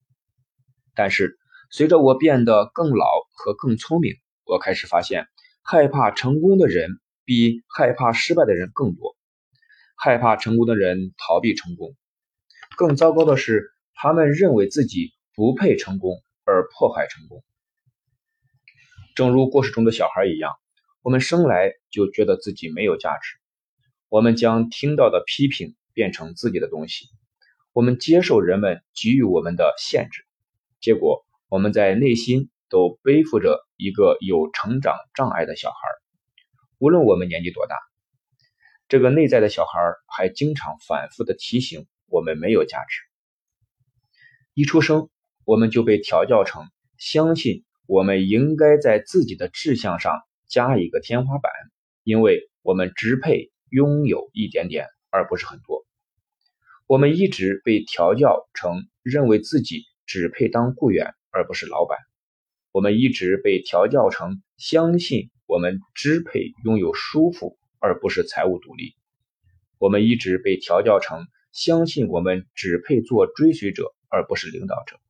[0.94, 1.36] 但是，
[1.72, 5.26] 随着我变得更老和更聪明，我开始发现，
[5.64, 6.88] 害怕成功的人
[7.24, 9.16] 比害怕失败的人更多。
[9.98, 11.94] 害怕成功的人逃避成功，
[12.76, 17.42] 更糟糕的是，他们认为自己不配成功而破坏成功。
[19.14, 20.52] 正如故事中的小孩一样。
[21.00, 23.38] 我们生来就觉得自己没有价值，
[24.08, 27.06] 我们将听到的批评变成自己的东西，
[27.72, 30.24] 我们接受人们给予我们的限制，
[30.80, 35.76] 结果我们在内心都背负着一个有成长障碍的小孩。
[36.78, 37.76] 无论我们年纪多大，
[38.88, 43.02] 这个内在的小孩还经常反复的提醒我们没有价值。
[44.54, 45.10] 一出生，
[45.44, 46.64] 我们就被调教成
[46.96, 50.22] 相信我们应该在自己的志向上。
[50.48, 51.52] 加一个天花板，
[52.04, 55.84] 因为我们只配拥有一点点，而不是很多。
[56.86, 61.98] 我们一直被调教成认为自己只配当雇员，而不是老板。
[62.72, 68.94] 我们一直被调教成相信我们只配拥有舒服，而不是财务独立。
[69.78, 75.00] 我们一直被调教成相信我们只配做追随者，而不是领导者。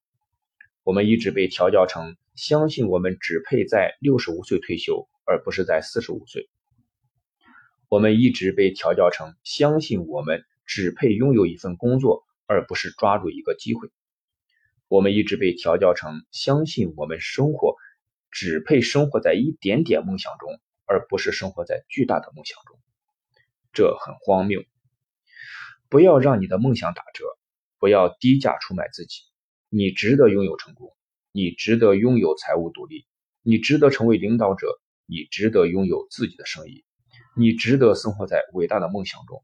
[0.83, 5.09] 我们一直被调教成相信我们只配在六十五岁退休。
[5.31, 6.49] 而不是在四十五岁，
[7.91, 13.91] 我们一直被调教成相信我们只配拥有一份工作，而不是抓住一个机会。
[14.89, 17.77] 我们一直被调教成相信我们生活
[18.31, 20.59] 只配生活在一点点梦想中，
[20.89, 22.79] 而不是生活在巨大的梦想中。
[23.73, 24.65] 这很荒谬。
[25.89, 27.25] 不要让你的梦想打折，
[27.79, 29.23] 不要低价出卖自己。
[29.69, 30.97] 你值得拥有成功，
[31.31, 33.07] 你值得拥有财务独立，
[33.43, 34.81] 你值得成为领导者。
[35.11, 36.85] 你值得拥有自己的生意，
[37.35, 39.43] 你值得生活在伟大的梦想中。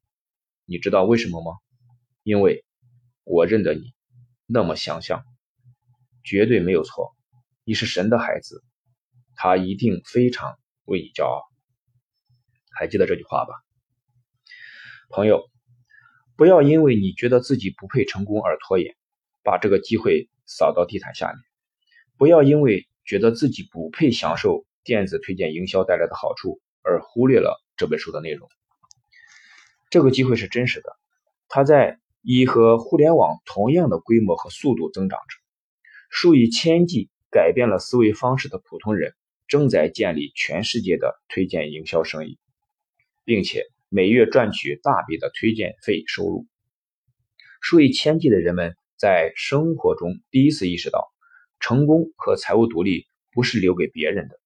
[0.66, 1.56] 你知道为什么吗？
[2.22, 2.66] 因为
[3.22, 3.94] 我认得你，
[4.44, 5.24] 那么想象，
[6.22, 7.16] 绝对没有错。
[7.64, 8.62] 你是神的孩子，
[9.36, 11.42] 他一定非常为你骄傲。
[12.72, 13.54] 还记得这句话吧，
[15.10, 15.44] 朋友，
[16.36, 18.94] 不要因为你觉得自己不配成功而拖延，
[19.42, 21.36] 把这个机会扫到地毯下面。
[22.16, 24.66] 不要因为觉得自己不配享受。
[24.86, 28.50] 电子推荐营销带来的好处，而忽略了这本书的内容。
[29.88, 30.94] 这个机会是真实的，
[31.48, 35.38] 它在以和互联网同样的规模和速度增长着。
[36.10, 39.14] 数以千计改变了思维方式的普通人，
[39.46, 42.38] 正在建立全世界的推荐营销生意，
[43.24, 46.46] 并且每月赚取大笔的推荐费收入。
[47.60, 51.12] 数以千计的人们在生活中第一次意识到，
[51.60, 54.38] 成功和财务独立不是留给别人的，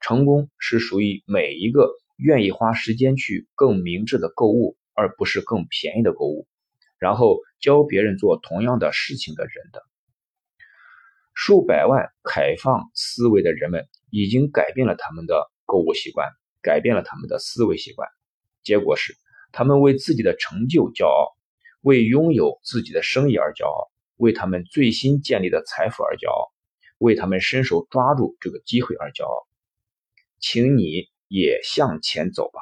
[0.00, 6.48] 成功是属于每一个愿意花时间去更明智的购物，而不是更便宜的购物，
[6.98, 9.82] 然后教别人做同样的事情的人的。
[11.40, 16.28] 数百万开放思维的人们已经改变了他们的购物习惯，
[16.60, 18.08] 改变了他们的思维习惯，
[18.64, 19.14] 结果是
[19.52, 21.38] 他们为自己的成就骄傲。
[21.80, 26.50] 为拥有自己的生意而骄傲，为他们最新建立的财富而骄傲，
[26.98, 29.46] 为他们伸手抓住这个机会而骄傲。
[30.40, 32.58] 请你也向前走吧，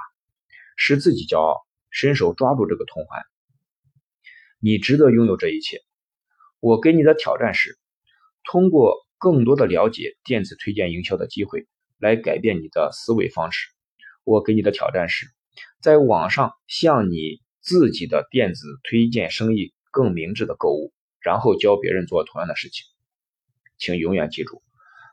[0.77, 3.23] 使自己骄傲，伸手抓住这个通环。
[4.61, 5.81] 你值得拥有这一切。
[6.61, 7.79] 我给你的挑战是，
[8.47, 11.67] 通过更多的了解电子推荐营销的机会，
[11.99, 13.69] 来改变你的思维方式。
[14.25, 15.27] 我给你的挑战是，
[15.83, 17.45] 在网上向你。
[17.69, 22.87] 自己的电子推荐生意更明智的购物，然后教别人做同样的事情。
[23.77, 24.63] 请永远记住，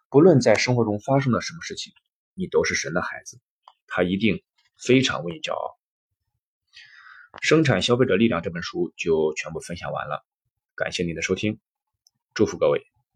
[0.07, 1.93] 不论在生活中发生了什么事情，
[2.35, 3.39] 你都是神的孩子，
[3.87, 4.43] 他一定
[4.77, 5.79] 非常为你骄傲。
[7.41, 10.23] 生产消费者力量这本书就全部分享完了，
[10.75, 11.59] 感谢您的收听，
[12.35, 12.92] 祝福各位。